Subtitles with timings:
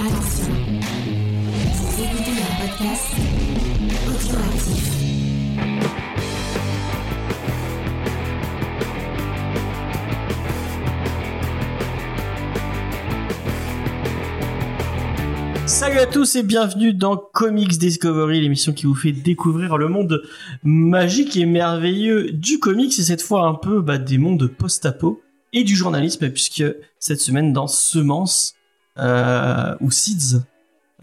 [0.00, 0.54] Attention,
[1.98, 3.02] écoutez podcast.
[15.66, 20.22] Salut à tous et bienvenue dans Comics Discovery, l'émission qui vous fait découvrir le monde
[20.62, 25.20] magique et merveilleux du comics et cette fois un peu bah, des mondes post-apo
[25.52, 26.62] et du journalisme puisque
[27.00, 28.57] cette semaine dans Semence euh,
[29.80, 30.40] ou Seeds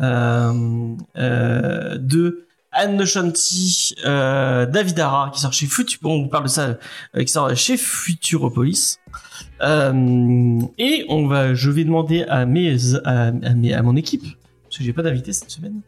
[0.02, 5.68] euh, euh, de Anne Nochanti, euh, David Ara qui sort chez
[6.04, 6.78] on vous parle de ça,
[7.16, 8.98] euh, qui sort chez Futuropolis.
[9.62, 14.24] Euh, et on va, je vais demander à mes, à, mes, à mon équipe,
[14.64, 15.80] parce que j'ai pas d'invité cette semaine,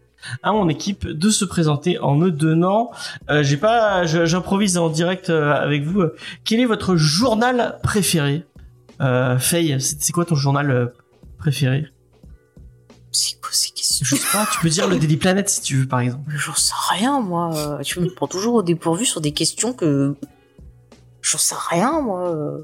[0.44, 2.92] à mon équipe de se présenter en me donnant,
[3.30, 6.00] euh, j'ai pas, j'improvise en direct euh, avec vous.
[6.02, 8.46] euh, Quel est votre journal préféré?
[9.02, 10.86] Euh, Faye, c'est quoi ton journal euh,
[11.38, 11.88] préféré?
[13.20, 15.78] C'est quoi ces questions Je sais pas, tu peux dire le Daily Planet si tu
[15.78, 16.32] veux par exemple.
[16.36, 17.52] J'en sais rien, moi.
[17.56, 20.16] Euh, Tu me prends toujours au dépourvu sur des questions que.
[21.22, 22.30] J'en sais rien, moi.
[22.30, 22.60] Euh,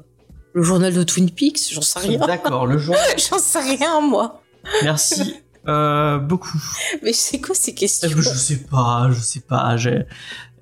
[0.52, 2.18] Le journal de Twin Peaks, j'en sais rien.
[2.26, 3.02] D'accord, le journal.
[3.18, 4.42] J'en sais rien, moi.
[4.84, 5.34] Merci
[5.66, 6.62] euh, beaucoup.
[7.02, 9.76] Mais c'est quoi ces questions ben, je sais pas, je sais pas.
[9.76, 10.04] j'ai-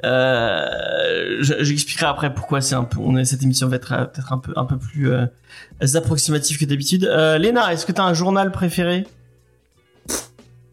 [0.05, 2.99] Euh, je- J'expliquerai après pourquoi c'est un peu.
[3.01, 5.27] On est, cette émission va être euh, peut-être un peu un peu plus euh,
[5.95, 7.05] approximative que d'habitude.
[7.05, 9.07] Euh, Léna, est-ce que t'as un journal préféré?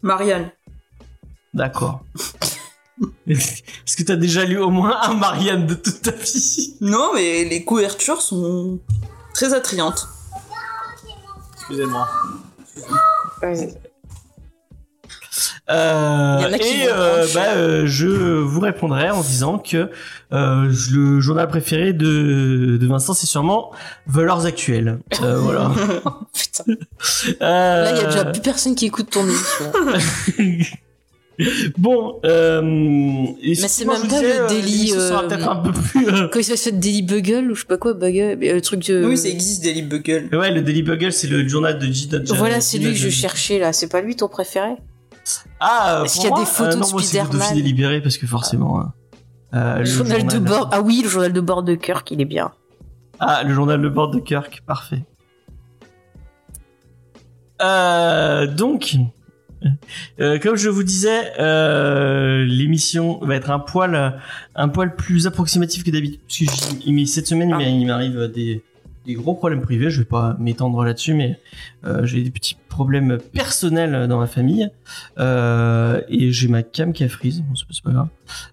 [0.02, 0.50] Marianne.
[1.54, 2.00] D'accord.
[3.26, 6.76] est-ce que t'as déjà lu au moins un Marianne de toute ta vie?
[6.80, 8.78] Non, mais les couvertures sont
[9.34, 10.08] très attrayantes.
[11.54, 12.08] Excusez-moi.
[15.70, 19.90] Euh, et euh, bah, euh, je vous répondrai en disant que
[20.32, 23.70] euh, le journal préféré de, de Vincent, c'est sûrement
[24.06, 24.98] Valeurs Actuelles.
[25.22, 25.70] Euh, voilà.
[26.34, 26.64] Putain.
[27.42, 29.72] Euh, Là, il y a déjà plus personne qui écoute ton émission.
[31.78, 36.06] bon, euh, Mais c'est même pas le délit, euh, peut-être un peu plus.
[36.08, 38.86] euh, Quand il se fait Daily Bugle ou je sais pas quoi, Bugle, le truc
[38.88, 39.04] de.
[39.06, 40.28] Oui, ça existe, Daily Bugle.
[40.32, 42.08] Ouais, le Daily Bugle, c'est le journal de G.
[42.36, 43.72] Voilà, c'est lui que je cherchais là.
[43.72, 44.70] C'est pas lui ton préféré?
[45.60, 47.54] Ah, Est-ce pour qu'il y a des photos euh, non, de moi, c'est le Spider-Man
[47.64, 48.80] libéré parce que forcément.
[48.80, 48.92] hein,
[49.54, 50.68] euh, Le journal de bord.
[50.72, 52.52] Ah oui, le journal de bord de Kirk, il est bien.
[53.18, 55.04] Ah, le journal de bord de Kirk, parfait.
[57.62, 58.96] Euh, donc,
[60.20, 64.20] euh, comme je vous disais, euh, l'émission va être un poil,
[64.54, 66.48] un poil plus approximatif que d'habitude.
[66.48, 68.62] Parce que m'est- cette semaine, m'est- il m'arrive des,
[69.06, 69.90] des gros problèmes privés.
[69.90, 71.38] Je vais pas m'étendre là-dessus, mais
[71.84, 74.68] euh, j'ai des petits problèmes personnels dans ma famille.
[75.18, 77.40] Euh, et j'ai ma cam qui a freeze.
[77.42, 78.08] Bon, c'est pas- grave.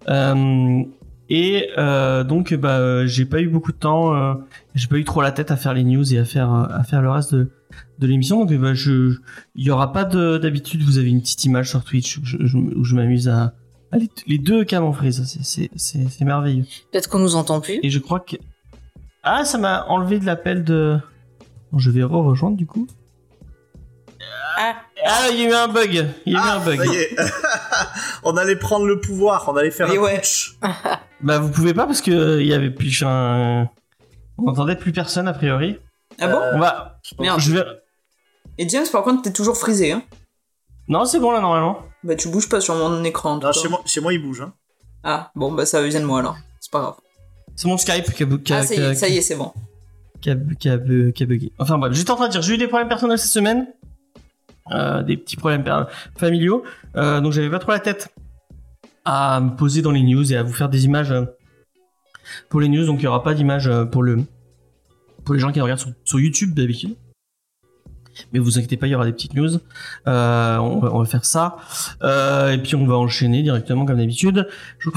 [0.09, 0.83] Euh,
[1.29, 1.67] et
[2.27, 4.37] donc, bah, j'ai pas eu beaucoup de temps.
[4.75, 7.01] j'ai pas eu trop la tête à faire les news et à faire à faire
[7.01, 7.51] le reste de,
[7.99, 8.45] de l'émission.
[8.45, 9.17] Donc, bah, je,
[9.55, 10.81] il y aura pas de d'habitude.
[10.83, 13.53] Vous avez une petite image sur Twitch où je, je- où je m'amuse à,
[13.91, 15.21] à les, les deux cams en freeze.
[15.25, 16.63] C'est c'est c'est c'est merveilleux.
[16.93, 17.79] Peut-être qu'on nous entend plus.
[17.83, 18.37] Et je crois que
[19.35, 20.99] ah, ça m'a enlevé de l'appel de.
[21.71, 22.87] Bon, je vais re-rejoindre du coup.
[24.57, 24.75] Ah.
[25.05, 26.07] Ah, il y a eu un bug.
[26.25, 26.77] Il y a eu un bug.
[26.77, 27.15] Ça y est.
[28.23, 30.15] on allait prendre le pouvoir, on allait faire Et un ouais.
[30.17, 30.57] putsch.
[31.19, 33.67] Bah, vous pouvez pas parce que euh, il y avait plus un.
[34.37, 35.79] On n'entendait plus personne a priori.
[36.19, 36.99] Ah bon On va.
[37.19, 37.39] Merde.
[37.39, 37.63] Je vais.
[38.59, 40.03] Et James, par contre, t'es toujours frisé, hein
[40.87, 41.81] Non, c'est bon là normalement.
[42.03, 43.37] Bah, tu bouges pas sur mon écran.
[43.37, 44.41] Non, chez moi, chez moi, il bouge.
[44.41, 44.53] Hein.
[45.03, 46.37] Ah, bon, bah, ça vient de moi, alors.
[46.59, 46.95] C'est pas grave.
[47.57, 49.21] C'est mon Skype qui a, bu- qui a- Ah, ça y est, ça y est,
[49.21, 49.51] c'est bon.
[50.21, 51.51] qui a, qui a bu- qui a bugué.
[51.59, 53.67] Enfin bref, j'étais en train de dire, j'ai eu des problèmes personnels cette semaine,
[54.71, 55.65] euh, des petits problèmes
[56.17, 56.63] familiaux,
[56.95, 58.09] euh, donc j'avais pas trop la tête
[59.05, 61.25] à me poser dans les news et à vous faire des images euh,
[62.49, 64.17] pour les news, donc il y aura pas d'image euh, pour le
[65.25, 66.95] pour les gens qui regardent sur, sur YouTube d'habitude.
[68.33, 69.55] Mais vous inquiétez pas, il y aura des petites news.
[70.07, 71.57] Euh, on, va, on va faire ça.
[72.03, 74.47] Euh, et puis on va enchaîner directement comme d'habitude.
[74.79, 74.89] Je,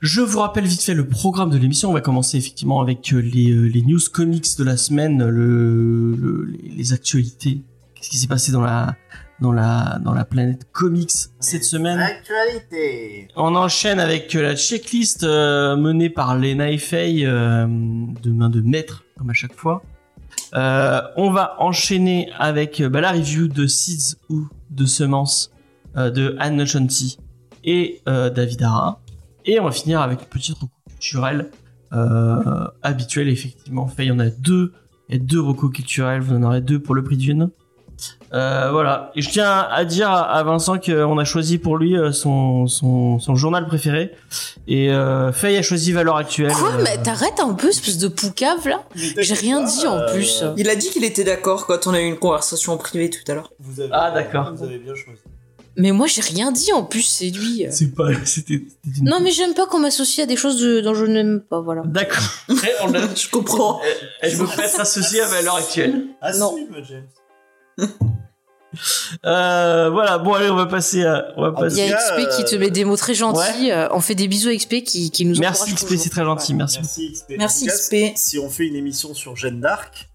[0.00, 1.90] je vous rappelle vite fait le programme de l'émission.
[1.90, 6.14] On va commencer effectivement avec euh, les, euh, les news comics de la semaine, le,
[6.16, 6.46] le-
[6.76, 7.62] les, actualités.
[7.94, 8.96] Qu'est-ce qui s'est passé dans la
[9.40, 11.10] dans la dans la planète comics
[11.40, 11.98] cette semaine?
[11.98, 13.28] Actualité.
[13.36, 19.04] On enchaîne avec euh, la checklist euh, menée par Lena euh, de main de maître
[19.18, 19.82] comme à chaque fois.
[20.54, 25.50] Euh, on va enchaîner avec euh, bah, la review de Seeds ou de Semences
[25.96, 27.18] euh, de Anne Nochanti
[27.64, 29.00] et euh, David Ara.
[29.44, 31.50] Et on va finir avec une petite recours culturelle
[32.82, 33.86] habituelle, effectivement.
[33.86, 34.72] Fait, il y en a deux.
[35.08, 37.50] Il y a deux recos culturels, vous en aurez deux pour le prix d'une.
[38.32, 39.12] Euh, voilà.
[39.14, 43.20] Et je tiens à dire à Vincent qu'on a choisi pour lui euh, son, son,
[43.20, 44.10] son journal préféré.
[44.66, 46.52] Et euh, Faye a choisi Valeurs Actuelles.
[46.52, 50.42] Quoi Euh, Mais t'arrêtes un peu, espèce de poucave là J'ai rien dit en plus.
[50.56, 53.20] Il a dit qu'il était d'accord quand on a eu une conversation en privé tout
[53.30, 53.52] à l'heure.
[53.92, 54.52] Ah, d'accord.
[54.56, 55.20] Vous avez bien choisi.
[55.76, 57.66] Mais moi j'ai rien dit en plus, c'est lui.
[57.70, 58.08] C'est pas.
[58.24, 58.54] C'était.
[58.54, 58.68] une-
[59.02, 61.82] Non mais j'aime pas qu'on m'associe à des choses de- dont je n'aime pas, voilà.
[61.84, 62.22] D'accord.
[62.48, 63.80] Je comprends.
[64.20, 66.04] Elle veut pas être associée à Valeurs Actuelles.
[66.20, 66.48] Assume,
[66.88, 67.02] James.
[69.24, 70.18] Euh, voilà.
[70.18, 71.28] Bon, allez, on va passer à.
[71.36, 71.92] On va Ah, Il y passer.
[71.92, 73.70] a XP qui te met des mots très gentils.
[73.70, 76.54] euh, on fait des bisous à XP qui, qui nous Merci XP, c'est très gentil.
[76.54, 76.78] Merci.
[76.78, 77.34] Merci XP.
[77.38, 77.78] Merci, En tout cas,
[78.10, 78.16] XP.
[78.18, 80.08] Si on fait une émission sur Jeanne d'Arc,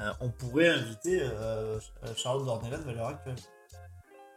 [0.00, 1.78] euh, on pourrait inviter euh,
[2.16, 3.36] Charlotte Dornelas de valeur actuelle.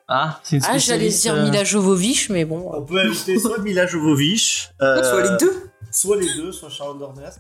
[0.08, 2.70] Ah, c'est une Ah, j'allais dire euh, Mila Jovovich, mais bon.
[2.72, 5.70] On peut inviter soit Mila Jovovich, euh, Soit les deux.
[5.92, 7.38] soit les deux, soit Charlotte Dornelas,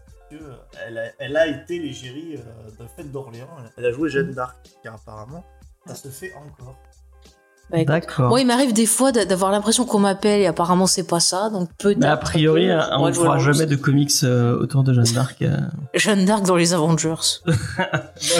[0.85, 3.49] elle a, elle a été l'égérie euh, de Fête d'Orléans.
[3.77, 5.43] Elle a joué Jeanne d'Arc, car apparemment,
[5.85, 6.77] ça se fait encore.
[7.71, 7.83] Bah.
[7.85, 8.29] D'accord.
[8.29, 11.49] Moi, il m'arrive des fois d'a- d'avoir l'impression qu'on m'appelle et apparemment c'est pas ça,
[11.51, 11.99] donc peut-être.
[11.99, 15.41] Mais a priori, que- on ne fera jamais de comics euh, autour de Jeanne d'Arc.
[15.43, 15.55] euh.
[15.93, 17.13] Jeanne d'Arc dans les Avengers.
[17.47, 17.55] Ouais,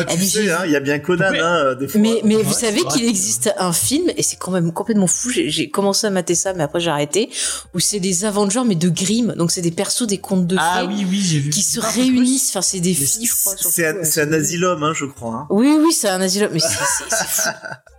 [0.08, 2.02] Ah, tu sais, hein, il y a bien Conan, Mais- hein, des fois.
[2.02, 5.30] Mais, mais Ouais, vous savez qu'il existe un film, et c'est quand même complètement fou,
[5.30, 7.30] j'ai- commencé à mater ça, mais après j'ai arrêté,
[7.74, 10.80] où c'est des Avengers, mais de Grimm, donc c'est des persos des contes de Ah
[10.82, 11.50] fées, oui, oui, j'ai vu.
[11.52, 13.54] qui se réunissent, enfin c'est des Mais filles, je crois.
[13.58, 15.34] c'est- un, un asylum, hein, je crois.
[15.36, 15.48] hein.
[15.50, 17.04] Oui, oui, c'est un asile, mais c'est fou.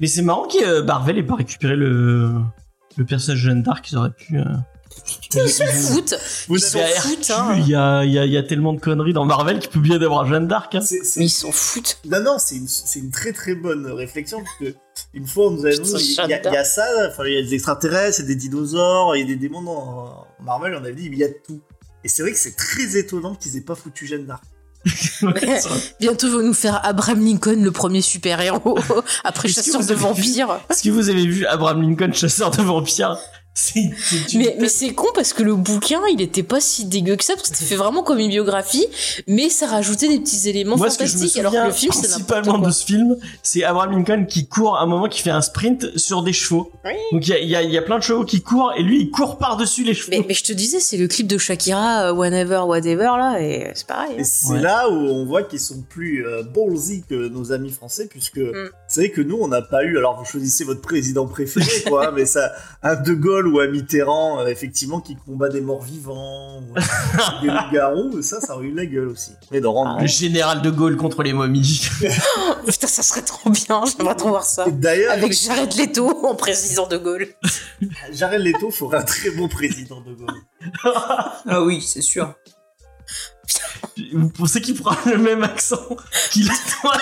[0.00, 2.32] Mais c'est marrant que euh, Marvel ait pas récupéré le,
[2.96, 3.90] le personnage de Jeanne d'Arc.
[3.90, 4.38] Ils auraient pu.
[4.38, 4.44] euh,
[5.34, 6.14] Ils s'en foutent.
[6.48, 7.54] Ils s'en Il y a foutent, hein.
[7.58, 9.70] il y a, il y, a, il y a tellement de conneries dans Marvel qu'il
[9.70, 10.74] peut bien d'avoir Jeanne d'Arc.
[10.74, 10.80] hein.
[11.16, 11.98] Mais ils s'en foutent.
[12.08, 14.76] Non, non, c'est une, c'est une très très bonne réflexion parce que
[15.12, 17.38] une fois on nous a dit, il y, a- y y ça, enfin il y
[17.38, 20.74] a des extraterrestres, il y a des dinosaures, il y a des démons dans Marvel,
[20.74, 21.60] on avait dit mais il y a tout.
[22.04, 24.44] Et c'est vrai que c'est très étonnant qu'ils aient pas foutu Jeanne d'Arc.
[26.00, 28.78] Bientôt, vont nous faire Abraham Lincoln, le premier super-héros,
[29.24, 30.60] après chasseur vous de vampires.
[30.70, 33.18] Est-ce que vous avez vu Abraham Lincoln, chasseur de vampires?
[33.64, 33.90] C'est
[34.26, 37.34] c'est Mais, c'est con parce que le bouquin, il était pas si dégueu que ça,
[37.36, 38.84] parce que c'était fait vraiment comme une biographie,
[39.28, 41.72] mais ça rajoutait des petits éléments Moi, ce que je me fantastiques, alors que le
[41.72, 42.66] film, c'est principalement quoi.
[42.66, 45.96] de ce film, c'est Abraham Lincoln qui court à un moment qui fait un sprint
[45.96, 46.72] sur des chevaux.
[46.84, 46.92] Oui.
[47.12, 48.72] Donc il y a, il y, a, il y a plein de chevaux qui courent
[48.76, 50.10] et lui il court par-dessus les chevaux.
[50.10, 53.70] Mais, mais je te disais, c'est le clip de Shakira, euh, Whenever, Whatever, là, et
[53.74, 54.14] c'est pareil.
[54.18, 54.24] Et hein.
[54.24, 54.60] c'est Ouais.
[54.62, 58.70] là où on voit qu'ils sont plus euh, ballsy que nos amis français, puisque Mm.
[58.88, 59.96] c'est vrai que nous, on n'a pas eu.
[59.96, 62.52] Alors, vous choisissez votre président préféré, quoi, mais ça,
[62.82, 66.74] un De Gaulle ou un Mitterrand, euh, effectivement, qui combat des morts vivants, ou
[67.42, 69.32] des loups-garous, ça, ça aurait eu la gueule aussi.
[69.50, 71.88] Mais Ah Le général de Gaulle contre les momies.
[72.66, 74.66] Putain, ça serait trop bien, j'aimerais trop voir ça.
[74.66, 77.28] Et D'ailleurs, Avec Jared Leto en président de Gaulle.
[78.12, 80.42] Jared Leto ferait un très bon président de Gaulle.
[81.46, 82.34] Ah oui, c'est sûr.
[84.12, 85.76] Vous pensez qu'il prend le même accent
[86.32, 86.92] qu'il a toi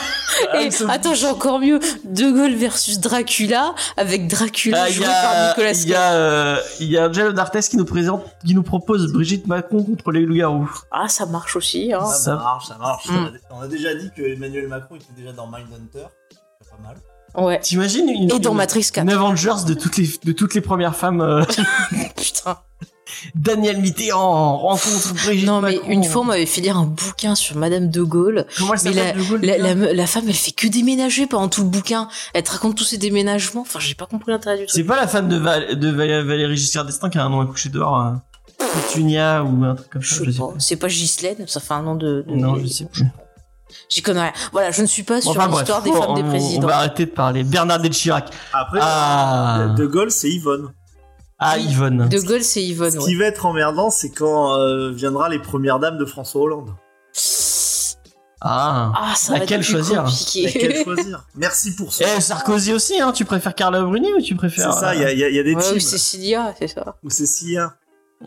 [0.61, 1.79] Et, attends, j'ai encore mieux.
[2.05, 6.91] De Gaulle versus Dracula, avec Dracula Ah, joué par Nicolas il y a, euh, il
[6.91, 10.71] y a Angelo D'Artes qui nous présente, qui nous propose Brigitte Macron contre les loups-garous.
[10.91, 12.05] Ah, ça marche aussi, hein.
[12.07, 13.07] Ça, Ça- marche, ça marche.
[13.09, 13.15] Mm.
[13.51, 16.07] On, a, on a déjà dit que Emmanuel Macron était déjà dans Mindhunter.
[16.61, 16.97] C'est pas mal.
[17.47, 17.61] Ouais.
[17.61, 19.05] T'imagines une, Et dans une- Matrix 4.
[19.05, 21.21] une Avengers de toutes les, de toutes les premières femmes.
[21.23, 21.45] euh,
[22.17, 22.59] Putain.
[23.35, 25.91] Daniel Mitterrand rencontre Brigitte Non, mais Macron.
[25.91, 28.47] une fois, on m'avait fait lire un bouquin sur Madame de Gaulle.
[28.59, 31.49] Comment elle Mais s'appelle de Gaulle La, la, la femme, elle fait que déménager pendant
[31.49, 32.09] tout le bouquin.
[32.35, 33.63] Elle te raconte tous ses déménagements.
[33.63, 34.87] Enfin, j'ai pas compris l'intérêt du C'est truc.
[34.87, 37.47] pas la femme de, Val- de Val- Valérie Giscard d'Estaing qui a un nom à
[37.47, 37.99] coucher dehors.
[38.01, 38.13] euh,
[38.59, 40.17] Pétunia ou un truc comme ça.
[40.25, 40.49] Je sais pas.
[40.59, 42.25] C'est pas Ghislaine, ça fait un nom de.
[42.27, 43.05] de- Non, je sais plus.
[43.89, 44.33] J'y connais rien.
[44.53, 46.65] Voilà, je ne suis pas sur Enfin bref, l'histoire des on- femmes des on- présidents.
[46.65, 47.43] On va arrêter de parler.
[47.43, 48.29] Bernadette Chirac.
[48.53, 50.69] Après, Ah, De Gaulle, c'est Yvonne.
[51.45, 51.59] Ah.
[51.59, 52.09] Yvonne.
[52.09, 52.91] De Gaulle, c'est Yvonne.
[52.93, 53.05] Ce ouais.
[53.05, 56.71] qui va être emmerdant, c'est quand euh, viendra les premières dames de François Hollande.
[58.45, 58.93] Ah.
[58.97, 60.05] Ah, ça va Laquelle être plus choisir.
[60.45, 62.05] Laquelle choisir Merci pour ça.
[62.17, 63.13] Eh, Sarkozy aussi, hein.
[63.13, 64.73] Tu préfères Carla Bruni ou tu c'est préfères.
[64.75, 66.53] ça, il y, a- il y a- il y a des Ouais, teams ou Cécilia,
[66.59, 66.97] c'est ça.
[67.09, 67.63] c'est Sia.
[67.65, 67.69] euh,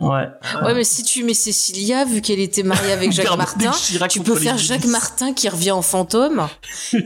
[0.00, 0.28] Ouais.
[0.62, 3.70] Ouais, mais si tu mets Cécilia, vu qu'elle était mariée avec Jacques Martin,
[4.08, 4.58] tu peux faire.
[4.58, 6.46] Jacques Martin qui revient en fantôme.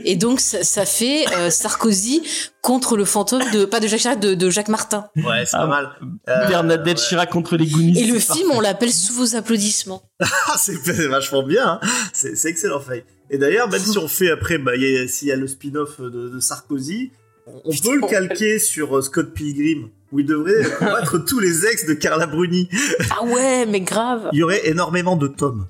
[0.05, 2.21] et donc, ça, ça fait euh, Sarkozy
[2.61, 5.07] contre le fantôme de, pas de Jacques Chirac, de, de Jacques Martin.
[5.15, 5.89] Ouais, c'est Ah, pas mal.
[6.29, 7.03] Euh, Bernadette ouais.
[7.03, 7.97] Chirac contre les Goonies.
[7.99, 8.55] Et le film, parfait.
[8.57, 10.03] on l'appelle Sous vos applaudissements.
[10.21, 10.73] Ah, c'est
[11.07, 11.79] vachement bien.
[11.81, 11.87] hein.
[12.13, 13.03] C'est c'est excellent, Faye.
[13.29, 14.73] Et d'ailleurs, même si on fait après, bah,
[15.07, 17.11] s'il y a le spin-off de, de Sarkozy,
[17.47, 21.65] on, on peut le calquer sur euh, Scott Pilgrim, où il devrait combattre tous les
[21.65, 22.69] ex de Carla Bruni.
[23.11, 24.29] Ah ouais, mais grave.
[24.33, 25.67] Il y aurait énormément de tomes.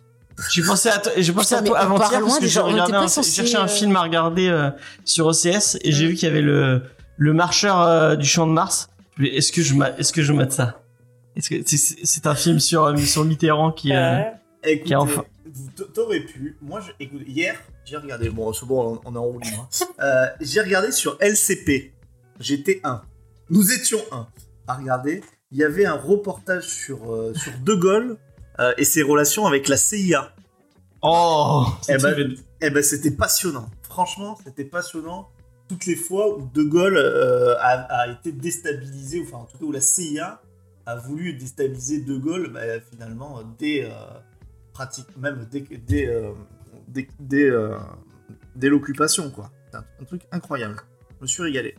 [0.49, 3.55] J'ai pensé à toi, j'ai pensé à toi avant-hier parce que j'ai regardé un, cherché
[3.57, 4.69] un euh, film à regarder euh,
[5.05, 6.81] sur OCS et j'ai vu qu'il y avait le
[7.17, 8.89] le marcheur euh, du champ de Mars.
[9.21, 10.81] Est-ce que je est-ce que je mate ça?
[11.35, 14.21] Est-ce que c'est- un film sur euh, sur Mitterrand qui euh,
[14.63, 15.25] Écoutez, Qui a enfin-
[15.93, 16.57] t'aurais pu.
[16.61, 17.55] Moi, je, écoute, hier,
[17.85, 19.67] J'ai regardé, bon, c'est bon, on on est en roue libre.
[19.81, 19.85] hein.
[20.03, 21.93] Euh, J'ai regardé sur LCP.
[22.39, 23.01] J'étais un.
[23.51, 24.27] Nous étions un.
[24.65, 28.17] À regarder, il y avait un reportage sur, euh, sur De Gaulle
[28.59, 30.33] euh, et ses relations avec la CIA.
[31.01, 33.69] Oh Eh ben, Eh ben, c'était passionnant.
[33.83, 35.29] Franchement, c'était passionnant.
[35.67, 39.65] Toutes les fois où De Gaulle euh, a, a été déstabilisé, enfin en tout cas
[39.65, 40.41] où la CIA
[40.85, 43.91] a voulu déstabiliser De Gaulle, bah, finalement, dès,
[44.71, 46.33] pratique, même dès, dès,
[46.87, 47.51] dès, dès,
[48.55, 49.51] dès l'occupation, quoi.
[49.73, 50.77] Un truc incroyable.
[51.17, 51.75] Je me suis régalé.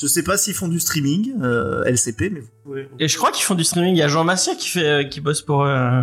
[0.00, 2.88] Je sais pas s'ils font du streaming, euh, LCP, mais vous pouvez.
[2.98, 3.94] Et je crois qu'ils font du streaming.
[3.94, 5.64] Il y a Jean Massier qui fait, euh, qui bosse pour.
[5.64, 6.02] euh,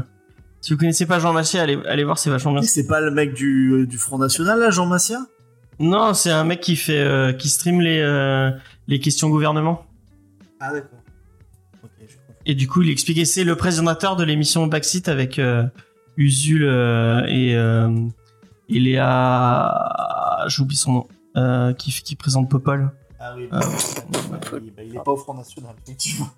[0.62, 2.62] Si vous connaissez pas Jean Massier, allez, allez voir, c'est vachement bien.
[2.62, 5.20] C'est pas le mec du, du Front National, là, Jean Massia
[5.80, 8.52] Non, c'est un mec qui fait, euh, qui stream les,
[8.88, 9.86] les questions gouvernement.
[10.60, 11.00] Ah, d'accord.
[11.84, 12.16] Je.
[12.46, 15.42] Et du coup, il expliquait, c'est le présentateur de l'émission Backseat avec
[16.18, 16.64] Usul
[17.28, 17.52] et,
[18.70, 20.46] et Léa.
[20.48, 21.74] J'oublie son nom.
[21.78, 22.90] Qui, qui présente Popol.
[23.20, 23.60] Ah oui, Ah.
[24.64, 26.30] il, bah, il est pas au Front National, effectivement.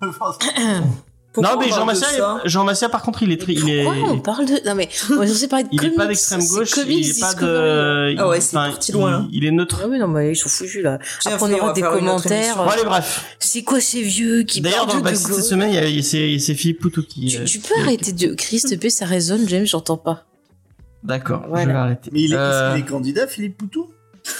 [1.32, 3.52] Pourquoi non, mais Jean ça Jean Massier, par contre, il est très.
[3.52, 4.66] Il est, Pourquoi on parle de.
[4.66, 7.34] Non mais, on est parler de il est pas d'extrême gauche, comics il est pas
[7.34, 8.16] de.
[8.18, 9.28] Ah ouais, il- c'est parti loin.
[9.30, 9.80] Il, il est neutre.
[9.84, 10.98] Ah oui, non, mais ils sont foutus là.
[11.26, 12.56] Après, on aura des commentaires.
[12.56, 13.24] Bon, allez, bref.
[13.38, 15.74] C'est quoi ces vieux qui D'ailleurs, dans parlent le de Backseat gauche cette semaine, il
[15.76, 17.26] y a- il y a- c'est c'est Philippe Poutou qui.
[17.28, 18.34] tu, euh, tu peux arrêter de.
[18.34, 20.24] Christ P, ça résonne, James, j'entends pas.
[21.04, 21.62] D'accord, Voilà.
[21.64, 22.10] je vais arrêter.
[22.12, 23.88] Mais il est, Euh, il est candidat, Philippe Poutou?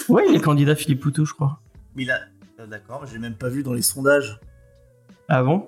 [0.09, 1.59] Ouais, il est candidat Philippe Poutou, je crois.
[1.95, 2.19] Mais a.
[2.59, 4.39] ah, D'accord, je l'ai même pas vu dans les sondages.
[5.29, 5.67] Ah bon?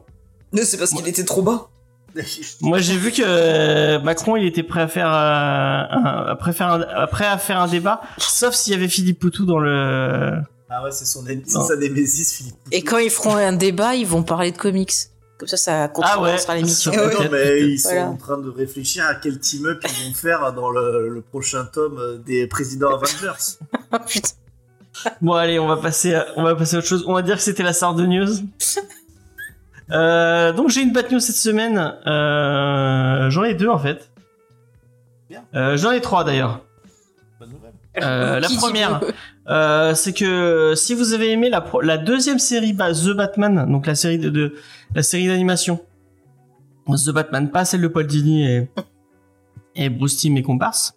[0.51, 1.69] Non, c'est parce qu'il était trop bas.
[2.61, 6.53] Moi, j'ai vu que euh, Macron, il était prêt à faire, euh, un, à prêt
[6.53, 9.57] faire un- à prêt à faire un débat, sauf s'il y avait Philippe Poutou dans
[9.57, 10.33] le.
[10.69, 11.23] ah ouais, c'est son
[11.65, 12.69] sa némésis, Philippe Poutou.
[12.71, 14.93] Et quand ils feront un débat, ils vont parler de comics.
[15.39, 16.91] Comme ça, ça Ah ouais, sera l'émission.
[16.95, 17.29] Ah ouais.
[17.31, 18.07] Mais ils sont Voilà.
[18.09, 22.21] en train de réfléchir à quel team-up ils vont faire dans le, le prochain tome
[22.23, 23.57] des présidents Avengers.
[23.91, 24.29] Ah putain.
[25.21, 27.03] Bon, allez, on va passer, à, on va passer à autre chose.
[27.07, 28.27] On va dire que c'était la star de news.
[29.91, 31.77] Euh, donc j'ai une bad news cette semaine.
[32.07, 34.09] Euh, j'en ai deux en fait.
[35.29, 35.43] Bien.
[35.53, 36.61] Euh, j'en ai trois d'ailleurs.
[37.37, 37.73] Bonne nouvelle.
[38.01, 39.01] Euh, la première,
[39.49, 43.93] Euh, c'est que si vous avez aimé la, deuxième série bah, The Batman, donc la
[43.93, 44.55] série de, de-
[44.95, 45.81] la série d'animation
[46.87, 48.69] The Batman, pas celle de Paul Dini et,
[49.75, 50.93] et Bruce Timm et comparses.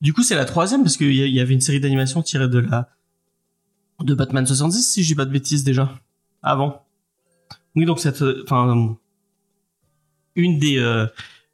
[0.00, 2.22] Du coup, c'est la troisième parce qu'il y, a- il y avait une série d'animation
[2.22, 2.88] tirée de la
[4.00, 5.90] de Batman 70, si je dis pas de bêtises déjà,
[6.42, 6.86] avant.
[7.76, 8.96] Oui, donc cette, euh, enfin,
[10.36, 11.06] une des euh,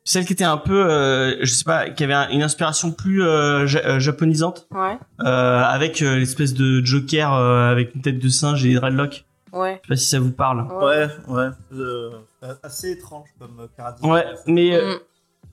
[0.04, 3.24] celle qui était un peu, euh, je sais pas, qui avait un- une inspiration plus
[3.24, 8.20] euh, ja- euh, japonisante, Ouais, euh, avec euh, l'espèce de Joker euh, avec une tête
[8.20, 9.24] de singe et des dreadlocks.
[9.52, 9.80] ouais.
[9.82, 10.68] Je sais pas si ça vous parle.
[10.84, 11.48] Ouais, ouais.
[11.72, 12.10] euh,
[12.62, 14.08] assez étrange comme euh, caractère.
[14.08, 14.98] Ouais, mais euh, Mm.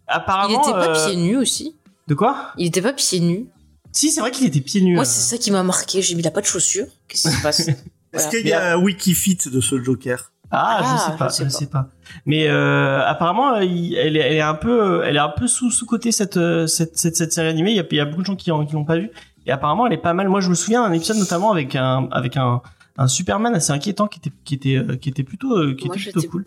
[0.08, 0.62] apparemment.
[0.64, 1.76] Il était pas euh, pieds nus aussi.
[2.08, 3.48] De quoi Il était pas pieds nus.
[3.92, 4.96] Si, c'est vrai qu'il était pieds nus.
[4.96, 5.08] Moi, euh.
[5.08, 6.02] c'est ça qui m'a marqué.
[6.02, 6.88] J'ai mis, il a pas de chaussures.
[7.08, 7.68] Qu'est-ce qui se passe
[8.14, 11.44] Est-ce qu'il y a un Wikifit de ce Joker Ah, Ah, je sais pas, je
[11.46, 11.90] je sais sais pas.
[12.26, 15.48] Mais euh, apparemment, euh, il- elle, est, elle est un peu, elle est un peu
[15.48, 17.72] sous sous côté cette cette, cette cette série animée.
[17.72, 19.10] Il y a, il y a beaucoup de gens qui qui l'ont pas vu.
[19.46, 20.30] Et apparemment, elle est pas mal.
[20.30, 22.62] Moi, je me souviens d'un épisode notamment avec un avec un
[22.96, 25.96] un Superman assez inquiétant qui était qui était euh, qui était plutôt euh, qui Moi,
[25.98, 26.46] était plutôt cool.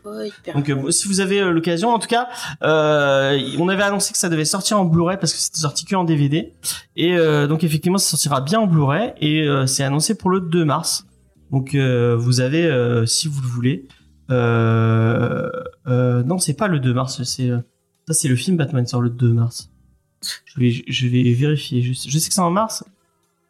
[0.55, 2.29] Donc euh, si vous avez l'occasion, en tout cas,
[2.63, 5.97] euh, on avait annoncé que ça devait sortir en Blu-ray parce que c'était sorti que
[5.97, 6.53] en DVD.
[6.95, 10.65] Et euh, donc effectivement, ça sortira bien en Blu-ray et c'est annoncé pour le 2
[10.65, 11.07] mars.
[11.51, 13.89] Donc vous avez, si vous le voulez,
[15.87, 19.33] non, c'est pas le 2 mars, c'est ça, c'est le film Batman sort le 2
[19.33, 19.69] mars.
[20.45, 21.83] Je vais, je vais vérifier.
[21.83, 22.85] Je, sais- je sais que c'est en mars.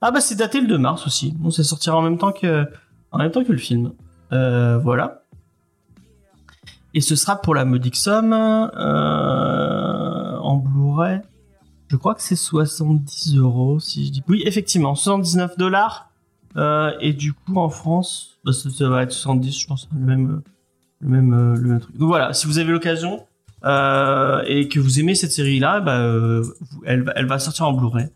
[0.01, 1.33] Ah bah c'est daté le 2 mars aussi.
[1.39, 2.67] Bon, ça sortira en même temps que,
[3.17, 3.93] en même temps que le film.
[4.33, 5.23] Euh, voilà.
[6.93, 11.21] Et ce sera pour la modique somme euh, en Blu-ray.
[11.89, 14.23] Je crois que c'est 70 euros, si je dis.
[14.29, 16.11] Oui, effectivement, 79 dollars.
[16.57, 20.01] Euh, et du coup, en France, bah, ça, ça va être 70, je pense, le
[20.01, 20.43] même,
[21.01, 21.97] le même, truc.
[21.97, 23.27] Donc voilà, si vous avez l'occasion
[23.65, 26.03] et que vous aimez cette série-là, bah,
[26.85, 28.11] elle va sortir en Blu-ray.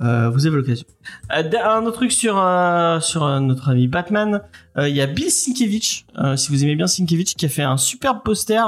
[0.00, 0.86] Euh, vous avez l'occasion.
[1.32, 4.42] Euh, un autre truc sur euh, sur euh, notre ami Batman,
[4.76, 7.62] euh, il y a Bill Sienkiewicz, euh, si vous aimez bien Sienkiewicz, qui a fait
[7.62, 8.60] un superbe poster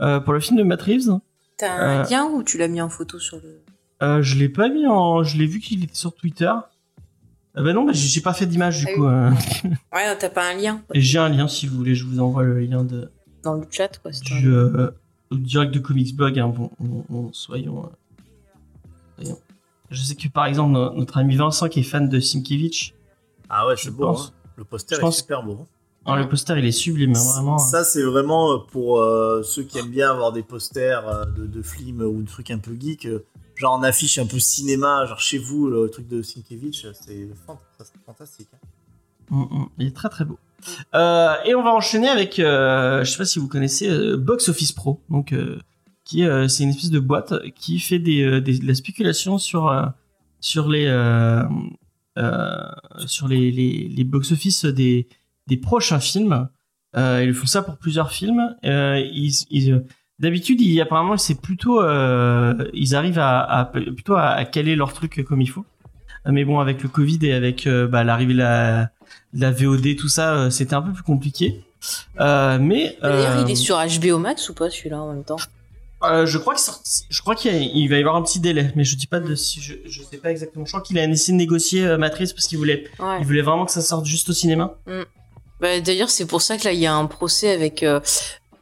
[0.00, 1.18] euh, pour le film de Matt Reeves.
[1.56, 3.60] T'as un Euh, lien ou tu l'as mis en photo sur le.
[4.02, 6.50] Euh, je l'ai pas mis en, je l'ai vu qu'il était sur Twitter.
[7.56, 9.06] Euh, bah non, bah, j'ai pas fait d'image du Ah coup.
[9.06, 9.30] euh.
[9.94, 12.58] Ouais, t'as pas un lien J'ai un lien si vous voulez, je vous envoie le
[12.60, 13.10] lien de
[13.44, 14.10] dans le chat, quoi.
[14.10, 14.90] du euh,
[15.30, 16.38] direct de Comics Blog.
[16.40, 19.38] Hein, bon, on- on- soyons, euh, soyons.
[19.90, 22.92] Je sais que par exemple no- notre ami Vincent qui est fan de Sienkiewicz,
[23.48, 24.06] Ah ouais, Je c'est beau.
[24.06, 24.28] pense.
[24.28, 24.50] hein.
[24.56, 25.58] Le poster Je est pense- super beau.
[25.60, 25.66] hein.
[26.06, 27.58] hein, le poster il est sublime, hein, vraiment.
[27.58, 31.46] Ça, c'est vraiment euh, pour euh, ceux qui aiment bien avoir des posters euh, de,
[31.46, 33.06] de films ou de trucs un peu geek.
[33.54, 37.28] genre en affiche un peu cinéma, genre chez vous, le truc de Sienkiewicz, c'est
[38.06, 38.48] fantastique.
[38.54, 38.58] hein.
[39.30, 39.68] Mm, mm.
[39.78, 40.38] Il est très très beau.
[40.94, 44.72] Euh, et on va enchaîner avec, euh, je sais pas si vous connaissez Box Office
[44.72, 45.34] Pro, donc
[46.06, 49.36] qui euh, c'est une espèce de boîte qui fait des, euh, des- de la spéculation
[49.36, 49.84] sur euh,
[50.40, 50.86] sur les
[53.06, 55.06] sur les, les, les box office des
[55.46, 56.48] des prochains films.
[56.96, 58.56] Ils font ça pour plusieurs films.
[58.62, 59.84] Ils, ils,
[60.18, 64.94] D'habitude, il, apparemment, c'est plutôt, euh, ils arrivent à, à- plutôt à, à caler leur
[64.94, 65.66] truc comme il faut.
[66.24, 68.88] Mais bon, avec le Covid et avec euh, bah, l'arrivée de la,
[69.34, 71.60] la VOD, tout ça, euh, c'était un peu plus compliqué.
[72.18, 75.36] Mais D'ailleurs, il est sur HBO Max ou pas celui-là en même temps?
[76.02, 78.22] Euh, je crois que ça- je crois qu'il y a- il va y avoir un
[78.22, 80.64] petit délai, mais je dis pas de si je, je sais pas exactement.
[80.64, 83.16] Je crois qu'il a essayé de négocier euh, Matrice parce qu'il voulait, Ouais.
[83.20, 84.74] il voulait vraiment que ça sorte juste au cinéma.
[85.60, 88.00] Bah, D'ailleurs, c'est pour ça que là, il y a un procès avec euh,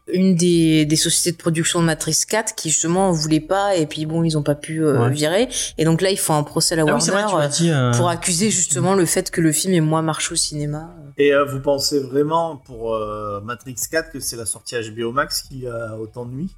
[0.06, 4.04] une des, des sociétés de production de Matrice 4 qui justement voulait pas et puis
[4.06, 5.10] bon, ils ont pas pu euh, Ouais.
[5.10, 5.48] virer.
[5.78, 7.70] Et donc là, ils font un procès à la Ah Warner vrai, euh, dit.
[7.70, 10.94] euh, pour accuser justement le fait que le film ait moins marché au cinéma.
[11.16, 15.42] Et euh, vous pensez vraiment pour euh, Matrix 4 que c'est la sortie HBO Max
[15.42, 16.50] qui a autant de nuit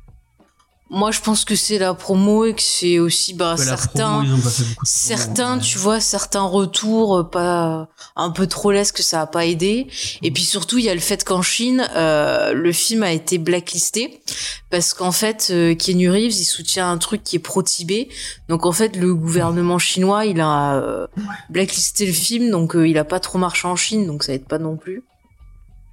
[0.88, 4.24] Moi, je pense que c'est la promo et que c'est aussi bah, certains.
[4.24, 4.36] promo,
[4.84, 5.62] Certains, ouais.
[5.62, 9.88] tu vois, certains retours euh, pas un peu trop lesques que ça a pas aidé.
[10.22, 13.38] Et puis surtout, il y a le fait qu'en Chine, euh, le film a été
[13.38, 14.22] blacklisté
[14.70, 18.08] parce qu'en fait, euh, Keanu Reeves, il soutient un truc qui est pro-Tibet.
[18.48, 21.06] Donc en fait, le gouvernement chinois, il a euh,
[21.50, 24.46] blacklisté le film, donc euh, il a pas trop marché en Chine, donc ça aide
[24.46, 25.02] pas non plus.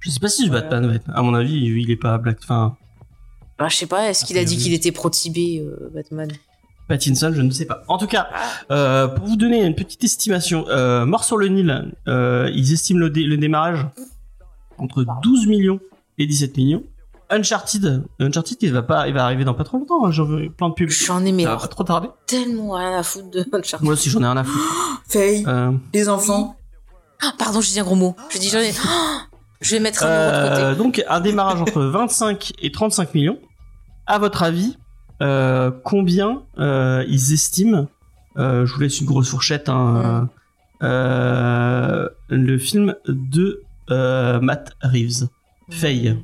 [0.00, 1.10] Je sais pas si je Batman va être.
[1.14, 2.38] À mon avis, il est pas black.
[2.42, 2.76] Enfin,
[3.58, 6.30] Bah, je sais pas, est-ce qu'il a Ah, dit qu'il était pro-Tibet, euh, Batman?
[6.88, 7.82] Pattinson, je ne sais pas.
[7.88, 8.28] En tout cas,
[8.70, 12.98] euh, pour vous donner une petite estimation, euh, Mort sur le Nil, euh, ils estiment
[13.00, 13.86] le, dé- le démarrage
[14.76, 15.80] entre 12 millions
[16.18, 16.82] et 17 millions.
[17.30, 20.04] Uncharted, Uncharted, il va pas, il va arriver dans pas trop longtemps.
[20.04, 20.90] hein, J'en veux plein de pubs.
[20.90, 22.08] J'en ai mais pas trop tarder.
[22.26, 23.82] tellement rien à foutre de Uncharted.
[23.82, 25.02] Moi aussi, j'en ai rien à foutre.
[25.08, 26.56] Faye, Euh, les enfants.
[27.22, 28.14] Ah, pardon, j'ai dit un gros mot.
[28.28, 28.72] Je dis j'en ai.
[29.60, 30.62] Je vais mettre un euro de côté.
[30.62, 33.38] euh, donc, un démarrage entre 25 et 35 millions.
[34.06, 34.76] À votre avis,
[35.22, 37.86] euh, combien euh, ils estiment
[38.36, 39.68] Je vous laisse une grosse fourchette.
[39.68, 40.28] Hein,
[40.82, 45.28] euh, le film de Matt Reeves.
[45.70, 46.18] Faye.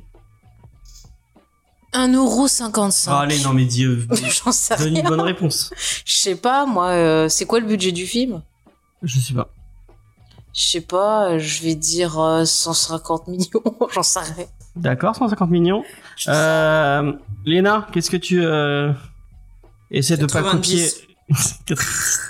[1.93, 3.05] 1,55€.
[3.09, 5.73] Ah, allez, non mais dis, euh, J'en sais donne une bonne réponse.
[6.05, 8.41] Je sais pas, moi, euh, c'est quoi le budget du film?
[9.03, 9.49] Je sais pas.
[10.53, 14.45] Je sais pas, euh, je vais dire euh, 150 millions, j'en sais rien.
[14.75, 15.83] D'accord, 150 millions.
[16.27, 17.13] Euh,
[17.45, 18.91] Léna, qu'est-ce que tu euh,
[19.89, 20.87] essaies de pas copier
[21.67, 22.21] 90.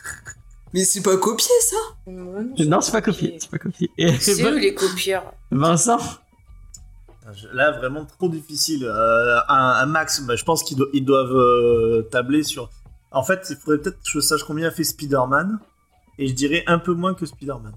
[0.74, 1.76] Mais c'est pas copié ça
[2.08, 3.92] Non, c'est pas copié, c'est pas copié.
[3.98, 5.34] Et C'est eux les copieurs.
[5.52, 5.98] Vincent
[7.54, 8.84] Là, vraiment trop difficile.
[8.86, 12.70] Euh, un, un max, bah, je pense qu'ils do- ils doivent euh, tabler sur.
[13.12, 15.60] En fait, il faudrait peut-être que je sache combien a fait Spider-Man.
[16.18, 17.74] Et je dirais un peu moins que Spider-Man.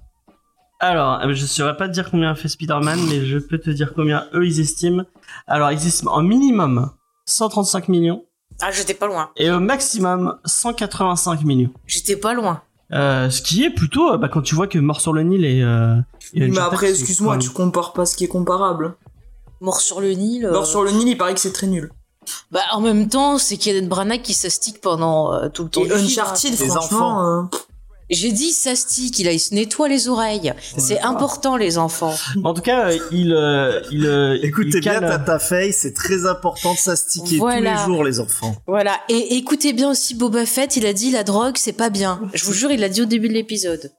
[0.80, 3.70] Alors, euh, je saurais pas te dire combien a fait Spider-Man, mais je peux te
[3.70, 5.04] dire combien eux ils estiment.
[5.46, 6.90] Alors, ils estiment en minimum
[7.26, 8.24] 135 millions
[8.60, 9.30] Ah, j'étais pas loin.
[9.36, 11.70] et au maximum 185 millions.
[11.86, 12.60] J'étais pas loin.
[12.92, 15.62] Euh, ce qui est plutôt, bah, quand tu vois que Mort sur le Nil et.
[15.62, 15.96] euh,
[16.34, 18.96] Mais après, excuse-moi, tu compares pas ce qui est comparable.
[19.60, 20.44] Mort sur le Nil.
[20.44, 21.90] euh, Alors sur le Nil, il paraît que c'est très nul.
[22.50, 25.84] Bah, en même temps, c'est Kenneth Branagh qui s'astique pendant euh, tout le temps Et
[25.84, 27.42] du film, Uncharted, Les franchement, euh,
[28.10, 30.52] J'ai dit s'astique, il, a- il se nettoie les oreilles.
[30.76, 32.14] C'est important, les enfants.
[32.44, 35.94] En tout cas, euh, il, euh, il, euh, Écoutez il bien cale- Tata Faye, c'est
[35.94, 37.72] très important de s'astiquer Voilà.
[37.74, 38.56] tous les jours, les enfants.
[38.66, 38.98] Voilà.
[39.08, 42.20] Et écoutez bien aussi Boba Fett, il a dit la drogue, c'est pas bien.
[42.34, 43.90] Je vous jure, il l'a dit au début de l'épisode.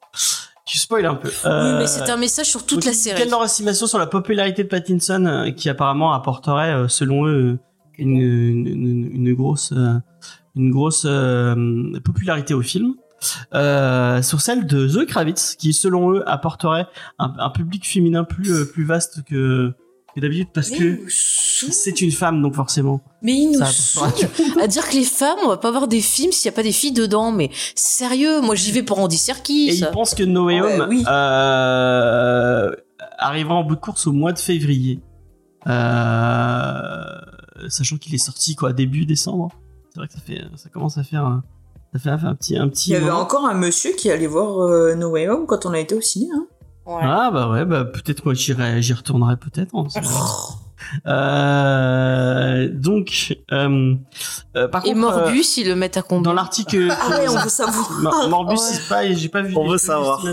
[0.68, 1.28] Tu spoil un peu.
[1.30, 3.22] Oui, Euh, mais c'est un message sur toute donc, la Quelle série.
[3.22, 7.60] est leur estimation sur la popularité de Pattinson, euh, qui apparemment apporterait, euh, selon eux,
[7.98, 9.94] une, une, une- une grosse, euh,
[10.56, 11.56] une grosse euh,
[12.04, 12.94] popularité au film?
[13.54, 16.88] Euh, sur celle de Zoe Kravitz, qui selon eux apporterait
[17.20, 19.74] un, un public féminin plus euh, plus vaste que,
[20.16, 23.02] que d'habitude parce Mais que c'est une femme donc forcément.
[23.22, 24.08] Mais il nous Ça saoule.
[24.10, 26.56] apportera- à dire que les femmes, on va pas voir des films s'il y a
[26.56, 27.32] pas des filles dedans.
[27.32, 29.70] Mais sérieux, moi j'y vais pour Andy Serkis.
[29.70, 31.04] Et ils pensent que No Way Ouais, Home oui.
[31.08, 32.72] euh,
[33.18, 35.00] arrivera en bout de course au mois de février.
[35.68, 37.20] Euh,
[37.70, 39.50] sachant qu'il est sorti quoi début décembre.
[39.94, 41.42] C'est vrai que ça fait ça commence à faire
[42.00, 44.60] ça fait un, petit un petit il y avait encore un monsieur qui allait voir
[44.62, 46.28] euh, No Way Home quand on a été au ciné.
[46.36, 46.46] Hein.
[46.86, 47.00] Ouais.
[47.02, 49.72] Ah bah ouais bah peut-être moi j'irai j'y retournerai peut-être.
[51.08, 53.96] Euh, donc euh,
[54.56, 57.26] euh, par Et contre euh, Morbus, ils le mettent à combien dans l'article Ah ouais,
[57.28, 57.92] on veut savoir.
[58.02, 58.58] Mor- Morbus Ouais.
[58.60, 60.22] c'est pas j'ai pas vu On veut savoir.
[60.22, 60.32] de.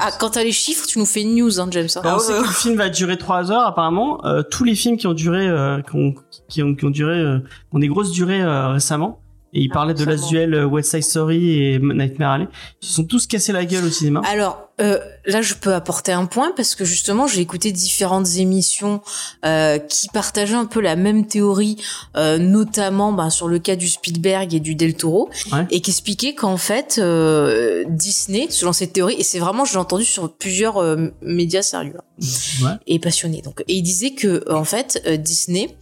[0.00, 1.88] Ah, quand t'as les chiffres, tu nous fais une news, hein, James.
[1.96, 2.00] hein.
[2.04, 2.40] Ah on ouais, sait ouais.
[2.40, 4.24] que le film va durer 3 heures apparemment.
[4.24, 6.14] Euh, tous les films qui ont duré, euh, qui, ont,
[6.48, 7.38] qui, ont, qui ont duré, euh,
[7.72, 9.20] ont des grosses durées euh, récemment,
[9.52, 10.22] et il parlait de clairement.
[10.22, 12.48] l'Asuel euh, West Side Story et Nightmare Alley.
[12.82, 14.22] Ils se sont tous cassés la gueule au cinéma.
[14.30, 19.00] Alors euh, là, je peux apporter un point parce que justement, j'ai écouté différentes émissions
[19.44, 21.76] euh, qui partageaient un peu la même théorie,
[22.16, 25.66] euh, notamment ben, sur le cas du Spielberg et du Del Toro, Ouais.
[25.70, 29.78] et qui expliquaient qu'en fait, euh, Disney, selon cette théorie, et c'est vraiment, je l'ai
[29.78, 32.24] entendu sur plusieurs euh, médias sérieux hein,
[32.64, 32.70] Ouais.
[32.86, 33.42] et passionnés.
[33.42, 35.76] Donc, et il disait que en fait, euh, Disney,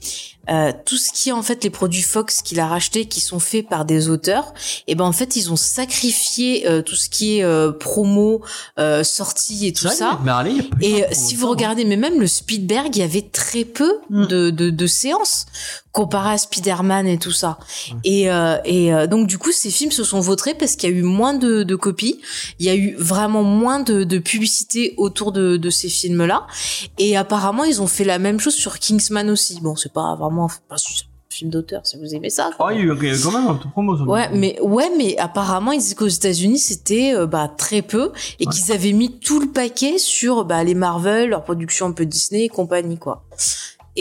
[0.48, 3.38] euh, tout ce qui est en fait les produits Fox qu'il a rachetés, qui sont
[3.40, 4.54] faits par des auteurs,
[4.86, 8.42] et ben en fait, ils ont sacrifié euh, tout ce qui est euh, promo,
[8.78, 10.18] euh, sortie et tout vrai, ça.
[10.80, 14.26] Et si vous ça, regardez, mais même le Spielberg, il y avait très peu Mm.
[14.26, 15.46] de, de, de séances
[15.92, 17.58] comparé à Spider-Man et tout ça.
[18.04, 20.92] Et, euh, et euh, donc du coup, ces films se sont vautrés parce qu'il y
[20.92, 22.20] a eu moins de, de copies,
[22.58, 26.46] il y a eu vraiment moins de, de publicité autour de, de ces films-là.
[26.98, 29.60] Et apparemment, ils ont fait la même chose sur Kingsman aussi.
[29.60, 32.50] Bon, c'est pas vraiment pas un film d'auteur, si vous aimez ça.
[32.52, 32.72] Oh, quoi.
[32.74, 33.96] il y a eu il y a eu quand même un peu de promo.
[34.04, 38.46] Ouais, mais ouais, mais apparemment ils disaient qu'aux États-Unis c'était euh, bah très peu et
[38.46, 38.52] Ouais.
[38.52, 42.44] qu'ils avaient mis tout le paquet sur bah les Marvel, leur production un peu Disney
[42.44, 43.24] et compagnie quoi.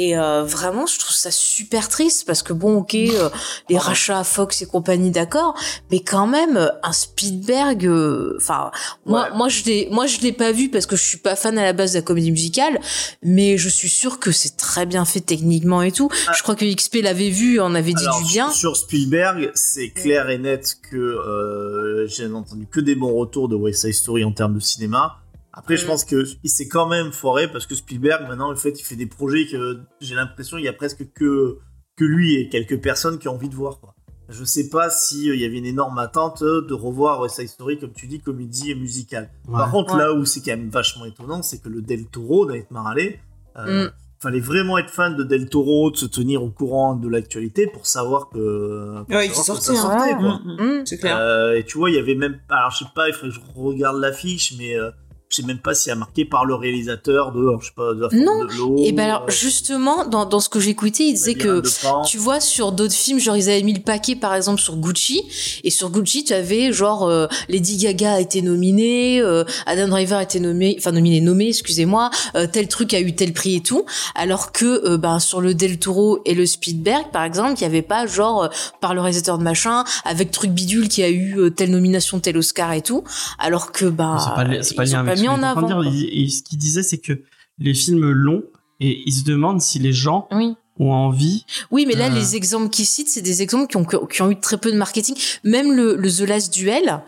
[0.01, 3.29] Et euh, vraiment, je trouve ça super triste parce que bon, ok, euh,
[3.69, 5.55] les rachats à Fox et compagnie, d'accord,
[5.91, 7.85] mais quand même euh, un Spielberg.
[7.85, 8.71] euh, Enfin,
[9.05, 9.37] moi, Ouais.
[9.37, 11.63] moi je l'ai, moi je l'ai pas vu parce que je suis pas fan à
[11.63, 12.79] la base de la comédie musicale,
[13.23, 16.09] mais je suis sûre que c'est très bien fait techniquement et tout.
[16.27, 16.31] Ah.
[16.33, 18.49] Je crois que XP l'avait vu, en avait dit Alors, du bien.
[18.51, 23.55] Sur Spielberg, c'est clair et net que euh, j'ai entendu que des bons retours de
[23.57, 25.17] West Side Story en termes de cinéma.
[25.59, 25.87] Après, je Mm.
[25.87, 28.95] pense que il s'est quand même foiré parce que Spielberg, maintenant, en fait, il fait
[28.95, 31.57] des projets que j'ai l'impression il y a presque que
[31.97, 33.79] que lui et quelques personnes qui ont envie de voir.
[33.81, 33.93] Quoi.
[34.29, 37.35] Je sais pas si euh, il y avait une énorme attente euh, de revoir West
[37.35, 39.29] Side Story, comme tu dis, comédie musicale.
[39.51, 39.99] Par contre, Ouais.
[39.99, 43.19] là où c'est quand même vachement étonnant, c'est que le Del Toro, Nightmare Alley,
[43.57, 43.91] euh, Mm.
[44.21, 47.85] fallait vraiment être fan de Del Toro, de se tenir au courant de l'actualité pour
[47.85, 49.97] savoir que, pour Ouais, qu'il savoir que sortait, ça hein.
[49.99, 50.39] sortait, quoi.
[50.45, 50.85] Mm, mm.
[50.85, 51.17] C'est clair.
[51.19, 53.35] Euh, et tu vois, il y avait même, alors je sais pas, il faudrait que
[53.35, 54.89] je regarde l'affiche, mais euh,
[55.29, 57.93] je sais même pas s'il y a marqué par le réalisateur de, je sais pas,
[57.93, 58.45] de la Non.
[58.45, 58.75] de l'eau.
[58.83, 61.61] Et ben alors euh, justement dans, dans ce que j'écoutais, il disait que
[62.07, 65.23] tu vois sur d'autres films, genre ils avaient mis le paquet par exemple sur Gucci
[65.63, 70.17] et sur Gucci tu avais genre euh, Lady Gaga a été nominée, euh, Adam Driver
[70.17, 73.61] a été nommé, enfin nominé nommé, excusez-moi, euh, tel truc a eu tel prix et
[73.61, 77.61] tout, alors que euh, ben sur le Del Toro et le Spielberg par exemple, il
[77.61, 78.47] y avait pas genre euh,
[78.81, 82.35] par le réalisateur de machin avec truc bidule qui a eu euh, telle nomination, tel
[82.35, 83.03] Oscar et tout,
[83.37, 84.17] alors que ben
[84.63, 85.67] c'est pas, c'est pas mis que en avant.
[85.81, 85.93] dire.
[85.93, 87.21] Il- Et ce qu'il disait, c'est que
[87.59, 88.43] les films longs,
[88.79, 90.55] et il se demande si les gens Oui.
[90.79, 91.45] ont envie.
[91.71, 92.15] Oui, mais là, Ah.
[92.15, 94.77] les exemples qu'il cite, c'est des exemples qui ont, qui ont eu très peu de
[94.77, 95.15] marketing.
[95.43, 97.01] Même le, le The Last Duel,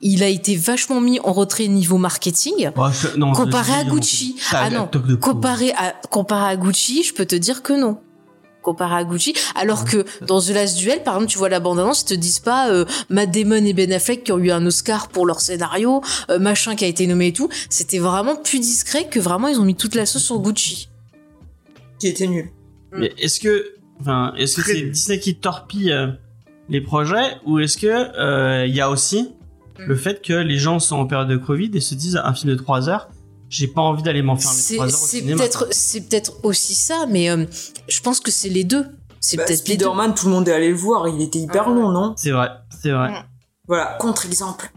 [0.00, 2.70] il a été vachement mis en retrait niveau marketing.
[2.74, 4.36] Je- non, Comparé je- à Gucci.
[4.52, 4.86] Ah non,
[5.76, 7.98] à, comparé à Gucci, je peux te dire que non.
[8.68, 9.32] Comparé à Gucci.
[9.54, 12.40] Alors que dans The Last Duel, par exemple, tu vois la bande-annonce, ils te disent
[12.40, 16.02] pas euh, Matt Damon et Ben Affleck qui ont eu un Oscar pour leur scénario,
[16.28, 17.48] euh, machin qui a été nommé et tout.
[17.70, 20.90] C'était vraiment plus discret que vraiment ils ont mis toute la sauce sur Gucci.
[21.98, 22.50] Qui était nul.
[22.92, 24.82] Mais est-ce que, enfin, est-ce que Très c'est.
[24.82, 26.08] Disney qui torpille euh,
[26.68, 29.30] les projets ou est-ce que euh, il y a aussi
[29.78, 32.52] le fait que les gens sont en période de Covid et se disent un film
[32.52, 33.08] de 3 heures,
[33.48, 37.06] j'ai pas envie d'aller m'enfermer C'est 3 heures au c'est peut-être c'est peut-être aussi ça,
[37.08, 37.44] mais euh,
[37.88, 38.86] je pense que c'est les deux.
[39.20, 39.58] C'est Bah, peut-être.
[39.60, 41.74] Spider-Man, tout le monde est allé le voir, il était hyper Ouais.
[41.74, 42.14] long, non?
[42.16, 42.50] C'est vrai,
[42.82, 43.12] c'est vrai.
[43.66, 44.70] Voilà, contre-exemple.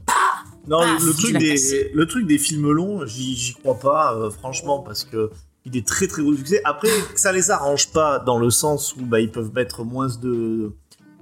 [0.67, 4.79] Non, le, truc des, le truc des films longs, j'y j'y crois pas, euh, franchement,
[4.79, 5.31] parce que
[5.65, 6.61] il est très très gros succès.
[6.65, 10.71] Après, ça les arrange pas dans le sens où bah, ils peuvent mettre moins de,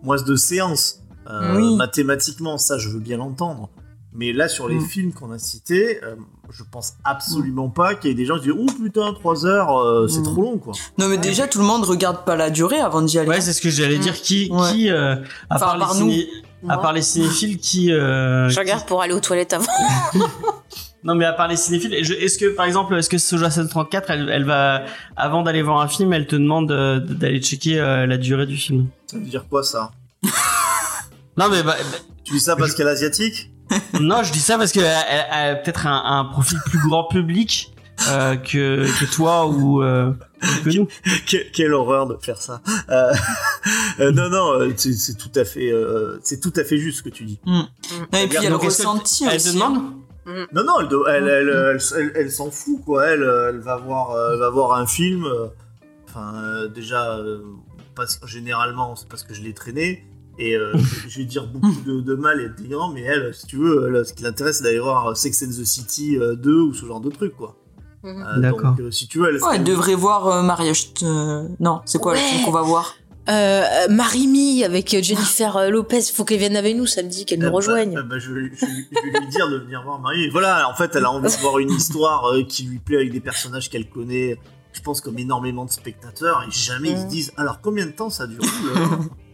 [0.03, 1.01] moins de séances.
[1.29, 1.75] Euh, Oui.
[1.77, 3.69] Mathématiquement, ça, je veux bien l'entendre.
[4.13, 4.85] Mais là, sur les Mm.
[4.85, 6.15] films qu'on a cités, euh,
[6.51, 9.77] je pense absolument pas qu'il y ait des gens qui disent Oh putain, 3 heures,
[9.77, 10.23] euh, c'est Mm.
[10.23, 10.73] trop long, quoi.
[10.97, 13.29] Non, mais déjà, tout le monde regarde pas la durée avant d'y aller.
[13.29, 14.13] Ouais, c'est ce que j'allais dire.
[14.21, 14.71] Qui, Ouais.
[14.71, 15.15] qui euh,
[15.49, 16.09] à, Enfin, part les par nous.
[16.11, 16.27] ciné-
[16.63, 19.65] à Moi, part les cinéphiles qui, euh, je regarde pour aller aux toilettes avant.
[21.01, 24.27] Non, mais à part les cinéphiles, est-ce que, par exemple, est-ce que Soja 734, elle,
[24.29, 24.83] elle va,
[25.15, 28.57] avant d'aller voir un film, elle te demande euh, d'aller checker euh, la durée du
[28.57, 28.87] film?
[29.07, 29.91] Ça veut dire quoi, ça?
[31.37, 31.75] Non, mais bah,
[32.25, 33.49] Tu dis ça parce qu'elle est asiatique?
[33.49, 33.58] bah,
[33.99, 37.05] non, je dis ça parce qu'elle elle, elle a peut-être un, un profil plus grand
[37.07, 37.73] public
[38.09, 40.11] euh, que, que toi ou euh,
[40.63, 40.87] que nous.
[41.27, 42.61] Que- quelle horreur de faire ça.
[42.89, 47.09] Euh, non, non, c'est tout à fait, euh, c'est tout à fait juste ce que
[47.09, 47.39] tu dis.
[47.45, 47.67] Non,
[48.13, 49.49] et puis il y a le Donc, est-ce que ressenti Elle aussi.
[49.49, 49.81] te demande
[50.53, 53.05] Non, non, elle, do- elle, elle, elle, elle- elle s'en fout, quoi.
[53.07, 55.25] Elle, elle va voir, elle va voir un film.
[56.07, 56.33] Enfin,
[56.73, 57.17] déjà,
[57.95, 60.05] parce que généralement, c'est parce que je l'ai traîné.
[60.39, 60.73] Et euh,
[61.07, 63.87] je vais dire beaucoup de, de mal et de dénigrant, mais elle, si tu veux,
[63.93, 66.85] elle, ce qui l'intéresse, c'est d'aller voir Sex and the City euh, 2 ou ce
[66.85, 67.55] genre de truc, quoi.
[68.03, 68.23] Mhm.
[68.25, 68.71] Euh, D'accord.
[68.71, 69.41] Donc, euh, si tu veux, elle.
[69.43, 70.91] Ouais, elle devrait voir euh, Mariage.
[71.03, 72.19] euh, Non, c'est quoi Ouais.
[72.21, 72.95] le film qu'on va voir?
[73.27, 77.49] Euh, Marimi avec Jennifer euh, Lopez, faut qu'elle vienne avec nous samedi, qu'elle nous Euh,
[77.49, 77.95] bah, rejoigne.
[77.97, 80.29] euh, bah, je, vais- je vais- je vais lui dire de venir voir Marie.
[80.29, 83.11] Voilà, en fait, elle a envie de voir une histoire euh, qui lui plaît avec
[83.11, 84.39] des personnages qu'elle connaît.
[84.73, 87.07] Je pense comme énormément de spectateurs et jamais ils Mm.
[87.09, 88.41] disent alors combien de temps ça dure?
[88.43, 88.85] Euh,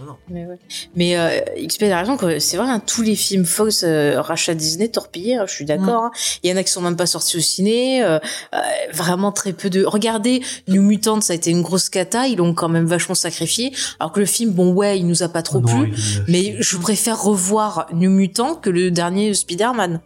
[0.00, 0.16] non, non.
[0.28, 0.58] Mais, ouais.
[0.94, 4.54] Mais euh, XP a raison, que c'est vrai, hein, tous les films Fox, euh, rachat
[4.54, 6.04] Disney, torpillés, hein, je suis d'accord.
[6.04, 6.10] hein.
[6.42, 8.02] Il y en a qui sont même pas sortis au ciné.
[8.02, 8.18] euh,
[8.54, 8.58] euh,
[8.92, 9.84] vraiment très peu de...
[9.84, 13.72] Regardez, New Mutant, ça a été une grosse cata, ils l'ont quand même vachement sacrifié.
[14.00, 15.94] Alors que le film, bon ouais, il nous a pas trop Non, plu.
[16.28, 20.00] Mais je préfère revoir New Mutant que le dernier Spider-Man.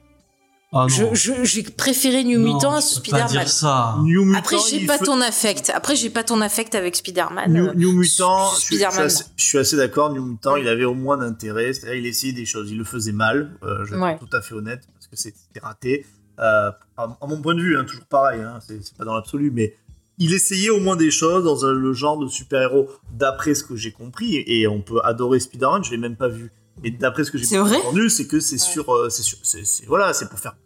[0.73, 3.27] Ah, j'ai préféré New Mutant à Spider-Man.
[3.29, 3.97] dire ça.
[4.05, 5.69] New Mutant, Après, j'ai pas ton affect.
[5.75, 7.53] Après, j'ai pas ton affect avec Spider-Man.
[7.53, 9.07] New, Euh, New Mutant, je, suis- je suis Spider-Man.
[9.07, 10.13] assez, je suis assez d'accord.
[10.13, 11.73] New Mutant, il avait au moins d'intérêt.
[11.73, 12.71] C'est-à-dire, il essayait des choses.
[12.71, 13.59] Il le faisait mal.
[13.65, 14.13] Euh, je vais Ouais.
[14.13, 16.07] être tout à fait honnête parce que c'était raté.
[16.39, 18.41] Euh, à, à mon point de vue, hein, toujours pareil.
[18.41, 19.75] Hein, c'est pas dans l'absolu, mais
[20.19, 22.89] il essayait au moins des choses dans un- le genre de super-héros.
[23.11, 25.83] D'après ce que j'ai compris, et on peut adorer Spider-Man.
[25.83, 26.53] Je l'ai même pas vu.
[26.83, 30.13] Mais d'après ce que j'ai entendu, c'est que c'est sur, euh, c'est sur, c'est voilà,
[30.15, 30.57] c'est pour faire,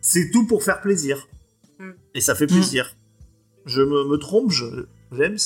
[0.00, 1.26] c'est tout pour faire plaisir.
[1.78, 1.90] Mm.
[2.14, 2.94] Et ça fait plaisir.
[3.66, 4.64] Je me, me trompe, je,
[5.12, 5.38] James?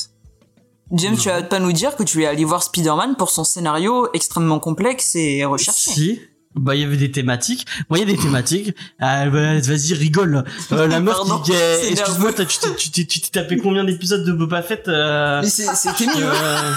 [0.93, 1.19] James, Non.
[1.19, 4.59] tu vas pas nous dire que tu es allé voir Spider-Man pour son scénario extrêmement
[4.59, 5.91] complexe et recherché.
[5.93, 6.21] Si.
[6.59, 7.67] Bah, il y avait des thématiques.
[7.89, 8.75] Moi, il y a des thématiques.
[9.01, 10.45] Ah, bah, vas-y, rigole.
[10.73, 13.31] Euh, la meuf Pardon, qui, qui est- c'est excuse-moi, tu t'es- tu t'es, tu t'es
[13.41, 16.25] tapé combien d'épisodes de Boba Fett, euh, Mais c'est- c'était mieux.
[16.25, 16.73] euh,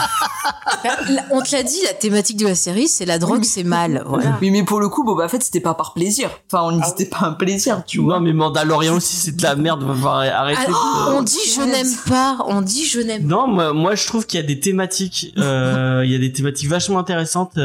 [1.32, 4.04] on te l'a dit, la thématique de la série, c'est la drogue, c'est mal.
[4.06, 4.38] Voilà.
[4.42, 6.30] Oui, mais pour le coup, Boba Fett, c'était pas par plaisir.
[6.52, 8.20] Enfin, on Ah c'était pas un plaisir, tu vois, vois.
[8.20, 9.84] mais Mandalorian aussi, c'est de la merde.
[9.84, 10.68] On va arrêter.
[10.68, 14.26] De- on dit je n'aime pas, on dit je n'aime Non, moi, moi, je trouve
[14.26, 17.58] qu'il y a des thématiques, euh, il y a des thématiques vachement intéressantes.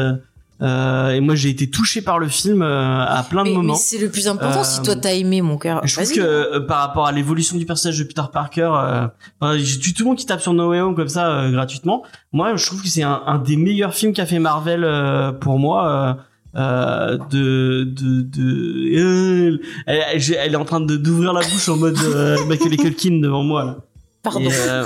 [0.61, 3.55] Euh, euh, et moi, j'ai été touché par le film euh, à plein de Mais,
[3.55, 3.75] mais moments.
[3.75, 5.81] c'est le plus important Euh, si toi t'as aimé mon cœur.
[5.85, 9.07] Je trouve que euh, par rapport à l'évolution du personnage de Peter Parker, euh,
[9.39, 12.03] enfin, j'ai tout le monde qui tape sur No Way Home comme ça euh, gratuitement.
[12.33, 15.59] Moi, je trouve que c'est un, un des meilleurs films qu'a fait Marvel euh, pour
[15.59, 15.87] moi.
[15.87, 16.13] euh,
[16.55, 21.97] euh, de de de euh, elle, est en train de d'ouvrir la bouche en mode
[22.03, 23.77] euh, Michael Culkin devant moi là.
[24.23, 24.39] Pardon.
[24.49, 24.85] Et, euh,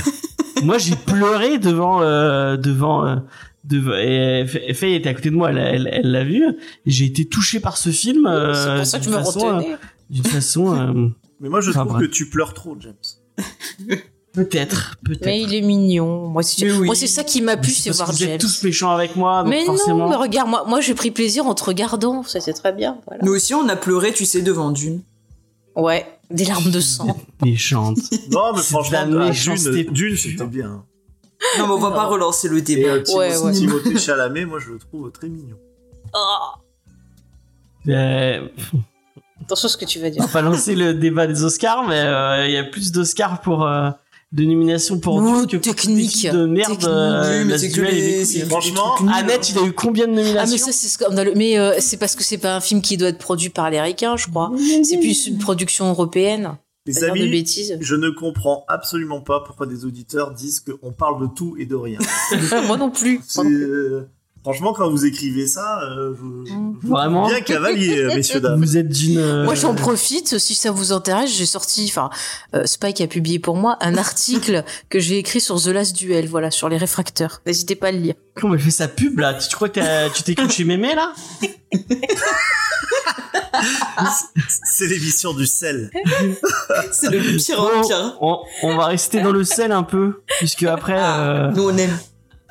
[0.62, 3.18] moi j'ai pleuré devant euh, devant
[3.72, 6.44] euh, devant et Faye était à côté de moi elle elle elle l'a vu
[6.86, 9.46] j'ai été touché par ce film euh, c'est pour ça que je d'une me façon,
[9.48, 9.76] euh, retenais.
[10.10, 11.08] d'une façon euh,
[11.40, 12.06] Mais moi, je Enfin, trouve bref.
[12.08, 12.94] que tu pleures trop, James.
[14.32, 16.28] peut-être peut-être Mais il est mignon.
[16.28, 16.86] Moi, c'est Mais oui.
[16.86, 18.30] moi, c'est ça qui m'a plu, C'est voir que vous James.
[18.30, 21.10] êtes tous méchants avec moi donc Mais forcément non, mais regarde, moi, moi j'ai pris
[21.10, 22.22] plaisir en te regardant.
[22.22, 22.98] Ça, c'est très bien.
[23.06, 23.22] Voilà.
[23.24, 25.02] Nous aussi, on a pleuré, tu sais, devant Dune.
[25.76, 27.16] Ouais, des larmes de sang.
[27.44, 27.98] méchante
[28.30, 30.84] Non, mais franchement, de la méchanceté Dune, Dune, c'était bien.
[31.58, 32.88] Non, mais on va pas relancer le Et débat.
[32.94, 33.52] euh, Timo- Ouais, ouais.
[33.52, 35.56] Timothée Chalamet, moi, je le trouve très mignon.
[36.14, 36.58] Oh,
[37.88, 38.48] Euh,
[39.42, 40.22] attention à ce que tu vas dire.
[40.22, 43.40] on va pas lancer le débat des Oscars mais euh, il y a plus d'Oscars
[43.42, 43.90] pour euh,
[44.32, 46.26] de nominations pour Oh, que technique.
[46.30, 46.88] de merde Technique.
[46.88, 47.54] euh,
[47.90, 48.94] et les- Franchement.
[49.12, 51.34] Annette, il a eu combien de nominations Ah mais ça c'est scandaleux.
[51.36, 53.80] Mais euh, c'est parce que c'est pas un film qui doit être produit par les
[53.80, 54.50] Ricains, je crois.
[54.82, 56.56] C'est plus une production européenne.
[56.86, 57.78] Les de amis, bêtises.
[57.80, 61.74] je ne comprends absolument pas pourquoi des auditeurs disent qu'on parle de tout et de
[61.74, 61.98] rien.
[62.66, 63.22] Moi non plus.
[63.38, 64.06] Euh,
[64.44, 66.44] Franchement, quand vous écrivez ça, euh, Mm.
[66.82, 68.60] je- Vraiment bien cavalier, euh, messieurs dames.
[68.60, 69.18] Vous êtes d'une.
[69.18, 72.10] euh, Moi, j'en profite, si ça vous intéresse, j'ai sorti, enfin,
[72.54, 76.28] euh, Spike a publié pour moi un article que j'ai écrit sur The Last Duel,
[76.28, 77.40] voilà, sur les réfracteurs.
[77.46, 78.14] N'hésitez pas à le lire.
[78.38, 79.32] Comment elle fait sa pub là?
[79.34, 81.12] Tu crois que tu t'es cru chez Mémé là?
[84.64, 85.90] C'est l'émission du sel.
[86.92, 88.16] C'est le pire Bon, en pire.
[88.20, 91.96] on, on va rester dans le sel un peu, puisque après, euh, Nous, on aime.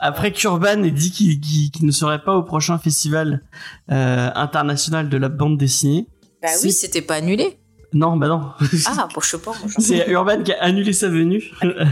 [0.04, 3.42] Après qu'Urban ait dit qu'il ne serait pas au prochain festival
[3.89, 6.08] euh, international de la bande dessinée.
[6.42, 7.58] Bah oui, c'était pas annulé.
[7.94, 8.52] Non, bah non.
[8.86, 9.54] Ah, bon, je sais pas.
[9.78, 11.52] C'est Urban qui a annulé sa venue.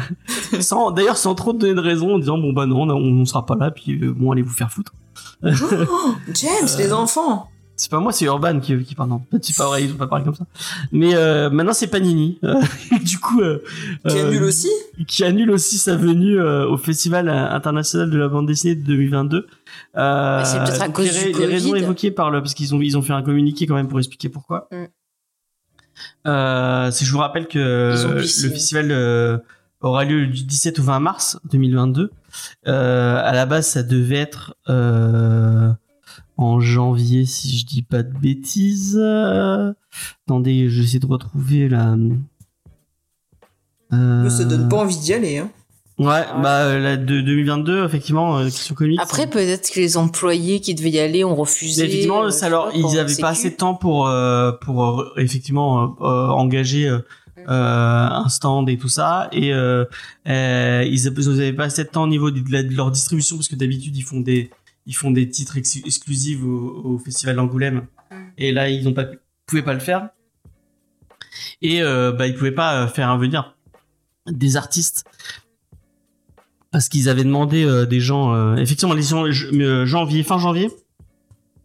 [0.59, 3.45] sans, d'ailleurs, sans trop donner de raison, en disant bon bah non, on on sera
[3.45, 4.93] pas là, puis euh, bon, allez vous faire foutre.
[5.43, 7.49] Oh, James, les enfants.
[7.81, 9.09] C'est pas moi, c'est Urban qui, qui parle.
[9.09, 10.45] Non, c'est pas vrai, ils ont pas parlé comme ça.
[10.91, 12.37] Mais euh, maintenant c'est Panini.
[12.43, 12.61] Euh,
[13.03, 13.57] du coup, euh,
[14.07, 14.69] Qui euh, annule aussi.
[15.07, 19.47] qui annule aussi sa venue euh, au Festival international de la bande dessinée de 2022.
[19.97, 21.81] Euh, c'est peut-être à cause les, du ra- les raisons Covid.
[21.83, 24.29] évoquées par le parce qu'ils ont ils ont fait un communiqué quand même pour expliquer
[24.29, 24.67] pourquoi.
[24.71, 24.85] Mm.
[26.27, 29.37] Euh, si je vous rappelle que le festival euh,
[29.81, 32.11] aura lieu du 17 au 20 mars 2022.
[32.67, 35.71] Euh, à la base, ça devait être euh,
[36.41, 38.97] en janvier, si je dis pas de bêtises.
[38.99, 39.73] Euh,
[40.25, 41.95] attendez, j'essaie de retrouver la.
[43.93, 45.37] Euh, Ça donne pas envie d'y aller.
[45.37, 45.49] Hein.
[45.99, 48.99] Ouais, bah euh, la de 2022, effectivement, euh, question comics.
[48.99, 51.83] Après, peut-être que les employés qui devaient y aller ont refusé.
[51.85, 55.01] effectivement, euh, ça je leur, ils avaient la pas assez de temps pour euh, pour
[55.01, 56.99] euh, effectivement euh, euh, engager euh,
[57.37, 59.29] euh, un stand et tout ça.
[59.31, 59.85] Et euh,
[60.27, 63.55] euh, ils n'avaient pas assez de temps au niveau de, de leur distribution parce que
[63.55, 64.49] d'habitude ils font des
[64.85, 67.87] ils font des titres ex- exclusifs au, au festival d'Angoulême.
[68.11, 68.15] Mm.
[68.37, 70.09] Et là ils pas pu- pouvaient pas le faire.
[71.61, 73.55] Et euh, bah ils pouvaient pas euh, faire venir
[74.27, 75.05] des artistes
[76.71, 80.69] parce qu'ils avaient demandé euh, des gens euh, effectivement les gens euh, janvier fin janvier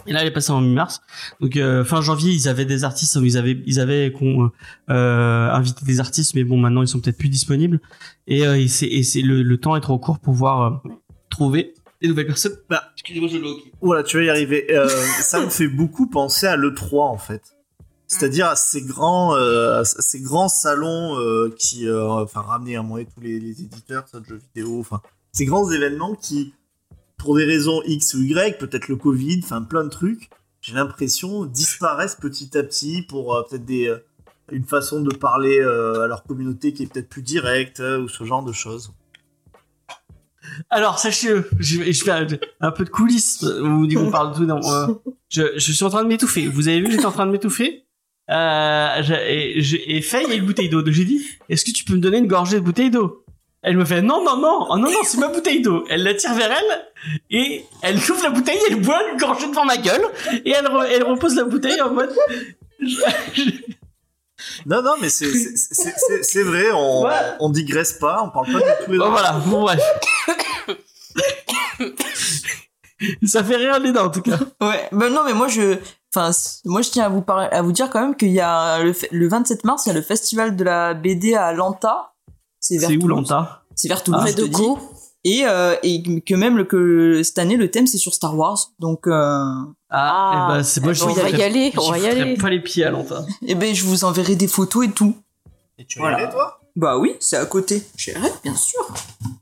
[0.07, 1.01] et là elle est passée en mi-mars
[1.41, 4.13] donc euh, fin janvier ils avaient des artistes ils avaient ils avaient
[4.91, 7.81] euh, invité des artistes mais bon maintenant ils sont peut-être plus disponibles
[8.27, 10.83] et, euh, et c'est le, le temps est trop court pour pouvoir
[11.31, 13.73] trouver des nouvelles personnes bah excusez-moi je le hockey.
[13.81, 14.67] Voilà, tu vas y arriver.
[14.71, 14.89] Euh,
[15.21, 17.43] ça me fait beaucoup penser à l'E3 en fait.
[18.09, 22.83] C'est-à-dire à ces grands, euh, à ces grands salons euh, qui, euh, enfin, ramenaient à
[22.83, 25.01] moi tous les, les éditeurs ça, de jeux vidéo, enfin,
[25.33, 26.55] ces grands événements qui,
[27.17, 30.31] pour des raisons X ou Y, peut-être le Covid, enfin, plein de trucs,
[30.61, 33.99] j'ai l'impression disparaissent petit à petit pour euh, peut-être des, euh,
[34.53, 38.09] une façon de parler euh, à leur communauté qui est peut-être plus directe euh, ou
[38.09, 38.93] ce genre de choses.
[40.71, 42.13] Alors sachez-le je, je fais
[42.61, 44.87] un, peu de coulisses on vous dit qu'on parle de tout dans, euh,
[45.29, 46.47] je, je suis en train de m'étouffer.
[46.47, 47.85] Vous avez vu j'étais en train de m'étouffer.
[48.31, 49.59] Euh, et,
[49.97, 50.83] et Faye a une bouteille d'eau.
[50.83, 53.25] Donc j'ai dit est-ce que tu peux me donner une gorgée de bouteille d'eau?
[53.63, 54.67] Elle me fait non non non.
[54.71, 55.85] Oh, non non c'est ma bouteille d'eau.
[55.89, 59.65] Elle la tire vers elle et elle ouvre la bouteille elle boit une gorgée devant
[59.65, 60.03] ma gueule
[60.45, 62.11] et elle, elle repose la bouteille en mode
[62.81, 63.51] je-
[64.65, 67.13] Non, non, mais c'est- vrai, on, Ouais.
[67.41, 69.83] on digresse pas, on parle pas de de Bon, voilà bon bref
[73.27, 75.77] ça fait rire les dents en tout cas Ouais, ben non, mais moi je,
[76.15, 76.31] enfin,
[76.65, 78.95] moi je tiens à vous parler, à vous dire quand même qu'il y a le,
[79.11, 82.13] le 27 mars, il y a le festival de la BD à Lanta.
[82.61, 83.07] C'est vers c'est où.
[83.09, 83.63] Lanta?
[83.75, 84.47] C'est vers Toulouse, Près je de.
[85.29, 88.71] Et, euh, et que même le, que cette année le thème c'est sur Star Wars,
[88.79, 92.07] donc euh, ah, Ah, eh ben, c'est moi on va y aller, on va y
[92.07, 92.37] aller.
[92.37, 95.17] pas les pieds à Lanta eh ben je vous enverrai des photos et tout.
[95.79, 96.19] Et tu Voilà.
[96.19, 96.33] voilà.
[96.33, 96.61] toi?
[96.77, 97.83] Bah oui, c'est à côté.
[97.97, 98.87] J'irai, bien sûr.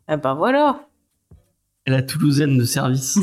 [0.09, 0.87] Ah bah voilà.
[1.85, 3.19] Et la Toulousaine de service.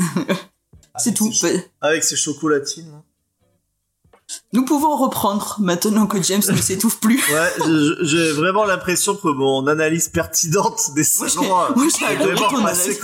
[0.98, 1.32] C'est tout.
[1.80, 3.02] Avec ses chocolatines.
[4.52, 7.22] Nous pouvons reprendre maintenant que James ne s'étouffe plus.
[7.32, 7.52] Ouais,
[8.02, 12.98] j'ai vraiment l'impression que mon analyse pertinente des salons moi, j'ai vraiment ton analyse.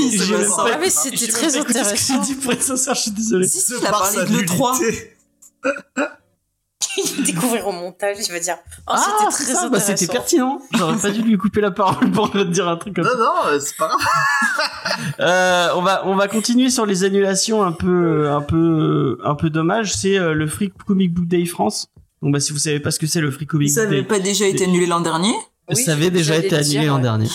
[0.59, 2.21] Ah mais c'était très écouté Ce que j'ai intéressant.
[2.21, 3.49] dit pour être sincère, je suis désolé.
[3.49, 4.99] Si, si, il a par parlé de l'E3.
[7.25, 8.57] Découvrir au montage, il va dire.
[8.87, 9.97] Oh, Ah, c'était très ça, bah, intéressant.
[9.97, 10.61] c'était pertinent.
[10.77, 13.17] J'aurais pas dû lui couper la parole pour te dire un truc comme Non, ça.
[13.19, 14.01] non, euh, c'est pas grave.
[15.21, 19.51] Euh, on va on va continuer sur les annulations un peu un peu un peu
[19.51, 19.93] dommage.
[19.95, 21.89] C'est euh, le Free Comic Book Day France.
[22.23, 23.99] Donc bah si vous savez pas ce que c'est le Free Comic Ça Book Day,
[23.99, 25.33] avait pas déjà été annulé l'an dernier?
[25.69, 27.03] Oui, ça avait déjà été annulé l'an ouais.
[27.03, 27.29] dernier.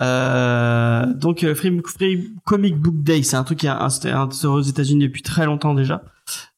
[0.00, 1.80] Euh, donc euh, Free,
[2.44, 6.02] Comic Book Day, c'est un truc qui a instauré aux États-Unis depuis très longtemps déjà,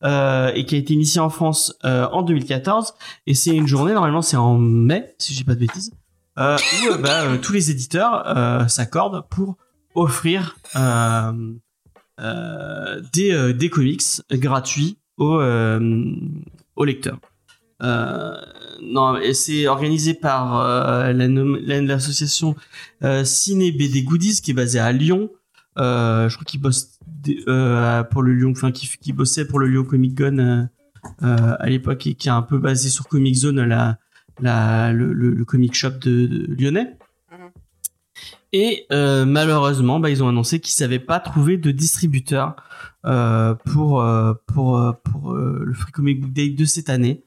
[0.02, 2.94] euh, et qui a été initié en France euh, en 2014.
[3.26, 5.92] Et c'est une journée normalement c'est en mai, si je dis pas de bêtises,
[6.38, 9.56] euh, où bah, tous les éditeurs s'accordent pour
[9.94, 10.56] offrir
[13.12, 15.40] des des comics gratuits aux
[16.76, 17.18] aux lecteurs.
[17.82, 18.34] Euh,
[18.82, 22.54] non, c'est organisé par euh, l'association
[23.02, 25.30] euh, Ciné BD Goodies qui est basée à Lyon.
[25.78, 26.98] Euh, je crois qu'il bosse
[27.46, 31.68] euh, pour le Lyon, enfin qui, qui bossait pour le Lyon Comic Con euh, à
[31.68, 33.98] l'époque et qui est un peu basé sur Comic Zone, la,
[34.40, 36.96] la, le, le, le comic shop de, de lyonnais.
[37.30, 37.50] Mhm.
[38.52, 42.56] Et euh, malheureusement, bah, ils ont annoncé qu'ils savaient pas trouver de distributeur
[43.04, 47.24] euh, pour euh, pour pour le Free Comic Book Day de cette année.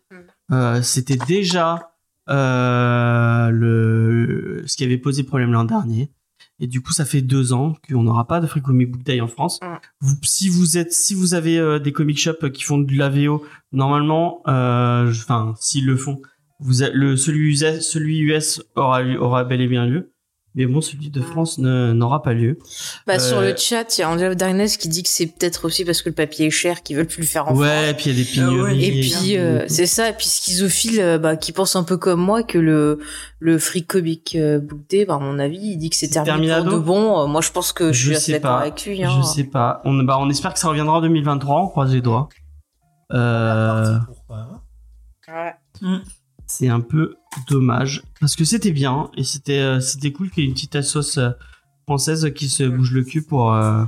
[0.51, 1.93] Euh, C'était déjà
[2.29, 6.11] euh, le ce qui avait posé problème l'an dernier.
[6.59, 9.19] Et du coup, ça fait deux ans qu'on n'aura pas de Free Comic Book Day
[9.19, 9.59] en France.
[9.99, 13.09] Vous, si vous êtes, si vous avez euh, des comic shops qui font de la
[13.09, 16.21] VO, normalement, euh, enfin, s'ils le font,
[16.59, 20.10] vous a- le celui US, celui US aura aura bel et bien lieu.
[20.53, 22.59] Mais bon, celui de France n'aura pas lieu.
[23.07, 25.63] Bah, sur Euh, le chat, il y a Angela Darkness qui dit que c'est peut-être
[25.63, 27.93] aussi parce que le papier est cher qu'ils veulent plus le faire en Ouais, et
[27.93, 28.49] puis il y a des Ah ouais.
[28.73, 28.85] pénuries.
[28.85, 29.65] Et puis euh, tout.
[29.73, 32.99] c'est ça, et puis schizophile, euh, bah, qui pense un peu comme moi que le
[33.39, 36.47] le Free Comic euh, Book Day, bah, à mon avis, il dit que c'est terminé
[36.49, 37.21] de bon.
[37.23, 38.61] Euh, moi, je pense que je, Je suis assez d'accord pas.
[38.61, 39.03] avec lui.
[39.05, 39.21] Hein.
[39.21, 39.81] Je sais pas.
[39.85, 41.61] On, bah, on espère que ça reviendra en 2023.
[41.63, 42.27] On croise les doigts.
[43.13, 44.61] Euh, Pourquoi
[45.29, 45.53] Ouais.
[46.45, 47.15] c'est un peu
[47.49, 50.75] dommage parce que c'était bien et c'était euh, c'était cool qu'il y ait une petite
[50.75, 51.29] assoce euh,
[51.87, 53.83] française qui se bouge le cul pour euh,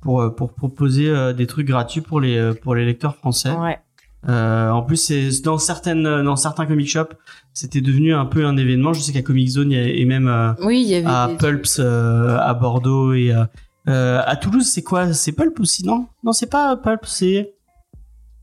[0.00, 3.52] pour pour proposer des trucs gratuits pour les pour les lecteurs français.
[3.52, 3.78] Ouais.
[4.28, 7.14] Euh, en plus, c'est dans certaines dans certains comic shops,
[7.54, 8.92] c'était devenu un peu un événement.
[8.92, 11.06] Je sais qu'à Comic Zone et même euh, Oui, il y avait.
[11.06, 13.32] à des- Pulps euh, à Bordeaux et
[13.86, 15.12] à Toulouse, c'est quoi?
[15.12, 16.08] C'est Pulp aussi, non?
[16.24, 17.54] Non, c'est pas Pulp, c'est.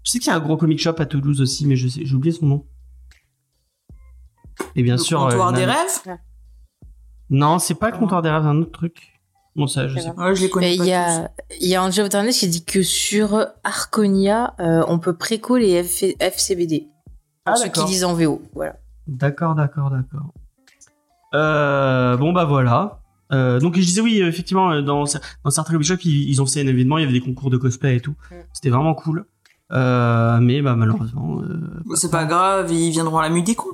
[0.03, 2.01] Je sais qu'il y a un gros comic shop à Toulouse aussi, mais je sais,
[2.05, 2.65] j'ai oublié son nom.
[4.75, 5.19] Et bien Le sûr.
[5.19, 6.17] comptoir euh, des rêves
[7.29, 9.11] Non, c'est pas le comptoir des rêves, c'est un autre truc.
[9.55, 10.27] Bon, ça, je sais pas.
[10.29, 11.31] Ouais, je les connais Mais pas il y a,
[11.61, 15.81] il y a Angelo Internet qui dit que sur Arconia, euh, on peut préco les
[15.81, 16.87] F- FCBD.
[17.45, 17.87] Pour Ah, ceux qui d'accord.
[17.87, 18.41] lisent en VO.
[18.53, 18.75] Voilà.
[19.07, 20.33] D'accord, d'accord, d'accord.
[21.33, 22.99] Euh, bon, bah voilà.
[23.31, 25.03] Euh, donc je disais oui, effectivement, dans,
[25.43, 27.49] dans certains comic shops, ils, ils ont fait un événement, il y avait des concours
[27.49, 28.15] de cosplay et tout.
[28.31, 28.35] Mm.
[28.53, 29.25] C'était vraiment cool.
[29.71, 31.81] Euh, mais bah malheureusement, euh.
[31.95, 33.69] C'est pas grave, ils viendront à la mue des cons.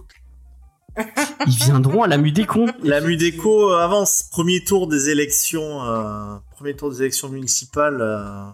[1.48, 2.68] Ils viendront à la cons.
[2.84, 4.24] La Mudeco avance.
[4.32, 8.46] Premier tour des élections, euh, premier tour des élections municipales, euh,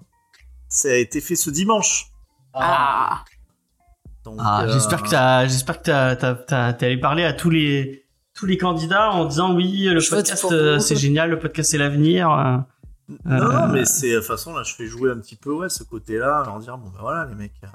[0.70, 2.08] ça a été fait ce dimanche.
[2.54, 3.24] Ah.
[4.24, 7.34] Donc, Ah, euh, j'espère que t'as, j'espère que t'as, t'as, t'as- t'es allé parler à
[7.34, 11.40] tous les, tous les candidats en disant oui, le Je podcast euh, c'est génial, le
[11.40, 12.30] podcast c'est l'avenir.
[12.32, 12.58] euh.
[13.24, 15.52] Non, Euh, non, mais c'est de toute façon là, je fais jouer un petit peu
[15.54, 17.54] ouais ce côté-là, leur dire bon ben voilà les mecs.
[17.64, 17.68] euh,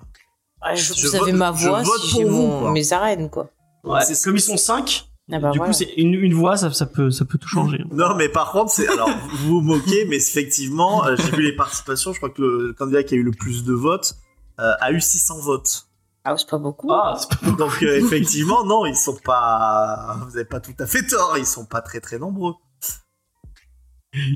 [0.64, 2.92] Ouais, je, Je vous avez ma je voix vote si pour j'ai vous, mon- mes
[2.92, 3.48] arènes, quoi.
[3.84, 6.72] Ouais, c'est- comme ils sont cinq, Ah bah du coup c'est une, une voix, ça,
[6.72, 7.78] ça peut, ça peut tout changer.
[7.92, 11.56] Non, mais par contre, c'est alors vous vous moquez, mais effectivement, euh, j'ai vu les
[11.56, 12.12] participations.
[12.12, 14.14] Je crois que le, candidat qui a eu le plus de votes
[14.60, 15.86] euh, a eu 600 votes.
[16.24, 16.90] Ah, c'est pas beaucoup.
[16.92, 20.18] Ah, c'est pas Donc euh, effectivement, non, ils sont pas.
[20.28, 21.36] Vous avez pas tout à fait tort.
[21.36, 22.54] Ils sont pas très très nombreux.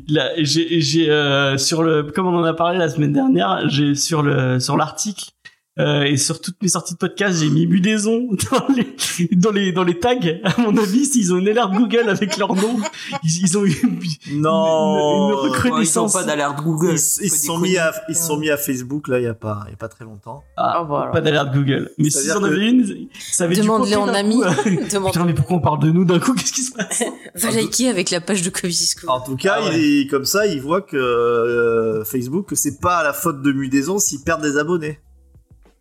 [0.09, 3.95] Là, j'ai, j'ai euh, sur le, comme on en a parlé la semaine dernière, j'ai
[3.95, 5.31] sur le, sur l'article
[5.79, 9.73] euh, et sur toutes mes sorties de podcast, j'ai mis Budaison dans les, dans les,
[9.73, 10.17] dans les tags.
[10.45, 12.77] À mon avis, s'ils ont une alerte Google avec leur nom,
[13.23, 15.45] ils, ils ont eu une, Non.
[15.45, 16.13] une Ouais, ils ont reconnaissance.
[16.15, 16.95] pas d'alerte Google.
[17.21, 19.35] Ils, ils sont mis à ils se sont mis à Facebook là il y a
[19.35, 20.43] pas il y a pas très longtemps.
[20.57, 21.11] Ah, Ah, voilà.
[21.11, 21.91] pas d'alerte Google.
[21.99, 24.41] Mais s'ils en avaient une, ça avait Demande-les en ami.
[24.41, 24.71] coup.
[24.93, 25.13] Demande.
[25.13, 26.33] Putain, mais pourquoi on parle de nous d'un coup?
[26.35, 27.03] Qu'est-ce qui se passe?
[27.35, 29.09] Va liker avec la page de Covisco.
[29.11, 29.81] En tout cas, Ah ouais.
[29.81, 33.99] il- comme ça, ils voient que euh, Facebook que c'est pas la faute de Mudaison
[33.99, 35.01] s'ils perdent des abonnés.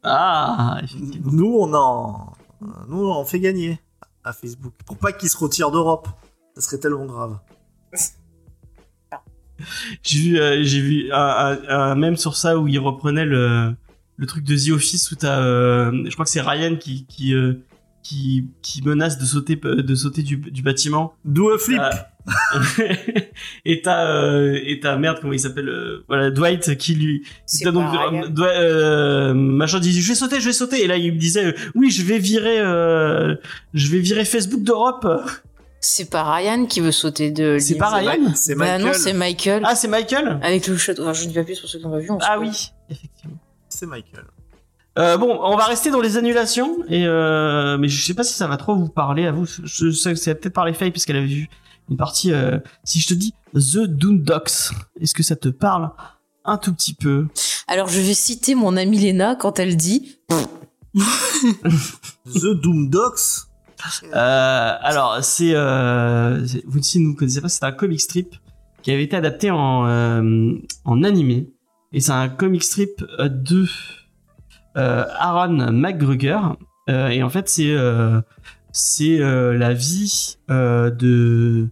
[0.05, 0.81] Ah.
[1.23, 2.33] Nous on en
[2.87, 3.79] nous on fait gagner
[4.23, 6.07] à Facebook pour pas qu'ils se retirent d'Europe.
[6.55, 7.37] Ça serait tellement grave.
[10.03, 13.73] J'ai vu, euh, j'ai vu un, un, un mème sur ça où il reprenait le,
[14.17, 17.33] le truc de The Office où t'as, euh, je crois que c'est Ryan qui qui,
[17.33, 17.63] euh,
[18.07, 21.15] qui qui menace de sauter de sauter du, du bâtiment.
[21.25, 21.81] Do a flip.
[23.65, 27.65] Et t'as euh, et t'as merde comment il s'appelle euh, voilà Dwight qui lui C'est
[27.65, 30.97] t'as donc euh, Dwi- euh, machin dit je vais sauter je vais sauter et là
[30.97, 33.35] il me disait euh, oui je vais virer euh,
[33.75, 35.07] je vais virer Facebook d'Europe
[35.81, 38.85] C'est pas Ryan qui veut sauter de c'est pas Ryan C'est Bah Michael.
[38.87, 39.63] non, c'est Michael.
[39.65, 41.03] ah c'est Michael Avec le château.
[41.03, 42.09] Enfin, je ne dis pas plus pour ceux qui n'ont pas vu.
[42.09, 43.37] on ah oui effectivement
[43.69, 44.25] C'est Michael.
[44.97, 48.33] Euh, bon, on va rester dans les annulations et euh, mais je sais pas si
[48.33, 49.45] ça va trop vous parler à vous.
[49.45, 51.49] Je, sais que c'est peut-être parler Faye puisqu'elle avait vu
[51.89, 52.31] une partie.
[52.31, 54.71] euh, si je te dis The Doondocks,
[55.01, 55.91] est-ce que ça te parle
[56.45, 57.27] un tout petit peu?
[57.67, 60.17] Alors, je vais citer mon amie Léna quand elle dit
[62.33, 63.47] The Doom Docs.
[64.13, 68.35] euh, Alors c'est euh, vous si vous ne connaissez pas, c'est un comic strip
[68.81, 70.53] qui avait été adapté en euh,
[70.85, 71.51] en animé
[71.91, 73.65] et c'est un comic strip euh, de
[74.75, 76.39] Aaron McGruger
[76.87, 78.21] Euh, et en fait c'est euh,
[78.71, 81.69] c'est euh, la vie euh, de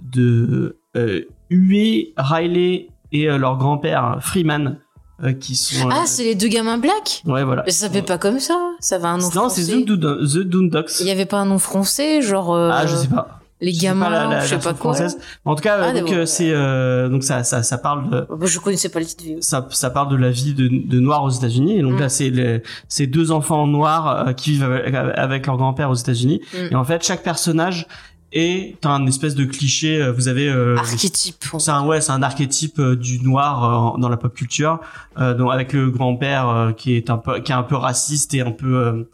[0.00, 4.78] de euh, Huey, Riley et euh, leur grand-père Freeman
[5.22, 8.04] euh, qui sont euh, Ah, c'est les deux gamins black ouais voilà Mais ça s'appelle
[8.04, 8.58] pas comme ça.
[8.80, 9.84] Ça va un nom non c'est français.
[9.84, 12.52] The, Doondocks Il y avait pas un nom français, genre.
[12.52, 14.92] euh, ah je sais pas Les gamins, pas la- la je sais pas quoi.
[14.94, 15.16] française.
[15.46, 18.26] En tout cas, Ah, euh, donc euh, c'est euh, donc ça ça ça parle de
[18.46, 21.30] Je connaissais pas le titre ça, ça parle de la vie de, de noirs aux
[21.30, 21.78] États-Unis.
[21.78, 22.00] Et donc Mm.
[22.00, 25.94] là, c'est les, c'est deux enfants noirs euh, qui vivent avec, avec leur grand-père aux
[25.94, 26.40] États-Unis.
[26.52, 26.72] Mm.
[26.72, 27.86] Et en fait, chaque personnage
[28.32, 30.02] est un espèce de cliché.
[30.02, 31.36] euh, Vous avez euh, Archétype.
[31.58, 34.80] c'est un ouais, c'est un archétype euh, du noir euh, dans la pop culture.
[35.18, 38.34] Euh, donc avec le grand-père euh, qui est un peu qui est un peu raciste
[38.34, 39.04] et un peu euh, Mm.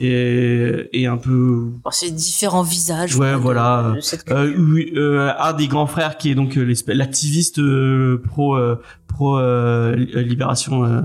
[0.00, 3.16] Et, et un peu Bon, c'est différents visages.
[3.16, 3.92] Ouais, de- voilà.
[3.96, 8.22] de cette euh, oui, euh, un des grands frères qui est donc euh, l'activiste euh,
[8.26, 8.76] pro euh,
[9.08, 11.00] pro euh, li- libération euh,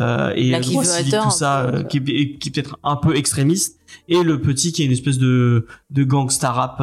[0.00, 2.96] euh, et euh, droit civique, tout ça peu, euh, qui est, qui est peut-être un
[2.96, 6.80] peu extrémiste et le petit qui est une espèce de de gangsta rap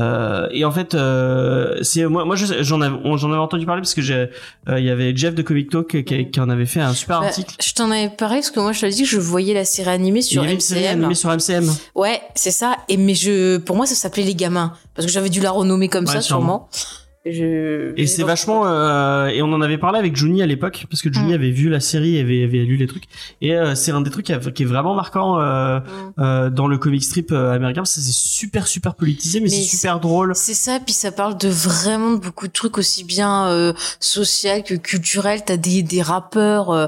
[0.00, 3.82] euh, et en fait euh, c'est moi moi je- j'en avais j'en avais entendu parler
[3.82, 4.14] parce que j'ai
[4.68, 7.20] euh, il y avait Jeff de Comic Talk qui, qui en avait fait un super
[7.20, 9.54] Bah, article je t'en avais parlé parce que moi je te dit que je voyais
[9.54, 10.98] la série animée il sur y avait une série MCM.
[10.98, 12.76] animée sur MCM Ouais, c'est ça.
[12.88, 15.88] Et mais je, pour moi, ça s'appelait Les Gamins parce que j'avais dû la renommer
[15.88, 16.68] comme Ouais, ça, sûrement.
[16.72, 16.99] sûrement.
[17.26, 17.92] Je...
[17.98, 21.12] Et c'est vachement euh, et on en avait parlé avec Johnny à l'époque parce que
[21.12, 21.34] Johnny Mm.
[21.34, 23.04] avait vu la série, avait avait lu les trucs
[23.42, 25.82] et euh, c'est un des trucs qui, a- qui est vraiment marquant euh, Mm.
[26.20, 27.84] euh, dans le comic strip euh, américain.
[27.84, 30.32] C'est super super politisé, mais, Mais c'est super drôle.
[30.34, 34.74] C'est ça, puis ça parle de vraiment beaucoup de trucs aussi bien euh, social que
[34.74, 35.42] culturel.
[35.44, 36.86] T'as des des rappeurs, euh,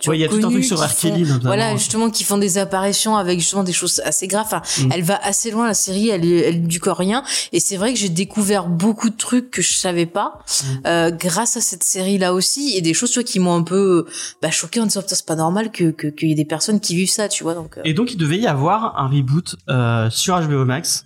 [0.00, 0.94] tu Ouais, il y a tout un truc sur R.
[0.94, 1.24] Kelly.
[1.42, 4.46] Voilà, justement, qui font des apparitions avec justement des choses assez graves.
[4.46, 4.90] Enfin, Mm.
[4.94, 7.24] Elle va assez loin la série, elle est, elle du coréen.
[7.52, 10.86] Et c'est vrai que j'ai découvert beaucoup de trucs que je savais pas Mm.
[10.86, 13.62] euh, grâce à cette série là aussi et des choses tu vois, qui m'ont un
[13.62, 14.06] peu
[14.42, 16.94] bah, choqué en disant c'est pas normal que que- qu'il y ait des personnes qui
[16.96, 17.54] vivent ça, tu vois.
[17.54, 21.04] Donc euh, Et donc il devait y avoir un reboot euh, sur HBO Max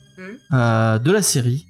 [0.52, 1.66] euh, de la série.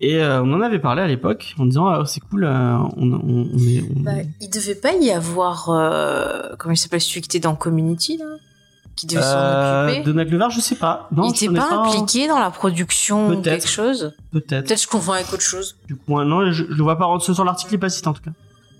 [0.00, 3.12] Et euh, on en avait parlé à l'époque en disant ah, c'est cool, euh, on,
[3.12, 3.82] on, on est.
[3.96, 7.54] on- bah, il devait pas y avoir euh, comment il s'appelle celui qui était dans
[7.54, 8.26] Community là,
[8.96, 10.04] qui devait s'en Euh, occuper.
[10.04, 11.08] Donald Glover, je sais pas.
[11.12, 14.14] Non, il je était connais pas impliqué dans la production ou quelque chose.
[14.32, 14.66] Peut-être.
[14.66, 15.76] Peut-être je confonds avec autre chose.
[15.86, 18.08] Du coup, non, je, je le vois pas ce sur l'article, il est pas cité
[18.08, 18.30] en tout cas.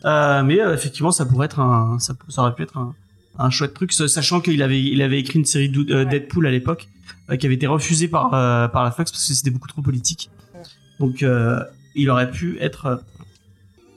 [0.05, 2.95] Euh, mais euh, effectivement, ça pourrait être un, ça, ça aurait pu être un,
[3.39, 6.07] un chouette truc, sachant qu'il avait, il avait écrit une série de euh, Ouais.
[6.07, 6.89] Deadpool à l'époque,
[7.39, 10.31] qui avait été refusée par par la Fox parce que c'était beaucoup trop politique.
[10.55, 10.61] Ouais.
[11.01, 11.25] Donc,
[11.95, 13.03] il aurait pu être.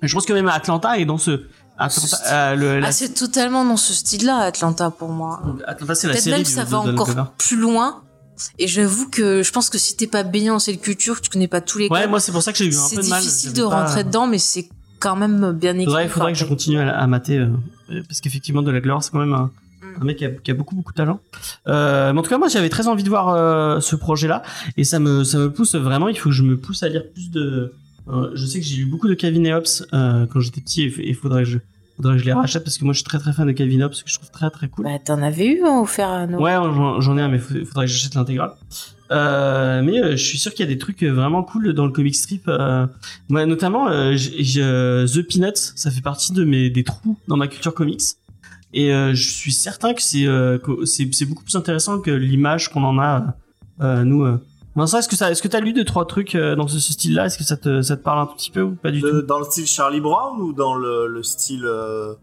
[0.02, 1.42] Je pense que même Atlanta est dans ce.
[1.78, 5.42] Atlanta, euh, le- la- Ah c'est totalement dans ce style-là Atlanta pour moi.
[5.68, 7.24] Atlanta, c'est la Peut-être série même du- que ça va encore Glover.
[7.38, 8.02] plus loin.
[8.60, 11.30] Et j'avoue que je pense que si t'es pas baigné dans cette culture, que tu
[11.30, 12.96] connais pas tous les Ouais, codes, moi c'est pour ça que j'ai eu un c'est
[12.98, 13.22] peu de mal.
[13.22, 14.70] difficile J'avais de pas- rentrer dedans, mais c'est
[15.00, 15.86] quand même bien écrit.
[15.86, 17.48] Faudrait, faudrait que je continue à, à mater euh,
[17.92, 19.50] euh, parce qu'effectivement de la gloire c'est quand même un,
[19.82, 20.02] Mm.
[20.02, 21.20] un mec qui a, qui a beaucoup beaucoup de talent.
[21.68, 24.42] Euh, mais en tout cas moi j'avais très envie de voir euh, ce projet là
[24.76, 26.08] et ça me ça me pousse vraiment.
[26.08, 27.74] Il faut que je me pousse à lire plus de.
[28.10, 30.84] Euh, je sais que j'ai lu beaucoup de Calvin et Hobbes euh, quand j'étais petit
[30.84, 31.58] et il faudrait que je
[31.98, 33.82] faudrait que je les rachète parce que moi je suis très très fan de Calvin
[33.82, 34.86] Hobbes que je trouve très très cool.
[34.86, 36.42] Bah, t'en avais eu hein, offert à Noël.
[36.64, 38.52] Ouais, j'en ai un, mais faut- faudrait que j'achète l'intégrale.
[39.10, 41.86] Euh, mais euh, je suis sûr qu'il y a des trucs euh, vraiment cool dans
[41.86, 42.44] le comic strip.
[42.50, 42.86] Euh,
[43.30, 48.02] moi, notamment, The Peanuts, ça fait partie de mes des trous dans ma culture comics.
[48.74, 52.84] Et euh, je suis certain que c'est euh, c'est beaucoup plus intéressant que l'image qu'on
[52.84, 53.36] en a
[53.82, 54.26] euh, nous.
[54.78, 56.94] Vincent, est-ce que ça, est-ce que t'as lu deux trois trucs euh, dans ce, ce
[56.94, 57.26] style-là?
[57.26, 59.10] Est-ce que ça te ça te parle un tout petit peu ou pas du De-
[59.10, 59.22] tout?
[59.24, 62.14] dans le style Charlie Brown ou dans le, le style euh,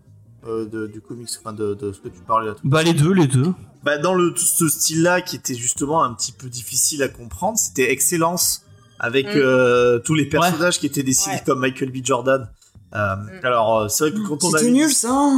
[0.46, 2.94] euh, de- du comics, enfin de, de ce que tu parlais là tout Bah les
[2.94, 3.52] deux, les deux.
[3.82, 7.58] Bah, dans le, tout ce style-là, qui était justement un petit peu difficile à comprendre,
[7.58, 8.62] c'était Excellence,
[8.98, 9.32] avec Mm.
[9.36, 11.42] euh, tous les personnages qui étaient dessinés Ouais.
[11.44, 11.96] comme Michael B.
[12.04, 12.48] Jordan.
[12.94, 13.30] Euh, Mm.
[13.44, 15.32] Alors, c'est vrai que quand on, C'était avait, nul ça.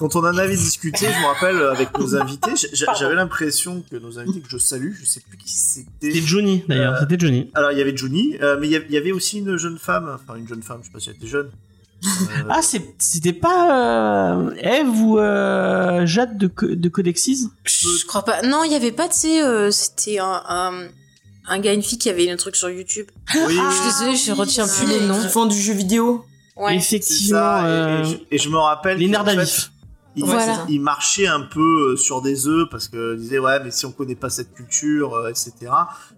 [0.00, 4.18] Quand on en avait discuté, je me rappelle, avec nos invités, j'avais l'impression que nos
[4.18, 5.86] invités, que je salue, je sais plus qui c'était.
[6.12, 7.50] C'était Johnny d'ailleurs, Euh, c'était Johnny.
[7.54, 10.36] Alors, il y avait Johnny, euh, mais il y avait- aussi une jeune femme, enfin
[10.38, 11.50] une jeune femme, je sais pas si elle était jeune.
[12.02, 12.60] Euh, Ah,
[12.98, 17.48] c'était pas euh, Eve ou euh, Jade de, Co- de Codexis?
[17.66, 18.40] Je crois pas.
[18.42, 20.72] Non, il y avait pas, tu sais, euh, c'était un, un,
[21.46, 23.06] un gars une fille qui avait un truc sur YouTube.
[23.34, 25.20] oui, Je suis désolée, je retiens plus les noms.
[25.20, 26.24] Qui font du jeu vidéo.
[26.56, 26.76] Ouais.
[26.76, 27.62] Effectivement, ça.
[27.62, 28.96] et- euh, Et, je, et je me rappelle.
[28.98, 29.70] les nerfs fait, d'Alif.
[30.16, 30.64] Il, Voilà.
[30.68, 33.92] il marchait un peu euh, sur des œufs parce que disait ouais mais si on
[33.92, 35.54] connaît pas cette culture euh, etc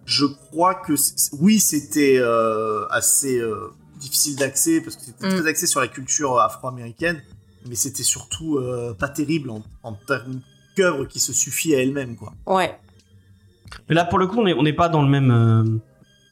[0.05, 0.93] je crois que
[1.39, 5.37] oui c'était euh, assez euh, difficile d'accès parce que c'était Mm.
[5.39, 7.21] très axé sur la culture afro-américaine
[7.67, 10.41] mais c'était surtout euh, pas terrible en, en termes
[10.75, 12.77] qu'œuvre qui se suffit à elle-même quoi Ouais.
[13.89, 15.31] Mais là, pour le coup, on n'est on n'est pas dans le même.
[15.31, 15.63] euh,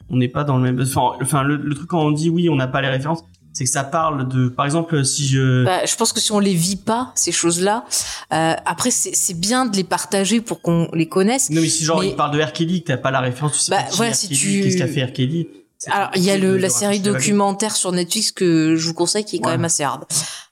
[0.09, 0.80] on n'est pas dans le même.
[0.82, 3.65] Enfin, enfin le, le truc quand on dit oui, on n'a pas les références, c'est
[3.65, 4.47] que ça parle de.
[4.49, 5.65] Par exemple, si je.
[5.65, 7.85] Bah, je pense que si on les vit pas, ces choses-là,
[8.33, 11.49] euh, après, c'est c'est bien de les partager pour qu'on les connaisse.
[11.49, 12.53] non, mais si genre mais- il parle de R.
[12.53, 15.03] Kelly, que t'as pas la référence, tu sais Bah, voilà, si tu- Qu'est-ce qu'a fait
[15.03, 15.13] R.
[15.13, 15.47] Kelly
[15.87, 19.37] Alors, il y a le, la série documentaire sur Netflix que je vous conseille qui
[19.37, 19.57] est quand Ouais.
[19.57, 20.05] même assez hard.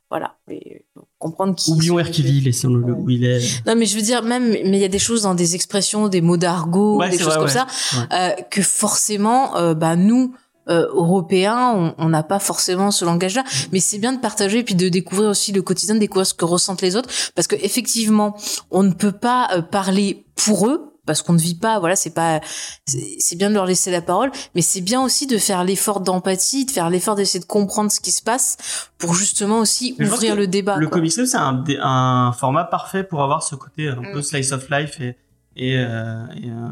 [0.09, 0.35] Voilà.
[0.49, 1.69] Et, euh, comprendre qui.
[1.71, 2.09] Oublions R.
[2.09, 2.91] Kelly, laissons-le Ouais.
[2.97, 3.39] où il est.
[3.67, 6.07] Non, mais je veux dire, même, mais il y a des choses dans des expressions,
[6.07, 7.67] des mots d'argot, Ouais, des choses vrai, comme ça,
[8.11, 10.33] euh, que forcément, euh, bah, nous,
[10.69, 13.43] euh, Européens, on- on n'a pas forcément ce langage-là.
[13.71, 16.33] Mais c'est bien de partager et puis de découvrir aussi le quotidien, de découvrir ce
[16.33, 17.09] que ressentent les autres.
[17.35, 18.35] Parce que effectivement,
[18.71, 20.85] on ne peut pas euh, parler pour eux.
[21.05, 22.39] Parce qu'on ne vit pas, voilà, c'est pas,
[22.85, 26.65] c'est bien de leur laisser la parole, mais c'est bien aussi de faire l'effort d'empathie,
[26.65, 28.57] de faire l'effort d'essayer de comprendre ce qui se passe,
[28.99, 30.75] pour justement aussi Mais ouvrir le débat.
[30.75, 34.23] le comic c'est un, format parfait pour avoir ce côté un peu Mm.
[34.23, 35.15] slice of life et
[35.55, 36.67] et euh, et, euh,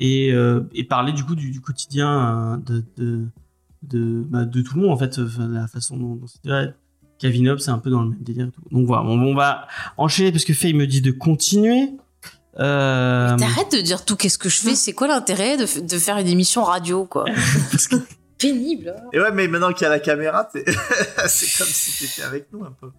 [0.00, 3.26] et, euh, et parler du coup du, du quotidien euh, de de
[3.82, 6.72] de, bah, de tout le monde en fait, enfin, la façon dont, dont c'est ouais,
[7.18, 8.46] Kevin Hobbes, c'est un peu dans le même délire.
[8.46, 8.60] et tout.
[8.70, 9.66] Donc voilà, on, on va
[9.96, 11.90] enchaîner parce que Faye me dit de continuer.
[12.60, 16.18] Euh, T'arrêtes de dire tout qu'est-ce que je fais, c'est quoi l'intérêt de, de faire
[16.18, 17.24] une émission radio, quoi?
[17.70, 17.96] Parce que-
[18.38, 18.92] Pénible.
[18.98, 19.02] hein.
[19.12, 22.64] et ouais mais maintenant qu'il y a la caméra c'est comme si t'étais avec nous
[22.64, 22.90] un peu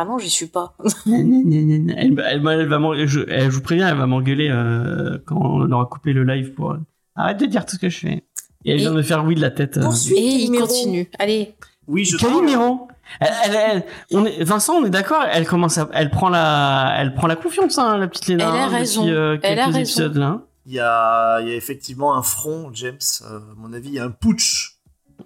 [0.00, 0.74] Ah non, j'y suis pas.
[1.06, 5.36] elle, elle, elle va m'en- je, elle- je vous préviens, elle va m'engueuler euh, quand
[5.40, 6.70] on aura coupé le live pour.
[6.72, 6.76] euh,
[7.16, 8.24] Arrête de dire tout ce que je fais.
[8.64, 9.76] Et elle Et- vient de faire oui de la tête.
[9.76, 9.90] euh.
[10.14, 11.10] Et il continue.
[11.18, 11.54] Allez.
[11.88, 12.86] Oui, je Calimero.
[13.18, 15.24] Elle, elle, elle- on est, Vincent, on est d'accord.
[15.32, 18.44] Elle commence à, elle prend la, elle prend la confiance, hein, la petite Léna.
[18.54, 19.02] Elle a hein, raison.
[19.04, 20.12] Depuis, euh, Elle a raison.
[20.14, 20.42] là.
[20.66, 22.98] Il y a, il y a effectivement un front, James.
[23.24, 24.78] euh, à mon avis, il y a un putsch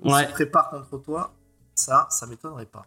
[0.03, 0.25] qui Ouais.
[0.25, 1.35] se prépare contre toi.
[1.75, 2.87] Ça, ça m'étonnerait pas.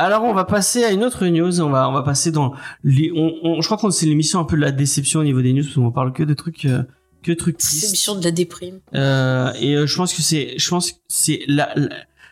[0.00, 1.60] Alors on va passer à une autre news.
[1.60, 3.12] On va, on va passer dans les.
[3.14, 5.52] On, on- je crois que c'est l'émission un peu de la déception au niveau des
[5.52, 6.82] news parce qu'on parle que de trucs, euh,
[7.22, 8.80] que de trucs l'émission de la déprime.
[8.94, 11.88] Euh, et euh, je pense que c'est, je pense que c'est la, la-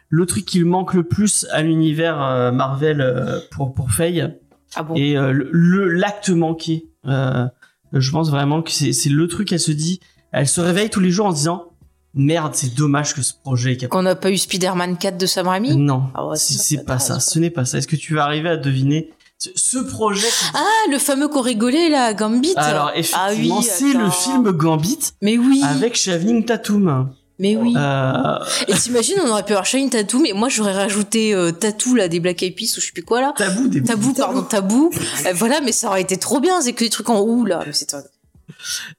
[0.08, 4.34] le truc qui manque le plus à l'univers euh, Marvel pour pour Faye
[4.74, 4.94] Ah bon?
[4.94, 6.86] Et le- l'acte manqué.
[7.06, 7.46] Euh,
[7.92, 9.52] je pense vraiment que c'est c'est le truc.
[9.52, 10.00] Elle se dit,
[10.32, 11.67] elle se réveille tous les jours en se disant
[12.14, 13.76] merde, c'est dommage que ce projet.
[13.76, 15.76] Qu'on n'a pas eu Spider-Man 4 de Sam Raimi?
[15.76, 17.20] Non, Ah c'est pas ça.
[17.20, 17.78] Ce n'est pas ça.
[17.78, 22.12] Est-ce que tu vas arriver à deviner ce, projet Ah, le fameux qu'on rigolait là,
[22.14, 22.54] Gambit.
[22.56, 25.60] Alors effectivement, ah oui, c'est le film Gambit Mais oui.
[25.64, 27.10] avec Shavning Tatum.
[27.38, 27.72] Mais oui.
[27.76, 31.94] Euh, Et t'imagines, on aurait pu avoir Shine Tattoo, mais moi j'aurais rajouté euh, Tattoo
[31.94, 33.32] là des Black Eyed Peas ou je sais plus quoi là.
[33.36, 34.90] tabou des Tabou, pardon, tabou.
[35.24, 36.60] Euh, voilà, mais ça aurait été trop bien.
[36.60, 37.62] C'est que des trucs en ou là.
[37.64, 37.94] Mais c'est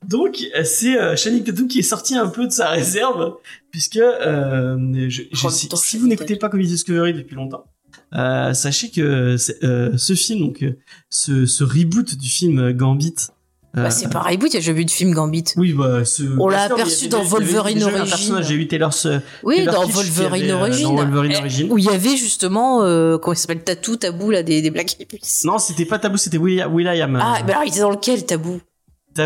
[0.08, 3.36] Donc euh, c'est euh, Channing Tatum qui est sorti un peu de sa réserve
[3.72, 4.78] puisque euh,
[5.10, 7.66] je, je- si, vous n'écoutez pas Comedy Discovery depuis longtemps,
[8.16, 10.64] euh, sachez que ce film donc
[11.10, 13.16] ce, ce reboot du film Gambit.
[13.76, 15.44] Bah, c'est pareil, bout, j'ai jamais vu de film Gambit.
[15.56, 18.42] oui, bah, ce, On l'a aperçu il y dans il y Wolverine déjà un Origins.
[18.42, 18.92] J'ai eu Taylor,
[19.44, 20.90] Oui, dans Wolverine Origins.
[20.92, 21.68] Eh, Origins.
[21.70, 22.80] Où il y avait justement,
[23.20, 25.20] comment il s'appelle, Tattoo, Tabou là des, des Black Eyed.
[25.44, 27.20] Non, c'était pas Tabou, c'était Will- Will.i.am.
[27.22, 28.60] Ah, bah alors il était dans lequel, Tabou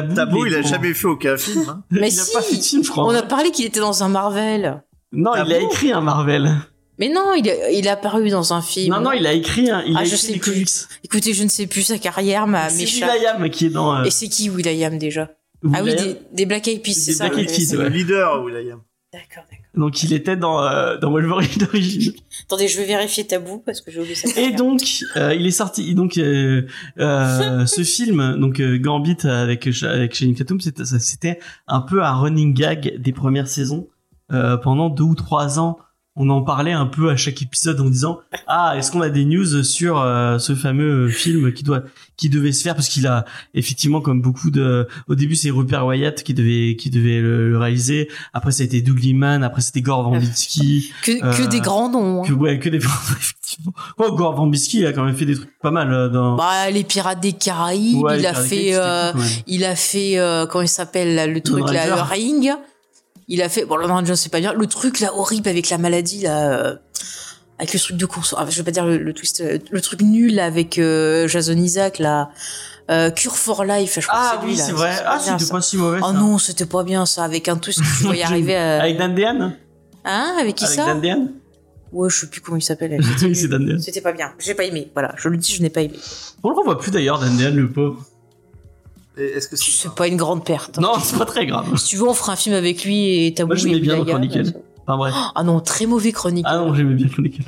[0.02, 1.66] Tabou, Tabou, il a jamais fait aucun film.
[1.70, 1.84] hein.
[1.92, 3.06] Mais il a si pas fait de film, je crois.
[3.06, 4.84] On a parlé qu'il était dans un Marvel.
[5.12, 6.52] Non, il a écrit un Marvel.
[7.00, 8.94] Mais non, il est apparu dans un film.
[8.94, 10.52] Non, non, il a écrit un, il Ah, a je écrit sais plus.
[10.54, 10.70] comics.
[11.04, 12.84] Écoutez, je ne sais plus sa carrière, ma C'est.
[12.84, 13.96] Will.i.am qui est dans.
[13.98, 15.30] euh, Et c'est qui Will.i.am déjà?
[15.74, 17.84] Ah oui, des, des Black Eyed Peas, c'est Des ça Black Eyed Peas, ouais.
[17.84, 18.82] le leader, Will.i.am.
[19.14, 19.63] D'accord, d'accord.
[19.76, 22.14] Donc il était dans euh, dans Wolverine d'origine.
[22.44, 24.30] Attendez, je vais vérifier Tabou parce que j'ai oublié ça.
[24.40, 24.82] Et donc
[25.16, 26.68] euh, il est sorti donc euh,
[27.00, 32.54] euh, ce film donc euh, Gambit avec avec Channing Tatum c'était un peu un running
[32.54, 33.88] gag des premières saisons
[34.32, 35.78] Euh, pendant deux ou trois ans.
[36.16, 39.26] On en parlait un peu à chaque épisode en disant ah est-ce qu'on a des
[39.26, 41.82] news sur euh, ce fameux film qui doit
[42.18, 42.76] qui devait se faire?
[42.76, 46.92] Parce qu'il a effectivement comme beaucoup de au début c'est Rupert Wyatt qui devait qui
[46.92, 51.20] devait le, le réaliser après ça a été Doug Liman après c'était Gore Verbinski Que,
[51.20, 52.24] que Euh, des grands noms.
[52.24, 52.28] hein.
[52.28, 52.78] que ouais que des
[53.18, 56.36] effectivement ouais, Gore Verbinski il a quand même fait des trucs pas mal euh, dans
[56.36, 60.18] Bah, les Pirates des Caraïbes, Ouais, il a fait, Caraïbes, euh, c'était il a fait,
[60.52, 62.52] comment il s'appelle le truc là, le ring.
[63.28, 65.78] Il a fait, bon, le Ranger c'est pas bien, le truc là horrible avec la
[65.78, 66.76] maladie là, euh,
[67.60, 68.36] avec le truc de course.
[68.38, 71.28] Ah, je vais pas dire le, le twist, euh, le truc nul là, avec euh,
[71.28, 72.30] Jason Isaac là,
[72.92, 73.98] euh, Cure for Life.
[74.02, 76.14] Je crois ah que c'est oui c'est vrai ah c'était pas si mauvais Oh ça.
[76.14, 78.56] non, c'était pas bien ça, avec un twist que tu voyais arriver.
[78.56, 78.82] À...
[78.82, 79.54] avec Dan Dehan?
[80.06, 80.86] Hein, avec qui avec ça?
[80.86, 81.28] Dan Dehan?
[81.94, 83.00] Ouais, je sais plus comment il s'appelle.
[83.22, 83.80] Oui, c'est Dan Dehan.
[83.80, 84.34] C'était pas bien.
[84.40, 84.90] J'ai pas aimé.
[84.94, 85.98] Voilà, je le dis, je n'ai pas aimé.
[86.44, 88.04] on le revoit plus d'ailleurs Dan Dehan le pauvre
[89.18, 90.78] Est-ce que c'est pas une grande perte.
[90.80, 90.82] hein.
[90.82, 93.34] non c'est pas très grave Si tu veux, on fera un film avec lui et
[93.34, 94.04] Tabou Moi, j'aimais bien.
[94.04, 94.54] Chronicle.
[94.88, 96.46] enfin bref Ah non, très mauvais chronique.
[96.48, 97.44] Ah non, j'aimais bien Chronicle.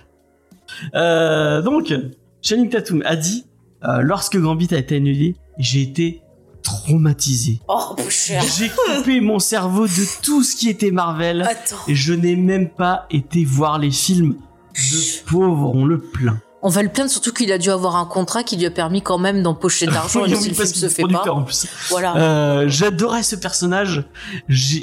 [0.94, 1.94] Euh, donc,
[2.42, 3.46] Channing Tatum a dit
[3.84, 6.22] euh, lorsque Gambit a été annulé, j'ai été
[6.64, 7.60] traumatisé.
[7.68, 7.96] Oh.
[8.10, 11.76] J'ai coupé mon cerveau de tout ce qui était Marvel Attends.
[11.88, 14.36] et je n'ai même pas été voir les films.
[14.76, 16.38] Le pauvre, on le plaint.
[16.68, 19.04] On va le plaindre surtout qu'il a dû avoir un contrat qui lui a permis
[19.04, 21.32] quand même d'empocher de l'argent si le film se fait pas.
[21.32, 21.68] en plus.
[21.90, 22.18] Voilà.
[22.18, 24.04] Euh, J'adorais ce personnage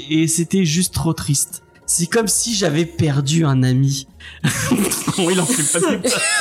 [0.09, 1.61] et c'était juste trop triste.
[1.95, 4.07] C'est comme si j'avais perdu un ami.
[5.15, 5.99] Bon, il en fait pas plus.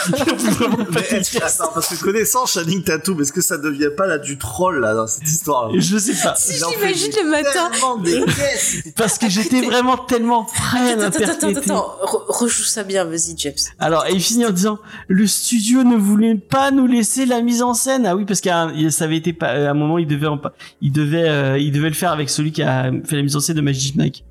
[0.09, 1.37] Il en fait vraiment pas Mais, plus.
[1.43, 4.95] attends, parce que connaissant Channing Tatum, est-ce que ça devient pas là du troll là
[4.95, 6.35] dans cette histoire là Je sais pas.
[6.35, 7.71] Si des- le matin.
[8.03, 8.93] des.
[8.97, 11.97] Parce que j'étais vraiment tellement prêt à Attends, attends, attends,
[12.29, 13.53] rejoue ça bien, vas-y, James.
[13.79, 14.79] Alors, et il finit en disant,
[15.09, 18.07] le studio ne voulait pas nous laisser la mise en scène.
[18.07, 20.29] Ah oui, parce qu'à un- ça avait été pas, à un moment, il devait,
[20.81, 23.41] il devait, euh, il devait le faire avec celui qui a fait la mise en
[23.41, 24.25] scène de Magic Mike.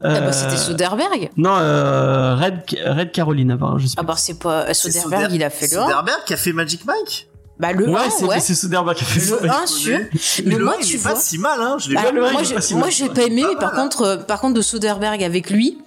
[0.00, 1.30] Ah bah, Euh, c'était Soderbergh.
[1.36, 4.12] Non, euh, Red, Red Caroline, apparemment, je sais Ah pas.
[4.12, 4.72] bah, c'est pas.
[4.72, 5.84] C'est Soderbergh, Soder- il a fait le 1.
[5.86, 7.28] Soderbergh qui a fait Magic Mike
[7.58, 8.38] Bah, le 1, ouais, ouais.
[8.40, 9.42] c'est Soderbergh qui a fait.
[9.42, 9.98] Le 1 sûr.
[10.46, 11.14] Mais le moi, un, il tu est vois.
[11.14, 11.76] pas si mal, hein.
[11.80, 13.82] Je l'ai Bah, moi, j'ai- pas si pas aimé, Pas mais par mal, hein.
[13.82, 15.78] contre, euh, par contre, de Soderbergh avec lui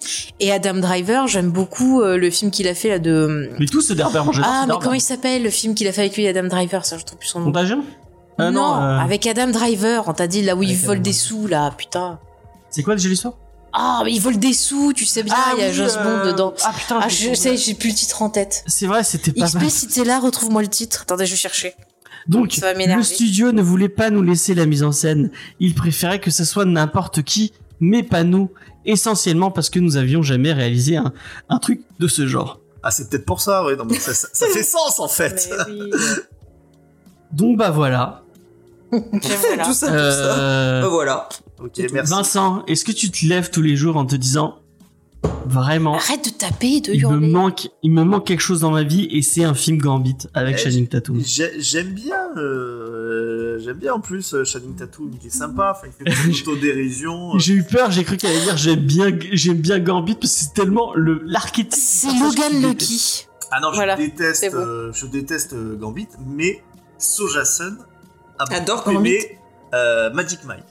[0.42, 3.50] et Adam Driver, j'aime beaucoup euh, le film qu'il a fait là de.
[3.60, 6.18] Mais tout Soderbergh, moi, Ah, mais comment il s'appelle le film qu'il a fait avec
[6.18, 7.46] lui Adam Driver Ça, je trouve plus son nom.
[7.46, 7.82] Contagion
[8.42, 11.14] Euh, non, euh, avec Adam Driver, on t'a dit là où il vole Adam des
[11.14, 12.20] sous là, putain.
[12.70, 13.36] C'est quoi déjà l'histoire?
[13.74, 16.04] Ah, mais il vole des sous, tu sais bien, il y a oui, James euh,
[16.24, 16.54] Bond dedans.
[16.64, 18.64] Ah putain, Ah, j'ai- je sais, j'ai plus le titre en tête.
[18.68, 19.64] C'est vrai, c'était pas mal.
[19.64, 21.04] XP, si t'es là, retrouve-moi le titre.
[21.04, 21.74] Attendez, je vais chercher.
[22.28, 25.32] Donc, le studio ne voulait pas nous laisser la mise en scène.
[25.60, 27.54] Il préférait que ce soit n'importe qui.
[27.80, 28.52] mais pas nous,
[28.86, 31.14] essentiellement parce que nous avions jamais réalisé un,
[31.50, 32.60] un truc de ce genre.
[32.84, 33.64] Ah, c'est peut-être pour ça.
[33.78, 35.50] Non, mais ça, ça- ça fait sens en fait.
[35.68, 35.92] Mais oui.
[37.32, 38.21] Donc bah voilà.
[39.12, 39.66] Voilà.
[39.66, 40.38] tout ça, tout ça.
[40.38, 41.30] Euh, Bah, voilà.
[41.64, 42.12] Ok, merci.
[42.12, 44.56] Vincent, est-ce que tu te lèves tous les jours en te disant
[45.46, 48.72] vraiment Arrête de taper et de il me manque il me manque quelque chose dans
[48.72, 51.22] ma vie et c'est un film Gambit avec Eh, Channing Tatum.
[51.24, 55.92] J'ai- J'aime bien, euh, j'aime bien en plus euh, Channing Tatum, il est sympa, il
[55.92, 57.36] fait beaucoup d'autodérision.
[57.36, 57.40] euh.
[57.40, 60.40] J'ai eu peur, j'ai cru qu'elle allait dire j'aime bien j'aime bien Gambit parce que
[60.44, 61.74] c'est tellement le l'archétype.
[61.80, 63.28] C'est Logan Lucky.
[63.52, 64.58] Ah non, je Voilà, déteste, bon.
[64.58, 66.64] euh, je déteste Gambit, mais
[66.98, 67.91] Sojason a
[68.52, 69.10] Adore beaucoup Gambit.
[69.12, 69.40] aimé
[69.74, 70.64] euh, Magic Mike.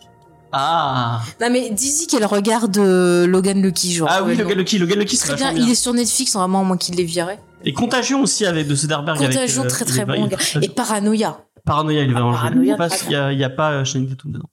[0.53, 4.09] Ah Non mais Dizzy qu'elle regarde euh, Logan Lucky, genre.
[4.11, 4.59] ah oui Logan.
[4.59, 7.39] Lucky Logan Lucky c'est Très bien, il est sur Netflix, normalement, moi qui l'ai viré.
[7.65, 10.39] Et Contagion aussi avec de Soderbergh Contagion, euh, très très bon, gars.
[10.61, 11.39] Et Paranoia.
[11.65, 12.67] Paranoia, il est vraiment Paranoia, joli.
[12.67, 14.49] Il y a pas- très Il y a, pas euh, Channing Tatum dedans.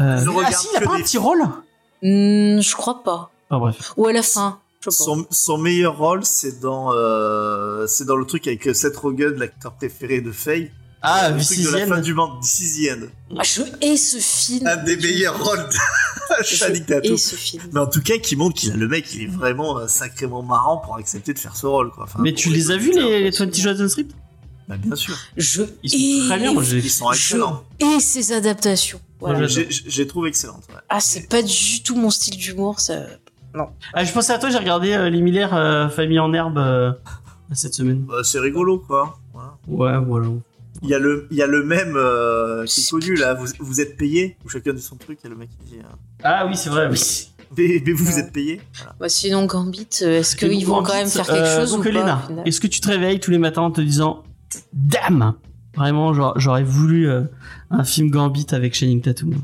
[0.00, 1.42] Euh, Je ah si, il a pas un petit rôle
[2.02, 3.30] Hmm, je crois pas.
[3.50, 3.92] Ah bref.
[3.98, 4.58] Ou à la fin.
[4.88, 9.72] Son, son meilleur rôle, c'est dans, euh, c'est dans le truc avec Seth Rogen, l'acteur
[9.74, 10.70] préféré de Faye.
[11.02, 13.06] Ah, le truc de la fin du monde, End.
[13.38, 14.66] Ah, je hais ce film.
[14.66, 17.12] Un des meilleurs rôles de Je Channing Tatum.
[17.12, 17.62] hais ce film.
[17.72, 20.42] Mais en tout cas, qui montre qu'il a le mec, il est vraiment euh, sacrément
[20.42, 22.04] marrant pour accepter de faire ce rôle, quoi.
[22.04, 23.46] Enfin, Mais tu les as vus les, les quoi.
[23.46, 24.06] 20 Judgment Street
[24.68, 25.16] Bah, bien sûr.
[25.38, 27.64] Je Ils sont hais- très bien, moi j'ai Ils sont excellents.
[27.80, 29.00] hais ces adaptations.
[29.20, 29.38] Voilà.
[29.38, 30.64] Moi, J'ai j'ai trouvé excellente.
[30.70, 30.80] ouais.
[30.90, 32.94] Ah, c'est pas du tout mon style d'humour, ça.
[33.94, 36.92] Ah, je pensais à toi, j'ai regardé euh, les Miller euh, Famille en herbe euh,
[37.52, 38.02] cette semaine.
[38.02, 39.18] Bah, c'est rigolo, quoi.
[39.34, 39.56] Voilà.
[39.66, 40.28] Ouais, voilà.
[40.82, 43.34] Il y a le, il y a le même euh, qui est connu là.
[43.34, 45.18] Vous, vous êtes payé ou chacun dit son truc.
[45.22, 45.78] Il y a le mec qui dit.
[45.78, 46.98] euh, Ah oui, c'est vrai, oui.
[47.58, 48.60] mais, mais vous, vous êtes payé.
[48.76, 48.94] Voilà.
[48.98, 51.84] Bah, sinon, Gambit, euh, est-ce qu'ils vont en quand même faire quelque euh, chose Donc,
[51.84, 54.22] ou est-ce que tu te réveilles tous les matins en te disant
[54.72, 55.34] Dame
[55.76, 57.22] Vraiment, genre, j'aurais voulu euh,
[57.70, 59.34] un film Gambit avec Channing Tatum?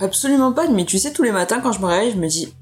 [0.00, 2.52] Absolument pas, mais tu sais, tous les matins quand je me réveille, je me dis,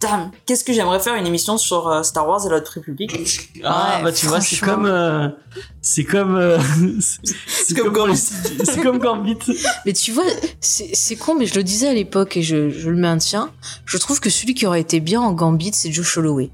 [0.00, 3.50] dame, qu'est-ce que j'aimerais faire une émission sur euh, Star Wars et la Haute République?
[3.62, 4.86] Ah, Ouais, bah tu vois, c'est comme.
[4.86, 5.28] euh,
[5.82, 6.36] c'est comme.
[6.36, 6.58] euh,
[7.00, 8.16] c'est- comme comme, Gambit.
[8.64, 9.38] c'est comme Gambit.
[9.86, 10.24] Mais tu vois,
[10.60, 13.50] c'est con, mais je le disais à l'époque et je, je le maintiens.
[13.86, 16.50] Je trouve que celui qui aurait été bien en Gambit, c'est Joe Holloway.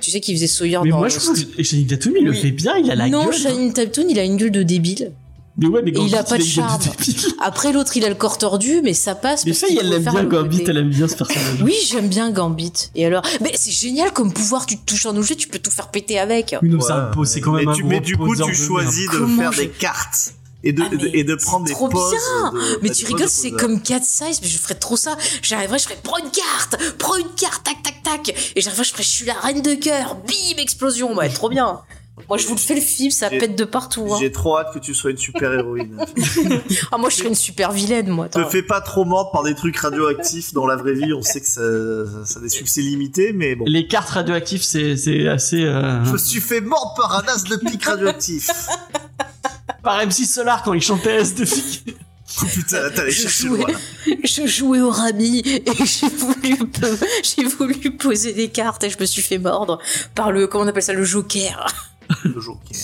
[0.00, 2.32] Tu sais qu'il faisait Sawyer Mais dans moi, je trouve que Channing Tatum, il le
[2.32, 3.34] fait bien, il a la non, gueule.
[3.34, 3.38] hein.
[3.38, 5.12] Channing Tatum, il a une gueule de débile.
[5.56, 6.80] Mais ouais, mais Et il a pas de charme.
[7.40, 9.44] Après, l'autre, il a le corps tordu, mais ça passe.
[9.44, 11.60] Mais ça, qu'il elle aime bien Gambit, elle aime bien ce personnage.
[11.62, 12.72] Oui, j'aime bien Gambit.
[12.94, 15.70] Et alors, mais c'est génial comme pouvoir, tu te touches un objet, tu peux tout
[15.72, 16.54] faire péter avec.
[16.62, 18.52] Oui, non, Ouais, c'est quand même mais un tu, gros mais du coup, tu de
[18.54, 21.72] choisis de Comment faire je- des cartes et de, Ah, mais et de prendre c'est
[21.72, 22.10] des trop poses.
[22.12, 22.52] bien.
[22.52, 25.16] de- Mais tu rigoles, de c'est comme cat size, mais je ferais trop ça.
[25.42, 28.52] J'arriverais, je ferais prends une carte, prends une carte, tac, tac, tac.
[28.56, 31.14] Et j'arriverais, je ferais, je suis la reine de cœur, bim, explosion.
[31.16, 31.80] Ouais, trop bien.
[32.28, 34.08] Moi, je vous le fais le film, ça pète de partout.
[34.12, 34.16] hein.
[34.20, 35.96] J'ai trop hâte que tu sois une super héroïne.
[36.92, 38.28] Ah, moi, je serais une super vilaine, moi.
[38.28, 41.12] Te fais pas trop mordre par des trucs radioactifs dans la vraie vie.
[41.12, 41.60] On sait que ça,
[42.24, 43.64] ça a des succès limités, mais bon.
[43.66, 45.62] Les cartes radioactives, c'est c'est assez.
[45.64, 48.50] euh, Je me suis fait mordre par un as de pic radioactif.
[49.82, 51.80] Par MC Solar quand il chantait S de fille.
[52.42, 53.80] Oh putain, t'allais Je chercher jouais- loin.
[54.24, 56.58] Je jouais au rami et j'ai voulu,
[57.22, 59.78] j'ai voulu poser des cartes et je me suis fait mordre
[60.14, 61.66] par le, comment on appelle ça, le joker.
[62.24, 62.76] Le Joker.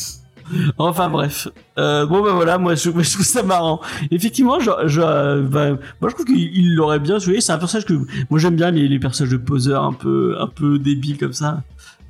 [0.79, 1.49] Enfin bref.
[1.77, 3.81] Euh, bon bah voilà, moi je, je trouve ça marrant.
[4.11, 5.71] Effectivement, je, je, euh, bah,
[6.01, 7.41] moi je trouve qu'il il l'aurait bien joué.
[7.41, 7.95] C'est un personnage que
[8.31, 11.63] moi j'aime bien les, les personnages de poseurs un peu un peu débiles comme ça.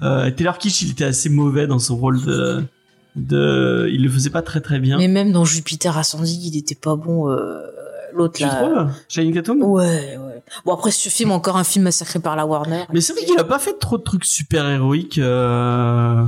[0.03, 2.63] Euh, Taylor Kitsch, il était assez mauvais dans son rôle de
[3.17, 4.99] de, il le faisait pas très très bien.
[4.99, 7.63] Mais même dans Jupiter Ascending, il était pas bon, euh,
[8.13, 8.63] l'autre tu là.
[8.63, 9.63] trouves Shining Tatum?
[9.63, 10.43] Ouais, ouais.
[10.67, 12.85] Bon, après, ce film, encore un film massacré par la Warner.
[12.93, 15.19] Mais c'est vrai qu'il a pas fait trop de trucs super héroïques.
[15.19, 16.25] Euh...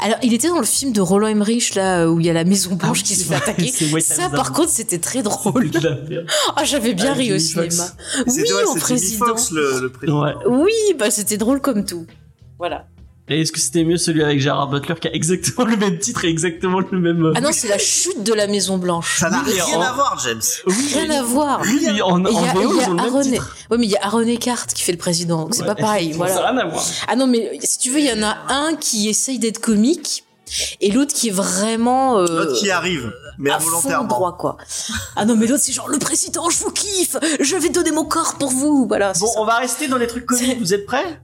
[0.00, 2.44] Alors, il était dans le film de Roland Emmerich, là, où il y a la
[2.44, 3.72] Maison Blanche qui se fait attaquer.
[4.00, 5.70] Ça, par contre, c'était très drôle.
[6.56, 7.70] Ah, j'avais bien Avec ri au cinéma.
[7.70, 7.94] Fox.
[8.26, 9.26] Oui, au président.
[9.26, 10.22] Fox, le, le président.
[10.22, 10.34] Ouais.
[10.46, 12.06] Oui, bah, c'était drôle comme tout.
[12.58, 12.86] Voilà.
[13.28, 16.24] Et est-ce que c'était mieux celui avec Gérard Butler qui a exactement le même titre
[16.24, 17.24] et exactement le même.
[17.26, 19.18] euh, Ah non, c'est la chute de la Maison Blanche.
[19.20, 20.40] Ça n'a Oui, rien en- à voir, James.
[20.66, 21.60] Oui, Rien à voir.
[21.62, 22.96] Oui, mais en, en Et il y a- VO, il y a ils ont le
[22.96, 23.56] même Aaron- titre.
[23.70, 25.66] Ouais, mais il y a Aaron Eckhart qui fait le président, donc c'est Ouais.
[25.68, 26.12] pas pareil.
[26.12, 26.84] Ça n'a rien à voir.
[27.08, 30.24] Ah non, mais si tu veux, il y en a un qui essaye d'être comique
[30.80, 32.18] et l'autre qui est vraiment.
[32.18, 34.08] euh, L'autre qui arrive, mais à fond involontairement.
[34.08, 34.56] droit, quoi.
[35.16, 38.04] Ah non, mais l'autre, c'est genre le président, je vous kiffe, je vais donner mon
[38.04, 38.84] corps pour vous.
[38.88, 39.12] Voilà.
[39.18, 39.40] Bon, ça.
[39.40, 40.58] on va rester dans les trucs comiques.
[40.60, 41.20] Vous êtes prêts?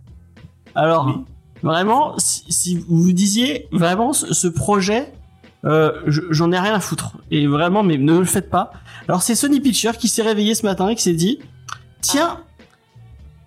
[0.77, 1.25] Alors, Oui.
[1.63, 5.13] Vraiment, si, si vous vous disiez vraiment ce, ce projet,
[5.65, 7.17] euh, je- j'en ai rien à foutre.
[7.31, 8.73] Et vraiment, mais ne le faites pas.
[9.09, 11.41] Alors, c'est Sony Pictures qui s'est réveillé ce matin et qui s'est dit
[12.01, 12.41] Tiens,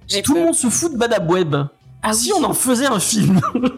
[0.08, 1.56] J'ai tout le monde se fout de Badab Web.
[2.04, 2.40] Ah si oui.
[2.42, 3.40] on en faisait un film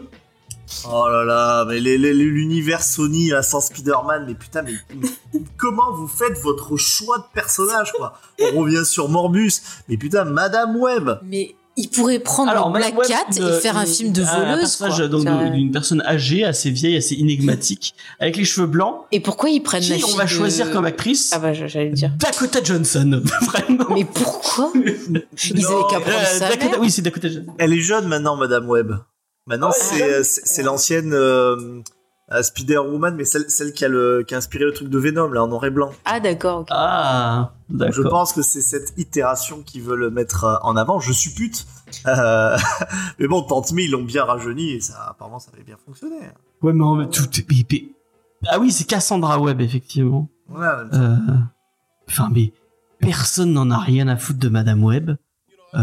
[0.90, 4.72] Oh là là, mais l'univers Sony là, sans Spider-Man, mais putain, mais
[5.56, 8.14] comment vous faites votre choix de personnage quoi?
[8.54, 9.52] On revient sur Morbus,
[9.88, 14.12] mais putain, Madame Web Mais il pourrait prendre Alors, Black Cat et faire un film
[14.12, 14.76] de un voleuse.
[14.76, 18.96] personnage donc, Ça- de- d'une personne âgée, assez vieille, assez énigmatique, avec les cheveux blancs.
[19.12, 21.52] Et pourquoi ils prennent la Qui on fille va de- choisir comme actrice Ah bah
[21.52, 22.10] j'allais dire.
[22.18, 23.86] Dakota Johnson, vraiment.
[23.94, 25.20] Mais pourquoi Ils Non,
[25.68, 26.80] avaient qu'à prendre Euh, sa Dakota- mère.
[26.80, 27.52] oui, c'est Dakota Johnson.
[27.58, 28.92] Elle est jeune maintenant, Madame Web.
[29.46, 31.56] Maintenant, c'est c'est c'est l'ancienne euh,
[32.32, 35.28] euh, Spider-Woman, mais celle, celle qui, a le, qui a inspiré le truc de Venom,
[35.30, 35.92] là, en noir et blanc.
[36.06, 36.60] Ah d'accord.
[36.60, 36.68] ok.
[36.70, 38.20] Ah, Donc, je d'accord.
[38.20, 41.00] pense que c'est cette itération qu'ils veulent mettre euh, en avant.
[41.00, 41.66] Je suppute.
[42.06, 42.56] Euh,
[43.18, 46.16] mais bon, Tante ils l'ont bien rajeuni et ça, apparemment, ça avait bien fonctionné.
[46.62, 47.90] Ouais, mais en- tout est-
[48.48, 50.28] Ah oui, c'est Cassandra Webb, effectivement.
[50.48, 50.84] Voilà.
[50.94, 51.16] Euh,
[52.08, 52.52] Enfin, mais
[53.00, 55.16] personne n'en a rien à foutre de Madame Webb.
[55.76, 55.80] Euh...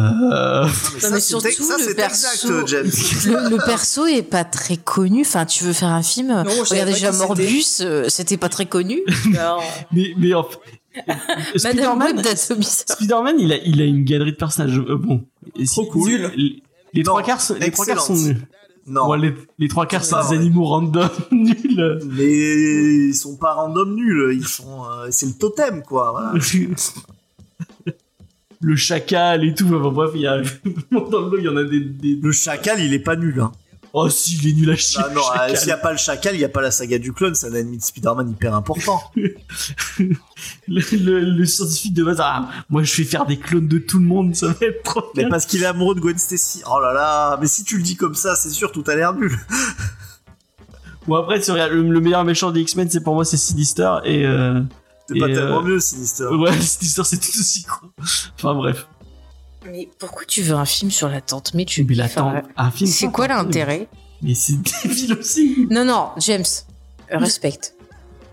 [0.63, 0.67] Non,
[1.03, 2.91] Non, mais surtout, ça, le c'est perso- exact, James.
[3.25, 5.21] Le, le perso est pas très connu.
[5.21, 7.25] Enfin, tu veux faire un film Non, je savais Regarde pas déjà c'était.
[7.27, 9.01] Morbus, euh, c'était pas très connu.
[9.91, 10.59] Mais, mais en fait,
[11.57, 12.21] Spider-Man.
[12.65, 14.77] Spider-Man, il a, il a une galerie de personnages.
[14.77, 15.25] Euh, bon,
[15.67, 16.31] Trop cool.
[16.37, 16.63] Les,
[16.93, 18.47] les Non, trois quarts, sont- les trois quarts sont nuls.
[18.87, 19.05] Non.
[19.05, 21.99] Bon, les, les trois quarts, c'est des animaux random nuls.
[22.05, 26.11] Mais ils sont pas random nuls, ils sont, euh, c'est le totem, quoi.
[26.11, 26.33] voilà.
[28.61, 29.65] Le chacal et tout.
[29.73, 30.37] Enfin, bref, il y a
[30.91, 31.79] dans le lot, il y en a des.
[31.79, 32.15] des...
[32.21, 33.51] Le chacal, il est pas nul, hein.
[33.93, 35.01] Oh, si, il est nul à chier.
[35.03, 35.57] Ah le non, euh, chacal.
[35.57, 37.47] s'il y a pas le chacal, il y a pas la saga du clone, c'est
[37.47, 39.01] un ennemi de Spider-Man hyper important.
[39.17, 40.09] le,
[40.67, 44.05] le- le scientifique de base, ah, moi je vais faire des clones de tout le
[44.05, 45.29] monde, ça va être trop mais bien.
[45.29, 46.61] parce qu'il est amoureux de Gwen Stacy.
[46.71, 49.13] Oh là là, mais si tu le dis comme ça, c'est sûr, tout a l'air
[49.13, 49.37] nul.
[51.07, 53.91] Bon, après, le, le meilleur méchant des X-Men, c'est pour moi, c'est Sinister.
[54.05, 54.61] Et, euh,
[55.13, 56.25] C'est pas tellement euh, mieux, Sinister.
[56.25, 57.87] ouais, Sinister, c'est tout aussi con.
[58.35, 58.87] Enfin, bref.
[59.69, 62.45] Mais pourquoi tu veux un film sur la tante Mais tu Mais la enfin, tante-
[62.57, 63.87] un film C'est quoi l'intérêt?
[64.21, 65.67] Mais c'est débile aussi.
[65.69, 66.45] Non, non, James,
[67.11, 67.75] respecte.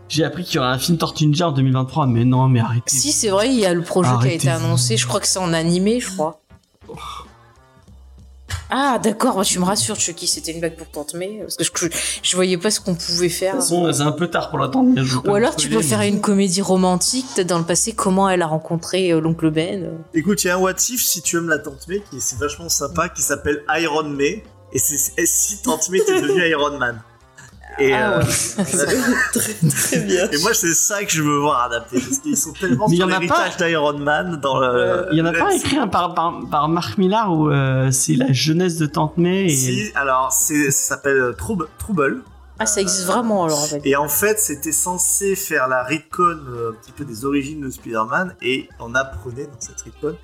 [0.09, 2.97] J'ai appris qu'il y aurait un film Tortue Ninja en 2023, mais non, mais arrêtez.
[2.97, 4.97] Si, c'est vrai, il y a le projet qui a été annoncé.
[4.97, 6.41] Je crois que c'est en animé, je crois.
[8.71, 11.87] Ah, d'accord, bah, tu me rassures, Chucky, c'était une blague pour Tante May, parce que
[11.91, 13.53] je, je voyais pas ce qu'on pouvait De faire.
[13.53, 14.91] toute façon, c'est un peu tard pour l'attendre.
[15.01, 18.29] veux pas Ou alors tu peux faire une comédie romantique, peut-être dans le passé, comment
[18.29, 19.85] elle a rencontré euh, l'oncle Ben.
[19.85, 19.97] euh.
[20.14, 22.39] Écoute, il y a un what if si tu aimes la Tante May, qui c'est
[22.39, 24.43] vachement sympa, qui s'appelle Iron May.
[24.73, 27.01] Et c'est si Tante May était devenue Iron Man?
[27.79, 28.22] Et, Ah euh,
[29.33, 30.29] très, très bien.
[30.31, 32.01] et moi, c'est ça que je veux voir adapté.
[32.01, 35.07] Parce qu'ils sont tellement Mais sur y en a l'héritage d'Iron Man dans le.
[35.12, 38.14] Il y en a pas écrit un par, par, par Marc Millar où euh, c'est
[38.14, 41.68] la jeunesse de Tante May et Si, alors, ça s'appelle Trouble.
[41.79, 42.22] Trouble.
[42.61, 43.62] Ah, ça existe vraiment alors.
[43.62, 43.81] en fait.
[43.85, 47.70] Et en fait, c'était censé faire la retcon euh, un petit peu des origines de
[47.70, 50.16] Spider-Man, et on apprenait dans cette retcon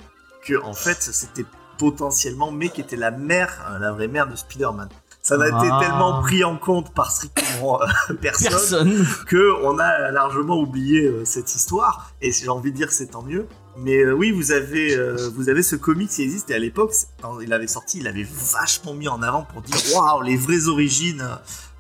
[0.45, 1.45] que en fait, c'était
[1.79, 4.89] potentiellement May qui était la mère, euh, la vraie mère de Spider-Man.
[5.27, 5.79] Ça n'a été Ah.
[5.81, 7.87] tellement pris en compte par strictement euh,
[8.21, 9.07] personne, personne.
[9.27, 12.11] que on a largement oublié euh, cette histoire.
[12.21, 13.47] Et j'ai envie de dire que c'est tant mieux.
[13.79, 16.93] Mais euh, oui, vous avez, euh, vous avez ce comic qui existe et à l'époque,
[17.23, 20.69] quand il avait sorti, il avait vachement mis en avant pour dire waouh les vraies
[20.69, 21.27] origines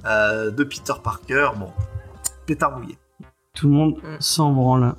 [0.07, 1.51] euh, de Peter Parker.
[1.57, 1.68] Bon,
[2.47, 2.97] pétard mouillé.
[3.55, 4.16] Tout le monde Mm.
[4.20, 4.95] s'en branle.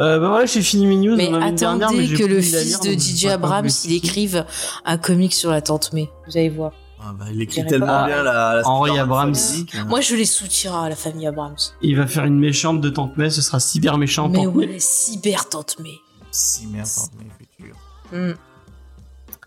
[0.00, 1.16] Euh, bah voilà, j'ai fini mes news.
[1.16, 4.44] Mais on dernière, attendez j'ai que le fils lire, de DJ Abrams, il écrive
[4.84, 6.10] un comic sur la tante May.
[6.26, 6.72] Vous allez voir.
[7.08, 9.86] Ah bah, il écrit tellement bien la, la Henri Spider-Man Abrams.
[9.86, 11.54] Moi, je les soutiens à la famille Abrams.
[11.82, 14.66] Il va faire une méchante de Tante May, ce sera cyber méchant Mais Tante ouais,
[14.66, 14.80] May.
[14.80, 16.00] cyber tante May.
[16.32, 16.88] Si merde,
[17.18, 17.76] mais futur.
[18.12, 18.32] Hmm.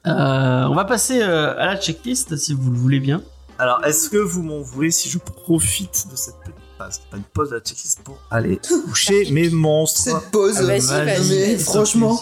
[0.07, 3.21] Euh, on va passer euh, à la checklist si vous le voulez bien.
[3.57, 7.49] Alors, est-ce que vous m'en voulez si je profite de cette petite pas une pause
[7.49, 12.17] de la checklist pour aller coucher mes monstres Cette pause, Ah, vas-y, Vas-y, franchement.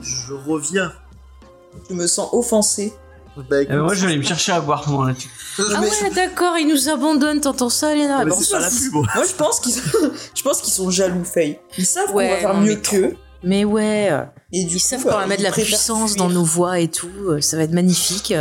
[0.00, 0.92] Je reviens.
[1.90, 2.92] je me sens offensé.
[3.50, 5.32] Bah, écoute, Euh, moi, je vais aller me chercher à boire pendant la checklist.
[5.58, 8.68] Ah Mais- ouais, d'accord, il nous abandonne, t'entends ça, Léna mais Bon, c'est pas la
[8.70, 8.92] pub.
[8.92, 9.06] moi.
[9.14, 9.74] Moi, je pense qu'ils
[10.34, 11.58] je pense qu'ils sont jaloux, Faye.
[11.78, 13.16] Ils savent Ouais, qu'on va faire non, mieux mais qu'eux.
[13.42, 14.10] Mais ouais,
[14.52, 16.22] Et du ils coup, savent bah, qu'on va mettre de la ils puissance fuir.
[16.24, 18.32] dans nos voix et tout, euh, ça va être magnifique.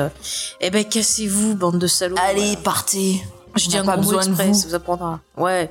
[0.61, 2.15] Eh ben, cassez-vous, bande de salauds.
[2.27, 3.21] Allez, partez.
[3.55, 4.53] je dis un n'a pas besoin de exprès, vous.
[4.53, 5.19] ça vous apprendra.
[5.37, 5.69] Ouais.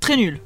[0.00, 0.40] Très nul.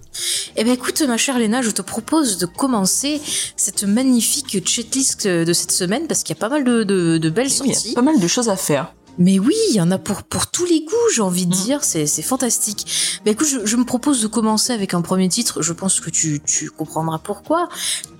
[0.56, 3.20] Eh ben écoute, ma chère Léna, je te propose de commencer
[3.56, 7.30] cette magnifique checklist de cette semaine parce qu'il y a pas mal de, de- de
[7.30, 7.92] belles Il y sorties.
[7.92, 8.92] a pas mal de choses à faire.
[9.18, 11.64] Mais oui, il y en a pour, pour tous les goûts, j'ai envie de Mm.
[11.64, 12.86] dire, c'est fantastique.
[13.24, 16.10] Bah écoute, je, je me propose de commencer avec un premier titre, je pense que
[16.10, 17.68] tu, tu comprendras pourquoi.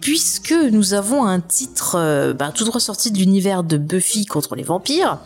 [0.00, 4.56] puisque nous avons un titre euh, bah, tout droit sorti de l'univers de Buffy contre
[4.56, 5.18] les vampires.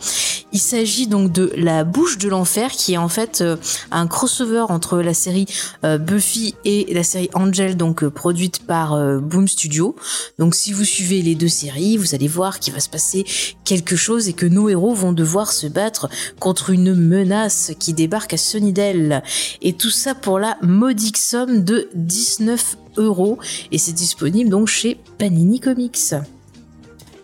[0.53, 3.57] Il s'agit donc de La Bouche de l'Enfer, qui est en fait euh,
[3.91, 5.47] un crossover entre la série
[5.85, 9.97] euh, Buffy et la série Angel, donc produite par Boom Studio.
[10.39, 13.25] Donc si vous suivez les deux séries, vous allez voir qu'il va se passer
[13.65, 18.35] quelque chose et que nos héros vont devoir se battre contre une menace qui débarque
[18.35, 19.23] à Sunnydale.
[19.63, 23.39] Et tout ça pour la modique somme de 19 euros.
[23.73, 26.15] Et c'est disponible donc chez Panini Comics.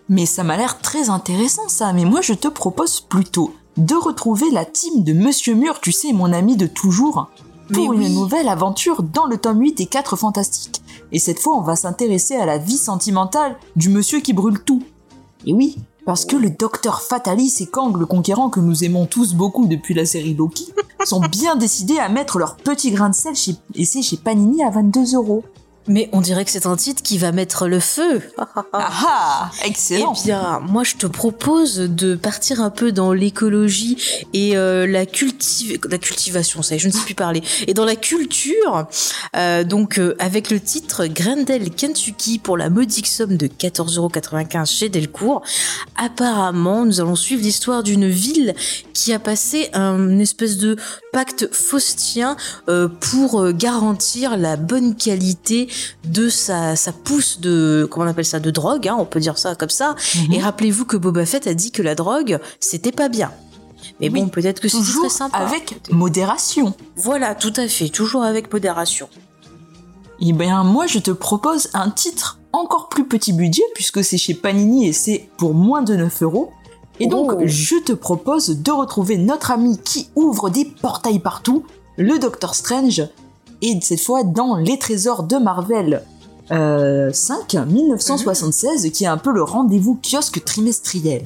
[0.09, 4.51] Mais ça m'a l'air très intéressant ça, mais moi je te propose plutôt de retrouver
[4.51, 7.29] la team de Monsieur Mur, tu sais, mon ami de toujours,
[7.71, 8.13] pour Mais une oui.
[8.13, 10.81] nouvelle aventure dans le tome 8 et 4 fantastiques.
[11.11, 14.83] Et cette fois, on va s'intéresser à la vie sentimentale du monsieur qui brûle tout.
[15.45, 19.33] Et oui, parce que le docteur Fatalis et Kang le Conquérant, que nous aimons tous
[19.33, 20.73] beaucoup depuis la série Loki,
[21.05, 24.63] sont bien décidés à mettre leur petit grain de sel chez, et c'est chez Panini
[24.63, 25.43] à 22 euros.
[25.87, 28.21] Mais on dirait que c'est un titre qui va mettre le feu.
[28.37, 30.13] Ah ah, excellent.
[30.17, 33.97] Eh bien, moi, je te propose de partir un peu dans l'écologie
[34.33, 37.73] et euh, la, cultive, la cultivation, ça y est, je ne sais plus parler, et
[37.73, 38.87] dans la culture,
[39.35, 44.89] euh, donc euh, avec le titre Grendel Kentucky pour la modique somme de 14,95€ chez
[44.89, 45.41] Delcourt.
[45.97, 48.55] Apparemment, nous allons suivre l'histoire d'une ville
[48.93, 50.77] qui a passé un espèce de
[51.13, 52.35] pacte faustien
[52.67, 55.69] euh, pour euh, garantir la bonne qualité
[56.03, 59.37] de sa, sa pousse de comment on appelle ça de drogue hein, on peut dire
[59.37, 60.33] ça comme ça Mhm.
[60.33, 63.31] et rappelez-vous que Boba Fett a dit que la drogue c'était pas bien
[63.99, 66.73] mais Oui, bon peut-être que c'est Toujours très sympa avec modération.
[66.95, 69.07] voilà tout à fait toujours avec modération
[70.19, 74.33] Eh bien, moi, je te propose un titre encore plus petit budget, puisque c'est chez
[74.35, 76.51] Panini et c'est pour moins de 9 euros.
[76.99, 77.41] Et donc, Oh.
[77.45, 81.63] je te propose de retrouver notre ami qui ouvre des portails partout,
[81.97, 83.03] le Docteur Strange,
[83.61, 86.03] et cette fois dans Les Trésors de Marvel
[86.51, 91.23] euh, 5, 1976, qui est un peu le rendez-vous kiosque trimestriel.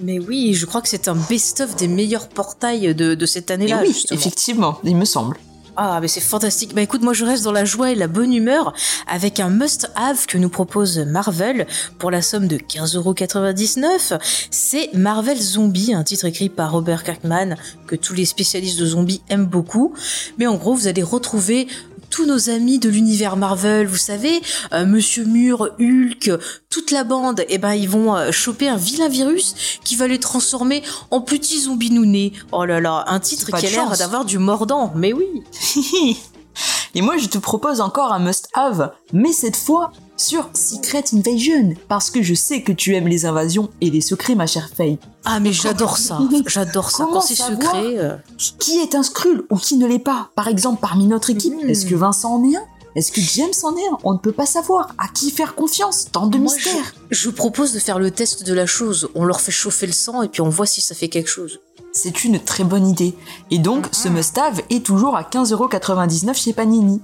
[0.00, 3.54] mais oui je crois que c'est un best-of des meilleurs portails de, de cette Et
[3.54, 4.18] année-là oui, justement.
[4.20, 5.36] effectivement, il me semble.
[5.76, 6.74] Ah, mais c'est fantastique.
[6.74, 8.74] Bah écoute, moi je reste dans la joie et la bonne humeur
[9.06, 11.66] avec un must-have que nous propose Marvel
[11.98, 14.18] pour la somme de 15,99€.
[14.50, 17.56] C'est Marvel Zombie, un titre écrit par Robert Kirkman
[17.86, 19.94] que tous les spécialistes de zombies aiment beaucoup.
[20.36, 21.68] Mais en gros, vous allez retrouver
[22.12, 24.42] tous nos amis de l'univers Marvel, vous savez,
[24.74, 26.30] euh, Monsieur Mur, Hulk,
[26.68, 30.20] toute la bande, et ben ils vont euh, choper un vilain virus qui va les
[30.20, 32.34] transformer en petits zombies nounés.
[32.52, 35.24] Oh là là, un titre Pas qui a l'air d'avoir du mordant, mais oui.
[36.94, 39.90] Et moi, je te propose encore un must-have, mais cette fois
[40.22, 44.34] sur Secret Invasion, parce que je sais que tu aimes les invasions et les secrets,
[44.34, 44.98] ma chère Faye.
[45.24, 47.04] Ah mais j'adore ça, j'adore ça.
[47.04, 48.16] Comment Quand c'est secret, euh,
[48.58, 50.30] Qui est un Skrull ou qui ne l'est pas?
[50.36, 51.68] Par exemple, parmi notre équipe, Mhm.
[51.70, 52.62] est-ce que Vincent en est un?
[52.94, 53.98] Est-ce que James en est un?
[54.04, 54.88] On ne peut pas savoir.
[54.98, 56.06] À qui faire confiance?
[56.12, 56.94] Tant de moi, mystères.
[57.10, 59.08] je, je propose de faire le test de la chose.
[59.14, 61.60] On leur fait chauffer le sang et puis on voit si ça fait quelque chose.
[61.92, 63.14] C'est une très bonne idée.
[63.50, 67.00] Et donc, ce must-have est toujours à 15,99€ chez Panini.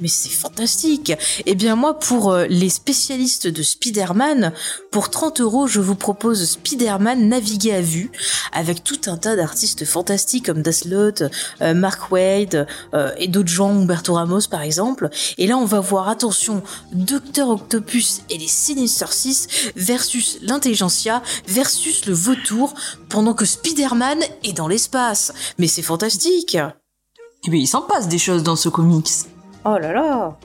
[0.00, 1.12] Mais c'est fantastique.
[1.46, 4.52] Eh bien moi, pour euh, les spécialistes de Spider-Man,
[4.90, 8.10] pour 30 euros, je vous propose Spider-Man naviguer à vue,
[8.52, 11.22] avec tout un tas d'artistes fantastiques comme Daslot,
[11.62, 15.08] euh, Mark Wade euh, et d'autres gens, Humberto Ramos par exemple.
[15.38, 22.06] Et là, on va voir, attention, Docteur Octopus et les Sinister Six versus l'Intelligentsia versus
[22.06, 22.74] le Vautour,
[23.08, 25.32] pendant que Spider-Man est dans l'espace.
[25.58, 26.56] Mais c'est fantastique.
[27.46, 29.35] Eh bien, il s'en passe des choses dans ce comics.
[29.66, 30.38] Oh là là.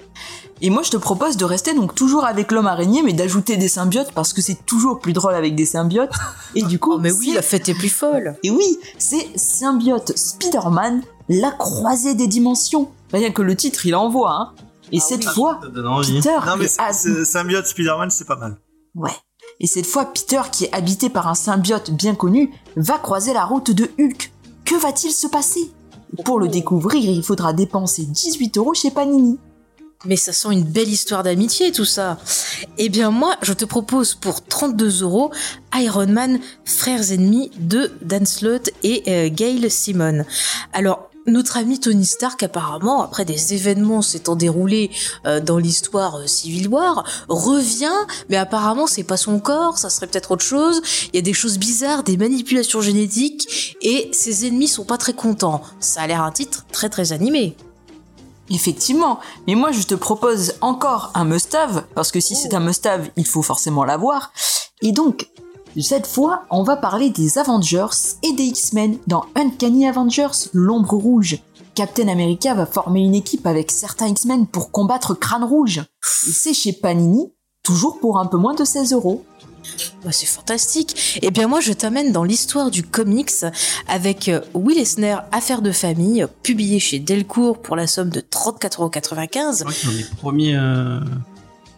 [0.64, 3.68] Et moi, je te propose de rester donc toujours avec l'homme araignée, mais d'ajouter des
[3.68, 6.12] symbiotes parce que c'est toujours plus drôle avec des symbiotes.
[6.56, 8.36] Et du coup, Oh mais oui, la fête est plus folle.
[8.44, 12.90] Et oui, c'est Symbiote Spider-Man, la croisée des dimensions.
[13.12, 14.52] Rien que le titre, il envoie, hein.
[14.92, 15.34] Et Ah cette oui.
[15.34, 15.60] fois.
[15.62, 18.58] Peter Non, mais est Symbiote Spider-Man, c'est pas mal.
[18.96, 19.12] Ouais.
[19.60, 23.46] Et cette fois, Peter, qui est habité par un symbiote bien connu, va croiser la
[23.46, 24.32] route de Hulk.
[24.66, 25.72] Que va-t-il se passer?
[26.26, 29.40] Pour le découvrir, il faudra dépenser 18 euros chez Panini.
[30.06, 32.18] Mais ça sent une belle histoire d'amitié, tout ça.
[32.80, 35.32] Eh bien, moi, je te propose pour 32 euros
[35.76, 40.26] Iron Man, frères ennemis de Dan Slott et euh, Gail Simon.
[40.74, 44.92] Alors, notre ami Tony Stark, apparemment, après des événements s'étant déroulés
[45.26, 47.90] euh, dans l'histoire euh, Civil War, revient,
[48.30, 50.82] mais apparemment c'est pas son corps, ça serait peut-être autre chose.
[51.14, 55.14] Il y a des choses bizarres, des manipulations génétiques, et ses ennemis sont pas très
[55.14, 55.62] contents.
[55.80, 57.56] Ça a l'air un titre très très animé.
[58.50, 63.10] Effectivement, mais moi je te propose encore un must-have, parce que si c'est un must-have,
[63.16, 64.34] il faut forcément l'avoir.
[64.82, 65.30] Et donc,
[65.80, 67.88] cette fois, on va parler des Avengers
[68.24, 71.40] et des X-Men dans Uncanny Avengers, l'ombre rouge.
[71.76, 75.78] Captain America va former une équipe avec certains X-Men pour combattre Crâne Rouge.
[75.80, 77.32] Et c'est chez Panini,
[77.64, 79.24] toujours pour un peu moins de 16 euros.
[80.04, 81.20] Bah, c'est fantastique.
[81.22, 83.32] Eh bien, moi, je t'amène dans l'histoire du comics
[83.88, 89.54] avec euh, Will Eisner, Affaires de famille, publié chez Delcourt pour la somme de 34,95€.
[89.54, 91.00] C'est vrai que c'est un des premiers, euh,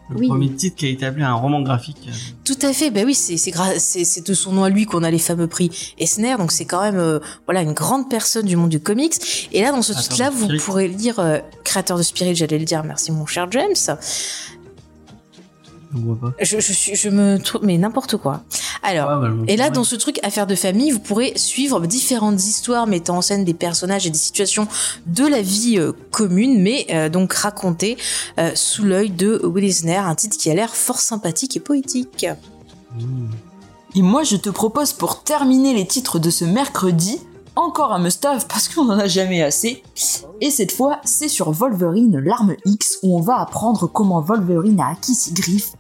[0.10, 0.28] le Oui.
[0.28, 2.10] premier titre qui a établi un roman graphique.
[2.44, 2.92] Tout à fait.
[2.92, 6.36] Ben oui, c'est de son nom à lui qu'on a les fameux prix Eisner.
[6.38, 9.14] Donc c'est quand même euh, voilà une grande personne du monde du comics.
[9.54, 12.36] Et là, dans ce titre-là, vous pourrez lire euh, créateur de Spirit.
[12.36, 12.84] J'allais le dire.
[12.84, 13.74] Merci mon cher James.
[15.94, 16.34] Pas.
[16.42, 18.44] Je, je suis je me trouve mais n'importe quoi.
[18.82, 19.10] Alors.
[19.10, 22.88] Ah, bah, Et là, dans ce truc Affaires de famille, vous pourrez suivre différentes histoires
[22.88, 24.68] mettant en scène des personnages et des situations
[25.06, 27.98] de la vie euh, commune, mais euh, donc racontées
[28.40, 32.26] euh, sous l'œil de Will Eisner, un titre qui a l'air fort sympathique et poétique.
[32.96, 33.28] Mmh.
[33.96, 37.20] Et moi, je te propose pour terminer les titres de ce mercredi,
[37.56, 39.84] encore un must-have parce qu'on en a jamais assez.
[40.42, 44.90] Et cette fois, c'est sur Wolverine, l'arme X, où on va apprendre comment Wolverine a
[44.92, 45.74] acquis ses griffes.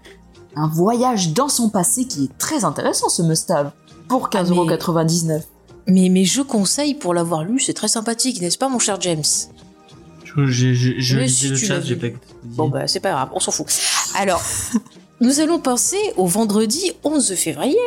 [0.56, 3.72] Un voyage dans son passé qui est très intéressant, ce must-have.
[4.08, 5.42] Pour Ah, mais- 15,99€.
[5.88, 9.24] Mais, mais je conseille pour l'avoir lu, c'est très sympathique, n'est-ce pas, mon cher James?
[10.24, 12.00] Je, je, je, je Mais lisais si le tu chat, l'as j'ai vu.
[12.02, 12.26] pas écouté.
[12.44, 13.68] Bon, bah, c'est pas grave, on s'en fout.
[14.16, 14.42] Alors,
[15.24, 17.78] nous allons passer au vendredi 11 février,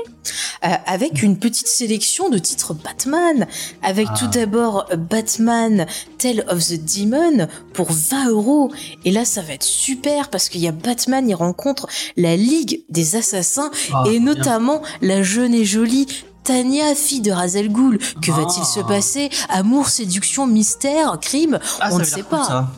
[0.64, 3.46] euh, avec une petite sélection de titres Batman,
[3.82, 4.14] avec Ah.
[4.18, 5.86] tout d'abord Batman
[6.18, 8.70] Tale of the Demon pour 20 euros.
[9.04, 12.82] Et là, ça va être super parce qu'il y a Batman, il rencontre la Ligue
[12.88, 14.34] des Assassins Ah, et bien.
[14.34, 16.06] notamment la jeune et jolie
[16.42, 17.98] Tania, fille de Razel Ghul.
[18.22, 18.36] Que Ah.
[18.40, 19.28] va-t-il se passer?
[19.50, 22.68] Amour, séduction, mystère, crime Ah, On ne sait pas.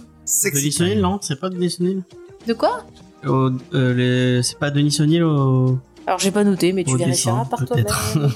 [0.80, 1.18] O'Neill, non?
[1.22, 2.02] C'est pas Denis O'Neill
[2.46, 2.84] De quoi?
[3.24, 5.78] Euh, les- C'est pas Denis O'Neill au...
[6.06, 7.86] Alors j'ai pas noté, mais tu Au vérifieras par toi-même.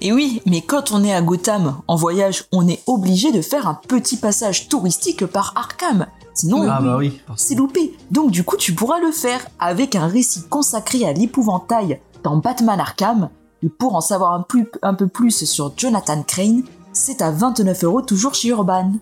[0.00, 3.66] Et oui, mais quand on est à Gotham en voyage, on est obligé de faire
[3.66, 6.06] un petit passage touristique par Arkham.
[6.34, 7.20] Sinon, Ah bah oui.
[7.36, 7.96] c'est loupé.
[8.12, 12.78] Donc du coup, tu pourras le faire avec un récit consacré à l'épouvantail dans Batman
[12.78, 13.28] Arkham.
[13.62, 17.82] Et pour en savoir un, plus- un peu plus sur Jonathan Crane, c'est à 29
[17.84, 18.92] euros toujours chez Urban.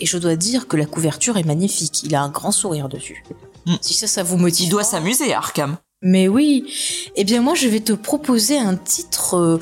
[0.00, 2.02] Et je dois dire que la couverture est magnifique.
[2.02, 3.22] Il a un grand sourire dessus.
[3.66, 3.74] Mm.
[3.80, 4.66] Si ça, ça vous motive.
[4.66, 5.76] Il doit s'amuser, Arkham.
[6.02, 6.72] Mais oui.
[7.16, 9.58] Eh bien, moi, je vais te proposer un titre euh,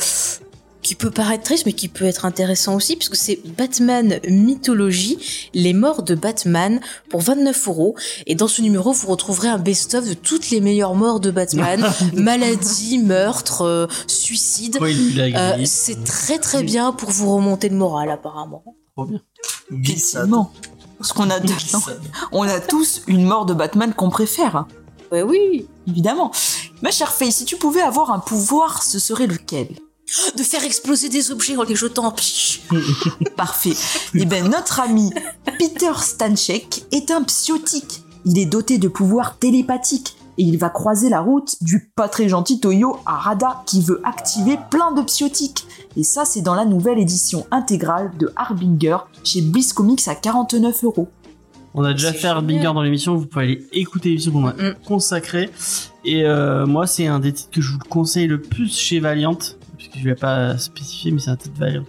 [0.83, 5.75] qui peut paraître triste, mais qui peut être intéressant aussi, puisque c'est Batman Mythologie, les
[5.75, 6.81] morts de Batman,
[7.11, 7.95] pour 29 euros.
[8.27, 11.85] Et dans ce numéro, vous retrouverez un best-of de toutes les meilleures morts de Batman.
[12.15, 14.79] Maladie, meurtre, euh, suicide.
[14.81, 18.65] Euh, c'est très très bien pour vous remonter le moral, apparemment.
[18.97, 19.21] Trop bien.
[19.71, 20.31] Glissade.
[21.01, 21.39] Parce qu'on a,
[22.31, 24.67] on a tous une mort de Batman qu'on préfère.
[25.11, 25.67] Ouais, oui.
[25.89, 26.31] Évidemment.
[26.83, 29.69] Ma chère Faye, si tu pouvais avoir un pouvoir, ce serait lequel?
[30.37, 32.11] De faire exploser des objets en les jetant.
[32.13, 32.61] Psh.
[33.37, 33.73] Parfait.
[34.15, 35.11] Eh bien, notre ami
[35.59, 38.03] Peter Stanchek est un psiotique.
[38.27, 42.27] Il est doté de pouvoirs télépathiques et il va croiser la route du pas très
[42.27, 45.67] gentil Toyo Arada qui veut activer plein de psiotiques.
[45.99, 50.85] Et ça, c'est dans la nouvelle édition intégrale de Harbinger chez Bliss Comics à 49
[50.85, 51.09] euros.
[51.75, 52.47] On a déjà fait un génial.
[52.47, 54.75] Binger dans l'émission, vous pouvez aller écouter l'émission qu'on a Mm.
[54.87, 55.51] consacrée.
[56.07, 59.37] Et euh, moi, c'est un des titres que je vous conseille le plus chez Valiant,
[59.77, 61.85] puisque je ne l'ai pas spécifié, mais c'est un titre Valiant.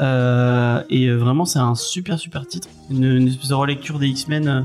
[0.00, 2.68] Euh, et euh, vraiment, c'est un super super titre.
[2.90, 4.60] Une, une espèce de relecture des X-Men euh,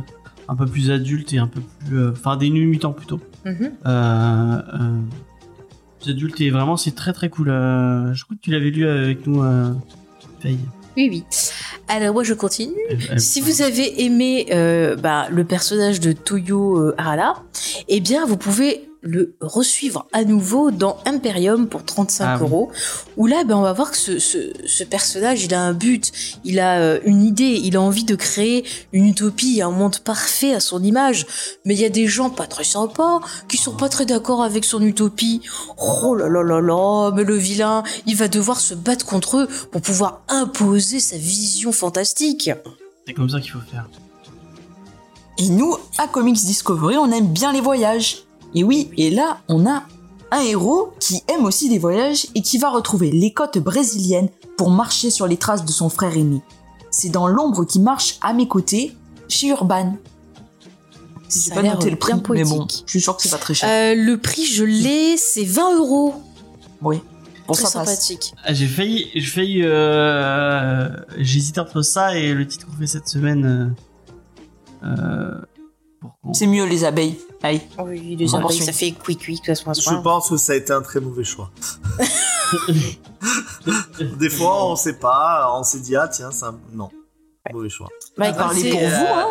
[0.48, 1.98] un peu plus adulte et un peu plus.
[1.98, 3.20] euh, Enfin, des Nuits Mutants plutôt.
[3.46, 3.52] Euh,
[3.86, 4.62] euh,
[6.02, 7.48] plus adulte et vraiment, c'est très très cool.
[7.48, 9.44] Je crois que tu l'avais lu avec nous,
[10.40, 10.60] Faye.
[10.96, 11.24] Oui, oui.
[11.90, 12.74] Alors, moi, je continue.
[13.18, 17.36] Si vous avez aimé euh, bah, le personnage de Toyo Arada,
[17.88, 22.44] eh bien, vous pouvez le resuivre à nouveau dans Imperium pour 35 Ah oui.
[22.44, 22.72] euros.
[23.16, 26.12] Où là, ben, on va voir que ce, ce, ce personnage, il a un but,
[26.44, 30.54] il a euh, une idée, il a envie de créer une utopie, un monde parfait
[30.54, 31.26] à son image.
[31.66, 34.66] Mais il y a des gens pas très sympas qui sont pas très d'accord avec
[34.66, 35.42] son utopie.
[35.78, 39.48] Oh là là là là, mais le vilain, il va devoir se battre contre eux
[39.72, 42.50] pour pouvoir imposer sa vision fantastique.
[43.06, 43.88] C'est comme ça qu'il faut faire.
[45.40, 48.24] Et nous, à Comics Discovery, on aime bien les voyages.
[48.56, 49.84] Et oui, et là, on a
[50.32, 54.70] un héros qui aime aussi les voyages et qui va retrouver les côtes brésiliennes pour
[54.70, 56.42] marcher sur les traces de son frère aîné.
[56.92, 58.96] C'est dans l'ombre qui marche à mes côtés,
[59.28, 59.96] chez Urban.
[61.30, 63.38] J'ai Ça a pas noté le prix, mais bon, je suis sûr que c'est pas
[63.38, 63.70] très cher.
[63.70, 66.16] Euh, le prix, je l'ai, c'est 20 euros.
[66.82, 67.02] oui,
[67.48, 68.34] bon, Très ça sympathique.
[68.44, 73.10] Ah, j'ai failli, j'ai failli, euh, j'hésitais entre ça et le titre qu'on fait cette
[73.10, 73.76] semaine.
[74.84, 75.36] Euh, euh,
[76.34, 77.18] C'est mieux les abeilles.
[77.44, 77.62] Allez.
[77.80, 78.64] Oui, les On abeilles, poursuit.
[78.66, 81.24] ça fait quick quick, se passe Je pense que ça a été un très mauvais
[81.24, 81.52] choix.
[84.20, 86.54] Des fois, on sait pas, on s'est dit, ah tiens, ça.
[86.74, 86.90] Non.
[87.54, 87.88] Mauvais choix.
[88.18, 89.28] Bah, Parlez écoutez, pour euh, vous, hein.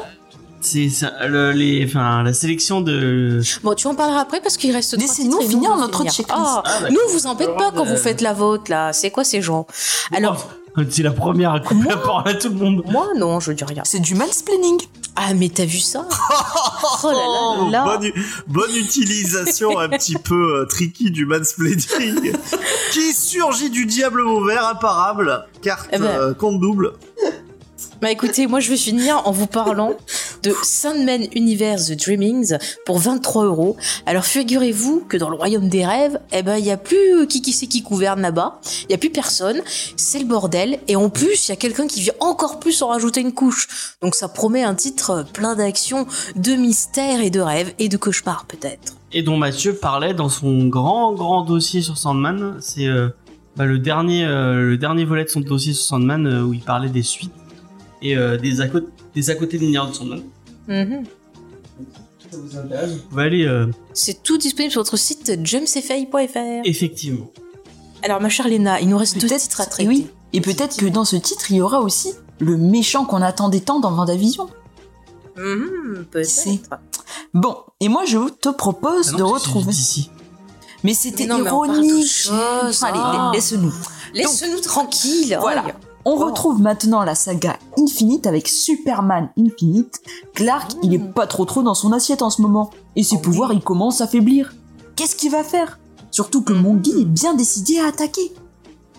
[0.62, 3.40] C'est ça, le- les, enfin, la sélection de.
[3.62, 4.92] Bon, tu en parleras après parce qu'il reste.
[4.92, 6.30] trois Laissez-nous finir notre checklist.
[6.30, 8.92] Ah, Ah, nous, vous embête pas quand Euh, vous faites la vôtre là.
[8.92, 9.66] C'est quoi ces gens?
[10.14, 10.48] Alors,
[10.90, 12.82] C'est la première à couper la parole à tout le monde.
[12.86, 13.82] moi, non, je dis rien.
[13.84, 14.78] C'est du mansplaining.
[15.16, 16.06] Ah, mais t'as vu ça?
[17.02, 17.84] Oh là là là.
[17.98, 18.12] Bonne,
[18.46, 22.32] bonne utilisation un petit peu euh, tricky du mansplaining.
[22.92, 25.46] qui surgit du diable mauvais, imparable.
[25.62, 26.04] Carte Eh ben.
[26.06, 26.92] euh, compte double.
[28.00, 29.94] Bah écoutez, moi je vais finir en vous parlant
[30.42, 33.76] de Sandman Universe The Dreamings pour 23 euros.
[34.06, 37.42] Alors figurez-vous que dans le royaume des rêves, eh ben il y a plus qui
[37.42, 38.60] qui c'est qui gouverne là-bas.
[38.88, 39.60] Il y a plus personne.
[39.96, 40.78] C'est le bordel.
[40.88, 43.96] Et en plus, il y a quelqu'un qui vient encore plus en rajouter une couche.
[44.02, 46.06] Donc ça promet un titre plein d'action,
[46.36, 48.94] de mystère et de rêves et de cauchemars peut-être.
[49.12, 52.56] Et dont Mathieu parlait dans son grand grand dossier sur Sandman.
[52.60, 53.08] C'est euh,
[53.56, 56.60] bah, le dernier euh, le dernier volet de son dossier sur Sandman euh, où il
[56.60, 57.32] parlait des suites
[58.02, 58.68] et des à
[59.16, 60.22] des à côté de Sandman.
[60.68, 61.04] Mhm.
[62.20, 66.62] Si ça vous intéresse, vous pouvez aller euh, C'est tout disponible sur notre site jamesfay.fr.
[66.64, 67.30] effectivement.
[68.02, 69.88] Alors ma chère Léna, il nous reste deux Peut-être- titres à et traiter.
[69.88, 70.06] oui.
[70.32, 73.80] Et peut-être que dans ce titre, il y aura aussi le méchant qu'on attendait tant
[73.80, 74.48] dans Vendavision.
[75.36, 76.78] Mhm, peut-être.
[77.32, 79.70] Bon, et moi je te propose Ah de retrouver.
[79.72, 80.10] d'ici.
[80.84, 82.28] Mais c'était Mais non, mais on parle ironique.
[82.82, 83.30] Allez, Ah.
[83.34, 83.72] laisse-nous.
[84.14, 85.36] Laisse-nous tranquille.
[85.40, 85.64] Voilà.
[85.68, 85.85] Oh.
[86.08, 90.00] On retrouve maintenant la saga Infinite avec Superman Infinite.
[90.34, 92.70] Clark, il est pas trop trop dans son assiette en ce moment.
[92.94, 94.54] Et ses Oh pouvoirs, ils commencent à faiblir.
[94.94, 95.80] Qu'est-ce qu'il va faire?
[96.12, 98.32] Surtout que Mongi est bien décidé à attaquer.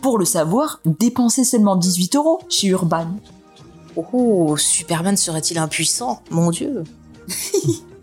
[0.01, 3.07] Pour le savoir, dépensez seulement 18 euros chez Urban.
[3.95, 6.21] Oh, Superman serait-il impuissant?
[6.29, 6.83] Mon Dieu.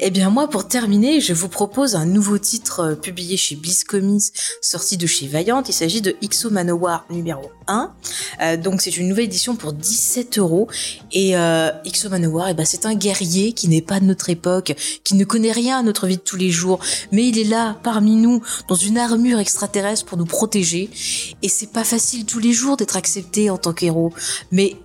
[0.00, 3.84] Eh bien moi, pour terminer, je vous propose un nouveau titre euh, publié chez Bliss
[3.84, 4.32] Comics,
[4.62, 5.62] sorti de chez Valiant.
[5.66, 7.92] Il s'agit de Ixo Manowar numéro 1.
[8.40, 10.68] Euh, donc c'est une nouvelle édition pour 17 euros.
[11.12, 11.70] Et euh,
[12.10, 14.74] Manowar, eh ben, c'est un guerrier qui n'est pas de notre époque,
[15.04, 16.78] qui ne connaît rien à notre vie de tous les jours,
[17.12, 20.90] mais il est là, parmi nous, dans une armure extraterrestre pour nous protéger.
[21.42, 24.12] Et c'est pas facile tous les jours d'être accepté en tant qu'héros.
[24.52, 24.76] Mais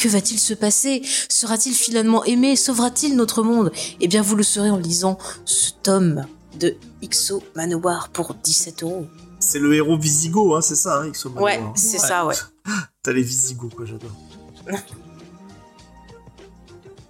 [0.00, 1.02] que va-t-il se passer?
[1.28, 2.56] Sera-t-il finalement aimé?
[2.56, 3.70] Sauvera-t-il notre monde?
[4.00, 6.24] Eh bien, vous le saurez en lisant ce tome
[6.58, 9.06] de Ixo Manowar pour 17 euros.
[9.38, 11.76] C'est le héros Visigo, hein, c'est ça, hein, Ixo Ouais, Manowar.
[11.76, 12.34] c'est ça, ouais.
[13.02, 14.16] T'as les Visigo, quoi, j'adore.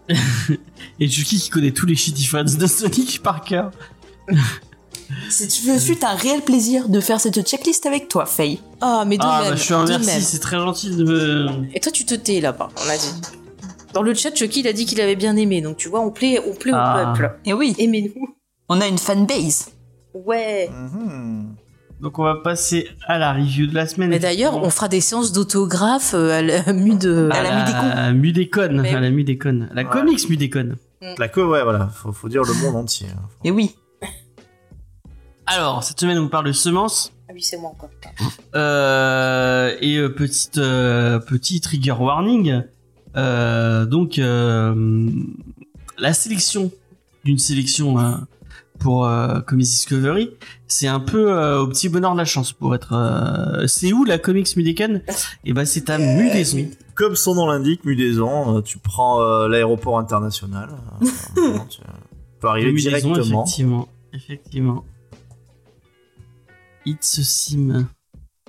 [0.99, 3.71] Et Juki qui connaît tous les shitty fans de Sonic par cœur.
[5.29, 8.61] C'est ce fut un réel plaisir de faire cette checklist avec toi, Faye.
[8.81, 9.51] Ah, mais de Ah même.
[9.51, 10.21] bah je suis un de merci, même.
[10.21, 11.49] c'est très gentil de me...
[11.75, 13.13] Et toi, tu te tais là-bas, on a dit.
[13.93, 15.61] Dans le chat, Chucky, il a dit qu'il avait bien aimé.
[15.63, 17.03] Donc, tu vois, on plaît, on plaît Ah.
[17.03, 17.39] au peuple.
[17.45, 18.29] Et oui, Aimez-nous.
[18.69, 19.71] on a une fanbase.
[20.15, 20.69] Ouais.
[20.73, 21.55] Mhm.
[22.01, 24.09] Donc on va passer à la review de la semaine.
[24.09, 27.29] Mais d'ailleurs, on fera des séances d'autographes euh, à la mue de...
[27.31, 28.19] À la Mudécon.
[28.19, 29.69] Mudécon, Mais à la Mudécon.
[29.75, 29.89] La Ouais.
[29.91, 30.77] comics Mudécon.
[31.19, 33.09] La co, ouais, voilà, faut, faut dire le monde entier.
[33.15, 33.21] hein.
[33.45, 33.75] Et oui,
[35.53, 37.13] Alors, cette semaine, on parle de semences.
[37.29, 37.91] Ah oui, c'est moi encore.
[38.55, 42.63] Euh, et euh, petite, euh, petit trigger warning.
[43.17, 45.11] Euh, donc, euh,
[45.99, 46.71] la sélection
[47.25, 48.13] d'une sélection euh,
[48.79, 50.31] pour euh, Comics Discovery,
[50.69, 52.93] c'est un peu euh, au petit bonheur de la chance pour être.
[52.93, 55.01] euh, c'est où la Comics Mudécon
[55.45, 56.67] Et ben, c'est à Mudaison.
[56.95, 60.71] Comme son nom l'indique, Mudaison, tu prends euh, l'aéroport international.
[61.03, 61.81] euh, tu
[62.41, 63.43] peux arriver Mudaison, directement.
[63.45, 64.85] effectivement, effectivement.
[66.87, 67.87] It's a sim.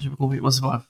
[0.01, 0.39] J'ai pas compris.
[0.39, 0.83] Bon, c'est pas grave.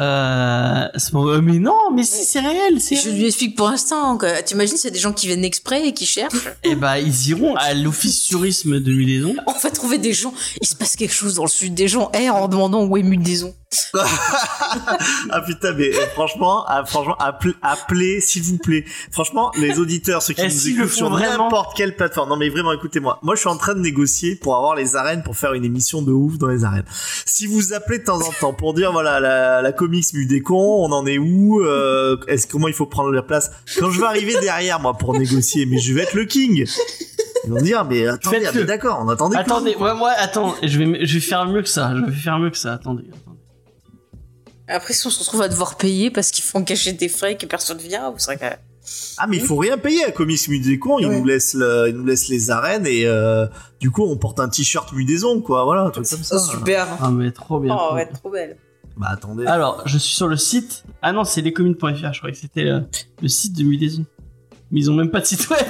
[0.00, 2.94] Euh, pas- mais non, mais si c'est réel, c'est.
[2.94, 4.16] Je lui explique pour l'instant.
[4.16, 6.48] que- T'imagines, c'est des gens qui viennent exprès et qui cherchent.
[6.62, 9.34] Et bah ils iront à l'office tourisme de Mudaison.
[9.48, 10.32] On va trouver des gens.
[10.60, 11.74] Il se passe quelque chose dans le sud.
[11.74, 13.54] Des gens errent en demandant où est Mudaison.
[15.30, 18.84] Ah putain, mais euh, franchement, ah, franchement, appelez, appelez, s'il vous plaît.
[19.10, 22.28] Franchement, les auditeurs, ceux qui Eh, nous écoutent sur n'importe quelle plateforme.
[22.30, 23.18] Non, mais vraiment, écoutez-moi.
[23.22, 26.02] Moi, je suis en train de négocier pour avoir les arènes, pour faire une émission
[26.02, 26.84] de ouf dans les arènes.
[27.26, 30.92] Si vous appelez de temps en temps pour dire, voilà, la, la comics Mudécon, on
[30.92, 33.50] en est où, euh, est-ce comment il faut prendre la place?
[33.78, 36.64] Quand je vais arriver derrière, moi, pour négocier, mais je vais être le king.
[37.44, 39.36] Ils vont dire, mais attendez, ah, d'accord, on attendait.
[39.36, 39.42] plus.
[39.52, 41.92] Attendez, moi, moi, attends, je vais, je vais faire mieux que ça.
[41.94, 42.74] Je vais faire mieux que ça.
[42.74, 43.04] Attendez.
[43.08, 43.27] attendez.
[44.68, 47.36] Après, si on se retrouve à devoir payer parce qu'ils font cacher des frais et
[47.36, 48.58] que personne vient, vous serez quand même.
[49.18, 51.18] Ah mais il faut rien payer à Comics Mudécon, ils Ouais.
[51.18, 53.46] nous laissent le- ils nous laissent les arènes et euh,
[53.80, 56.38] du coup on porte un t-shirt Mudaison quoi, voilà, un truc comme ça.
[56.38, 56.86] super.
[57.00, 57.74] Ah mais trop bien.
[57.74, 58.14] Oh, trop ouais, bien.
[58.14, 58.56] trop belle.
[58.96, 59.46] Bah attendez.
[59.46, 60.84] Alors, je suis sur le site.
[61.02, 62.12] Ah non, c'est lescommunes.fr.
[62.12, 62.80] Je croyais que c'était euh,
[63.22, 64.04] le site de Mudaison.
[64.72, 65.60] Mais ils ont même pas de site web.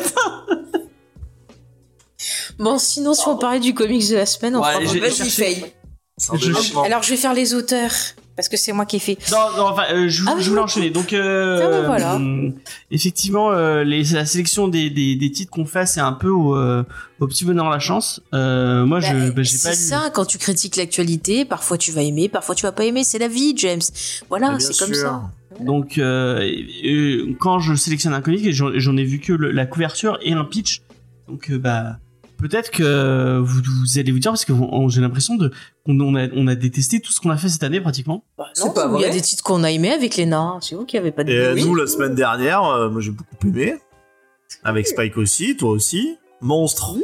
[2.58, 4.92] Bon, sinon, si on parlait du comics de la semaine, on Ouais, un Je-
[6.38, 6.82] développement.
[6.82, 7.92] Alors je vais faire les auteurs
[8.38, 9.18] parce que c'est moi qui ai fait.
[9.32, 10.90] Non, non, enfin, euh, je, Ah, je voulais enchaîner.
[10.90, 12.14] Donc, euh, Ah, voilà.
[12.20, 12.50] euh,
[12.92, 16.54] effectivement, euh, les, la sélection des, des, des titres qu'on fait, c'est un peu au,
[16.56, 16.84] euh,
[17.18, 18.20] au petit bonheur la chance.
[18.34, 19.88] Euh, moi, je, Bah, j'ai pas c'est lu.
[19.88, 23.18] ça, quand tu critiques l'actualité, parfois tu vas aimer, parfois tu vas pas aimer, c'est
[23.18, 23.80] la vie, James.
[24.28, 25.22] Voilà, bien c'est comme ça.
[25.58, 30.32] Donc, euh, quand je sélectionne un comic, j'en ai vu que le- la couverture et
[30.32, 30.82] un pitch.
[31.26, 31.98] Donc, euh, bah,
[32.38, 34.52] peut-être que vous, vous allez vous dire parce que
[34.88, 35.50] j'ai l'impression de
[35.88, 38.24] on a, on a détesté tout ce qu'on a fait cette année pratiquement.
[38.36, 40.74] Bah, C'est non, pas Il y a des titres qu'on a aimés avec Léna, c'est
[40.74, 41.64] vous qui avez pas de Et Oui.
[41.64, 43.74] nous, la semaine dernière, euh, moi j'ai beaucoup aimé.
[44.64, 46.16] Avec Spike aussi, toi aussi.
[46.40, 46.96] Monstre.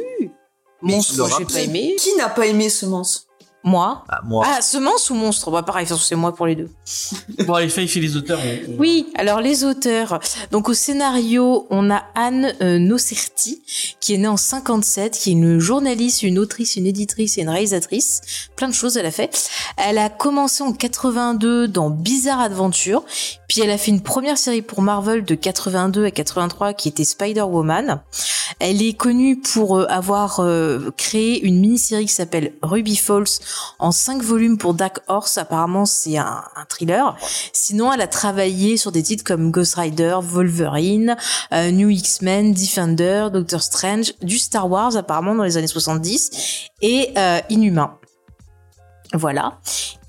[0.81, 1.95] Monstre, j'ai pas aimé.
[1.99, 3.27] Qui n'a pas aimé Semence
[3.67, 4.03] Moi.
[4.09, 4.45] Ah, moi.
[4.47, 6.69] Ah, semence ou monstre Bah pareil, c'est moi pour les deux.
[7.45, 8.39] Bon, allez, et les auteurs.
[8.39, 10.19] on- on- Oui, alors les auteurs.
[10.51, 13.61] Donc au scénario, on a Anne euh, Nocerti,
[13.99, 17.49] qui est née en 57, qui est une journaliste, une autrice, une éditrice et une
[17.49, 18.21] réalisatrice.
[18.55, 19.49] Plein de choses elle a fait.
[19.77, 23.03] Elle a commencé en 82 dans Bizarre Adventure,
[23.47, 27.03] puis elle a fait une première série pour Marvel de 82 à 83 qui était
[27.03, 28.01] Spider-Woman.
[28.59, 33.25] Elle est connue pour euh, avoir euh, créé une mini-série qui s'appelle Ruby Falls
[33.79, 35.37] en 5 volumes pour Dark Horse.
[35.37, 37.15] Apparemment, c'est un, un thriller.
[37.53, 41.15] Sinon, elle a travaillé sur des titres comme Ghost Rider, Wolverine,
[41.53, 47.11] euh, New X-Men, Defender, Doctor Strange, du Star Wars apparemment dans les années 70 et
[47.17, 47.97] euh, Inhumain.
[49.15, 49.59] Voilà.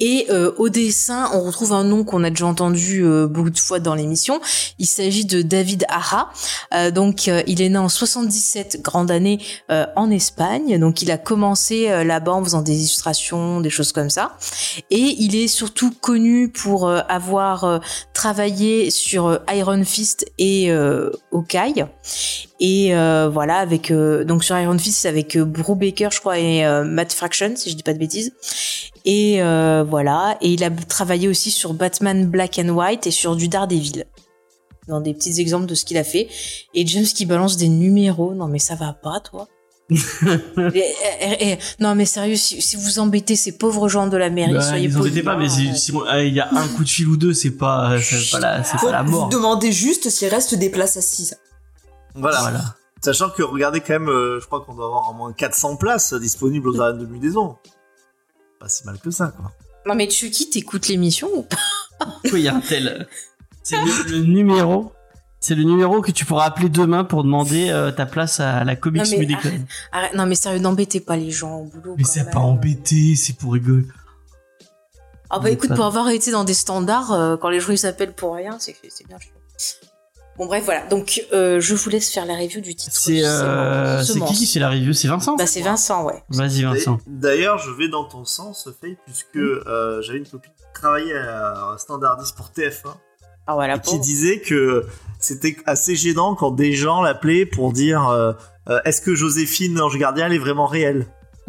[0.01, 3.59] Et euh, au dessin, on retrouve un nom qu'on a déjà entendu euh, beaucoup de
[3.59, 4.41] fois dans l'émission.
[4.79, 6.31] Il s'agit de David Ara.
[6.75, 9.39] Euh, donc, il est né en 77, grande année,
[9.69, 10.79] en Espagne.
[10.79, 14.37] Donc, il a commencé là-bas en faisant des illustrations, des choses comme ça.
[14.91, 17.81] Et il est surtout connu pour avoir
[18.13, 20.71] travaillé sur Iron Fist et
[21.33, 21.85] Hawkeye.
[22.61, 27.53] Et voilà, avec donc sur Iron Fist avec euh, Brubaker, je crois, et Matt Fraction,
[27.57, 28.33] si je dis pas de bêtises.
[29.07, 33.37] Et euh, voilà, et il a travaillé aussi sur Batman Black and White et sur
[33.37, 34.05] du Daredevil.
[34.89, 36.29] Dans des petits exemples de ce qu'il a fait.
[36.75, 38.35] Et James qui balance des numéros.
[38.35, 39.49] Non mais ça va pas, toi.
[40.75, 40.79] Et-
[41.21, 44.53] et- et- non mais sérieux, si, si vous embêtez ces pauvres gens de la mairie,
[44.55, 47.17] Bah, soyez ils embêtez pas, mais si il y a un coup de fil ou
[47.17, 49.29] deux, c'est pas, c'est pas la, c'est pas la vous mort.
[49.29, 51.37] demandez juste s'il reste des places assises.
[52.17, 52.41] Voilà.
[52.41, 52.61] Voilà.
[53.05, 56.15] Sachant que regardez quand même, euh, je crois qu'on doit avoir au moins 400 places
[56.15, 57.57] disponibles aux arènes de Mudaison.
[58.59, 59.53] Pas si mal que ça, quoi.
[59.87, 61.57] Non mais Chucky, t'écoutes l'émission ou pas?
[61.99, 63.07] Pourquoi il y a un tel
[63.63, 64.93] C'est le, le numéro.
[65.39, 68.75] C'est le numéro que tu pourras appeler demain pour demander euh, ta place à la
[68.75, 69.41] Comics Non, mais Mudécon.
[69.49, 69.61] arrête.
[69.93, 71.95] Arrête, non mais sérieux, n'embêtez pas les gens au boulot.
[71.99, 73.87] Mais c'est pas embêté, c'est pour rigoler.
[75.31, 77.73] Ah bah Mais écoute, pas- pour avoir été dans des standards, euh, quand les gens
[77.73, 79.33] ils s'appellent pour rien, c'est que c'est bien chiant.
[80.39, 80.87] Bon bref, voilà.
[80.89, 82.95] Donc euh, je vous laisse faire la review du titre.
[82.97, 84.93] C'est euh, qui qui fait la review?
[84.93, 85.37] C'est Vincent?
[85.37, 86.23] Bah c'est Vincent, ouais.
[86.29, 86.99] Vas-y Vincent.
[87.07, 91.75] D'ailleurs, je vais dans ton sens, Faye, puisque euh, j'avais une copine qui travaillait à
[91.79, 92.89] Standardiste pour TF1
[93.47, 93.77] Ah voilà.
[93.77, 94.85] et qui disait que
[95.19, 98.33] c'était assez gênant quand des gens l'appelaient pour dire euh,
[98.69, 101.07] euh, est-ce que Joséphine Ange Gardien elle est vraiment réelle?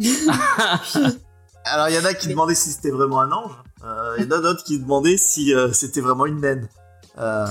[1.64, 3.52] Alors il y en a qui Mais- demandaient si c'était vraiment un ange,
[3.84, 6.68] euh, il y en a d'autres qui demandaient si euh, c'était vraiment une naine.
[7.20, 7.46] Euh,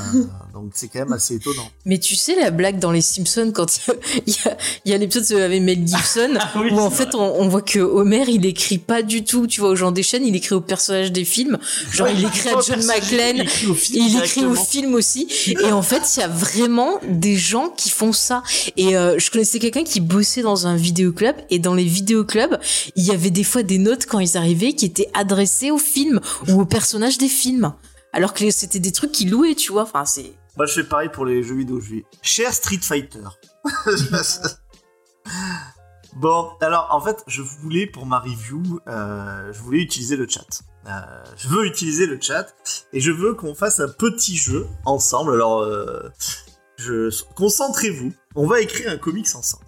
[0.53, 1.69] donc c'est quand même assez étonnant.
[1.85, 3.79] Mais tu sais la blague dans les Simpsons quand
[4.27, 7.13] il y a, il y a l'épisode avec Mel Gibson Ah oui, où en fait
[7.15, 10.03] on, on voit que Homer il écrit pas du tout, tu vois, aux gens des
[10.03, 11.57] chaînes, il écrit aux personnages des films.
[11.91, 13.97] Genre il écrit à John McClane, Il écrit au film.
[13.97, 14.65] Et il écrit au directement.
[14.65, 15.27] film aussi.
[15.47, 18.43] Et en fait, il y a vraiment des gens qui font ça.
[18.77, 21.35] Et euh, je connaissais quelqu'un qui bossait dans un vidéoclub.
[21.49, 22.57] Et dans les vidéoclubs,
[22.95, 26.19] il y avait des fois des notes quand ils arrivaient qui étaient adressées au film
[26.47, 27.73] ou aux personnages des films.
[28.13, 29.83] Alors que c'était des trucs qu'ils louaient, tu vois.
[29.83, 30.33] Enfin, c'est.
[30.55, 31.79] Moi je fais pareil pour les jeux vidéo.
[31.79, 33.19] Je dis cher Street Fighter.
[36.15, 40.63] bon, alors en fait, je voulais pour ma review, euh, je voulais utiliser le chat.
[40.87, 40.91] Euh,
[41.35, 42.55] je veux utiliser le chat
[42.93, 45.33] et je veux qu'on fasse un petit jeu ensemble.
[45.33, 46.09] Alors, euh,
[46.77, 47.09] je...
[47.35, 48.13] concentrez-vous.
[48.35, 49.65] On va écrire un comics ensemble.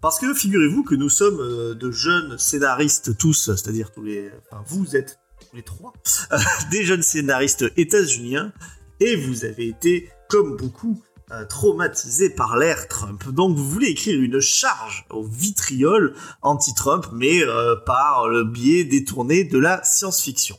[0.00, 4.94] Parce que figurez-vous que nous sommes de jeunes scénaristes tous, c'est-à-dire tous les, enfin vous
[4.94, 5.92] êtes tous les trois,
[6.32, 6.38] euh,
[6.70, 8.52] des jeunes scénaristes états-uniens
[9.00, 11.00] et vous avez été, comme beaucoup,
[11.30, 13.28] euh, traumatisés par l'ère Trump.
[13.28, 19.44] Donc vous voulez écrire une charge au vitriol anti-Trump, mais euh, par le biais détourné
[19.44, 20.56] de la science-fiction.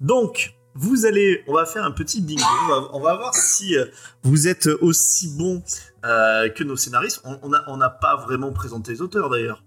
[0.00, 3.76] Donc, vous allez, on va faire un petit bingo, on va, on va voir si
[3.76, 3.84] euh,
[4.22, 5.62] vous êtes aussi bon
[6.06, 7.20] euh, que nos scénaristes.
[7.24, 9.62] On on a- on n'a pas vraiment présenté les auteurs d'ailleurs.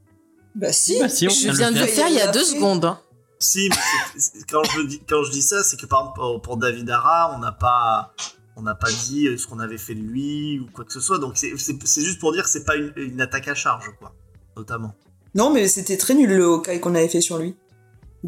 [0.56, 1.00] Bah si.
[1.00, 2.08] Bah, si, on Je viens de le faire.
[2.08, 2.86] il y a deux secondes.
[2.86, 3.00] hein.
[3.44, 6.58] Si, mais quand, je dis, quand je dis ça, c'est que par exemple pour, pour
[6.58, 8.14] David Ara, on n'a pas,
[8.56, 11.20] on n'a pas dit ce qu'on avait fait de lui ou quoi que ce soit.
[11.20, 11.56] Donc c'est-
[12.02, 14.14] juste pour dire que c'est pas une, une attaque à charge, quoi,
[14.58, 14.96] notamment.
[15.36, 17.56] Non, mais c'était très nul le Hawkeye qu'on avait fait sur lui.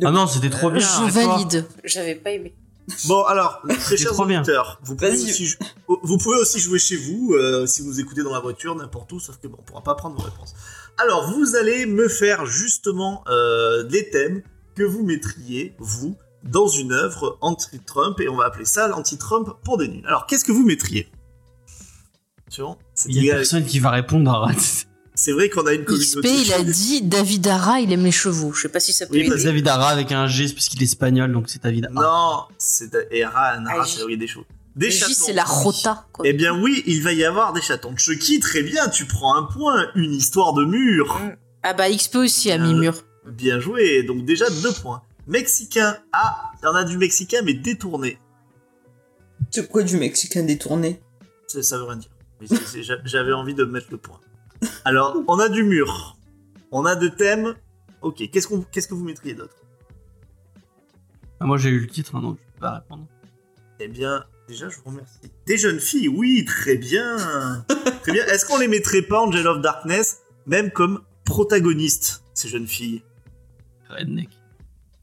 [0.04, 0.80] Ah non, c'était trop bien.
[1.08, 1.66] Je valide.
[1.84, 2.54] J'avais pas aimé.
[3.08, 5.56] Bon, alors, très chers auditeurs, vous pouvez, aussi,
[6.04, 9.20] vous pouvez aussi jouer chez vous, euh, si vous écoutez dans la voiture, n'importe où,
[9.20, 10.54] sauf que bon, on pourra pas prendre vos réponses.
[10.98, 14.44] Alors, vous allez me faire justement euh, des thèmes
[14.76, 19.78] que vous mettriez, vous, dans une œuvre anti-Trump, et on va appeler ça l'anti-Trump pour
[19.78, 20.06] des nuls.
[20.06, 21.08] Alors, qu'est-ce que vous mettriez?
[23.08, 24.52] Il y a personne qui va répondre à
[25.18, 26.42] c'est vrai qu'on a une XP, communauté.
[26.42, 28.52] il a dit David Ara, il aime les chevaux.
[28.52, 29.44] Je sais pas si ça peut Oui, aider.
[29.46, 31.94] David Ara avec un G, parce qu'il est espagnol, donc c'est David Ara.
[31.94, 32.92] Non, c'est
[33.24, 34.44] Ara, Nara, Ah, c'est des choses.
[34.76, 35.14] Des J, chatons.
[35.16, 36.26] c'est la rota, quoi.
[36.28, 37.96] Eh bien oui, il va y avoir des chatons.
[37.96, 41.18] Chucky, très bien, tu prends un point, une histoire de mur.
[41.64, 42.94] Ah bah XP aussi a mis Euh, mur.
[43.28, 45.02] Bien joué, donc déjà deux points.
[45.28, 48.20] Mexicain, ah, il y en a du mexicain mais détourné.
[49.52, 51.02] C'est quoi du mexicain détourné?
[51.48, 52.12] Ça, ça veut rien dire.
[52.42, 54.20] Mais c'est- c'est- j'a- J'avais envie de mettre le point.
[54.84, 56.18] Alors, on a du mur.
[56.72, 57.56] On a deux thèmes.
[58.02, 59.56] Ok, qu'est-ce qu'on, qu'est-ce que vous mettriez d'autre?
[61.40, 63.08] Ah, moi j'ai eu le titre, hein, donc je peux pas répondre.
[63.80, 65.32] Eh bien, déjà, je vous remercie.
[65.48, 67.66] Des jeunes filles, oui, très bien.
[68.04, 68.26] très bien.
[68.28, 73.02] Est-ce qu'on les mettrait pas, Angel of Darkness, même comme protagonistes, ces jeunes filles?
[73.96, 74.30] Redneck.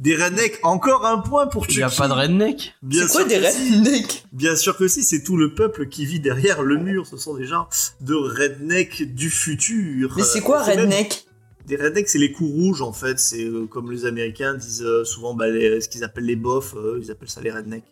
[0.00, 1.98] Des rednecks, encore un point pour Il y a Chucky.
[2.00, 3.74] pas de redneck Bien C'est quoi sûr des si.
[3.76, 7.06] rednecks Bien sûr que si, c'est tout le peuple qui vit derrière le mur.
[7.06, 7.68] Ce sont des gens
[8.00, 10.12] de redneck du futur.
[10.16, 11.24] Mais c'est Euh, quoi même- redneck
[11.66, 13.20] Des rednecks, c'est les coups rouges en fait.
[13.20, 16.74] C'est euh, comme les Américains disent euh, souvent bah, les- ce qu'ils appellent les bofs,
[16.74, 17.84] euh, ils appellent ça les rednecks.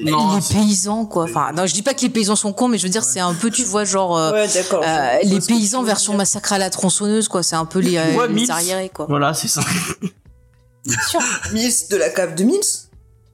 [0.00, 1.24] Non, les paysans, quoi.
[1.24, 3.20] Enfin, non, je dis pas que les paysans sont cons, mais je veux dire, c'est
[3.20, 4.82] un peu, tu vois, genre, euh, Ouais, d'accord.
[4.86, 7.42] euh, les paysans version massacre à la tronçonneuse, quoi.
[7.42, 9.06] C'est un peu les, euh, Ouais, les arriérés, quoi.
[9.08, 9.60] Voilà, c'est ça.
[11.52, 12.60] Mills de la cave de Mills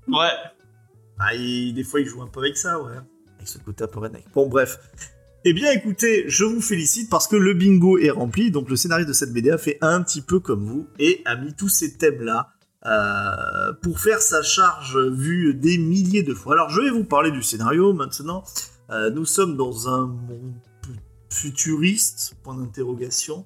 [0.08, 0.28] ouais.
[1.18, 2.92] Ah, il- des fois, ils jouent un peu avec ça, ouais.
[3.36, 4.24] Avec ce côté un peu redneck.
[4.34, 4.78] Bon, bref.
[5.44, 8.50] Eh bien, écoutez, je vous félicite parce que le bingo est rempli.
[8.50, 11.36] Donc, le scénariste de cette BD a fait un petit peu comme vous et a
[11.36, 12.48] mis tous ces thèmes-là
[12.86, 16.54] euh, pour faire sa charge vue des milliers de fois.
[16.54, 18.44] Alors, je vais vous parler du scénario maintenant.
[18.90, 20.54] Euh, nous sommes dans un monde
[21.28, 23.44] futuriste, point d'interrogation,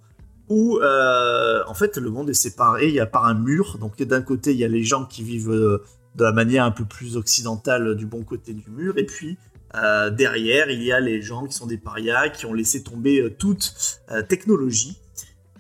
[0.51, 4.03] où euh, en fait le monde est séparé, il y a par un mur, donc
[4.03, 7.17] d'un côté il y a les gens qui vivent de la manière un peu plus
[7.17, 9.39] occidentale du bon côté du mur, et puis
[9.73, 14.03] derrière il y a les gens qui sont des parias, qui ont laissé tomber toute
[14.29, 14.99] technologie,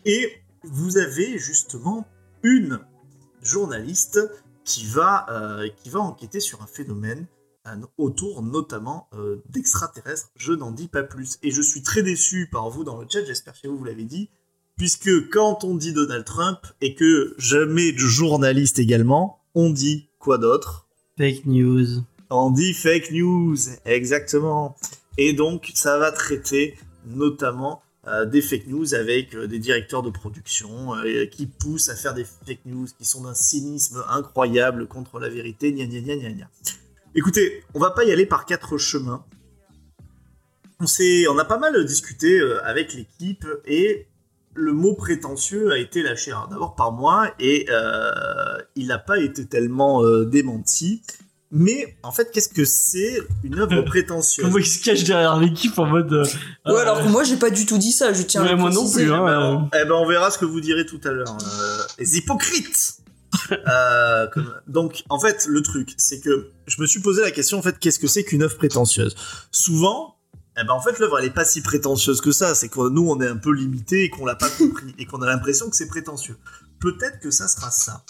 [0.04, 2.06] et vous avez justement
[2.42, 2.80] une
[3.42, 4.20] journaliste
[4.64, 7.26] qui va, euh, qui va enquêter sur un phénomène
[7.66, 10.30] euh, autour notamment euh, d'extraterrestres.
[10.36, 11.38] Je n'en dis pas plus.
[11.42, 14.04] Et je suis très déçu par vous dans le chat, j'espère que vous vous l'avez
[14.04, 14.30] dit,
[14.76, 20.38] puisque quand on dit Donald Trump et que jamais de journaliste également, on dit quoi
[20.38, 20.86] d'autre?
[21.18, 22.02] Fake news.
[22.30, 24.76] On dit fake news, exactement.
[25.18, 30.94] Et donc ça va traiter notamment des fake news avec euh, des directeurs de production
[30.96, 35.28] euh, qui poussent à faire des fake news qui sont d'un cynisme incroyable contre la
[35.28, 36.48] vérité, gna gna gna gna gna.
[37.14, 39.24] Écoutez, on va pas y aller par quatre chemins.
[40.80, 40.86] On,
[41.28, 44.06] on a pas mal discuté euh, avec l'équipe et
[44.54, 49.46] le mot prétentieux a été lâché d'abord par moi et euh, il n'a pas été
[49.46, 51.02] tellement euh, démenti.
[51.52, 55.76] Mais en fait, qu'est-ce que c'est une œuvre prétentieuse Comment il se cache derrière l'équipe
[55.78, 56.12] en mode.
[56.12, 58.44] euh, Ouais, euh, alors que moi j'ai pas du tout dit ça, je tiens à
[58.44, 59.18] Ouais, le moi non plus, hein.
[59.22, 59.52] Eh ben, euh.
[59.56, 61.36] on- eh ben, on verra ce que vous direz tout à l'heure.
[61.42, 62.94] Euh, les hypocrites
[63.68, 67.58] Euh, comme- Donc, en fait, le truc, c'est que je me suis posé la question,
[67.58, 69.14] en fait, qu'est-ce que c'est qu'une œuvre prétentieuse?
[69.52, 70.16] Souvent,
[70.60, 72.54] eh ben, en fait, l'œuvre, elle est pas si prétentieuse que ça.
[72.56, 75.22] C'est que nous, on est un peu limité et qu'on l'a pas compris et qu'on
[75.22, 76.36] a l'impression que c'est prétentieux.
[76.80, 78.02] Peut-être que ça sera ça.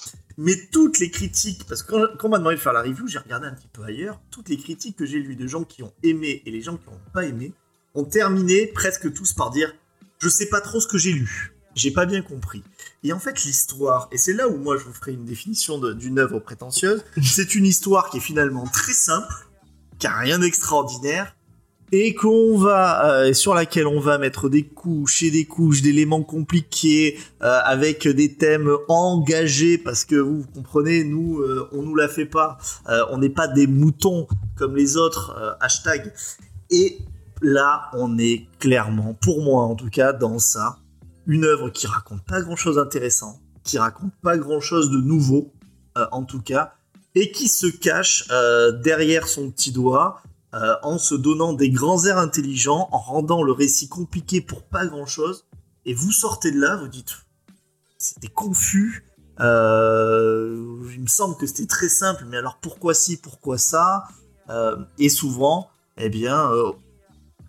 [0.42, 3.18] Mais toutes les critiques, parce que quand, on m'a demandé de faire la review, j'ai
[3.18, 5.92] regardé un petit peu ailleurs, toutes les critiques que j'ai lues de gens qui ont
[6.02, 7.52] aimé et les gens qui n'ont pas aimé
[7.94, 9.70] ont terminé presque tous par dire
[10.18, 12.64] je sais pas trop ce que j'ai lu, j'ai pas bien compris.
[13.04, 16.18] Et en fait, l'histoire, et c'est là où moi je vous ferai une définition d'une
[16.18, 19.34] œuvre prétentieuse, c'est une histoire qui est finalement très simple,
[19.98, 21.36] qui a rien d'extraordinaire,
[21.92, 26.22] et qu'on va euh, sur laquelle on va mettre des couches et des couches d'éléments
[26.22, 32.08] compliqués euh, avec des thèmes engagés parce que vous, comprenez nous euh, on nous la
[32.08, 32.58] fait pas.
[32.88, 36.12] Euh, on n'est pas des moutons comme les autres hashtag.
[36.70, 36.98] Et
[37.42, 40.78] là on est clairement pour moi en tout cas dans ça
[41.26, 45.52] une œuvre qui raconte pas grand chose d'intéressant qui raconte pas grand chose de nouveau
[46.12, 46.74] en tout cas
[47.14, 48.28] et qui se cache
[48.82, 53.52] derrière son petit doigt euh, en se donnant des grands airs intelligents, en rendant le
[53.52, 55.46] récit compliqué pour pas grand chose,
[55.84, 57.16] et vous sortez de là, vous dites
[57.98, 59.04] c'était confus,
[59.40, 60.56] euh,
[60.94, 64.08] il me semble que c'était très simple, mais alors pourquoi ci, pourquoi ça
[64.48, 65.68] Euh, Et souvent,
[65.98, 66.50] eh bien,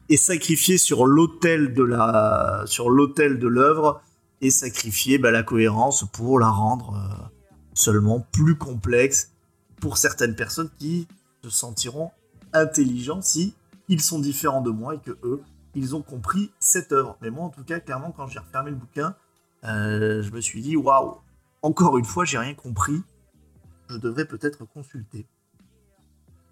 [0.09, 4.01] est sacrifié sur l'autel de la, sur l'autel de l'œuvre,
[4.41, 7.31] et sacrifier bah, la cohérence pour la rendre
[7.73, 9.31] seulement plus complexe
[9.79, 11.07] pour certaines personnes qui
[11.43, 12.11] se sentiront
[12.53, 13.53] intelligents si
[13.87, 15.41] ils sont différents de moi et que eux,
[15.75, 17.17] ils ont compris cette œuvre.
[17.21, 19.15] Mais moi, en tout cas, clairement, quand j'ai refermé le bouquin,
[19.63, 21.15] euh, je me suis dit, waouh,
[21.61, 23.01] encore une fois, j'ai rien compris.
[23.89, 25.25] Je devrais peut-être consulter.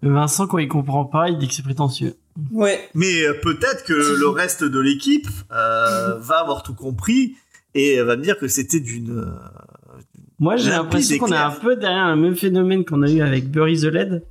[0.02, 2.16] Vincent, quand il comprend pas, il dit que c'est prétentieux.
[2.50, 2.88] Ouais.
[2.94, 7.36] Mais euh, peut-être que le reste de l'équipe euh, va avoir tout compris
[7.74, 9.18] et va me dire que c'était d'une.
[9.18, 9.98] euh,
[10.38, 13.50] Moi, j'ai l'impression qu'on est un peu derrière le même phénomène qu'on a eu avec
[13.50, 14.24] Bury the Lead.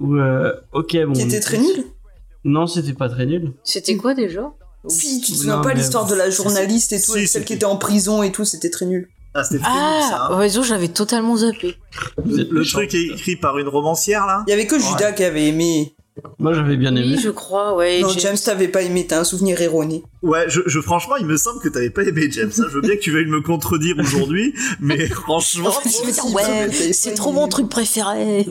[0.00, 1.12] Où, euh, ok, bon.
[1.12, 1.84] Qui était très nul.
[2.44, 3.52] Non, c'était pas très nul.
[3.62, 4.52] C'était quoi déjà?
[4.88, 7.52] Si, tu te souviens pas l'histoire de la journaliste et tout, Si, et celle qui
[7.52, 9.08] était en prison et tout, c'était très nul.
[9.34, 10.28] Ah, c'était très nul, ça.
[10.30, 10.62] Ah, hein.
[10.62, 11.76] j'avais totalement zappé.
[12.24, 14.42] Le truc est écrit par une romancière, là?
[14.46, 15.94] Il y avait que Judas qui avait aimé.
[16.38, 17.14] Moi, j'avais bien aimé.
[17.16, 18.00] Oui, je crois, ouais.
[18.00, 20.02] Non, James, t'avais pas aimé, t'as un souvenir erroné.
[20.22, 22.50] Ouais, je, je- franchement, il me semble que t'avais pas aimé James.
[22.58, 22.64] hein.
[22.68, 26.70] Je veux bien que tu veuilles me contredire aujourd'hui, mais franchement, Je veux dire, ouais,
[26.92, 28.46] c'est trop mon truc préféré.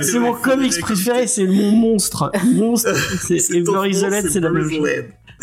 [0.00, 2.30] C'est mon comics préféré, c'est mon monstre.
[2.54, 2.94] Monstre,
[3.26, 4.88] c'est front, Lead, c'est la même chose.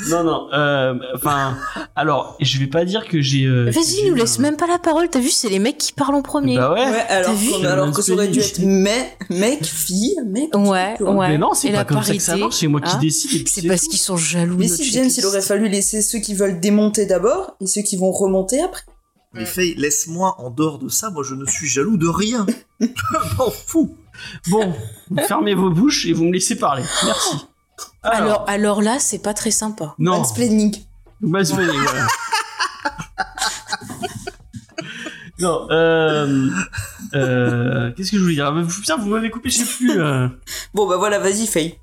[0.07, 0.47] Non, non.
[0.53, 1.57] euh, Enfin,
[1.95, 3.45] alors, je vais pas dire que j'ai.
[3.45, 5.09] euh, Vas-y, nous laisse même pas la parole.
[5.09, 6.57] T'as vu, c'est les mecs qui parlent en premier.
[6.57, 6.85] Bah ouais.
[6.85, 10.55] Ouais, alors, vu alors que ça aurait dû être mais, mec, fille, mec.
[10.55, 11.29] Ouais, ouais.
[11.29, 12.55] Mais non, c'est pas la comme ça que ça marche.
[12.55, 12.99] C'est moi qui hein.
[13.01, 13.47] décide.
[13.47, 14.55] C'est parce qu'ils sont jaloux.
[14.57, 17.81] Mais si notre James, il aurait fallu laisser ceux qui veulent démonter d'abord et ceux
[17.81, 18.81] qui vont remonter après.
[19.33, 22.47] Mais Faye, laisse-moi en dehors de ça, moi je ne suis jaloux de rien.
[22.79, 22.87] je
[23.37, 23.95] m'en fous.
[24.49, 24.73] Bon,
[25.27, 26.83] fermez vos bouches et vous me laissez parler.
[27.05, 27.35] Merci.
[28.03, 29.93] Alors, alors là, c'est pas très sympa.
[29.99, 30.17] non.
[30.19, 30.75] Mansplaining.
[31.21, 32.07] Vrai, voilà.
[35.39, 36.47] non, euh,
[37.13, 38.47] euh, qu'est-ce que je voulais dire?
[38.47, 39.99] Ah, Putain, vous m'avez coupé, je sais plus.
[39.99, 40.27] euh.
[40.73, 41.75] Bon, bah voilà, vas-y, Faye.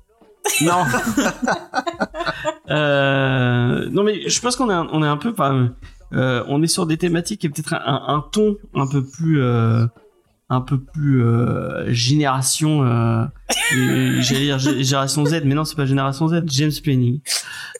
[0.61, 0.83] Non.
[2.69, 5.33] non, mais je pense qu'on est, un- on est un peu,
[6.11, 9.41] on est sur des thématiques et peut-être un, un ton un peu plus,
[10.49, 13.25] un peu plus euh, génération, euh,
[14.21, 17.19] j'allais dire gé- génération Z, mais non, c'est pas génération Z, James Planning.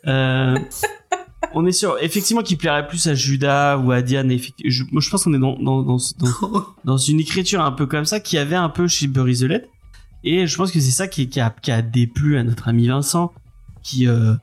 [0.07, 0.57] Euh,
[1.53, 4.35] on est sur, effectivement, qui plairait plus à Judas ou à Diane.
[4.65, 7.85] Je, moi, je pense qu'on est dans, dans, dans, dans, dans une écriture un peu
[7.85, 9.65] comme ça qui avait un peu chez Bury the Lead.
[10.23, 12.87] Et je pense que c'est ça qui, qui, a, qui a déplu à notre ami
[12.87, 13.31] Vincent,
[13.81, 14.33] qui, euh,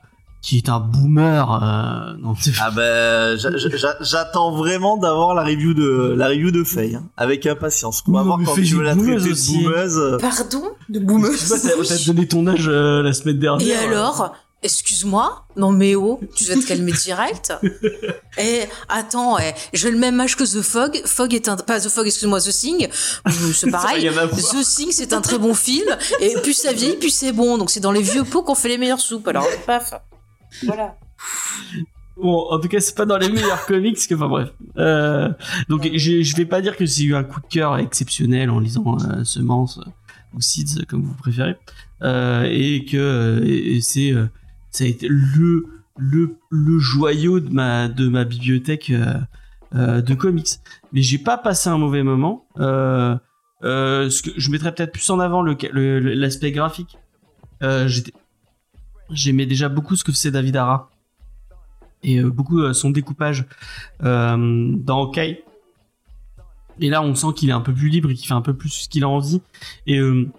[0.45, 1.51] qui est un boomer.
[1.51, 6.63] Euh, non, Ah ben, j'a- j'a- j'attends vraiment d'avoir la review de la review de
[6.63, 8.03] Faye, hein, avec impatience.
[8.07, 9.63] On va voir quand Faye, tu veux la traiter de aussi.
[9.63, 9.97] boumeuse.
[9.97, 10.63] euh, Pardon?
[10.89, 11.57] De pas,
[11.87, 13.67] t'as donné ton âge euh, la semaine dernière.
[13.67, 14.35] Et alors?
[14.61, 15.45] Excuse-moi?
[15.57, 17.53] Non mais oh, tu vas te calmer direct?
[18.39, 21.01] Et attends, eh, j'ai le même âge que The Fog.
[21.05, 21.55] Fog est un...
[21.55, 22.87] Pas The Fog, excuse-moi, The Thing.
[23.27, 24.09] Euh, C'est pareil.
[24.09, 25.87] The Thing, c'est un très bon film.
[26.19, 27.57] Et plus ça vieillit, plus c'est bon.
[27.59, 29.27] Donc c'est dans les vieux pots qu'on fait les meilleures soupes.
[29.27, 29.93] Alors, paf.
[30.63, 30.97] Voilà.
[32.17, 34.53] Bon, en tout cas, c'est pas dans les meilleurs comics que, enfin bref.
[34.77, 35.29] Euh,
[35.67, 38.59] donc, je, je vais pas dire que j'ai eu un coup de cœur exceptionnel en
[38.59, 39.89] lisant euh, Semence euh,
[40.33, 41.57] ou Seeds, euh, comme vous préférez,
[42.01, 44.13] et que c'est,
[44.71, 45.65] ça a été le
[45.97, 48.91] le le joyau de ma de ma bibliothèque
[49.73, 50.59] de comics.
[50.93, 52.45] Mais j'ai pas passé un mauvais moment.
[52.57, 56.97] Je mettrais peut-être plus en avant l'aspect graphique.
[57.61, 58.11] J'étais
[59.11, 60.89] j'aimais déjà beaucoup ce que faisait David Ara
[62.03, 63.45] et euh, beaucoup euh, son découpage
[64.03, 65.39] euh, dans Hawkeye.
[66.79, 68.53] Et là, on sent qu'il est un peu plus libre et qu'il fait un peu
[68.53, 69.41] plus ce qu'il a envie.
[69.87, 70.29] Et euh,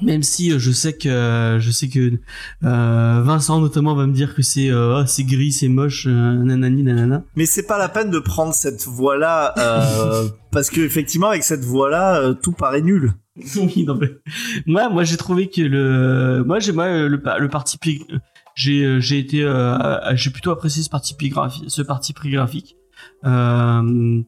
[0.00, 2.18] même si euh, je sais que je sais que
[2.64, 6.82] euh, Vincent notamment va me dire que c'est euh, c'est gris, c'est moche, euh, nanani
[6.82, 7.22] nanana.
[7.36, 11.64] Mais c'est pas la peine de prendre cette voie-là, euh, parce que effectivement, avec cette
[11.64, 13.12] voie-là, euh, tout paraît nul.
[13.56, 14.10] oui, non, mais...
[14.66, 18.02] moi, moi, j'ai trouvé que le, moi, j'ai, moi, le, le parti pris,
[18.54, 22.30] j'ai, euh, j'ai été, euh, j'ai plutôt apprécié ce parti pris graphique, ce parti pris
[22.30, 22.76] graphique.
[23.24, 24.22] Euh,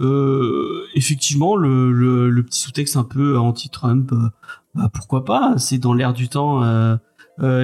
[0.00, 4.28] euh, effectivement, le, le, le petit sous-texte un peu anti-Trump, euh,
[4.74, 6.62] bah, pourquoi pas, c'est dans l'air du temps.
[6.64, 6.96] Euh,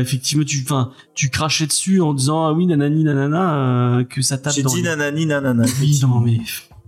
[0.01, 4.55] effectivement, tu, enfin, tu crachais dessus en disant ah oui, nanani, nanana, que ça tape
[4.55, 5.65] J'ai dit les- nanani nanana.
[5.81, 6.39] Oui, non, mais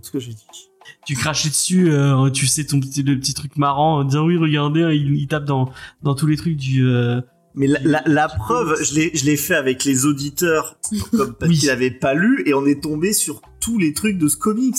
[0.01, 0.68] ce que j'ai dit.
[1.09, 4.37] Tu crachais dessus, euh, tu sais ton petit, le petit truc marrant, en disant oui,
[4.37, 5.71] regardez, hein, il, il tape dans,
[6.03, 6.85] dans tous les trucs du.
[6.85, 7.19] euh,
[7.55, 10.77] Mais la, la- la preuve, je l'ai, je l'ai fait avec les auditeurs,
[11.11, 11.57] comme parce Oui.
[11.57, 14.75] qu'ils n'avaient pas lu, et on est tombé sur tous les trucs de ce comics.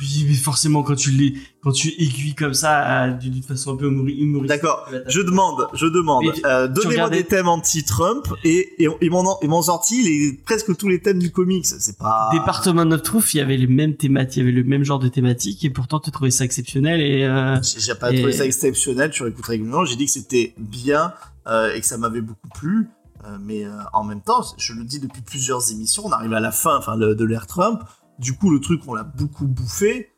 [0.00, 3.76] Oui, mais forcément quand tu les, quand tu aiguilles comme ça euh, d'une façon un
[3.76, 4.62] peu humori- humoristique.
[4.62, 4.88] D'accord.
[5.08, 6.24] Je demande, je demande.
[6.44, 11.18] Euh, Donnez-moi des thèmes anti-Trump et, et, et m'en sorti les, presque tous les thèmes
[11.18, 11.66] du comics.
[11.66, 12.28] C'est pas.
[12.32, 15.00] Département of Truth, il y avait les mêmes thématiques, il y avait le même genre
[15.00, 18.44] de thématiques et pourtant tu trouvais ça exceptionnel et euh, J'ai pas Et- trouvé ça
[18.46, 19.84] exceptionnel sur écoute régulièrement.
[19.84, 21.12] J'ai dit que c'était bien
[21.48, 22.88] euh, et que ça m'avait beaucoup plu.
[23.24, 26.40] Euh, mais euh, en même temps, je le dis depuis plusieurs émissions, on arrive à
[26.40, 27.80] la fin, enfin de l'ère Trump.
[28.18, 30.12] Du coup, le truc on l'a beaucoup bouffé.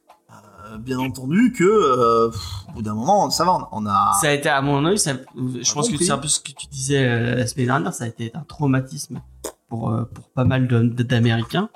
[0.71, 4.13] Euh, bien entendu que euh, pff, au bout d'un moment, ça va, on a.
[4.21, 6.53] Ça a été, à mon avis, ça, je pense que c'est un peu ce que
[6.53, 9.21] tu disais euh, la semaine dernière, ça a été un traumatisme
[9.69, 11.69] pour, pour pas mal d'Américains.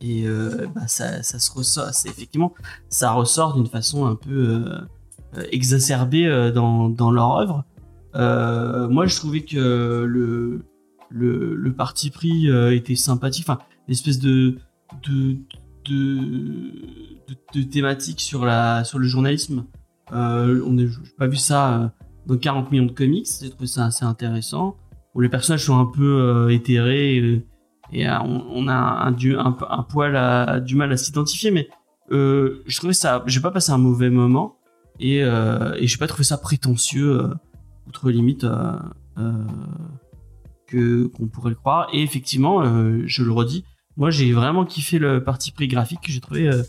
[0.00, 0.26] Et
[0.74, 2.54] bah, ça, ça se ressort, c'est effectivement,
[2.88, 4.64] ça ressort d'une façon un peu
[5.52, 7.64] exacerbée dans, dans leur œuvre.
[8.90, 10.64] Moi, je trouvais que le,
[11.08, 14.58] le, le parti pris était sympathique, enfin, l'espèce de,
[15.02, 15.36] de,
[15.84, 16.18] de,
[17.28, 19.64] de, de thématique sur, la, sur le journalisme.
[20.12, 20.84] Euh, on n'a
[21.18, 21.88] pas vu ça euh,
[22.26, 24.76] dans 40 millions de comics, j'ai trouvé ça assez intéressant.
[25.14, 27.46] Où les personnages sont un peu euh, éthérés et,
[27.92, 31.68] et, euh, on, a un, un, poil à- du mal à s'identifier, mais
[32.10, 34.56] euh, je trouvais ça, j'ai pas passé un mauvais moment
[35.00, 37.34] et, euh, et j'ai pas trouvé ça prétentieux, euh,
[37.88, 38.72] outre limite euh,
[39.18, 39.32] euh,
[40.66, 41.88] que qu'on pourrait le croire.
[41.92, 43.64] Et effectivement, euh, je le redis,
[43.96, 46.62] moi j'ai vraiment kiffé le parti pris graphique que j'ai trouvé euh,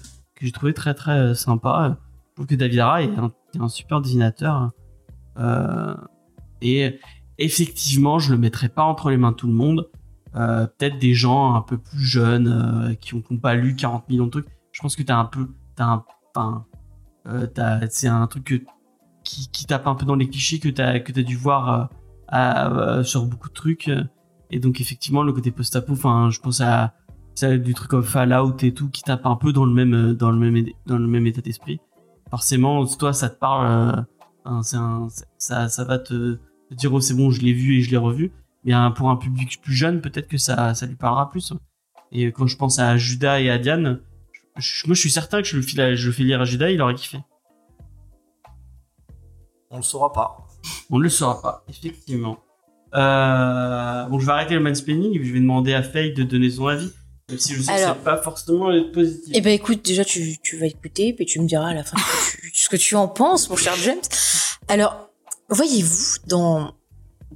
[0.53, 1.97] trouvé très très euh, sympa.
[2.29, 3.11] Je trouve que David Ara est
[3.59, 4.71] un, super dessinateur.
[5.37, 5.95] Euh,
[6.61, 6.99] et
[7.37, 9.89] effectivement, je le mettrai pas entre les mains de tout le monde.
[10.33, 14.25] Peut-être des gens un peu plus jeunes qui ont, qui ont pas lu 40 millions
[14.25, 14.47] de trucs.
[14.71, 16.01] Je pense que t'as un peu, t'as
[17.91, 18.55] c'est un truc que,
[19.23, 21.89] qui, tape un peu dans les clichés que t'as que t'as dû voir
[23.03, 23.91] sur beaucoup de trucs.
[24.49, 26.95] Et donc effectivement, le côté post-apo, je pense à,
[27.41, 30.31] du truc comme Fallout et tout qui tape un peu dans le même, euh, dans
[30.31, 31.79] le même, dans le même état d'esprit.
[32.29, 34.05] Forcément, toi, ça te parle.
[34.45, 36.35] euh, c'est- ça, ça va te,
[36.69, 38.31] te dire oh c'est bon, je l'ai vu et je l'ai revu.
[38.65, 41.53] Mais hein, pour un public plus jeune, peut-être que ça, ça lui parlera plus.
[42.11, 43.99] Et quand je pense à Judas et à Diane,
[44.57, 46.69] je- moi je suis certain que je le file, je le fais lire à Judas,
[46.69, 47.19] il aurait kiffé.
[49.69, 50.37] On le saura pas.
[50.89, 52.37] On ne le saura pas, effectivement.
[52.93, 56.49] Euh, bon, je vais arrêter le mansplaining et je vais demander à Faye de donner
[56.51, 56.91] son avis.
[57.29, 59.31] Même si je sais Alors- que c'est pas forcément être positif.
[59.33, 61.97] Eh ben écoute, déjà tu, tu vas écouter, puis tu me diras à la fin
[61.97, 64.01] ce que tu, ce que tu en penses, mon cher James.
[64.67, 65.09] Alors,
[65.49, 66.73] voyez-vous, dans,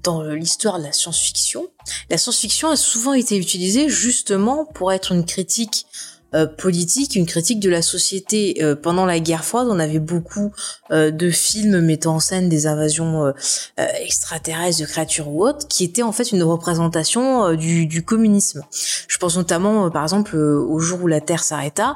[0.04, 1.68] dans l'histoire de la science-fiction,
[2.10, 5.86] la science-fiction a souvent été utilisée justement pour être une critique
[6.34, 8.58] euh, politique, une critique de la société.
[8.62, 10.52] Euh, pendant la guerre froide, on avait beaucoup
[10.92, 13.32] euh, de films mettant en scène des invasions euh,
[13.80, 18.64] euh, extraterrestres, de créatures ou autres, qui étaient en fait une représentation du, du communisme.
[19.08, 21.96] Je pense notamment, par exemple, au jour où la Terre s'arrêta,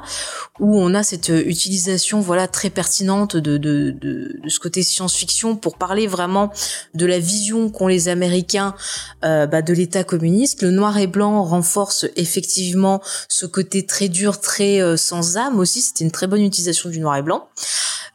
[0.60, 5.56] où on a cette utilisation, voilà, très pertinente de, de, de, de ce côté science-fiction
[5.56, 6.52] pour parler vraiment
[6.94, 8.74] de la vision qu'ont les Américains
[9.22, 10.62] bah, de l'État communiste.
[10.62, 15.80] Le noir et blanc renforce effectivement ce côté très dur, très euh, sans âme aussi.
[15.80, 17.48] C'était une très bonne utilisation du noir et blanc.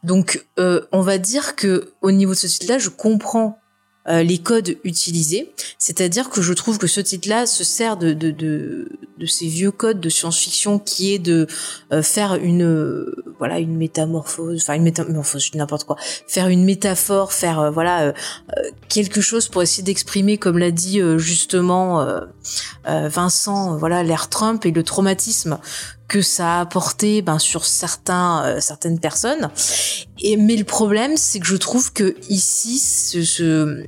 [0.02, 3.58] Donc, euh, on va dire que au niveau de ce titre-là, je comprends
[4.08, 5.52] euh, les codes utilisés.
[5.78, 8.88] C'est-à-dire que je trouve que ce titre-là se sert de,
[9.26, 11.46] ces vieux codes de science-fiction qui est de
[12.02, 15.96] faire une voilà une métamorphose, enfin une métamorphose, n'importe quoi,
[16.26, 18.12] faire une métaphore, faire euh, voilà euh,
[18.56, 22.06] euh, quelque chose pour essayer d'exprimer, comme l'a dit euh, justement
[22.84, 25.58] Vincent, voilà l'ère Trump et le traumatisme
[26.08, 29.50] que ça a apporté ben, sur certains certaines personnes.
[30.20, 33.84] Et mais le problème, c'est que je trouve que ici, ce, ce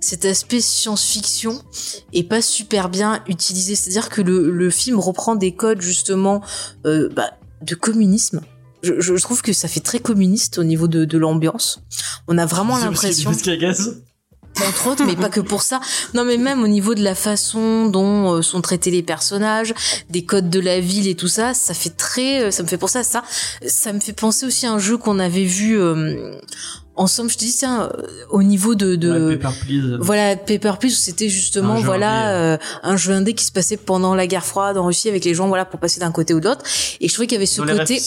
[0.00, 1.60] cet aspect science-fiction
[2.14, 3.74] est pas super bien utilisé.
[3.74, 6.42] C'est-à-dire que le, le film reprend des codes justement
[6.84, 8.40] bah, de communisme.
[8.82, 11.82] Je, je trouve que ça fait très communiste au niveau de, de l'ambiance.
[12.28, 13.32] On a vraiment l'impression
[14.66, 15.80] entre autres, mais pas que pour ça.
[16.14, 19.74] Non, mais même au niveau de la façon dont euh, sont traités les personnages,
[20.10, 22.78] des codes de la ville et tout ça, ça fait très, euh, ça me fait
[22.78, 23.22] penser à ça.
[23.66, 26.32] Ça me fait penser aussi à un jeu qu'on avait vu euh,
[26.98, 27.30] ensemble.
[27.30, 29.96] Je te dis tiens, euh, au niveau de, de Ouais, Pepper, please.
[30.00, 34.14] voilà Paper Please, c'était justement Un voilà euh, un jeu indé qui se passait pendant
[34.14, 36.48] la guerre froide en Russie avec les gens voilà pour passer d'un côté ou de
[36.48, 36.64] l'autre.
[37.00, 37.98] Et je trouvais qu'il y avait ce Dans côté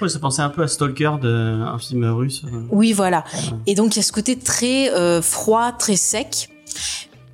[0.00, 2.42] moi, ça pensait un peu à Stalker, de, un film russe.
[2.44, 2.60] euh.
[2.70, 3.24] Oui, voilà.
[3.66, 6.48] Et donc il y a ce côté très euh, froid, très sec.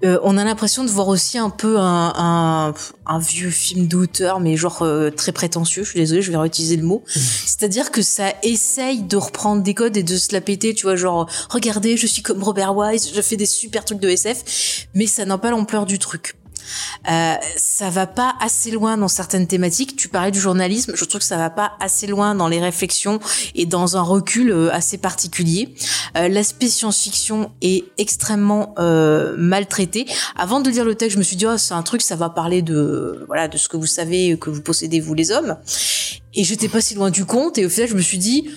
[0.03, 2.75] Euh, on a l'impression de voir aussi un peu un, un,
[3.07, 5.85] un vieux film d'auteur, mais genre euh, très prétentieux.
[5.85, 7.03] Je suis désolée, je vais réutiliser le mot.
[7.07, 10.97] C'est-à-dire que ça essaye de reprendre des codes et de se la péter, tu vois,
[10.97, 15.07] genre regardez, je suis comme Robert Wise, je fais des super trucs de SF, mais
[15.07, 16.37] ça n'a pas l'ampleur du truc.
[17.11, 19.97] Euh, ça va pas assez loin dans certaines thématiques.
[19.97, 23.21] Tu parlais du journalisme, je trouve que ça va pas assez loin dans les réflexions
[23.55, 25.75] et dans un recul euh, assez particulier.
[26.17, 30.07] Euh, L'aspect science-fiction est extrêmement euh, maltraité.
[30.37, 32.31] Avant de lire le texte, je me suis dit oh, c'est un truc, ça va
[32.31, 35.57] parler de voilà de ce que vous savez que vous possédez vous les hommes.
[36.35, 37.59] Et j'étais pas si loin du compte.
[37.59, 38.51] Et au final, je me suis dit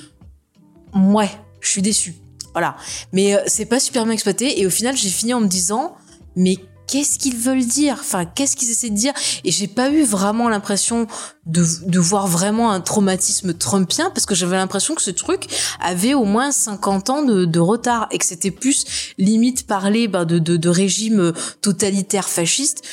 [0.96, 2.16] ouais, je suis déçu.
[2.54, 2.76] Voilà.
[3.12, 4.62] Mais euh, c'est pas super bien exploité.
[4.62, 5.96] Et au final, j'ai fini en me disant
[6.36, 6.58] mais
[6.94, 7.98] qu'est-ce qu'ils veulent dire?
[8.00, 9.14] Enfin, qu'est-ce qu'ils essaient de dire?
[9.44, 11.08] Et j'ai pas eu vraiment l'impression
[11.48, 15.48] de, voir vraiment un traumatisme trumpien parce que j'avais l'impression que ce truc
[15.82, 18.86] avait au moins 50 ans de, retard et que c'était plus
[19.18, 22.84] limite parler bah, de, de, régime totalitaire fasciste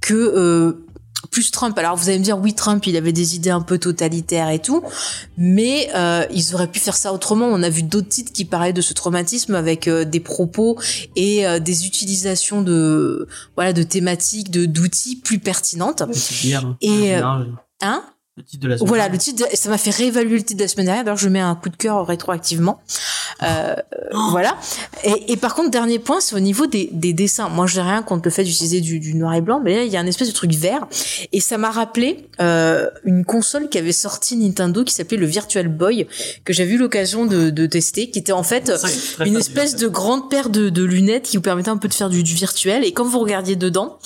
[0.00, 0.86] que euh,
[1.30, 1.78] plus Trump.
[1.78, 4.58] Alors vous allez me dire oui Trump il avait des idées un peu totalitaires et
[4.58, 4.82] tout,
[5.36, 7.46] mais euh, ils auraient pu faire ça autrement.
[7.46, 10.78] On a vu d'autres titres qui parlaient de ce traumatisme avec euh, des propos
[11.16, 16.02] et euh, des utilisations de voilà de thématiques, de d'outils plus pertinentes.
[16.12, 16.76] C'est bien, hein.
[16.80, 17.46] Et, euh, Bien,
[17.82, 18.02] Hein?
[18.36, 18.88] Le titre de la semaine.
[18.88, 21.04] Voilà, le titre, de- ça m'a fait réévaluer le titre de la semaine dernière.
[21.04, 22.80] D'ailleurs, je mets un coup de cœur rétroactivement.
[23.42, 23.74] Euh,
[24.30, 24.56] Voilà.
[25.04, 27.48] Et, et par contre, dernier point, c'est au niveau des, des dessins.
[27.48, 29.82] Moi, je n'ai rien contre le fait d'utiliser du, du noir et blanc, mais là,
[29.84, 30.86] il y a un espèce de truc vert.
[31.32, 35.68] Et ça m'a rappelé euh, une console qui avait sorti Nintendo qui s'appelait le Virtual
[35.68, 36.06] Boy,
[36.44, 38.72] que j'avais eu l'occasion de, de tester, qui était en fait
[39.24, 42.10] une espèce de grande paire de, de lunettes qui vous permettait un peu de faire
[42.10, 42.84] du, du virtuel.
[42.84, 43.98] Et quand vous regardiez dedans,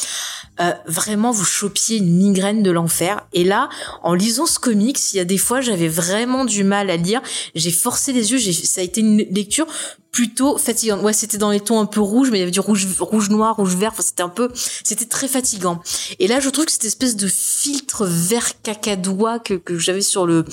[0.60, 3.26] euh, vraiment vous chopiez une migraine de l'enfer.
[3.32, 3.68] Et là,
[4.02, 7.22] en lisant ce comics, il y a des fois j'avais vraiment du mal à lire.
[7.54, 8.52] J'ai forcé les yeux.
[8.52, 9.66] Ça a été une lecture
[10.14, 11.02] plutôt fatigante.
[11.02, 13.30] Ouais, c'était dans les tons un peu rouges, mais il y avait du rouge, rouge
[13.30, 13.90] noir, rouge vert.
[13.92, 14.48] Enfin, c'était un peu,
[14.84, 15.82] c'était très fatigant.
[16.20, 20.24] Et là, je trouve que cette espèce de filtre vert cacadois que, que j'avais sur
[20.24, 20.44] le,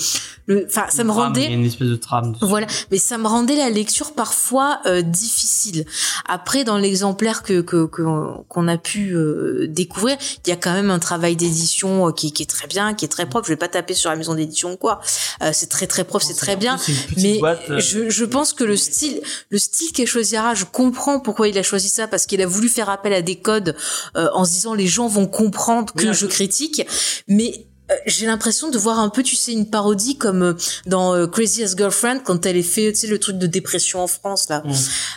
[0.47, 1.43] le, enfin, ça me Trame, rendait.
[1.43, 2.31] Il y a une espèce de trame.
[2.31, 2.43] dessus.
[2.45, 5.85] Voilà, mais ça me rendait la lecture parfois euh, difficile.
[6.27, 10.89] Après, dans l'exemplaire que que qu'on a pu euh, découvrir, il y a quand même
[10.89, 13.45] un travail d'édition euh, qui, qui est très bien, qui est très propre.
[13.45, 15.01] Je vais pas taper sur la maison d'édition ou quoi.
[15.43, 16.77] Euh, c'est très très propre, c'est très bien.
[17.17, 19.21] Mais boîte, euh, je, je pense que le style,
[19.51, 22.69] le style qu'elle choisira, je comprends pourquoi il a choisi ça parce qu'il a voulu
[22.69, 23.75] faire appel à des codes
[24.15, 26.81] euh, en se disant les gens vont comprendre que Oui, je critique,
[27.27, 30.53] mais euh, j'ai l'impression de voir un peu, tu sais, une parodie comme euh,
[30.85, 34.07] dans Crazy as Girlfriend quand elle est fait, tu sais, le truc de dépression en
[34.07, 34.63] France là.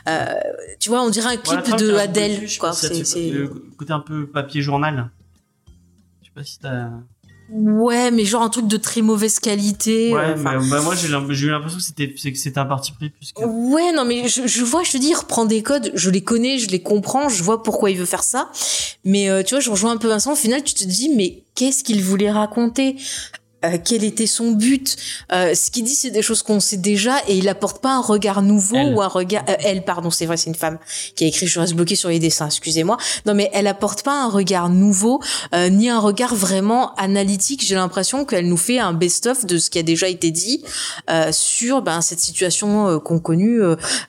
[0.08, 0.24] Euh,
[0.80, 2.72] tu vois, on dirait un clip de il a un Adele, peu dessus, quoi.
[2.72, 3.48] C'est, fait c'est- Le
[3.78, 5.10] côté un peu papier journal.
[6.22, 6.88] Je sais pas si t'as.
[7.50, 10.12] Ouais, mais genre un truc de très mauvaise qualité.
[10.12, 11.10] Ouais, euh, enfin, mais bah, moi j'ai eu
[11.50, 13.44] l'impression que c'était c'est que c'était un parti pris plus que.
[13.44, 16.22] Ouais, non, mais je, je vois, je te dis, il reprend des codes, je les
[16.22, 18.50] connais, je les comprends, je vois pourquoi il veut faire ça.
[19.04, 21.42] Mais euh, tu vois, je rejoins un peu Vincent, au final, tu te dis, mais
[21.54, 22.96] qu'est-ce qu'il voulait raconter?
[23.64, 24.96] Euh, quel était son but
[25.32, 28.00] Euh, Ce qu'il dit, c'est des choses qu'on sait déjà, et il apporte pas un
[28.00, 28.94] regard nouveau Elle.
[28.94, 29.44] ou un regard.
[29.48, 30.78] euh, elle, pardon, c'est vrai, c'est une femme
[31.16, 31.46] qui a écrit.
[31.46, 32.96] Je reste bloquée sur les dessins, excusez-moi.
[33.26, 35.20] Non, mais elle apporte pas un regard nouveau,
[35.54, 37.64] euh, ni un regard vraiment analytique.
[37.64, 40.62] J'ai l'impression qu'elle nous fait un best-of de ce qui a déjà été dit
[41.10, 43.60] euh, sur ben, cette situation qu'ont connue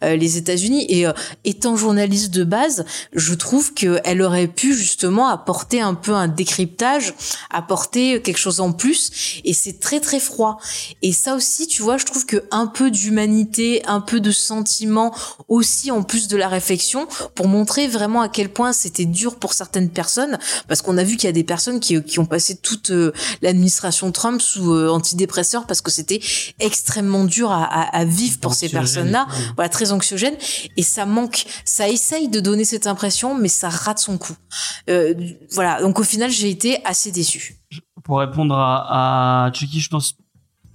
[0.02, 0.86] les États-Unis.
[0.90, 1.14] Et euh,
[1.46, 7.14] étant journaliste de base, je trouve qu'elle aurait pu justement apporter un peu un décryptage,
[7.52, 9.12] apporter quelque chose en plus.
[9.46, 10.58] Et c'est très très froid.
[11.02, 15.16] Et ça aussi, tu vois, je trouve que un peu d'humanité, un peu de sentiment
[15.48, 19.54] aussi en plus de la réflexion pour montrer vraiment à quel point c'était dur pour
[19.54, 20.38] certaines personnes.
[20.68, 23.14] Parce qu'on a vu qu'il y a des personnes qui, qui ont passé toute euh,
[23.42, 26.20] l'administration Trump sous euh, antidépresseurs parce que c'était
[26.60, 29.28] extrêmement dur à, à, à vivre pour ces personnes-là.
[29.56, 30.36] Voilà, très anxiogène.
[30.78, 31.46] Et ça manque.
[31.64, 34.36] Ça essaye de donner cette impression, mais ça rate son coup.
[34.90, 35.14] Euh,
[35.52, 35.82] voilà.
[35.82, 37.58] Donc au final, j'ai été assez déçue.
[38.04, 40.18] Pour répondre à, à Chucky, je pense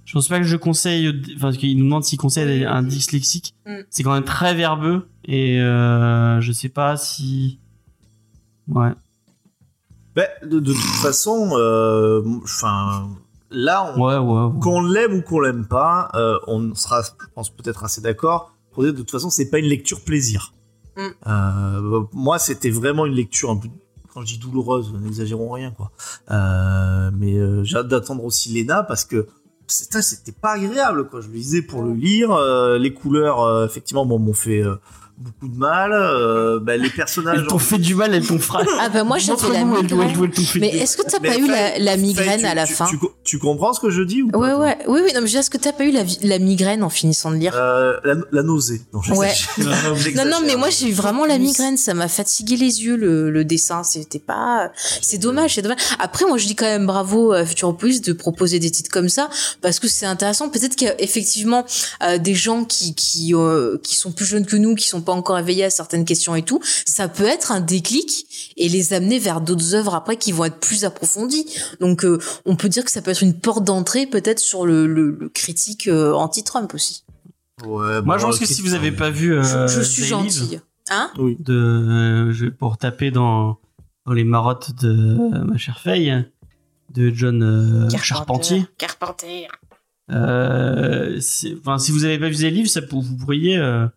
[0.05, 3.55] je pense pas que je conseille enfin parce qu'il nous demande s'il conseille un dyslexique.
[3.65, 3.75] Mm.
[3.89, 7.59] C'est quand même très verbeux et euh, je sais pas si
[8.67, 8.91] ouais.
[10.15, 13.09] Ben, de, de toute façon, euh, enfin,
[13.49, 14.45] là, on, Ouais ouais.
[14.45, 14.59] ouais.
[14.59, 18.83] qu'on l'aime ou qu'on l'aime pas, euh, on sera, je pense, peut-être assez d'accord pour
[18.83, 20.53] dire de toute façon, c'est pas une lecture plaisir.
[20.97, 21.07] Mm.
[21.27, 23.69] Euh, moi, c'était vraiment une lecture un peu,
[24.13, 25.91] quand je dis douloureuse, n'exagérons rien, quoi.
[26.31, 29.27] Euh, mais euh, j'ai hâte d'attendre aussi Lena parce que
[29.67, 31.21] c'était pas agréable, quoi.
[31.21, 32.31] Je le lisais pour le lire.
[32.33, 34.75] euh, les couleurs, euh, effectivement, bon, m'ont fait euh,
[35.17, 35.91] beaucoup de mal.
[35.93, 37.39] Euh, ben, les personnages.
[37.39, 38.67] Elles t'ont fait du mal, elles t'ont frappé.
[38.79, 40.33] Ah bah moi j'avais la elles t'ont- elles migraine.
[40.33, 42.85] fait Mais est-ce que t'as pas eu la, la migraine tu- à la tu- fin
[42.87, 44.77] tu, tu comprends ce que je dis ou pas, Ouais ouais.
[44.87, 45.91] Oui oui non mais je veux dire, est-ce que t'as pas eu
[46.23, 48.81] la, migraine en finissant de lire Euh, la, la nausée.
[48.93, 49.31] Non, Ouais.
[50.15, 53.29] Non non mais moi j'ai eu vraiment la migraine ça m'a fatigué les yeux le,
[53.29, 54.71] le dessin c'était pas
[55.01, 55.79] c'est dommage c'est dommage.
[55.99, 59.29] Après moi je dis quand même bravo à Futuropolis de proposer des titres comme ça
[59.61, 60.49] parce que c'est intéressant.
[60.49, 61.65] Peut-être qu'il y a effectivement
[62.03, 65.13] euh, des gens qui qui euh, qui sont plus jeunes que nous qui sont pas
[65.13, 66.59] encore éveillés à certaines questions et tout.
[66.85, 68.25] Ça peut être un déclic
[68.57, 71.45] et les amener vers d'autres œuvres après qui vont être plus approfondies.
[71.79, 74.87] Donc euh, on peut dire que ça peut être une porte d'entrée peut-être sur le,
[74.87, 77.03] le, le critique euh, anti-Trump aussi
[77.65, 78.97] Ouais, Moi bon, je pense que si vous ça avez va.
[78.97, 81.11] pas vu euh, je, je suis gentille hein?
[81.19, 81.37] Oui.
[81.39, 83.59] de euh, je- pour taper dans
[84.05, 86.25] dans les marottes de euh, ma chère Faye
[86.93, 88.65] de John euh, Charpentier.
[88.77, 89.47] Carpentier
[90.11, 93.87] Euh, c'est- enfin, si vous avez pas vu The Live, ça, pour- vous pourriez euh,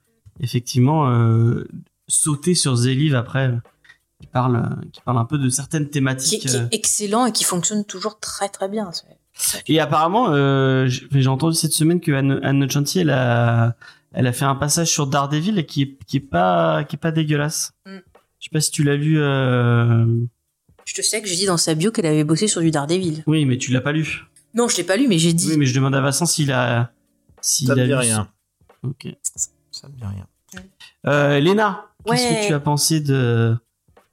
[0.41, 1.67] effectivement euh,
[2.07, 3.53] sauter sur The Live après.
[4.25, 6.47] Qui parle, qui parle un peu de certaines thématiques.
[6.47, 8.91] qui est excellent et qui fonctionne toujours très très bien.
[9.67, 13.77] Et apparemment, euh, j'ai entendu cette semaine que Anne, Anne elle a,
[14.13, 16.99] elle a fait un passage sur Daredevil et qui est, qui est pas, qui est
[16.99, 17.73] pas dégueulasse.
[17.85, 17.99] Mm.
[18.39, 19.21] Je sais pas si tu l'as lu.
[19.21, 20.07] Euh...
[20.85, 23.25] Je te sais que j'ai dit dans sa bio qu'elle avait bossé sur du Daredevil.
[23.27, 24.25] Oui, mais tu l'as pas lu.
[24.55, 25.51] Non, je l'ai pas lu, mais j'ai dit.
[25.51, 26.93] Oui, mais je demande à Vincent s'il a,
[27.41, 27.95] s'il Ça a me dit lu.
[27.95, 28.29] rien.
[28.83, 29.09] Ok.
[29.71, 30.27] Ça me dit rien.
[31.07, 32.41] Euh, Léna, qu'est-ce Ouais.
[32.43, 33.57] que tu as pensé de,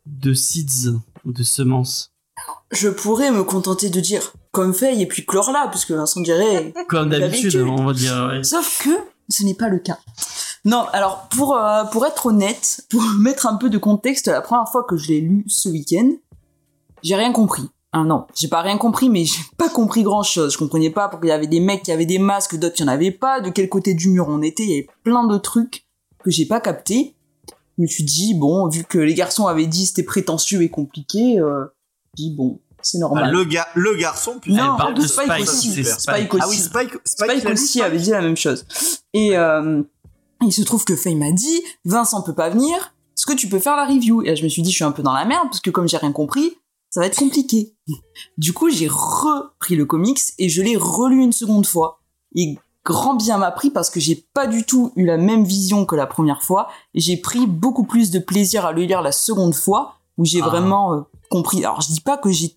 [0.05, 0.89] de seeds
[1.25, 2.11] ou de semences
[2.71, 6.73] Je pourrais me contenter de dire comme Faye et puis clore là, puisque Vincent dirait.
[6.89, 7.79] Comme d'habitude, D'habitude.
[7.79, 8.27] on va dire.
[8.31, 8.43] ouais.
[8.43, 8.89] Sauf que
[9.29, 9.97] ce n'est pas le cas.
[10.65, 14.67] Non, alors pour euh, pour être honnête, pour mettre un peu de contexte, la première
[14.69, 16.11] fois que je l'ai lu ce week-end,
[17.03, 17.69] j'ai rien compris.
[17.93, 20.53] Ah non, j'ai pas rien compris, mais j'ai pas compris grand chose.
[20.53, 22.83] Je comprenais pas pourquoi il y avait des mecs qui avaient des masques, d'autres qui
[22.83, 25.37] en avaient pas, de quel côté du mur on était, il y avait plein de
[25.37, 25.85] trucs
[26.23, 27.15] que j'ai pas capté.
[27.81, 31.39] Je me suis dit, bon, vu que les garçons avaient dit c'était prétentieux et compliqué,
[31.39, 31.65] euh,
[32.15, 33.23] je dis bon, c'est normal.
[33.25, 34.67] Ah, le, ga le garçon, putain.
[34.67, 35.71] Non, parle de Spike, Spike, aussi.
[35.71, 36.33] Spike, Spike.
[36.35, 36.43] aussi.
[36.43, 38.67] Ah oui, Spike, Spike, Spike il a lu aussi Spike avait dit la même chose.
[39.13, 39.81] Et euh,
[40.45, 43.57] il se trouve que Faye m'a dit, Vincent peut pas venir, est-ce que tu peux
[43.57, 44.21] faire la review?
[44.21, 45.87] Et je me suis dit, je suis un peu dans la merde, parce que comme
[45.87, 46.53] j'ai rien compris,
[46.91, 47.73] ça va être compliqué.
[48.37, 52.01] Du coup, j'ai repris le comics et je l'ai relu une seconde fois.
[52.35, 55.85] Et grand bien m'a pris parce que j'ai pas du tout eu la même vision
[55.85, 56.67] que la première fois.
[56.93, 60.41] Et j'ai pris beaucoup plus de plaisir à le lire la seconde fois, où j'ai
[60.41, 60.45] Ah.
[60.47, 61.63] vraiment euh, compris.
[61.63, 62.55] Alors, je dis pas que j'ai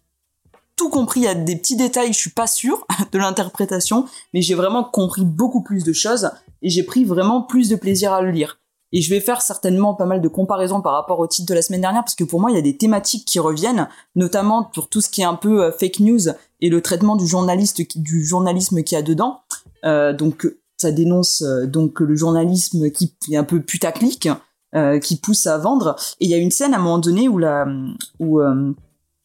[0.76, 4.42] tout compris, il y a des petits détails, je suis pas sûre de l'interprétation, mais
[4.42, 6.30] j'ai vraiment compris beaucoup plus de choses
[6.62, 8.58] et j'ai pris vraiment plus de plaisir à le lire.
[8.92, 11.62] Et je vais faire certainement pas mal de comparaisons par rapport au titre de la
[11.62, 14.88] semaine dernière parce que pour moi il y a des thématiques qui reviennent, notamment pour
[14.88, 16.20] tout ce qui est un peu euh, fake news
[16.60, 19.40] et le traitement du journaliste qui- du journalisme qu'il y a dedans.
[19.84, 20.46] Euh, donc
[20.76, 24.28] ça dénonce euh, donc le journalisme qui est un peu putaclic,
[24.74, 25.96] euh, qui pousse à vendre.
[26.20, 27.66] Et il y a une scène à un moment donné où la
[28.18, 28.40] où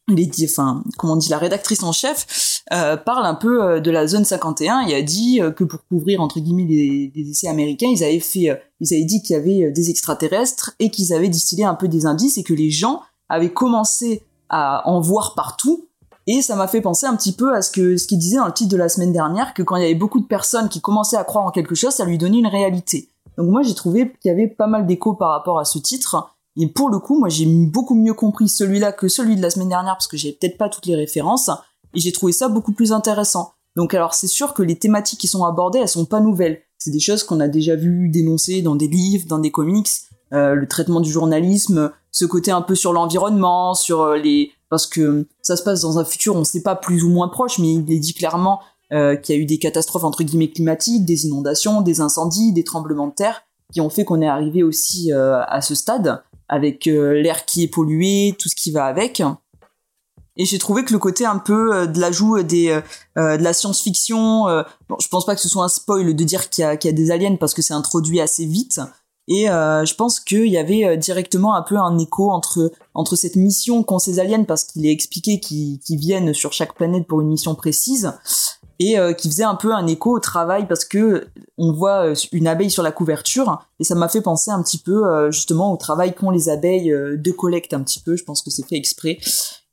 [0.08, 4.24] les, enfin, comment on dit, la rédactrice en chef parle un peu de la zone
[4.24, 6.66] 51 et a dit que pour couvrir entre guillemets
[7.14, 10.90] les, essais américains, ils avaient fait, ils avaient dit qu'il y avait des extraterrestres et
[10.90, 15.00] qu'ils avaient distillé un peu des indices et que les gens avaient commencé à en
[15.00, 15.89] voir partout.
[16.26, 18.46] Et ça m'a fait penser un petit peu à ce que ce qu'il disait dans
[18.46, 20.80] le titre de la semaine dernière, que quand il y avait beaucoup de personnes qui
[20.80, 23.08] commençaient à croire en quelque chose, ça lui donnait une réalité.
[23.36, 26.34] Donc moi j'ai trouvé qu'il y avait pas mal d'écho par rapport à ce titre.
[26.56, 29.68] Et pour le coup, moi j'ai beaucoup mieux compris celui-là que celui de la semaine
[29.68, 31.50] dernière parce que j'ai peut-être pas toutes les références
[31.94, 33.52] et j'ai trouvé ça beaucoup plus intéressant.
[33.76, 36.60] Donc alors c'est sûr que les thématiques qui sont abordées, elles sont pas nouvelles.
[36.78, 39.88] C'est des choses qu'on a déjà vu dénoncer dans des livres, dans des comics,
[40.32, 44.86] euh, le traitement du journalisme, ce côté un peu sur l'environnement, sur euh, les parce
[44.86, 47.74] que ça se passe dans un futur, on sait pas plus ou moins proche, mais
[47.74, 48.60] il est dit clairement
[48.92, 52.64] euh, qu'il y a eu des catastrophes entre guillemets climatiques, des inondations, des incendies, des
[52.64, 53.42] tremblements de terre
[53.72, 57.62] qui ont fait qu'on est arrivé aussi euh, à ce stade avec euh, l'air qui
[57.62, 59.22] est pollué, tout ce qui va avec.
[60.36, 62.80] Et j'ai trouvé que le côté un peu de l'ajout des
[63.16, 64.44] de la science-fiction,
[64.88, 67.10] bon, je pense pas que ce soit un spoil de dire qu'il y a des
[67.10, 68.80] aliens parce que c'est introduit assez vite.
[69.32, 73.14] Et euh, je pense qu'il y avait euh, directement un peu un écho entre entre
[73.14, 77.20] cette mission qu'ont ces aliens parce qu'il est expliqué qu'ils viennent sur chaque planète pour
[77.20, 78.12] une mission précise
[78.80, 81.28] et euh, qui faisait un peu un écho au travail parce que
[81.58, 84.78] on voit euh, une abeille sur la couverture et ça m'a fait penser un petit
[84.78, 88.16] peu justement au travail qu'ont les abeilles de collecte un petit peu.
[88.16, 89.18] Je pense que c'est fait exprès.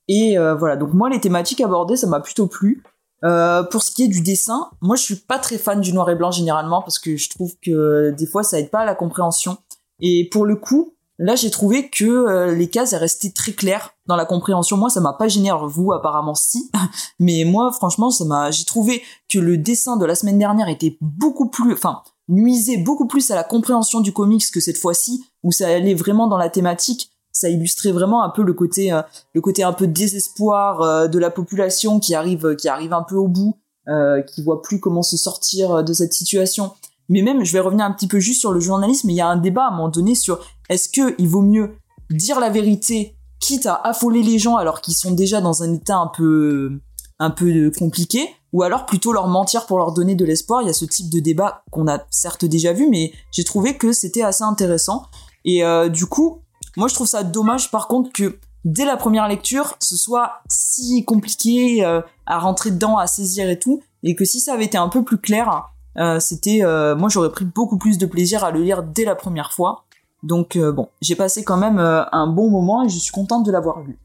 [0.07, 0.75] Et voilà.
[0.75, 2.83] Donc moi les thématiques abordées ça m'a plutôt plu
[3.23, 6.09] euh, pour ce qui est du dessin moi je suis pas très fan du noir
[6.09, 8.95] et blanc généralement parce que je trouve que des fois ça aide pas à la
[8.95, 9.57] compréhension
[9.99, 13.95] et pour le coup Là, j'ai trouvé que euh, les cases elles restaient très claires
[14.05, 14.77] dans la compréhension.
[14.77, 15.51] Moi, ça m'a pas gêné.
[15.65, 16.69] Vous, apparemment, si.
[17.19, 18.51] Mais moi, franchement, ça m'a.
[18.51, 23.07] J'ai trouvé que le dessin de la semaine dernière était beaucoup plus, enfin, nuisait beaucoup
[23.07, 26.49] plus à la compréhension du comics que cette fois-ci, où ça allait vraiment dans la
[26.49, 27.11] thématique.
[27.37, 29.03] Ça illustrait vraiment un peu le côté, euh,
[29.35, 33.15] le côté un peu désespoir euh, de la population qui arrive, qui arrive un peu
[33.15, 36.71] au bout, euh, qui voit plus comment se sortir de cette situation.
[37.09, 39.11] Mais même, je vais revenir un petit peu juste sur le journalisme.
[39.11, 41.75] Il y a un débat à un moment donné sur est-ce que il vaut mieux
[42.09, 45.97] dire la vérité, quitte à affoler les gens alors qu'ils sont déjà dans un état
[45.97, 46.79] un peu,
[47.19, 50.63] un peu compliqué, ou alors plutôt leur mentir pour leur donner de l'espoir.
[50.63, 53.77] Il y a ce type de débat qu'on a certes déjà vu, mais j'ai trouvé
[53.77, 55.03] que c'était assez intéressant.
[55.45, 56.41] Et euh, du coup,
[56.77, 61.03] moi je trouve ça dommage par contre que dès la première lecture, ce soit si
[61.03, 64.77] compliqué euh, à rentrer dedans, à saisir et tout, et que si ça avait été
[64.77, 68.51] un peu plus clair, euh, c'était, euh, moi j'aurais pris beaucoup plus de plaisir à
[68.51, 69.83] le lire dès la première fois.
[70.23, 73.45] Donc euh, bon, j'ai passé quand même euh, un bon moment et je suis contente
[73.45, 73.97] de l'avoir lu.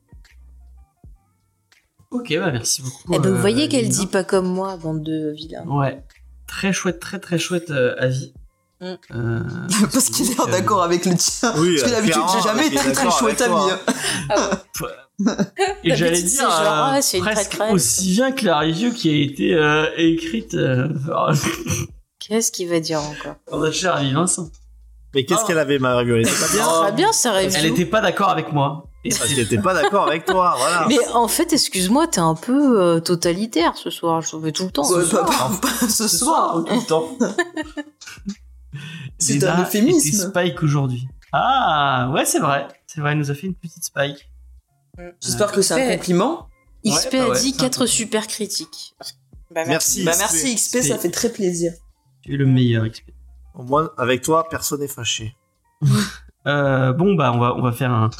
[2.10, 3.14] Ok, bah merci beaucoup.
[3.14, 5.66] Eh ben, vous euh, voyez qu'elle dit pas comme moi, bande de vilains.
[5.66, 6.02] Ouais.
[6.46, 8.34] Très chouette, très très chouette euh, avis.
[8.82, 8.96] Mm.
[9.14, 9.40] Euh,
[9.92, 11.52] Parce qu'il est en euh, d'accord avec le tien.
[11.56, 13.54] Oui, Parce que d'habitude, clairement, j'ai jamais été très avec ami.
[13.54, 13.78] toi.
[14.30, 14.50] hein.
[15.84, 16.60] Et j'allais D'habitude, dire genre,
[16.94, 20.88] euh, ah, presque aussi bien que la review qui a été euh, écrite euh,
[22.18, 23.36] Qu'est-ce qu'il va dire encore?
[23.48, 24.48] Par notre cher ami Vincent.
[25.14, 25.46] Mais qu'est-ce Ah.
[25.46, 26.80] qu'elle avait, ma review Elle était pas bien Oh.
[26.82, 27.50] Très bien, ça review.
[27.56, 28.88] Elle était pas d'accord avec moi.
[29.04, 30.86] Et Parce qu'elle était pas d'accord avec toi, voilà.
[30.88, 34.22] Mais en fait, excuse-moi, t'es un peu euh, totalitaire ce soir.
[34.22, 34.88] Je trouvais tout le temps.
[34.90, 35.50] Ouais, ce pas- soir.
[35.60, 36.52] pas- pas ce ce soir.
[36.52, 37.18] soir, tout le temps.
[39.22, 40.08] C'est un euphémisme.
[40.08, 41.06] était Spike aujourd'hui.
[41.32, 42.68] Ah, ouais, c'est vrai.
[42.86, 44.30] C'est vrai, elle nous a fait une petite Spike.
[45.22, 46.48] J'espère que c'est un compliment.
[46.86, 48.94] XP Ouais, bah a ouais, dit c'est 4 un- super critiques.
[49.54, 50.04] Bah, Merci.
[50.04, 51.72] Bah merci XP, ça fait très plaisir.
[52.22, 53.10] Tu es le meilleur XP.
[53.54, 55.36] Au moins, avec toi, personne n'est fâché.
[56.48, 58.10] Euh, bon, bah, on va, on va faire un,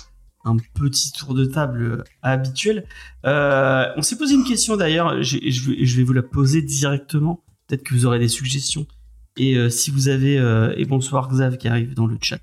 [0.45, 2.87] un petit tour de table euh, habituel.
[3.27, 5.51] Euh, on s'est posé une question d'ailleurs, je vais,
[5.85, 7.43] je vais vous la poser directement.
[7.67, 8.87] Peut-être que vous aurez des suggestions.
[9.37, 12.41] Et euh, si vous avez, euh, et bonsoir Xav qui arrive dans le chat.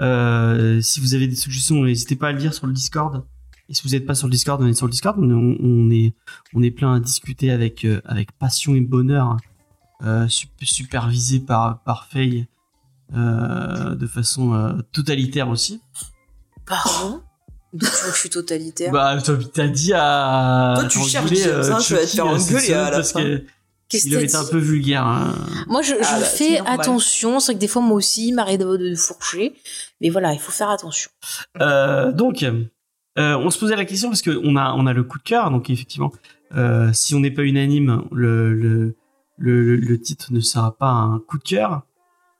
[0.00, 3.24] Euh, si vous avez des suggestions, n'hésitez pas à le dire sur le Discord.
[3.68, 5.18] Et si vous n'êtes pas sur le Discord, on est sur le Discord.
[5.18, 6.14] On, est,
[6.54, 9.36] on est plein à discuter avec, euh, avec passion et bonheur,
[10.04, 12.46] euh, sup- supervisé par, par Faye
[13.14, 15.80] euh, de façon totalitaire aussi.
[16.66, 17.22] Pardon?
[17.72, 19.18] D'où je suis totalitaire Bah,
[19.52, 20.74] t'as dit à.
[20.78, 23.22] Toi, tu cherches hein, tu vas te Chucky, faire engueuler à semaine la fin.
[23.22, 23.44] que
[23.92, 25.06] il t'as été un peu vulgaire.
[25.06, 25.34] hein.
[25.68, 27.38] Moi, je, je Ah, bah, fais attention.
[27.40, 29.54] C'est vrai que des fois, moi aussi, il m'arrive de, de fourcher.
[30.00, 31.10] Mais voilà, il faut faire attention.
[31.60, 32.64] Euh, donc, euh,
[33.16, 35.50] on se posait la question parce que on a, on a le coup de cœur.
[35.50, 36.12] Donc, effectivement,
[36.56, 38.96] euh, si on n'est pas unanime, le, le,
[39.76, 41.82] le, titre ne sera pas un coup de cœur.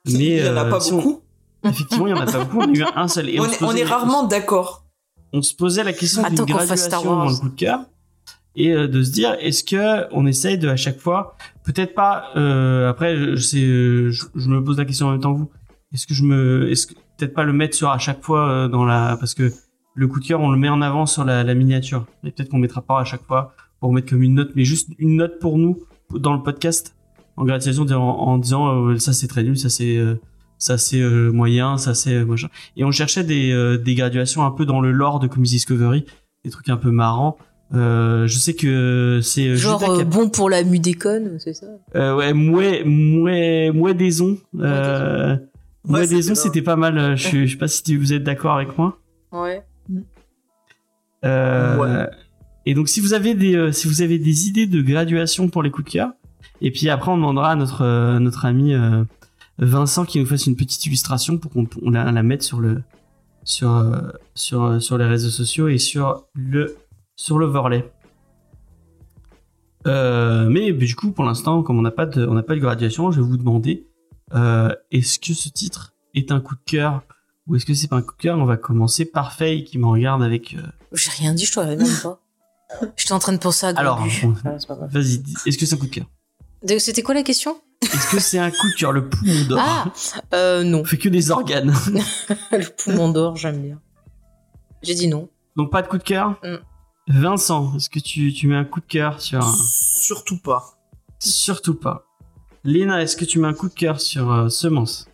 [0.06, 1.20] Mais il y en a euh, pas si on- beaucoup.
[1.64, 2.58] effectivement, il y en a pas beaucoup.
[2.60, 3.28] On a eu un seul.
[3.28, 4.84] Et On est, on rarement d'accord.
[5.32, 7.80] on se posait la question d'une qu'on graduation dans le coup de cœur
[8.56, 12.30] et euh, de se dire est-ce que on essaye de à chaque fois peut-être pas
[12.36, 15.50] euh, après je, euh, je, je me pose la question en même temps que vous.
[15.92, 18.68] Est-ce que je me est-ce que peut-être pas le mettre sur à chaque fois euh,
[18.68, 19.52] dans la parce que
[19.94, 22.06] le coup de cœur on le met en avant sur la, la miniature.
[22.24, 24.90] Et peut-être qu'on mettra pas à chaque fois pour mettre comme une note mais juste
[24.98, 25.78] une note pour nous
[26.10, 26.96] dans le podcast
[27.36, 30.14] en gratification en, disant ça c'est très nul ça c'est euh,
[30.56, 32.48] ça c'est moyen ça c'est machin.
[32.76, 36.06] Et on cherchait des, des graduations un peu dans le lore de Comics Discovery,
[36.44, 37.36] des trucs un peu marrants.
[37.74, 41.52] Euh, je sais que c'est euh, Genre Judas euh, a- bon pour la mudécone, c'est
[41.54, 41.66] ça?
[41.96, 44.38] Euh, ouais, mouais, mouais, mouais daison.
[44.60, 45.40] Euh, Ouais,
[46.00, 46.42] mouais daison, bien.
[46.42, 46.96] c'était pas mal.
[46.98, 48.98] euh, Je, je sais pas si tu- vous êtes d'accord avec moi.
[49.32, 49.62] Ouais.
[51.24, 52.06] Euh, Ouais.
[52.66, 55.62] Et donc, si vous avez des, euh, si vous avez des idées de graduation pour
[55.62, 56.10] les coups de cœur,
[56.60, 59.04] et puis après, on demandera à notre, euh, notre ami euh,
[59.58, 62.82] Vincent qui nous fasse une petite illustration pour qu'on on la, la mette sur le,
[63.44, 64.00] sur, euh,
[64.34, 66.76] sur, euh, sur les réseaux sociaux et sur le,
[67.16, 67.90] sur le Vorlay.
[69.86, 72.60] Euh, mais du coup, pour l'instant, comme on n'a pas de, on n'a pas de
[72.60, 73.86] graduation, je vais vous demander,
[74.34, 77.02] euh, est-ce que ce titre est un coup de cœur
[77.46, 78.38] ou est-ce que c'est pas un coup de cœur?
[78.38, 80.54] On va commencer par Faye qui me regarde avec.
[80.54, 80.62] euh,
[80.92, 82.20] J'ai rien dit, je t'aurais même pas.
[82.96, 84.02] J'étais en train de penser à Alors.
[84.44, 84.56] Ah.
[84.90, 86.06] Vas-y, est-ce que c'est un coup de cœur?
[86.78, 87.56] C'était quoi la question?
[87.82, 89.60] Est-ce que c'est un coup de cœur Le poumon d'or?
[89.62, 89.84] Ah
[90.34, 90.80] euh, Non.
[90.80, 91.72] On fait que des organes.
[92.50, 93.80] Le poumon d'or, j'aime bien.
[94.82, 95.28] J'ai dit non.
[95.54, 96.30] Donc pas de coup de cœur?
[96.42, 96.56] Mm.
[97.08, 99.54] Vincent, est-ce que tu, tu mets un coup de cœur sur un...
[99.54, 100.78] Surtout pas.
[101.18, 102.04] Surtout pas.
[102.64, 105.08] Léna, est-ce que tu mets un coup de cœur sur euh, Semence?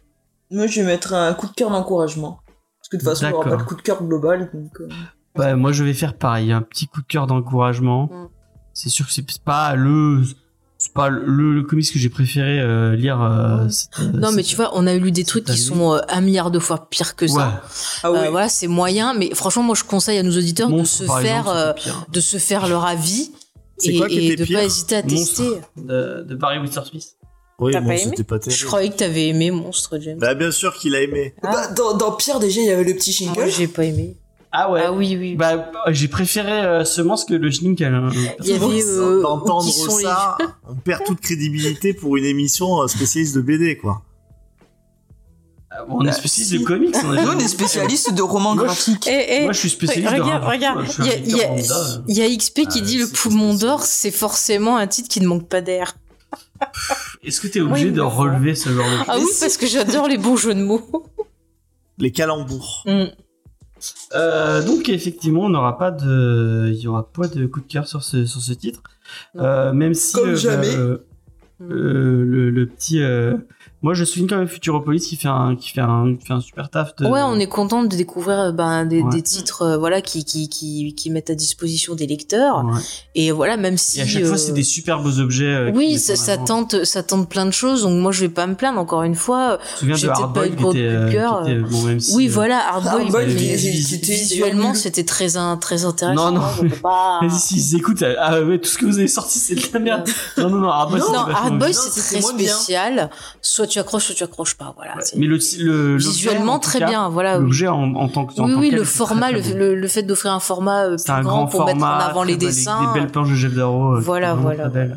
[0.51, 2.41] Moi, je vais mettre un coup de cœur d'encouragement.
[2.79, 3.59] Parce que de toute façon, il n'y aura D'accord.
[3.59, 4.51] pas de coup de cœur global.
[4.53, 4.89] Donc, euh,
[5.37, 8.09] Ouais, moi je vais faire pareil, un petit coup de cœur d'encouragement.
[8.11, 8.29] Mm.
[8.75, 10.23] C'est sûr que c'est pas le...
[10.85, 13.23] C'est pas le, le comics que j'ai préféré euh, lire.
[13.23, 16.01] euh, cette- euh, Non, mais tu vois, on a lu des trucs qui sont euh,
[16.09, 17.31] un milliard de fois pires que Ouais.
[17.31, 17.63] ça.
[18.03, 18.19] Ah oui.
[18.19, 21.21] Euh, voilà, c'est moyen, mais franchement, moi, je conseille à nos auditeurs de se faire,
[21.47, 21.73] exemple, euh,
[22.11, 23.31] de se faire leur avis
[23.85, 25.17] et, quoi de pire pas hésiter à Monstre.
[25.45, 25.61] tester.
[25.77, 27.05] de, de Barry Windsor Smith.
[27.61, 28.67] Oui, bon, pas c'était pas Je terrible.
[28.67, 30.19] croyais que t'avais aimé Monstre, James.
[30.19, 31.33] Bah, bien sûr qu'il a aimé.
[31.45, 33.51] Bah, dans, dans Pierre, déjà, il y avait le petit Moi, shingle.
[33.57, 34.17] j'ai pas aimé.
[34.53, 34.83] Ah ouais.
[34.85, 35.35] Ah oui, oui.
[35.35, 37.81] Bah, j'ai préféré euh, Semence que le Schnick.
[37.81, 40.37] Il y avait euh, D'entendre qui sont les- ça,
[40.69, 44.03] on perd toute crédibilité pour une émission euh, spécialiste de BD, quoi.
[45.89, 46.59] On est Bah, spécialiste si.
[46.59, 46.95] de comics.
[47.03, 49.09] on est- Nous, on est spécialiste de romans graphiques.
[49.09, 50.51] Eh, eh, Moi, je suis spécialiste de regarde, rapport.
[50.51, 50.85] regarde, un
[52.07, 55.23] il y a- XP qui Ah, dit le poumon d'or, c'est forcément un titre qui
[55.23, 55.97] ne manque pas d'air.
[57.25, 60.09] Est-ce que t'es obligé Oui, de relever ce genre de Ah oui, parce que j'adore
[60.09, 61.07] les bons jeux de mots.
[61.99, 62.85] Les calembours.
[62.87, 63.05] Mm.
[64.15, 67.87] Euh, donc effectivement, on n'aura pas de, il y aura pas de coup de cœur
[67.89, 68.81] sur ce sur ce titre.
[69.37, 70.75] Euh, même si Comme euh, jamais.
[70.77, 70.99] euh,
[71.63, 73.37] euh, le, le petit euh,
[73.83, 76.41] Moi, je souligne quand même Futuropolis qui fait un, qui fait un, qui fait un
[76.41, 76.95] super taf.
[76.97, 77.07] De...
[77.07, 79.11] Ouais, on est content de découvrir euh, ben, des, Ouais.
[79.11, 82.65] des titres euh, voilà qui, qui, qui, qui mettent à disposition des lecteurs.
[82.65, 82.81] Ouais.
[83.17, 83.99] Et voilà, même si.
[83.99, 85.45] Et à chaque fois, euh, c'est des superbes objets.
[85.47, 87.83] euh, Oui, ça, tente, ça tente plein de choses.
[87.83, 88.79] Donc moi, je vais pas me plaindre.
[88.79, 91.83] Encore une fois, Je me souviens de pas qui gros euh, cœur, qui était- bon,
[91.83, 93.11] même si, oui, euh, voilà, Hardboy.
[93.27, 95.29] Mais était visuellement, c'était très,
[95.61, 96.31] très intéressant.
[96.33, 97.29] Non, non.
[97.77, 100.09] Écoutent, euh, ah ouais, tout ce que vous avez sorti, c'est de la merde.
[100.39, 103.11] Non, non, non, Hardboy, c'est c'était très spécial.
[103.41, 104.73] Soit tu accroches, soit tu accroches pas.
[104.77, 104.97] Voilà.
[104.97, 105.03] Ouais.
[105.17, 107.09] Mais le, le, Visuellement, très cas, bien.
[107.09, 107.39] Voilà.
[107.39, 109.75] L'objet en, en tant que en Oui, tant oui, le format, très, le, très le,
[109.75, 111.97] le fait d'offrir un format euh, C'est plus un grand grand pour mettre en format,
[112.05, 112.93] avant les dessins.
[112.93, 113.97] Des belles planches de Jeff Darrow.
[113.97, 114.95] euh, Voilà, voilà, voilà.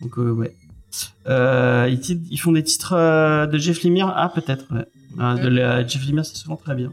[0.00, 0.54] Donc, euh, ouais.
[1.28, 1.88] Euh,
[2.30, 4.84] ils, font des titres euh, de Jeff Lemire Ah, peut-être, ouais.
[5.20, 6.92] Euh, de la- Jeff Lemire, c'est souvent très bien.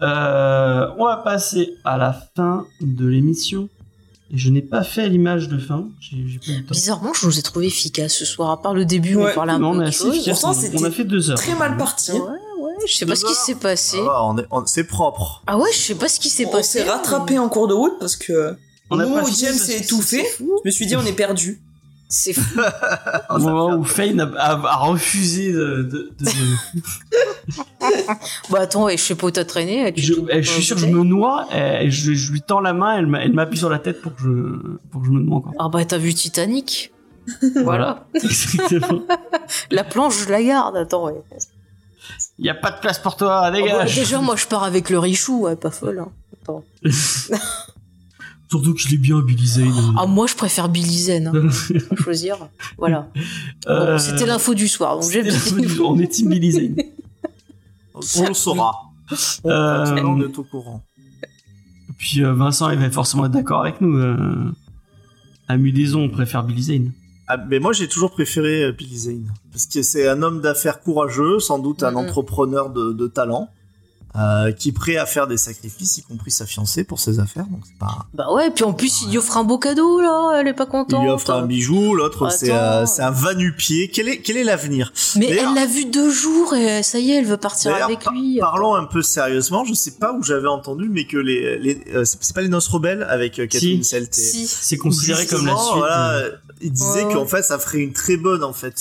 [0.00, 3.68] On va passer à la fin de l'émission.
[4.32, 5.88] Et je n'ai pas fait l'image de fin.
[6.00, 6.72] J'ai j'ai pas eu le temps.
[6.72, 8.50] Bizarrement, je nous ai trouvé efficace ce soir.
[8.50, 9.30] À part le début, où Ouais.
[9.30, 10.42] on parlait un Non, peu on de assez efficace.
[10.44, 10.48] On-
[10.80, 11.38] On a fait deux heures.
[11.38, 12.10] Très mal parti.
[12.12, 13.98] Ouais, ouais, je sais pas ce qui s'est passé.
[14.00, 15.42] Ah, on on- c'est propre.
[15.46, 16.80] Ah ouais, je sais pas ce qui s'est On passé.
[16.80, 18.56] s'est rattrapé en cours de route parce que
[18.90, 21.60] On au a moment où James s'est étouffé, je me suis dit on est perdu.
[22.08, 22.60] C'est fou.
[23.30, 25.82] Au moment où Fane a, a- a refusé de.
[25.82, 26.30] de- de-
[28.50, 29.92] Bah attends, et je sais pas où t'as traîné.
[29.92, 31.46] tu je, eh, suis sûr que je me noie.
[31.52, 32.96] Et je, je lui tends la main.
[32.98, 35.38] Elle m'a- elle m'appuie sur la tête pour que je, pour que je me noie
[35.38, 35.52] encore.
[35.58, 36.92] Ah bah t'as vu Titanic
[37.64, 38.06] Voilà.
[38.14, 39.02] Exactement.
[39.72, 40.76] La planche, je la garde.
[40.76, 41.14] Attends, ouais.
[42.38, 43.96] Il n'y a pas de place pour toi, Ah bah, dégage.
[43.96, 45.98] déjà, moi, je pars avec le Richou, ouais, pas folle.
[45.98, 46.08] hein.
[46.42, 46.62] Attends.
[48.50, 49.72] Surtout qu'il est bien, Billy Zane.
[49.98, 51.26] Ah, moi, je préfère Billy Zen.
[51.28, 51.48] Hein.
[51.88, 52.48] Faut choisir.
[52.78, 53.08] Voilà.
[53.14, 53.20] Bon,
[53.72, 56.76] Euh, C'était l'info du soir, donc du- On est team Billy Zane.
[57.94, 58.72] On le saura.
[59.46, 60.82] Euh, on est au courant.
[61.96, 63.96] puis euh, Vincent, il va forcément être d'accord avec nous.
[63.96, 64.52] Euh,
[65.48, 66.92] à Mudaison, on préfère Billy Zane.
[67.28, 69.32] Ah, mais moi, j'ai toujours préféré Billy Zane.
[69.52, 73.48] Parce que c'est un homme d'affaires courageux, sans doute un entrepreneur de, de talent,
[74.18, 77.46] euh, qui est prêt à faire des sacrifices, y compris sa fiancée, pour ses affaires.
[77.46, 78.06] Donc, c'est pas.
[78.14, 80.38] Bah ouais, puis en plus, il lui offre un beau cadeau, là.
[80.40, 81.02] Elle est pas Il contente.
[81.02, 82.82] lui offre un bijou, l'autre, c'est Attends.
[82.82, 83.88] euh, c'est un va-nu-pied.
[83.92, 84.92] Quel est, quel est l'avenir?
[85.16, 88.12] Mais elle l'a vu deux jours et ça y est, elle veut partir avec par-
[88.12, 88.38] lui.
[88.40, 89.64] Parlons un peu sérieusement.
[89.64, 92.48] Je sais pas où j'avais entendu, mais que les, les euh, c'est c'est pas les
[92.48, 94.46] Noces rebelles avec euh, Catherine Selt et- Si.
[94.46, 95.72] C'est considéré comme la suite.
[95.76, 96.30] Voilà, euh,
[96.60, 98.74] il disait Ouais, qu'en fait, ça ferait une très bonne, en fait,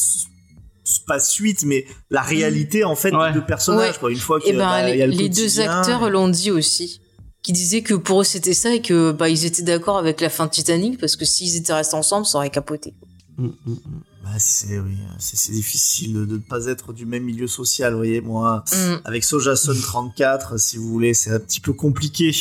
[1.07, 3.29] pas suite, mais la réalité, en fait, Ouais.
[3.33, 3.99] des deux personnages, Ouais.
[3.99, 4.11] quoi.
[4.11, 6.51] Une fois Et qu'il ben, bah, y a le les deux acteurs et- l'ont dit
[6.51, 7.01] aussi.
[7.43, 10.31] Qui disaient que pour eux c'était ça et que bah ils étaient d'accord avec la
[10.31, 12.95] fin de Titanic parce que s'ils étaient restés ensemble, ça aurait capoté.
[13.37, 13.77] mm, mm, mm.
[14.23, 18.19] Bah, c'est, oui, c'est difficile de ne pas être du même milieu social, vous voyez,
[18.21, 18.63] moi.
[18.73, 18.95] Mm.
[19.05, 22.31] Avec Sojason 34, si vous voulez, c'est un petit peu compliqué,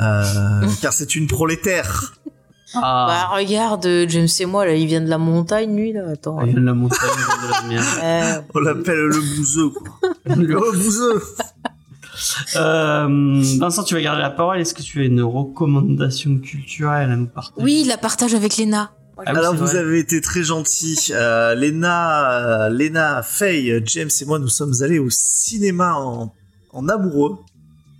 [0.00, 2.14] euh, car c'est une prolétaire.
[2.76, 6.02] Ah, Bah regarde, James et moi là, il vient de la montagne lui là.
[6.12, 6.40] Attends.
[6.42, 8.34] il vient de la montagne, il vient de la.
[8.38, 8.44] Ouais.
[8.54, 10.10] On l'appelle le bouseux, quoi.
[10.36, 11.22] le bouseux.
[12.56, 14.60] Euh, Vincent, tu vas garder la parole.
[14.60, 17.62] Est-ce que tu as une recommandation culturelle à nous partager?
[17.64, 18.90] Oui, la partage avec Lena.
[19.16, 19.78] Ah oui, Alors vous vrai.
[19.78, 20.98] avez été très gentil.
[21.12, 22.30] Euh, Léna,
[22.66, 26.32] euh, Léna, Faye, James et moi, nous sommes allés au cinéma en,
[26.72, 27.38] en amoureux.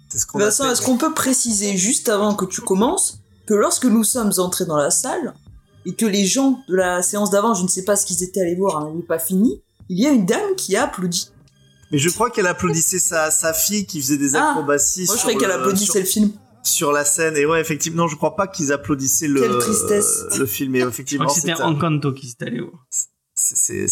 [0.08, 4.32] Ce Vincent, est-ce qu'on peut préciser juste avant que tu commences que lorsque nous sommes
[4.38, 5.34] entrés dans la salle
[5.86, 8.40] et que les gens de la séance d'avant, je ne sais pas ce qu'ils étaient
[8.40, 11.30] allés voir, hein, n'avaient pas fini, il y a une dame qui a applaudi.
[11.92, 15.20] Mais je crois qu'elle applaudissait sa, sa fille qui faisait des Ah, acrobaties Moi, je
[15.20, 16.32] sur, croyais qu'elle le- applaudissait sur, le film.
[16.62, 17.36] sur la scène.
[17.36, 20.24] Et ouais, effectivement, non, je crois pas qu'ils applaudissaient le, Quelle tristesse.
[20.38, 20.74] le film.
[20.76, 22.86] Et Je effectivement, crois que c'était Encanto qui s'est allé voir.
[23.34, 23.84] c'était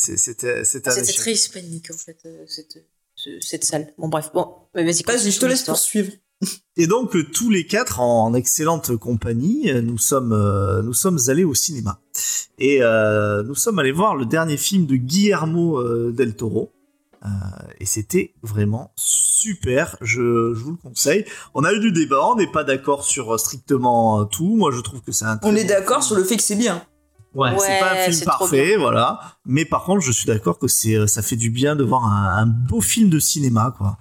[1.02, 1.16] échec.
[1.16, 2.78] très hispanique en fait euh, cette
[3.14, 3.92] ce- cette salle.
[3.98, 5.02] Bon bref, bon, mais vas-y.
[5.02, 6.10] Vas-y, je te laisse poursuivre.
[6.76, 11.18] Et donc euh, tous les quatre en excellente compagnie, euh, nous sommes euh, nous sommes
[11.28, 12.00] allés au cinéma
[12.58, 16.72] et euh, nous sommes allés voir le dernier film de Guillermo euh, del Toro.
[17.24, 17.28] Euh,
[17.78, 21.24] et c'était vraiment super, je, je vous le conseille.
[21.54, 24.56] On a eu du débat, on n'est pas d'accord sur strictement tout.
[24.56, 25.36] Moi, je trouve que c'est un.
[25.36, 26.82] très On est bon d'accord sur le fait que c'est bien.
[27.34, 27.50] Ouais.
[27.50, 27.58] Ouais.
[27.60, 29.20] C'est pas un film parfait, voilà.
[29.46, 32.42] Mais par contre, je suis d'accord que c'est, ça fait du bien de voir un,
[32.42, 33.98] un beau film de cinéma, quoi.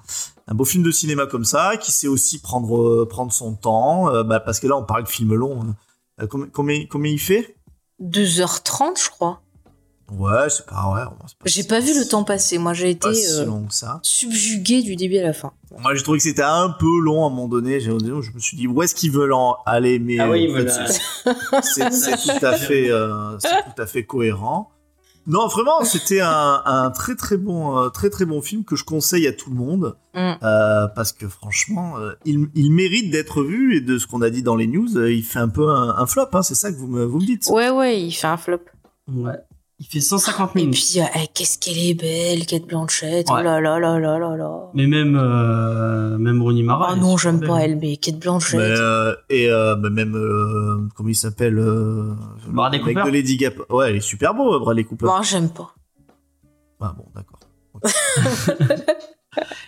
[0.52, 4.14] Un beau film de cinéma comme ça, qui sait aussi prendre, euh, prendre son temps,
[4.14, 5.62] euh, bah, parce que là, on parle de film long.
[5.62, 5.76] hein.
[6.22, 7.56] Euh, combien, combien, combien il fait?
[8.02, 9.42] 2h30 je crois.
[10.12, 11.06] Ouais, c'est pas, ouais.
[11.06, 12.58] pas- J'ai pas vu le temps passer.
[12.58, 14.02] Moi j'ai été pas si long que ça.
[14.04, 15.54] subjugué du début à la fin.
[15.80, 17.80] Moi, j'ai trouvé que c'était un peu long à un moment donné.
[17.80, 20.64] Je me suis dit, où est-ce qu'ils veulent en aller Mais Ah oui, en fait,
[20.64, 20.88] voilà.
[20.88, 24.70] c'est- c'est c'est tout à fait, euh, c'est tout à fait cohérent.
[25.28, 28.84] Non, vraiment, c'était un, un très très bon, euh, très très bon film que je
[28.84, 30.34] conseille à tout le monde Mm.
[30.44, 34.30] euh, parce que franchement, euh, il, il mérite d'être vu et de ce qu'on a
[34.30, 36.28] dit dans les news, euh, il fait un peu un, un flop.
[36.34, 37.48] Hein, c'est ça que vous me, vous me dites.
[37.50, 38.60] Ouais ouais, il fait un flop.
[39.10, 39.38] Ouais.
[39.84, 40.76] Il fait 150 Et minutes.
[40.76, 43.28] puis, euh, eh, qu'est-ce qu'elle est belle, Kate Blanchett.
[43.28, 43.38] Ouais.
[43.40, 44.70] Oh là là là là là là.
[44.76, 46.90] Mais même, euh, même Rooney Mara.
[46.90, 48.60] Ah elle non, j'aime pas elle, mais Kate Blanchett.
[48.60, 52.14] Mais, euh, et euh, bah, même, euh, comment il s'appelle euh,
[52.48, 53.56] Bradley Cooper de Lady Gap.
[53.72, 55.06] Ouais, il est super beau, Bradley Cooper.
[55.08, 55.74] Moi, j'aime pas.
[56.80, 57.40] Ah bon, d'accord.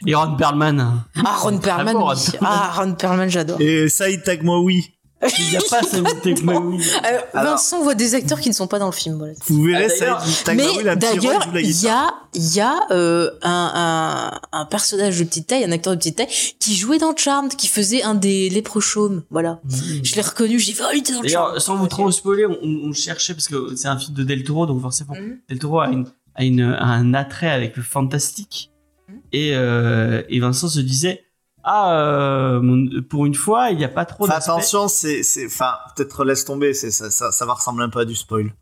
[0.06, 1.06] Et Ron Perlman.
[1.26, 2.16] Ah, Ron Perlman, bon, oui.
[2.16, 2.50] Ron Perlman.
[2.52, 3.60] Ah, Ron Perlman, j'adore.
[3.62, 4.92] Et Saïd Tagmoa, oui.
[5.40, 6.82] Il n'y a pas ça, mais oui.
[7.06, 9.18] Euh, Alors- Vincent voit des acteurs qui ne sont pas dans le film.
[9.18, 9.34] Voilà.
[9.48, 12.60] Vous verrez, Ah, d'ailleurs- Saïd Tagmoa, il a Mais d'ailleurs, il y a, il y
[12.62, 16.28] a euh, un, un, un personnage de petite taille, un acteur de petite taille,
[16.60, 19.24] qui jouait dans Charmed, qui faisait un des lépreux chaumes.
[19.30, 19.60] Voilà.
[20.04, 21.26] Je l'ai reconnu, j'ai dit, oh, il était dans Charmed.
[21.32, 22.58] D'ailleurs, sans vous trop spoiler, on,
[22.90, 25.40] on cherchait, parce que c'est un film de Del Toro, donc forcément, Mhm.
[25.50, 26.06] Del Toro a, une,
[26.36, 28.72] a, une, a un attrait avec le fantastique.
[29.32, 31.23] Et, euh, et Vincent se disait,
[31.64, 35.74] ah, euh, pour une fois, il n'y a pas trop Enfin, attention, c'est, c'est, enfin,
[35.96, 38.54] peut-être laisse tomber, c'est, ça, ça, ça va ressembler un peu à du spoil.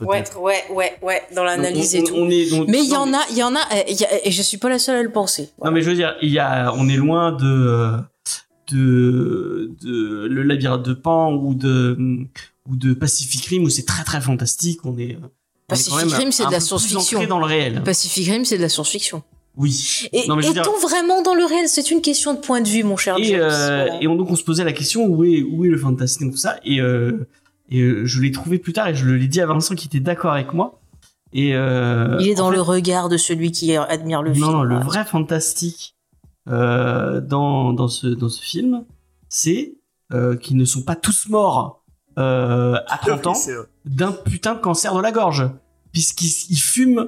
[0.00, 2.14] Ouais, ouais, ouais, ouais, dans l'analyse et tout.
[2.16, 3.82] on est- donc- Mais il y en a, il y en a, euh,
[4.24, 5.50] et je suis pas la seule à le penser.
[5.64, 7.96] Non mais je veux dire, il y a, on est loin de euh,
[8.70, 11.96] de, de le labyrinthe de Pan ou de
[12.68, 14.80] ou de Pacific Rim où c'est très très fantastique.
[14.84, 15.30] On est on est
[15.68, 17.26] Pacific quand même Rim, c'est de la science-fiction.
[17.26, 17.82] dans le réel.
[17.84, 19.22] Pacific Rim, c'est de la science-fiction.
[19.56, 20.08] Oui.
[20.12, 21.68] Et est-on dire- vraiment dans le réel?
[21.68, 23.40] C'est une question de point de vue, mon cher Et, James.
[23.42, 24.02] euh, Voilà.
[24.02, 26.36] et on, donc on se posait la question où est où est le fantastique tout
[26.38, 27.26] ça et euh,
[27.70, 30.00] et euh, je l'ai trouvé plus tard et je l'ai dit à Vincent qui était
[30.00, 30.80] d'accord avec moi.
[31.34, 34.44] Et euh, Il est dans fait, le regard de celui qui admire le film.
[34.46, 35.94] Non, le vrai fantastique
[36.48, 38.84] euh, dans, dans, ce, dans ce film,
[39.30, 39.74] c'est
[40.12, 41.82] euh, qu'ils ne sont pas tous morts
[42.18, 43.32] euh, à 30 ans
[43.86, 45.48] d'un putain de cancer de la gorge.
[45.92, 47.06] Puisqu'ils ils fument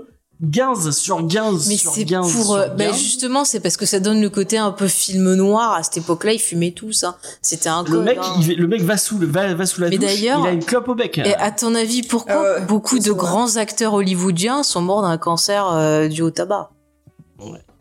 [0.53, 2.45] 15 sur 15 Mais sur c'est 15 pour.
[2.45, 2.99] sur euh, ben 15.
[2.99, 5.73] justement, c'est parce que ça donne le côté un peu film noir.
[5.73, 7.05] À cette époque-là, ils fumaient tous.
[7.05, 7.15] Hein.
[7.41, 8.41] C'était un le mec, hein.
[8.41, 10.53] il- le mec va sous, le, va, va sous la Mais douche, d'ailleurs- il a
[10.53, 11.19] une clope au bec.
[11.19, 13.17] Et à ton avis, pourquoi Ah beaucoup de vrai.
[13.19, 16.71] grands acteurs hollywoodiens sont morts d'un cancer euh, dû au tabac?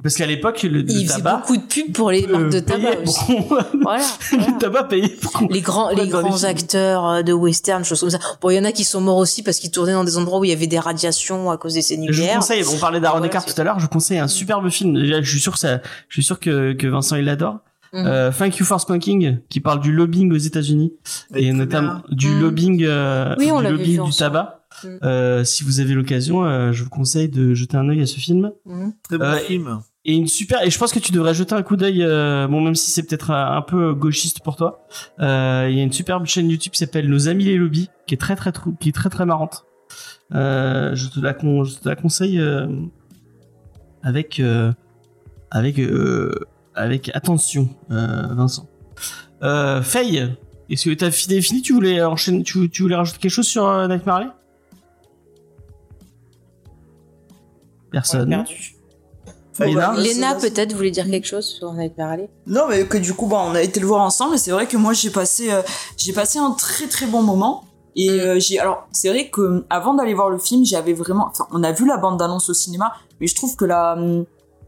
[0.02, 1.38] Parce qu'à l'époque, le, le tabac...
[1.38, 3.36] beaucoup de pubs pour les marques de tabac aussi.
[3.48, 4.04] pour- Voilà.
[4.34, 8.20] le tabac payé pour Les grands, les grands acteurs euh, de western, choses comme ça.
[8.42, 10.40] Bon, il y en a qui sont morts aussi parce qu'ils tournaient dans des endroits
[10.40, 12.36] où il y avait des radiations à cause des essais Je vous nucléaires.
[12.40, 14.94] conseille, on parlait d'Aaron Eckhart tout à l'heure, je vous conseille un superbe film.
[14.96, 17.60] Déjà, Je suis sûr que ça, je suis sûr que, que Vincent il l'adore.
[17.94, 18.06] Mhm.
[18.08, 20.94] Euh, Thank You for Smoking, qui parle du lobbying aux États-Unis
[21.36, 22.04] et notamment bien.
[22.10, 22.42] du Mhm.
[22.42, 24.16] lobbying, euh, Oui, on du lobbying du ensemble.
[24.18, 24.63] tabac.
[24.84, 25.00] Mhm.
[25.04, 28.20] Euh, si vous avez l'occasion, euh, je vous conseille de jeter un œil à ce
[28.20, 28.52] film.
[28.66, 28.94] Mhm.
[29.04, 29.80] Très bon Euh, film.
[30.06, 32.60] Et une super, et je pense que tu devrais jeter un coup d'œil, euh, bon
[32.60, 34.86] même si c'est peut-être un, un peu gauchiste pour toi.
[35.22, 38.14] Euh, Il y a une superbe chaîne YouTube qui s'appelle Nos amis les lobbies, qui
[38.16, 39.64] est très très trou- qui est très très marrante.
[40.36, 42.68] Euh, je te la con- je te la conseille euh,
[44.02, 44.74] avec euh,
[45.52, 46.34] avec euh,
[46.76, 48.68] avec attention, euh, Vincent.
[49.44, 50.34] Euh, Faye,
[50.70, 53.88] est-ce que t'as fini, Tu voulais enchaîner, tu, tu voulais rajouter quelque chose sur euh,
[53.88, 54.28] Nightmare Alley?
[57.94, 58.44] Personne.
[59.76, 63.28] bah, Léna, peut-être, voulait dire quelque chose sur Nightmare Alley Non, mais que du coup,
[63.28, 64.36] bah, on a été le voir ensemble.
[64.36, 65.62] Et c'est vrai que moi, j'ai passé, euh,
[65.96, 67.64] j'ai passé un très très bon moment.
[67.96, 68.20] Et Mm.
[68.20, 71.46] euh, j'ai, alors, c'est vrai que euh, avant d'aller voir le film, j'avais vraiment, enfin,
[71.52, 73.96] on a vu la bande d'annonce au cinéma, mais je trouve que la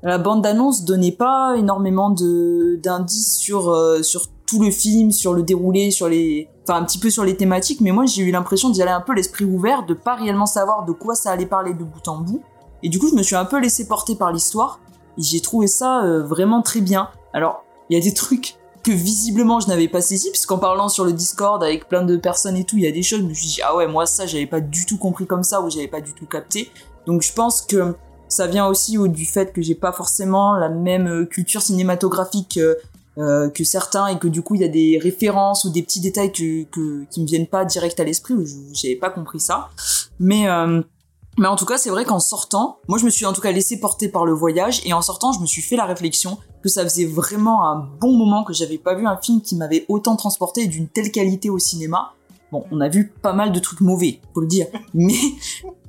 [0.03, 5.33] la bande d'annonce donnait pas énormément de d'indices sur euh, sur tout le film, sur
[5.33, 7.81] le déroulé, sur les, enfin, un petit peu sur les thématiques.
[7.81, 10.85] Mais moi, j'ai eu l'impression d'y aller un peu l'esprit ouvert, de pas réellement savoir
[10.85, 12.43] de quoi ça allait parler de bout en bout.
[12.83, 14.79] Et du coup, je me suis un peu laissé porter par l'histoire.
[15.17, 17.09] Et j'ai trouvé ça euh, vraiment très bien.
[17.33, 21.05] Alors, il y a des trucs que visiblement je n'avais pas saisi, puisqu'en parlant sur
[21.05, 23.33] le Discord avec plein de personnes et tout, il y a des choses, je me
[23.33, 25.87] suis dit, ah ouais, moi ça, j'avais pas du tout compris comme ça, ou j'avais
[25.87, 26.69] pas du tout capté.
[27.07, 27.95] Donc je pense que
[28.27, 32.57] ça vient aussi au, du fait que j'ai pas forcément la même euh, culture cinématographique
[32.57, 32.75] euh,
[33.17, 36.01] euh, que certains, et que du coup il y a des références ou des petits
[36.01, 39.69] détails que, que, qui me viennent pas direct à l'esprit, ou j'avais pas compris ça.
[40.19, 40.47] Mais...
[40.47, 40.83] euh,
[41.37, 43.51] mais en tout cas, c'est vrai qu'en sortant, moi je me suis en tout cas
[43.51, 46.69] laissé porter par le voyage et en sortant, je me suis fait la réflexion que
[46.69, 50.15] ça faisait vraiment un bon moment que j'avais pas vu un film qui m'avait autant
[50.15, 52.13] transporté et d'une telle qualité au cinéma.
[52.51, 55.15] Bon, on a vu pas mal de trucs mauvais, faut le dire, mais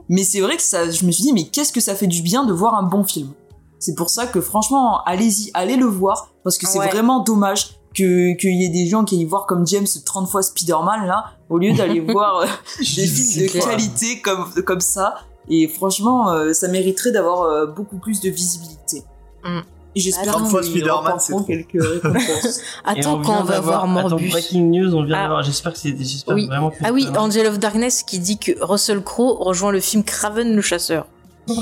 [0.09, 2.23] mais c'est vrai que ça, je me suis dit mais qu'est-ce que ça fait du
[2.23, 3.31] bien de voir un bon film?
[3.79, 6.89] C'est pour ça que franchement, allez-y, allez le voir parce que c'est Ouais.
[6.89, 10.43] vraiment dommage que qu'il y ait des gens qui aillent voir comme James 30 fois
[10.43, 12.47] Spider-Man là au lieu d'aller voir euh,
[12.79, 13.65] des films de clair.
[13.65, 15.15] qualité comme comme ça
[15.49, 19.03] et franchement euh, ça mériterait d'avoir euh, beaucoup plus de visibilité.
[19.45, 19.61] Mm.
[19.95, 20.45] Et j'espère Attends.
[20.45, 21.41] remporteront trop.
[21.45, 22.61] quelques récompenses.
[22.85, 24.29] Attends, quand on va voir Attends, Morbus.
[24.29, 25.23] breaking news, on vient Ah.
[25.23, 25.43] d'avoir.
[25.43, 25.97] J'espère que c'est,
[26.29, 26.47] Oui.
[26.49, 30.05] vraiment que Ah oui, Angel of Darkness qui dit que Russell Crowe rejoint le film
[30.05, 31.07] Craven le chasseur.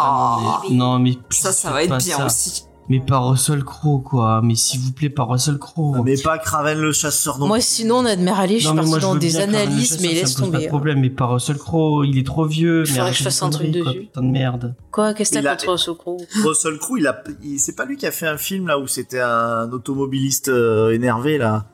[0.00, 2.26] Ah, Non mais ça ça fais va être bien ça.
[2.26, 2.64] aussi.
[2.90, 4.40] Mais pas Russell Crowe, quoi.
[4.44, 6.02] Mais s'il vous plaît, pas Russell Crowe.
[6.04, 8.74] Mais pas Craven le chasseur non Moi, sinon, on a de Merali, je suis mais
[8.76, 10.42] partie moi, je dans veux des bien Craven le analyses, chasseur, mais laisse pose Pas
[10.44, 10.62] tomber.
[10.64, 12.84] de problème, mais pas Russell Crowe, il est trop vieux.
[12.84, 14.00] Faudrait que je de fasse un truc dessus.
[14.00, 14.74] Putain de merde.
[14.90, 16.18] Quoi, qu'est-ce que t'as a- contre Russell Crowe?
[16.44, 17.22] Russell Crowe, il a,
[17.56, 21.38] c'est pas lui qui a fait un film là où c'était un automobiliste euh, énervé
[21.38, 21.64] là,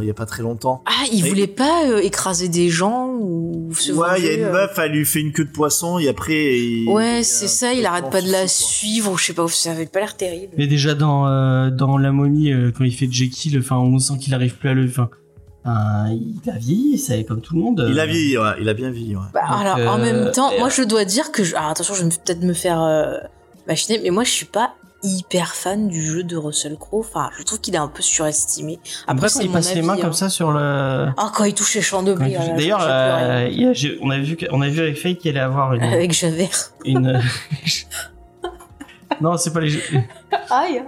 [0.00, 0.82] il y a pas très longtemps.
[0.86, 4.32] Ah, il Et- voulait pas euh, écraser des gens ou se Ouais, il y a
[4.34, 4.52] une euh.
[4.52, 6.58] meuf, elle lui fait une queue de poisson et après.
[6.58, 9.86] il- Ouais, c'est ça, il arrête pas de la suivre je sais pas, ça avait
[9.86, 10.52] pas l'air terrible.
[10.58, 14.14] Mais déjà dans euh, dans la momie euh, quand il fait Jekyll, enfin on sent
[14.20, 15.08] qu'il arrive plus à le, enfin,
[15.64, 17.86] il a vieilli, c'est comme tout le monde.
[17.88, 19.16] Il a euh, vieilli, ouais, il a bien vieilli.
[19.16, 19.22] Ouais.
[19.34, 21.44] Bah, Donc, alors, en euh, même temps, et- moi je dois dire que.
[21.44, 21.54] Je...
[21.54, 23.18] Alors, attention, je vais peut-être me faire euh,
[23.68, 27.00] machiner, mais moi je suis pas hyper fan du jeu de Russell Crowe.
[27.00, 28.78] Enfin, je trouve qu'il est un peu surestimé.
[29.06, 29.98] Après, quand il passe les mains hein.
[30.00, 31.08] comme ça sur le.
[31.16, 32.36] Ah, quand il touche les chandeliers.
[32.36, 35.74] touche- là, D'ailleurs, euh, on a vu on a vu avec Faye qu'il allait avoir
[35.74, 36.72] une Avec Javert.
[36.84, 37.20] une.
[39.20, 39.82] non, c'est pas les jeux.
[40.50, 40.82] Aïe,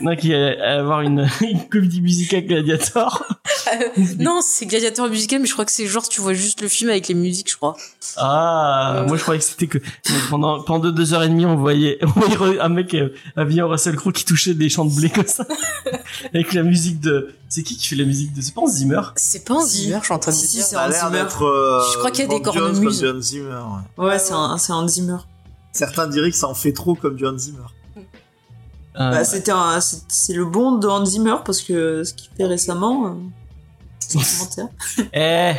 [0.00, 3.24] Non, qu'il allait avoir une, une comédie musicale Gladiator.
[4.18, 6.90] Non, c'est Gladiateur musical, mais je crois que c'est genre, tu vois juste le film
[6.90, 7.76] avec les musiques, je crois.
[8.16, 9.06] Ah, Euh.
[9.06, 9.78] moi je croyais que c'était que
[10.28, 13.68] pendant pendant deux heures et demie on voyait, on voyait un mec euh, habillé en
[13.68, 15.46] Russell Crowe qui touchait des champs de blé comme ça
[16.34, 19.00] avec la musique de c'est qui qui fait la musique de c'est pas Hans Zimmer?
[19.16, 19.82] C'est pas un Si.
[19.84, 20.64] Zimmer, je suis en train de Si, me si, dire.
[20.64, 21.18] c'est Ça a Hans l'air Zimmer.
[21.22, 21.42] d'être.
[21.44, 23.04] euh, Je crois qu'il y a des Bob cornemuses.
[23.04, 23.60] Hans Zimmer.
[23.98, 24.04] ouais.
[24.06, 25.16] Ouais, c'est un, c'est un Zimmer.
[25.72, 27.58] Certains diraient que ça en fait trop comme du Hans Zimmer.
[27.96, 32.30] Euh, Bah, c'était un- c'est c'est le bon de Hans Zimmer parce que ce qu'il
[32.36, 33.10] fait récemment, euh,
[34.00, 34.68] c'est un commentaire.
[35.14, 35.52] Eh,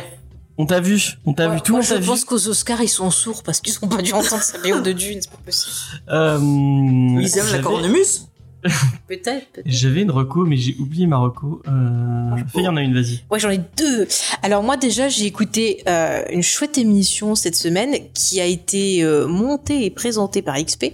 [0.56, 2.06] on t'a vu, on t'a Ouais, vu, tout le moi, monde t'a je vu.
[2.06, 4.92] pense qu'aux Oscars, ils sont sourds parce qu'ils ont pas dû entendre sa BO de
[4.92, 5.74] Dune, c'est pas possible.
[6.10, 8.28] Euh, Ils aiment la cornemuse
[9.08, 9.66] Peut-être, peut-être.
[9.66, 11.60] J'avais une reco, mais j'ai oublié ma reco.
[11.68, 13.20] Euh, Faye, il y en a une, vas-y.
[13.30, 14.08] Ouais, j'en ai deux.
[14.42, 19.26] Alors moi déjà, j'ai écouté euh, une chouette émission cette semaine qui a été euh,
[19.26, 20.92] montée et présentée par XP,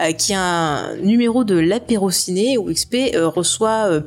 [0.00, 4.02] euh, qui est un numéro de l'apéro ciné où XP reçoit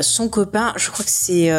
[0.00, 1.50] son copain, je crois que c'est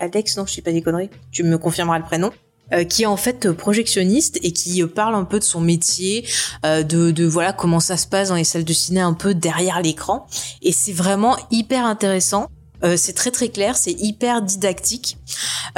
[0.00, 2.30] Alex, non, je dis pas des conneries, tu me confirmeras le prénom.
[2.72, 5.60] Euh, qui est en fait euh, projectionniste et qui euh, parle un peu de son
[5.60, 6.26] métier,
[6.64, 9.80] de, de voilà comment ça se passe dans les salles de ciné un peu derrière
[9.82, 10.26] l'écran.
[10.62, 12.48] Et c'est vraiment hyper intéressant.
[12.84, 15.16] Euh, c'est très très clair, c'est hyper didactique.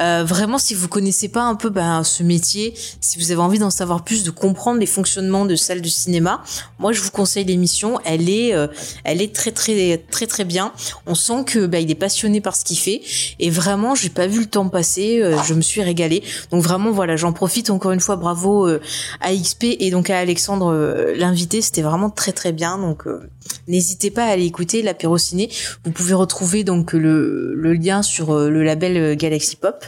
[0.00, 3.58] Euh, vraiment, si vous connaissez pas un peu ben, ce métier, si vous avez envie
[3.58, 6.42] d'en savoir plus, de comprendre les fonctionnements de salles de cinéma,
[6.78, 8.00] moi je vous conseille l'émission.
[8.04, 8.66] Elle est, euh,
[9.04, 10.72] elle est très très très très bien.
[11.06, 13.02] On sent que ben, il est passionné par ce qu'il fait
[13.38, 15.22] et vraiment, j'ai pas vu le temps passer.
[15.46, 16.22] je me suis régalée.
[16.50, 18.16] Donc vraiment, voilà, j'en profite encore une fois.
[18.16, 18.66] Bravo
[19.20, 20.72] à XP et donc à Alexandre
[21.16, 21.60] l'invité.
[21.60, 22.78] C'était vraiment très très bien.
[22.78, 23.04] Donc
[23.68, 25.50] n'hésitez pas à aller écouter l'apéro ciné.
[25.84, 29.84] Vous pouvez retrouver donc le, lien sur euh, le label euh, Galaxy Pop.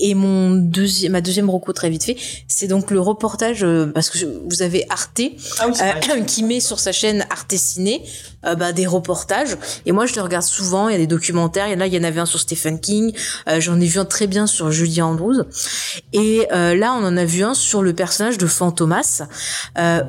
[0.00, 2.16] Et mon deuxième, ma deuxième reco très vite fait,
[2.48, 5.20] c'est donc le reportage euh, parce que je- vous avez Arte
[5.58, 8.02] Ah oui, euh, qui met sur sa chaîne Arte Ciné
[8.46, 9.56] euh, bah, des reportages.
[9.84, 10.88] Et moi, je les regarde souvent.
[10.88, 11.68] Il y a des documentaires.
[11.68, 13.12] Il y en a, il y en avait un sur Stephen King.
[13.48, 15.42] Euh, J'en ai vu un très bien sur Julie Andrews.
[16.14, 19.22] Et là, on en a vu un sur le personnage de Fantomas,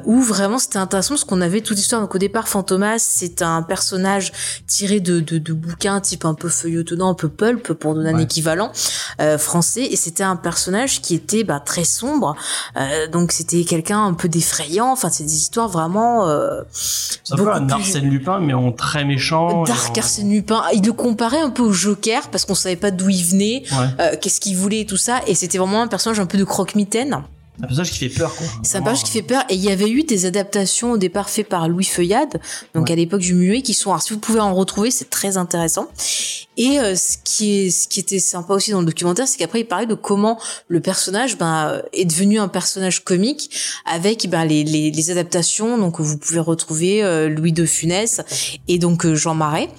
[0.06, 2.02] où vraiment c'était intéressant parce qu'on avait toute l'histoire.
[2.02, 4.32] Donc au départ, Fantomas, c'est un personnage
[4.68, 8.18] tiré de, de, de bouquins type un peu feuilletonnant, un peu pulp pour donner un
[8.18, 8.72] équivalent
[9.20, 9.38] euh,
[9.86, 12.36] Et c'était un personnage qui était bah, très sombre.
[12.78, 14.92] Euh, donc c'était quelqu'un un peu d'effrayant.
[14.92, 19.06] Enfin, c'est des histoires vraiment euh, C'est un peu un Arsène Lupin, mais en très
[19.06, 19.64] méchant.
[19.64, 20.64] Dark Arsène Lupin.
[20.74, 23.88] Il le comparait un peu au Joker parce qu'on savait pas d'où il venait, Ouais.
[24.00, 25.20] euh, qu'est-ce qu'il voulait et tout ça.
[25.28, 27.24] Et c'était vraiment un personnage un peu de croque-mitaine.
[27.64, 28.48] Un personnage qui fait peur, quoi.
[28.64, 29.44] C'est un personnage qui fait peur.
[29.50, 32.40] Et il y avait eu des adaptations au départ faites par Louis Feuillade,
[32.74, 32.94] donc Ouais.
[32.94, 33.92] à l'époque du muet, qui sont.
[33.92, 35.88] Alors si vous pouvez en retrouver, c'est très intéressant.
[36.58, 39.62] Et euh, ce qui est, ce qui était sympa aussi dans le documentaire, c'est qu'après
[39.62, 43.50] il parlait de comment le personnage ben euh, est devenu un personnage comique
[43.86, 45.78] avec ben les, les, les adaptations.
[45.78, 48.22] Donc vous pouvez retrouver euh, Louis de Funès
[48.68, 49.70] et donc euh, Jean Marais.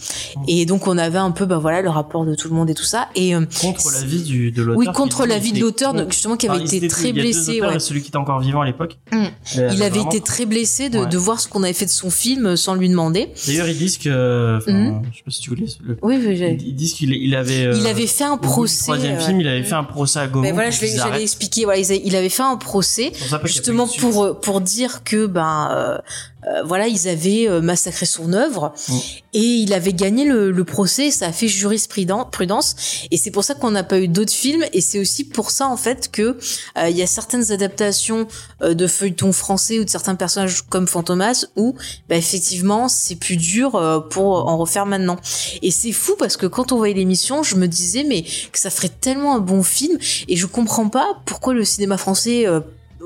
[0.48, 2.74] Et donc on avait un peu ben voilà le rapport de tout le monde et
[2.74, 3.08] tout ça.
[3.14, 4.78] Et euh, Contre l'avis du, de l'auteur.
[4.78, 7.60] oui, contre l'avis qu'il de l'auteur, justement qui avait été très blessé.
[7.74, 7.78] Ouais.
[7.80, 8.98] celui qui était encore vivant à l'époque.
[9.10, 9.16] Mm.
[9.16, 9.26] Euh,
[9.72, 11.06] Il avait vraiment- été très blessé de, Ouais.
[11.06, 13.28] de voir ce qu'on avait fait de son film sans lui demander.
[13.46, 14.58] D'ailleurs, ils disent que.
[14.70, 15.02] Mhm.
[15.12, 15.66] Je sais pas si tu voulais.
[15.84, 16.16] le- Oui,
[16.64, 17.66] Ils disent qu'il il avait.
[17.66, 18.82] euh, il avait fait un procès.
[18.84, 20.42] troisième euh, film, il avait fait un procès à Gaumont.
[20.42, 21.64] Mais voilà, je vais, j'allais expliquer.
[21.64, 23.12] Voilà, il avait fait un procès
[23.44, 26.00] justement pour euh, pour dire que ben
[26.48, 28.72] euh, voilà ils avaient euh, massacré son œuvre.
[28.88, 28.96] Mm.
[29.34, 33.06] et il avait gagné le, le procès ça a fait jurisprudence prudence.
[33.10, 34.64] Et c'est pour ça qu'on n'a pas eu d'autres films.
[34.72, 36.38] Et c'est aussi pour ça en fait que
[36.78, 38.26] euh, il y a certaines adaptations
[38.62, 41.74] euh, de feuilletons français ou de certains personnages comme Fantomas où
[42.08, 45.18] bah, effectivement c'est plus dur euh, pour en refaire maintenant.
[45.62, 48.70] Et c'est fou parce que quand on voyait l'émission je me disais mais que ça
[48.70, 49.98] ferait tellement un bon film.
[50.28, 52.46] Et je comprends pas pourquoi le cinéma français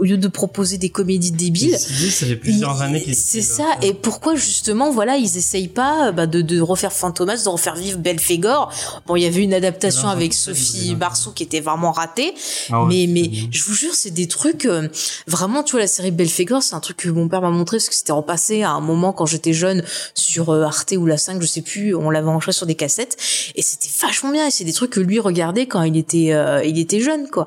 [0.01, 3.67] euh, lieu de proposer des comédies débiles, ça fait plusieurs années c'est ça.
[3.83, 7.99] Et pourquoi justement, voilà, ils essayent pas bah, de, de refaire Fantomas, de refaire vivre
[7.99, 8.73] Belphégor?
[9.07, 12.35] Bon, il y avait une adaptation avec Sophie Barceau qui était vraiment ratée.
[12.71, 13.49] Ah ouais, mais mais bien.
[13.51, 14.89] je vous jure, c'est des trucs euh,
[15.27, 15.63] vraiment.
[15.63, 17.95] Tu vois, la série Belphégor, c'est un truc que mon père m'a montré parce que
[17.95, 19.83] c'était repassé à un moment quand j'étais jeune
[20.15, 21.95] sur euh, Arte ou la 5, je sais plus.
[21.95, 23.17] On l'avait enregistré sur des cassettes
[23.55, 24.47] et c'était vachement bien.
[24.47, 27.47] Et c'est des trucs que lui regardait quand il était euh, il était jeune, quoi.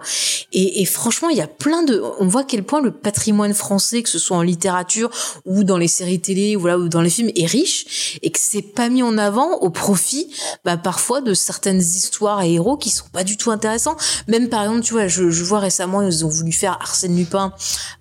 [0.52, 2.02] Et, et franchement, il y a plein de.
[2.20, 5.10] On voit à quel point le patrimoine français, que ce soit en littérature
[5.46, 8.62] ou dans les séries télé, ou, ou dans les films, est riche et que c'est
[8.62, 10.30] pas mis en avant au profit,
[10.66, 13.96] bah, parfois de certaines histoires et héros qui sont pas du tout intéressants.
[14.28, 17.54] Même par exemple, tu vois, je, je vois récemment, ils ont voulu faire Arsène Lupin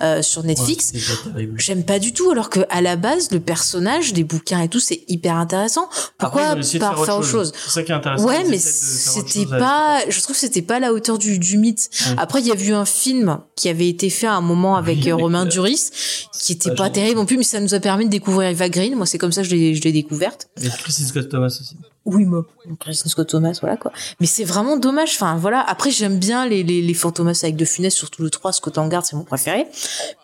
[0.03, 0.93] euh, sur Netflix.
[1.35, 1.49] Ouais.
[1.57, 4.81] J'aime pas du tout, alors que à la base, le personnage, les bouquins et tout,
[4.81, 5.89] c'est hyper intéressant.
[6.19, 8.27] Pourquoi Après, pas faire autre chose C'est ça qui est intéressant.
[8.27, 10.01] Ouais, mais faire c'était pas.
[10.09, 11.91] Je trouve que c'était pas à la hauteur du, du mythe.
[12.07, 12.15] Ouais.
[12.19, 14.99] Après, il y a eu un film qui avait été fait à un moment avec
[14.99, 15.91] Oui, euh, Romain euh, Duris,
[16.33, 18.95] qui était pas terrible non plus, mais ça nous a permis de découvrir Eva Green.
[18.95, 20.49] Moi, c'est comme ça que je l'ai découverte.
[20.63, 21.77] Et Christine Scott Thomas aussi.
[22.11, 22.47] Oui, moi.
[22.81, 23.93] Kristen Scott Thomas, voilà quoi.
[24.21, 25.11] Mais c'est vraiment dommage.
[25.15, 25.61] Enfin, voilà.
[25.61, 28.89] Après, j'aime bien les, les, les Fantomas avec De Funès, surtout le 3, Scott en
[28.89, 29.67] garde, c'est mon préféré.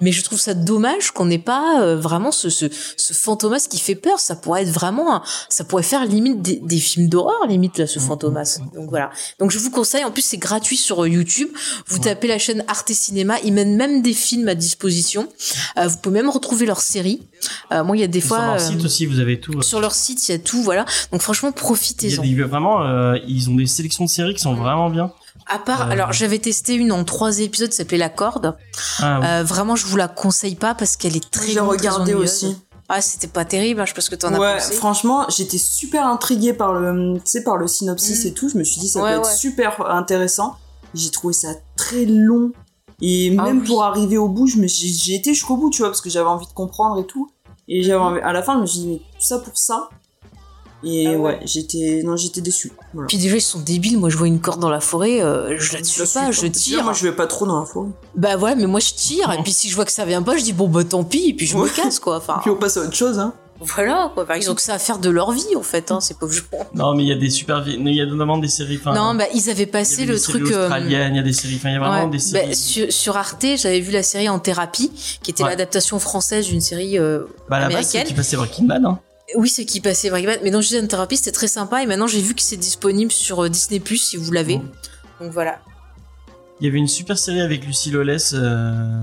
[0.01, 2.67] Mais je trouve ça dommage qu'on n'ait pas euh, vraiment ce, ce,
[2.97, 4.19] ce Fantomas qui fait peur.
[4.19, 7.87] Ça pourrait être vraiment, un- ça pourrait faire limite des, des films d'horreur, limite, là,
[7.87, 8.59] ce Fantomas.
[8.75, 9.11] Donc voilà.
[9.39, 10.05] Donc je vous conseille.
[10.05, 11.49] En plus, c'est gratuit sur euh, YouTube.
[11.89, 13.37] Vous tapez la chaîne Arte Cinéma.
[13.45, 15.29] Ils mettent même des films à disposition.
[15.79, 17.23] Euh, vous pouvez même retrouver leurs séries.
[17.73, 18.39] Euh, moi, il y a des Et fois.
[18.39, 19.61] sur leur euh, site aussi, vous avez tout.
[19.63, 20.85] sur leur site, il y a tout, voilà.
[21.13, 22.23] Donc franchement, profitez-en.
[22.23, 25.13] des- vraiment, euh, ils ont des sélections de séries qui sont vraiment bien.
[25.47, 25.91] À part, Euh.
[25.91, 28.57] alors j'avais testé une en trois épisodes, ça s'appelait La Corde.
[29.01, 29.27] Ah, oui.
[29.27, 32.57] Euh, vraiment, je vous la conseille pas parce qu'elle est très J'ai regardé aussi.
[32.89, 34.75] Ah, c'était pas terrible, hein, je ce que t'en as Ouais, pensé.
[34.75, 38.29] franchement, j'étais super intriguée par le, sais, par le synopsis Mm.
[38.29, 38.49] et tout.
[38.51, 39.35] Je me suis dit, ça Ouais, peut être ouais.
[39.37, 40.57] super intéressant.
[40.93, 42.53] J'ai trouvé ça très long.
[43.01, 43.67] Et Ah même oui.
[43.67, 46.11] pour arriver au bout, je me suis, j'ai été jusqu'au bout, tu vois, parce que
[46.11, 47.31] j'avais envie de comprendre et tout.
[47.69, 49.89] Et j'avais envie- à la fin, je me suis dit, mais tout ça pour ça?
[50.85, 51.17] Et Ah ouais.
[51.17, 52.73] ouais, j'étais, non, j'étais déçue.
[52.93, 53.07] Voilà.
[53.07, 53.99] Puis déjà, ils sont débiles.
[53.99, 56.31] Moi, je vois une corde dans la forêt, euh, je la tue Je suis pas,
[56.31, 56.85] je tire.
[56.85, 57.89] Moi, je vais pas trop dans la forêt.
[58.17, 59.33] Bah voilà, mais moi, je tire.
[59.33, 61.31] Et puis si je vois que ça vient pas, je dis bon, bah tant pis,
[61.31, 62.17] et puis je me casse, quoi.
[62.19, 63.33] Enfin, Puis on passe à autre chose, hein.
[63.61, 64.25] voilà, quoi.
[64.25, 66.33] Enfin, ils ont que ça à faire de leur vie, en fait, hein, ces pauvres
[66.33, 66.43] gens.
[66.75, 68.79] Non, mais il y a des super, il y a notamment des séries.
[68.81, 70.51] enfin, non, bah ils avaient y passé des le truc.
[70.51, 72.49] euh, il y a des séries, il y a vraiment Ouais, des séries.
[72.49, 74.91] bah, sur, sur Arte, j'avais vu la série En thérapie,
[75.23, 75.51] qui était Ouais.
[75.51, 78.05] l'adaptation française d'une série euh, bah, à la base, c'est américaine.
[78.07, 78.99] qui passait Breaking Bad, hein.
[79.35, 80.41] Oui, c'est qui passait Breaking Bad.
[80.43, 81.83] Mais non, je disais En thérapie, c'était très sympa.
[81.83, 84.61] Et maintenant, j'ai vu que c'est disponible sur euh, Disney Plus si vous l'avez.
[85.21, 85.61] Donc voilà.
[86.61, 89.03] Il y avait une super série avec Lucie Lawless, euh,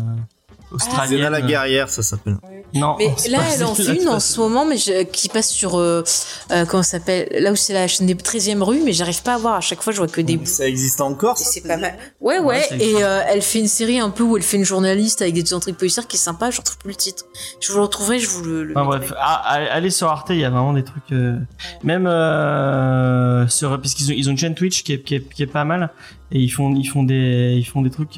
[0.72, 1.18] australienne.
[1.18, 2.38] Zéna la guerrière, ça s'appelle.
[2.74, 5.28] Non, Mais là, pas elle en fait c'est une en ce moment, mais je- qui
[5.28, 6.04] passe sur euh,
[6.52, 9.34] euh, comment ça s'appelle Là où c'est la chaîne des 13e rue, mais j'arrive pas
[9.34, 9.56] à voir.
[9.56, 10.46] À chaque fois, je vois que des bouts.
[10.46, 11.98] Ça existe encore, c'est pas mal.
[12.22, 12.66] Ouais, ouais.
[12.80, 15.54] Et euh, elle fait une série un peu où elle fait une journaliste avec des
[15.54, 16.50] intrigues policières qui est sympa.
[16.50, 17.26] Je retrouve plus le titre.
[17.60, 18.20] Je vous le retrouverai.
[18.20, 18.64] Je vous le.
[18.64, 19.42] le Enfin bref, ah,
[19.72, 21.12] allez sur Arte, il y a vraiment des trucs.
[21.12, 21.36] euh,
[21.84, 25.30] Même euh, sur parce qu'ils ont ils ont une chaîne Twitch qui est, qui est,
[25.34, 25.90] qui est pas mal
[26.32, 28.18] et ils font ils font des ils font des trucs.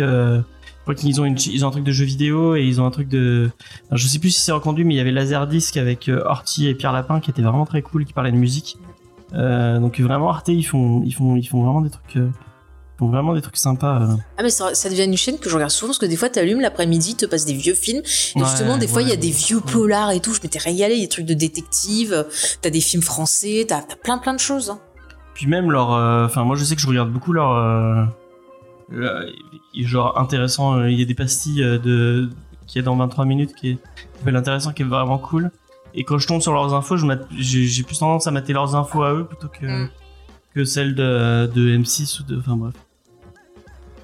[0.86, 2.86] Je crois qu'ils ont une ils ont un truc de jeu vidéo et ils ont
[2.86, 3.50] un truc de.
[3.92, 6.76] je sais plus si c'est reconduit, mais il y avait Laserdisc avec euh, Horty et
[6.76, 8.78] Pierre Lapin qui était vraiment très cool, qui parlait de musique.
[9.34, 12.18] Euh, donc vraiment Arte, ils font ils font ils font vraiment des trucs.
[12.18, 12.30] euh,
[12.96, 14.02] ils font vraiment des trucs sympas.
[14.02, 14.16] euh.
[14.38, 16.30] Ah mais ça, ça devient une chaîne que je regarde souvent parce que des fois
[16.30, 18.02] t'allumes l'après-midi, te passe des vieux films.
[18.36, 20.34] Et Ouais, justement, des fois il y a des vieux polars et tout.
[20.34, 22.26] Je m'étais régalé, des trucs de détective.
[22.62, 24.70] T'as des films français, t'as t'as plein plein de choses.
[24.70, 24.80] hein.
[25.34, 25.90] Puis même leur,
[26.26, 28.06] enfin moi je sais que je regarde beaucoup leur, le-
[29.76, 30.76] genre intéressant.
[30.78, 32.30] euh, Il y a des pastilles euh, de
[32.68, 33.78] qui est dans 23 minutes qui est
[34.24, 35.52] qui intéressant, qui est vraiment cool.
[35.94, 36.96] Et quand je tombe sur leurs infos,
[37.38, 39.90] j'ai plus tendance à mater leurs infos à eux plutôt que Mm.
[40.56, 42.74] que celles de, de M6 ou de, enfin bref.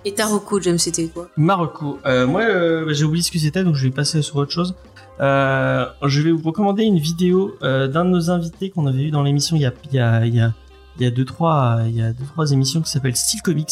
[0.05, 1.27] Et ta reco, James, c'était quoi?
[1.35, 1.99] Marocco.
[2.05, 4.51] Euh, moi, euh, bah, j'ai oublié ce que c'était, donc je vais passer sur autre
[4.51, 4.75] chose.
[5.19, 9.11] Euh, je vais vous recommander une vidéo euh, d'un de nos invités qu'on avait eu
[9.11, 10.53] dans l'émission il y a il y a il y a
[10.97, 13.69] il y a deux trois il y a deux trois émissions qui s'appelle Style Comics.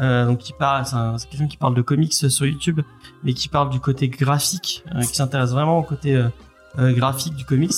[0.00, 2.80] Euh, donc qui parle, c'est un- c'est quelqu'un qui parle de comics sur YouTube,
[3.24, 6.28] mais qui parle du côté graphique, euh, qui s'intéresse vraiment au côté euh,
[6.78, 7.72] euh, graphique du comics.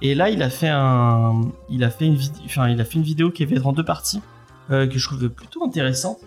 [0.00, 2.94] Et là, il a fait un, il a fait une vidéo, enfin, il a fait
[2.94, 4.20] une vidéo qui va être en deux parties,
[4.68, 6.18] que je trouve plutôt intéressante.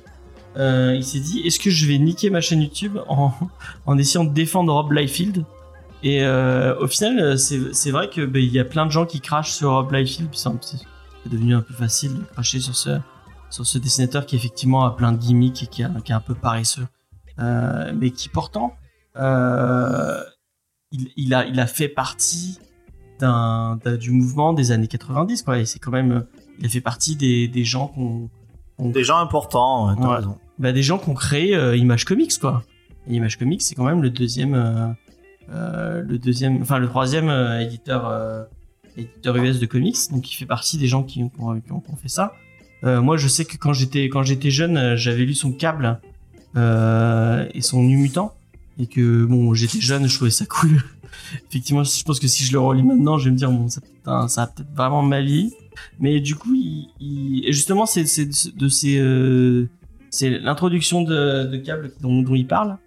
[0.57, 3.33] Il s'est dit, est-ce que je vais niquer ma chaîne YouTube en,
[3.85, 5.43] en essayant de défendre Rob Liefeld?
[6.03, 9.51] Et au final, c'est vrai que ben, il y a plein de gens qui crachent
[9.51, 10.49] sur Rob Liefeld, c'est
[11.23, 12.99] c'est devenu un peu facile de cracher sur ce
[13.49, 16.19] sur ce dessinateur qui effectivement a plein de gimmicks et qui, a- qui est un
[16.21, 16.87] peu paresseux,
[17.39, 18.73] euh, mais qui pourtant
[19.17, 20.21] euh,
[20.91, 22.59] il, il a il a fait partie
[23.19, 25.59] d'un d'un- du mouvement des années 90 quoi.
[25.59, 26.25] Et c'est quand même
[26.59, 28.29] il a fait partie des, des gens qu'on
[28.89, 30.15] Des gens importants, ouais, t'as Ouais.
[30.17, 30.37] raison.
[30.59, 32.63] bah, des gens qui ont créé euh, Image Comics quoi.
[33.07, 34.87] Et Image Comics, c'est quand même le deuxième, euh,
[35.49, 38.43] euh, le deuxième, enfin le troisième euh, éditeur, euh,
[38.97, 39.97] éditeur US de comics.
[40.11, 42.33] Donc il fait partie des gens qui, qui ont, qui ont- qui ont fait ça.
[42.85, 45.99] Euh, moi, je sais que quand j'étais quand j'étais jeune, euh, j'avais lu son câble
[46.55, 48.33] euh, et son Nu Mutant
[48.79, 50.83] et que bon, j'étais jeune, je trouvais ça cool.
[51.49, 53.81] Effectivement, je pense que si je le relis maintenant, je vais me dire bon, ça,
[53.81, 55.53] putain, a peut-être vraiment mal vieilli.
[55.99, 56.55] Mais du coup,
[57.49, 59.67] justement, c'est de ces
[60.11, 62.77] c'est l'introduction de, de câble dont, il parle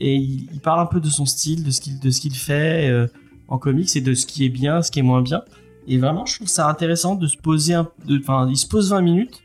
[0.00, 3.08] et il, parle un peu de son style, de ce qu'il de ce qu'il fait
[3.46, 5.42] en comics et de ce qui est bien, ce qui est moins bien.
[5.86, 7.88] Et vraiment, je trouve ça intéressant de se poser un,
[8.20, 9.42] enfin, il se pose 20 minutes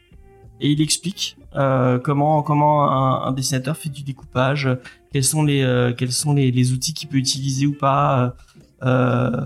[0.60, 4.70] et il explique euh, comment comment un, dessinateur fait du découpage,
[5.12, 8.36] quels sont les euh, quels sont les, les outils qu'il peut utiliser ou pas,
[8.84, 9.46] euh,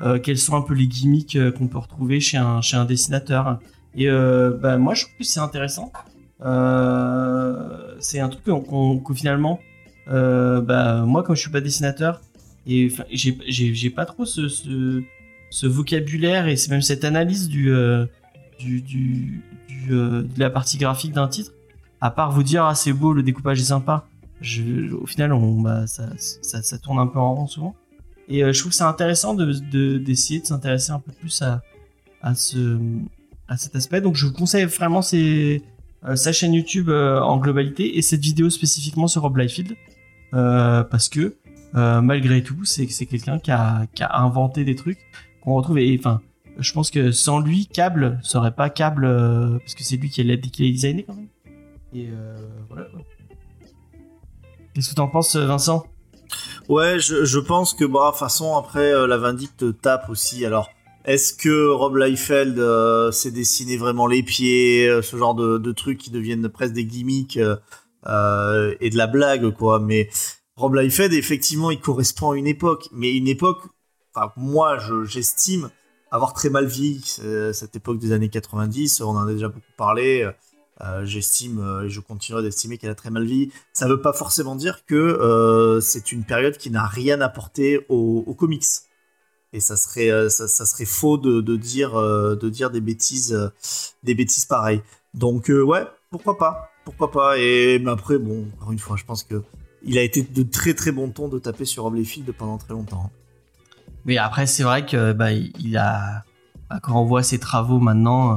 [0.00, 3.60] euh, quels sont un peu les gimmicks qu'on peut retrouver chez un chez un dessinateur.
[3.94, 5.92] Et bah, moi, je trouve que c'est intéressant.
[8.00, 9.60] C'est un truc qu'on finalement,
[10.06, 12.20] bah, moi, comme je suis pas dessinateur
[12.66, 15.02] et j'ai pas trop ce
[15.52, 18.06] ce vocabulaire et c'est même cette analyse du euh,
[18.64, 21.52] euh, de la partie graphique d'un titre,
[22.00, 24.06] à part vous dire ah c'est beau, le découpage est sympa,
[24.40, 26.08] au final on, bah, ça,
[26.40, 27.76] ça, tourne un peu en rond souvent.
[28.28, 31.42] Et euh, je trouve que c'est intéressant de de- d'essayer de, s'intéresser un peu plus
[31.42, 31.60] à,
[32.22, 32.78] à, ce,
[33.46, 34.00] à cet aspect.
[34.00, 39.20] Donc je vous conseille vraiment sa chaîne YouTube en globalité et cette vidéo spécifiquement sur
[39.20, 39.76] Rob Liefeld
[40.30, 41.34] parce que
[41.74, 44.98] malgré tout c'est quelqu'un qui a, qui a inventé des trucs
[45.42, 46.20] qu'on retrouve et enfin
[46.58, 50.22] je pense que sans lui Cable serait pas Cable euh, parce que c'est lui qui
[50.22, 51.28] l'a qui l'a designé quand même
[51.94, 52.36] et euh,
[52.70, 52.86] voilà.
[54.74, 55.84] Qu'est-ce que t'en penses Vincent?
[56.70, 60.46] Ouais, je, pense que, bah, façon, après, euh, la Vindicte tape aussi.
[60.46, 60.70] Alors,
[61.04, 62.58] est-ce que Rob Liefeld
[63.12, 67.40] s'est dessiné vraiment les pieds, ce genre de, trucs qui deviennent presque des gimmicks et
[68.06, 69.78] de la blague, quoi?
[69.78, 70.08] Mais
[70.56, 72.88] Rob Liefeld, effectivement, il correspond à une époque.
[72.92, 73.60] Mais une époque,
[74.14, 75.70] enfin, moi, je- j'estime
[76.12, 79.00] avoir très mal vieilli euh, cette époque des années 90.
[79.00, 80.30] On en a déjà beaucoup parlé.
[80.80, 84.12] Euh, J'estime euh, et je continuerai d'estimer qu'elle a très mal vieilli ça veut pas
[84.12, 88.64] forcément dire que c'est une période qui n'a rien apporté aux, comics.
[89.54, 93.52] Et ça serait, ça, serait faux de, dire, de dire des bêtises,
[94.02, 94.82] des bêtises pareilles.
[95.14, 97.38] Donc ouais, pourquoi pas, pourquoi pas.
[97.38, 99.42] Et mais après, bon, encore une fois, je pense que
[99.82, 102.72] il a été de très très bon ton de taper sur Rob Liefeld pendant très
[102.72, 103.10] longtemps.
[104.04, 106.24] Mais après c'est vrai que bah il a
[106.70, 108.36] bah, quand on voit ses travaux maintenant euh,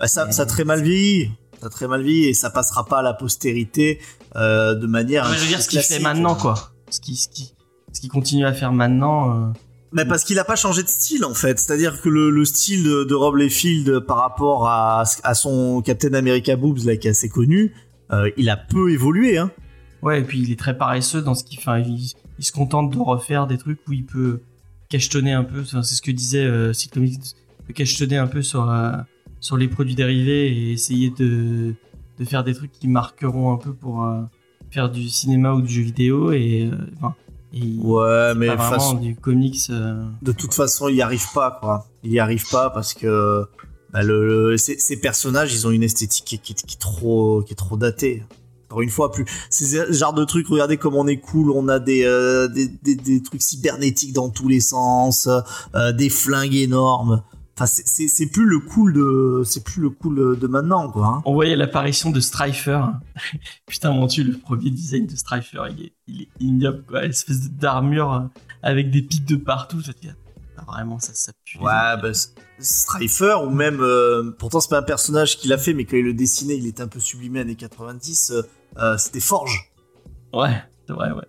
[0.00, 1.30] Bah, ça, ça a très mal vieilli.
[1.60, 4.00] Ça a très mal vieilli et ça passera pas à la postérité
[4.36, 5.24] euh, de manière.
[5.24, 6.54] Non, mais je veux dire ce qu'il fait maintenant quoi.
[6.90, 7.54] Ce qui ce qui
[7.92, 9.30] ce qu'il continue à faire maintenant.
[9.30, 9.46] euh,
[9.92, 12.84] Mais parce qu'il a pas changé de style en fait, c'est-à-dire que le, le style
[12.84, 17.12] de, de Rob Liefeld par rapport à, à son Captain America Boobs là qui est
[17.12, 17.72] assez connu,
[18.12, 19.50] euh, il a peu évolué hein.
[20.02, 21.80] Ouais, et puis il est très paresseux dans ce qu'il fait.
[21.82, 24.42] Il, il se contente de refaire des trucs où il peut
[24.88, 25.60] cachetonner un peu.
[25.60, 28.92] Enfin, c'est ce que disait euh, de cachetonner un peu sur euh,
[29.40, 31.74] sur les produits dérivés et essayer de
[32.18, 34.22] de faire des trucs qui marqueront un peu pour euh,
[34.70, 37.08] faire du cinéma ou du jeu vidéo et euh,
[37.52, 39.58] et Ouais, mais pas façon- du comics.
[39.70, 41.86] euh, de toute façon, il y arrive pas quoi.
[42.02, 43.44] Il y arrive pas parce que
[43.92, 47.42] bah, le, le- ces, ces personnages, ils ont une esthétique qui, qui- qui est trop
[47.42, 48.22] qui est trop datée.
[48.76, 50.48] Encore une fois, plus c'est ce genre de trucs.
[50.48, 51.50] Regardez comme on est cool.
[51.50, 55.30] On a des euh, des, des, des trucs cybernétiques dans tous les sens,
[55.74, 57.22] euh, des flingues énormes.
[57.58, 61.06] Enfin, c'est- plus le cool de c'est plus le cool de maintenant quoi.
[61.06, 61.22] hein.
[61.24, 62.82] On voyait l'apparition de Strifer.
[63.66, 67.02] Putain, mon dieu, le premier design de Strifer, il est, il est ignoble, quoi.
[67.06, 68.20] Espèce d'armure euh,
[68.62, 69.80] avec des pics de partout.
[69.82, 70.08] Je te dis,
[70.58, 71.56] ah, vraiment, ça, ça pue.
[71.56, 72.10] Ouais, bah,
[72.58, 76.04] Strifer, ou même, euh, pourtant c'est pas un personnage qu'il a fait, mais quand il
[76.04, 78.42] le dessinait, il était un peu sublimé années 90, euh,
[78.80, 79.72] euh, c'était Forge.
[80.32, 81.24] Ouais, c'est vrai, ouais.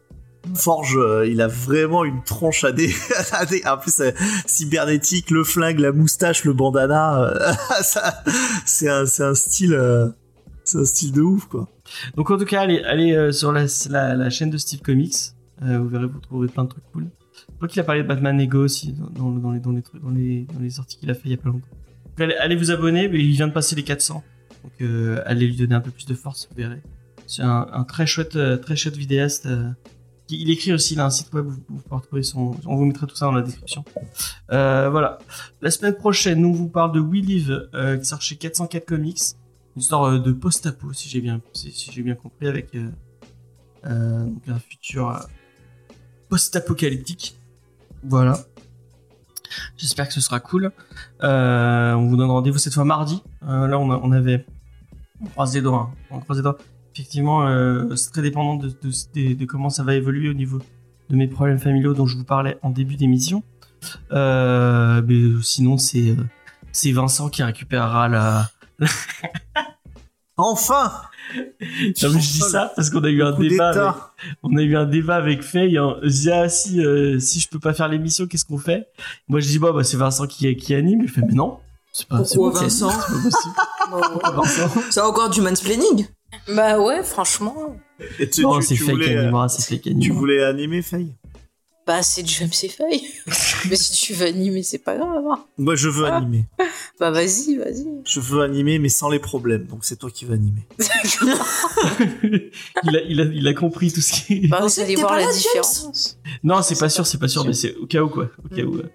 [0.55, 2.93] Forge, euh, il a vraiment une tronche à des...
[3.33, 4.11] à des- en plus, euh,
[4.45, 7.51] cybernétique, le flingue, la moustache, le bandana, euh,
[8.65, 9.77] c'est un, un style...
[10.63, 11.67] c'est un style de ouf, quoi.
[12.15, 15.15] Donc, en tout cas, allez, allez sur la, la, la chaîne de Steve Comics.
[15.61, 17.07] Vous verrez, vous trouverez plein de trucs cool.
[17.49, 19.81] Je crois qu'il a parlé de Batman Ego aussi dans, dans, dans les, dans, les,
[20.01, 21.65] dans, les, dans les sorties qu'il a fait il y a pas longtemps.
[22.05, 24.23] Donc, allez, allez vous abonner, mais il vient de passer les 400.
[24.63, 26.81] Donc, euh, allez lui donner un peu plus de force, vous verrez.
[27.27, 29.45] C'est un, très chouette, euh, très chouette vidéaste.
[29.47, 29.69] euh,
[30.29, 32.55] il écrit aussi, il a un site web, vous, vous pouvez retrouver son.
[32.65, 33.83] On vous mettra tout ça dans la description.
[34.51, 35.19] Euh, voilà.
[35.61, 39.19] La semaine prochaine, on vous parle de We Live, qui sort chez 404 Comics.
[39.75, 42.75] Une histoire de post-apo, si j'ai bien, si, j'ai bien compris, avec
[43.83, 45.17] un futur
[46.29, 47.37] post-apocalyptique.
[48.03, 48.39] Voilà.
[49.77, 50.71] J'espère que ce sera cool.
[51.21, 53.21] On vous donne rendez-vous cette fois mardi.
[53.41, 54.45] Là, on avait.
[55.21, 55.89] On croise les doigts.
[55.91, 55.97] hein.
[56.11, 56.57] On croise les doigts.
[56.97, 60.59] Effectivement, euh, c'est très dépendant de, de, de- de comment ça va évoluer au niveau
[61.11, 63.43] de mes problèmes familiaux dont je vous parlais en début d'émission.
[64.11, 66.15] Euh, mais sinon, c'est euh,
[66.71, 68.49] c'est Vincent qui récupérera la.
[70.39, 70.91] Enfin
[71.35, 71.43] Non,
[72.13, 73.69] mais je dis ça parce qu'on a eu un débat.
[73.69, 73.93] Avec,
[74.41, 75.77] on a eu un débat avec Faye.
[75.77, 75.97] Hein.
[76.01, 78.87] Je dis, ah, si euh, si je peux pas faire l'émission, qu'est-ce qu'on fait?
[79.27, 81.01] Moi, je dis bah, bah c'est Vincent qui qui anime.
[81.03, 81.59] Il fait mais non.
[81.93, 83.53] C'est pas, Pourquoi anime, pas possible.
[84.35, 84.71] Vincent.
[84.91, 86.07] C'est encore du mansplaining
[86.53, 87.77] Bah ouais, franchement.
[88.19, 89.49] Et tu, Non, c'est voulais, animera.
[89.49, 91.13] C'est Faye qui tu voulais animer Faye?
[91.85, 93.01] Bah c'est du MC Faye.
[93.69, 95.23] Mais si tu veux animer, c'est pas grave.
[95.31, 95.45] hein.
[95.57, 96.17] Moi, je veux Ah.
[96.17, 96.45] animer.
[96.99, 97.85] Bah vas-y, vas-y.
[98.05, 99.65] Je veux animer, mais sans les problèmes.
[99.67, 100.67] Donc, c'est toi qui vas animer.
[102.23, 104.47] il, a, il, a, il a compris tout ce qui.
[104.47, 106.17] Bah vous allez voir la différence.
[106.43, 108.29] Non, c'est pas sûr, c'est pas sûr, mais c'est au cas où quoi.
[108.43, 108.77] Au cas où.
[108.77, 108.89] euh.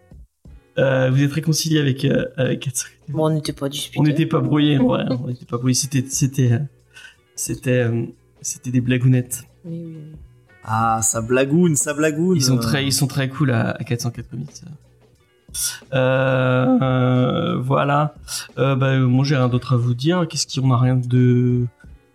[0.78, 2.68] Euh, vous êtes réconcilié avec euh, avec.
[3.08, 4.00] Bon, on n'était pas disputés.
[4.00, 5.04] On n'était pas brouillés, en vrai.
[5.22, 5.74] On n'était pas brouillés.
[5.74, 6.58] C'était c'était euh,
[7.36, 8.04] c'était euh,
[8.40, 9.44] c'était des blagounettes.
[9.64, 9.96] Oui, oui.
[10.64, 12.36] Ah, ça blagoune, ça blagoune.
[12.36, 14.48] Ils sont très ils sont très cool à, à 404 comics.
[15.92, 18.14] Euh, euh, voilà.
[18.58, 20.26] Euh, bah, moi j'ai rien d'autre à vous dire.
[20.28, 21.66] Qu'est-ce qu'on a rien de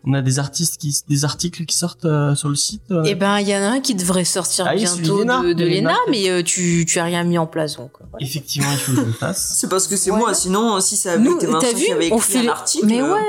[0.06, 2.84] on a des artistes qui des articles qui sortent euh, sur le site.
[2.91, 3.03] euh?
[3.06, 6.30] Eh ben, il y en a un qui devrait sortir Ah bientôt de, Lena, mais
[6.30, 7.91] euh, tu, tu as rien mis en place donc.
[7.99, 8.26] voilà.
[8.26, 9.56] Effectivement, il faut que je le fasse.
[9.60, 10.18] C'est parce que c'est Ouais.
[10.18, 12.44] moi, sinon, si ça avait Nous, été Vincent vu, qui avait on écrit fait un
[12.44, 12.85] le- article.
[12.88, 13.27] Mais euh, ouais.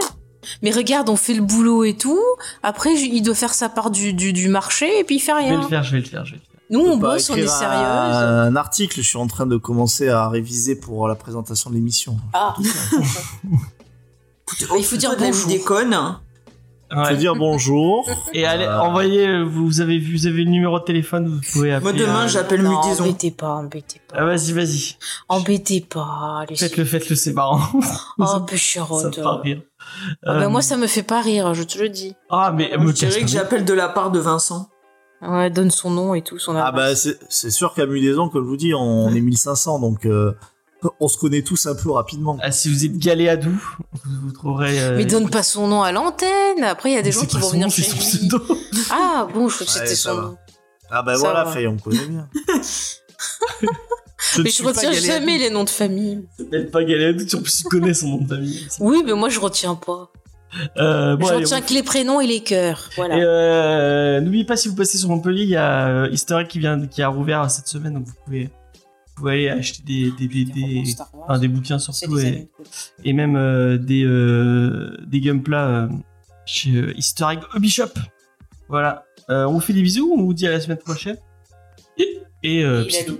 [0.63, 2.21] Mais regarde, on fait le boulot et tout.
[2.63, 5.37] Après, il doit faire sa part du, du, du marché et puis il fait Je
[5.39, 5.61] vais rien.
[5.61, 6.49] le faire, je vais le faire, je vais le faire.
[6.71, 7.81] Nous, on bosse, on est sérieuse.
[7.81, 12.19] Un, article, je suis en train de commencer à réviser pour la présentation de l'émission.
[12.35, 12.55] Ah,
[14.79, 15.65] Il faut dire bonjour.
[15.65, 15.95] connes.
[15.95, 16.21] hein.
[16.91, 17.11] Ouais.
[17.11, 18.09] Faut dire bonjour.
[18.33, 21.73] Et allez, Euh, envoyez, vous, avez vu, vous avez le numéro de téléphone, vous pouvez
[21.75, 21.93] appeler.
[21.93, 23.05] Moi, demain, euh, j'appelle Mutaison.
[23.05, 24.17] embêtez pas, embêtez pas.
[24.19, 24.95] Ah, vas-y, vas-y.
[25.29, 26.57] Embêtez pas, allez.
[26.57, 27.61] Faites-le, faites-le, c'est marrant.
[27.75, 27.83] Oh,
[28.25, 28.47] ça, ça me
[29.13, 29.61] fait rire.
[30.25, 32.15] Ah bah Euh, moi, ça me fait pas rire, je te le dis.
[32.31, 34.69] Ah, mais, Moi, me je dirais casse que j'appelle de la part de Vincent.
[35.21, 38.45] Ouais, donne son nom et tout, son Ah bah c'est c'est sûr qu'à Mudaison, comme
[38.45, 40.33] je vous dis, on est 1500, donc euh,
[41.01, 42.39] on se connaît tous un peu rapidement.
[42.41, 44.81] Ah, si vous êtes galéadou, vous, vous trouverez.
[44.81, 46.63] euh, Mais donne pas son nom à l'antenne.
[46.63, 47.99] Après, il y a des mais gens qui vont venir nom, chez lui.
[47.99, 48.39] pseudo.
[48.93, 50.23] Ah bon, je crois que c'était ça son va.
[50.23, 50.37] nom.
[50.91, 51.47] Ah bah Ça voilà.
[51.47, 52.29] Faye, on connaît bien.
[54.35, 56.27] je Mais je retiens jamais les noms de famille.
[56.37, 58.67] s'appelle pas galéadou, tu en plus, tu connais son nom de famille.
[58.81, 60.11] Oui, mais moi je retiens pas.
[60.79, 62.89] Euh, bon, je allez, retiens on- que les prénoms et les cœurs.
[62.97, 63.17] Voilà.
[63.17, 66.59] Euh, n'oubliez pas si vous passez sur Montpellier, il y a euh, Easter Egg qui
[66.59, 70.27] vient, qui a rouvert cette semaine, donc vous pouvez, vous pouvez aller acheter des, des,
[70.27, 70.83] des, des,
[71.13, 72.49] enfin, des bouquins surtout et,
[73.05, 75.89] et même euh, des, euh, des gunpla euh,
[76.47, 77.91] chez euh, Easter Egg Hobby Shop.
[78.71, 79.05] Voilà.
[79.29, 81.19] Euh, on vous fait des bisous, on vous dit à la semaine prochaine.
[81.99, 83.19] Et, et puis c'est tout.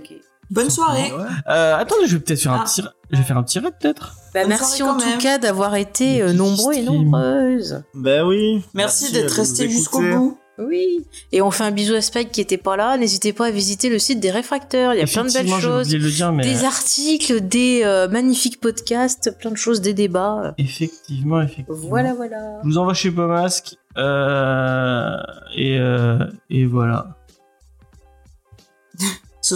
[0.51, 1.11] Bonne soirée.
[1.11, 1.23] Ouais.
[1.49, 2.65] Euh, attendez, je vais peut-être faire un Ah.
[2.65, 2.81] petit,
[3.11, 4.15] je vais faire un petit raid peut-être.
[4.33, 5.17] Bah, Bonne merci en tout même.
[5.19, 7.83] cas d'avoir été euh, nombreux et nombreuses.
[7.93, 8.63] Ben oui.
[8.73, 10.37] Merci, de d'être resté jusqu'au bout.
[10.61, 11.05] Oui.
[11.31, 12.97] Et on fait un bisou à Spike qui était pas là.
[12.97, 14.93] N'hésitez pas à visiter le site des réfracteurs.
[14.93, 15.87] Il y a plein de belles choses.
[15.87, 20.53] de le dire, mais Des articles, des euh, magnifiques podcasts, plein de choses, des débats.
[20.57, 21.77] effectivement, effectivement.
[21.87, 22.59] Voilà, voilà.
[22.63, 23.77] Je vous envoie chez Pomasque.
[23.97, 25.15] Euh,
[25.55, 26.17] et, euh,
[26.49, 27.15] et voilà.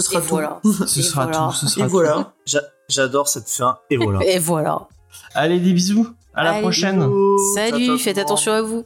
[0.00, 0.26] Et sera tout.
[0.28, 0.60] voilà.
[0.86, 1.48] Ce Et sera voilà.
[1.48, 1.52] tout.
[1.54, 1.90] Ce sera Et tout.
[1.92, 2.32] voilà.
[2.46, 4.20] J'a- J'adore cette fin, et voilà.
[4.26, 4.88] Et voilà.
[5.34, 6.06] Allez, des bisous.
[6.34, 6.98] À la prochaine.
[6.98, 8.84] Bisous, Salut, faites attention à vous.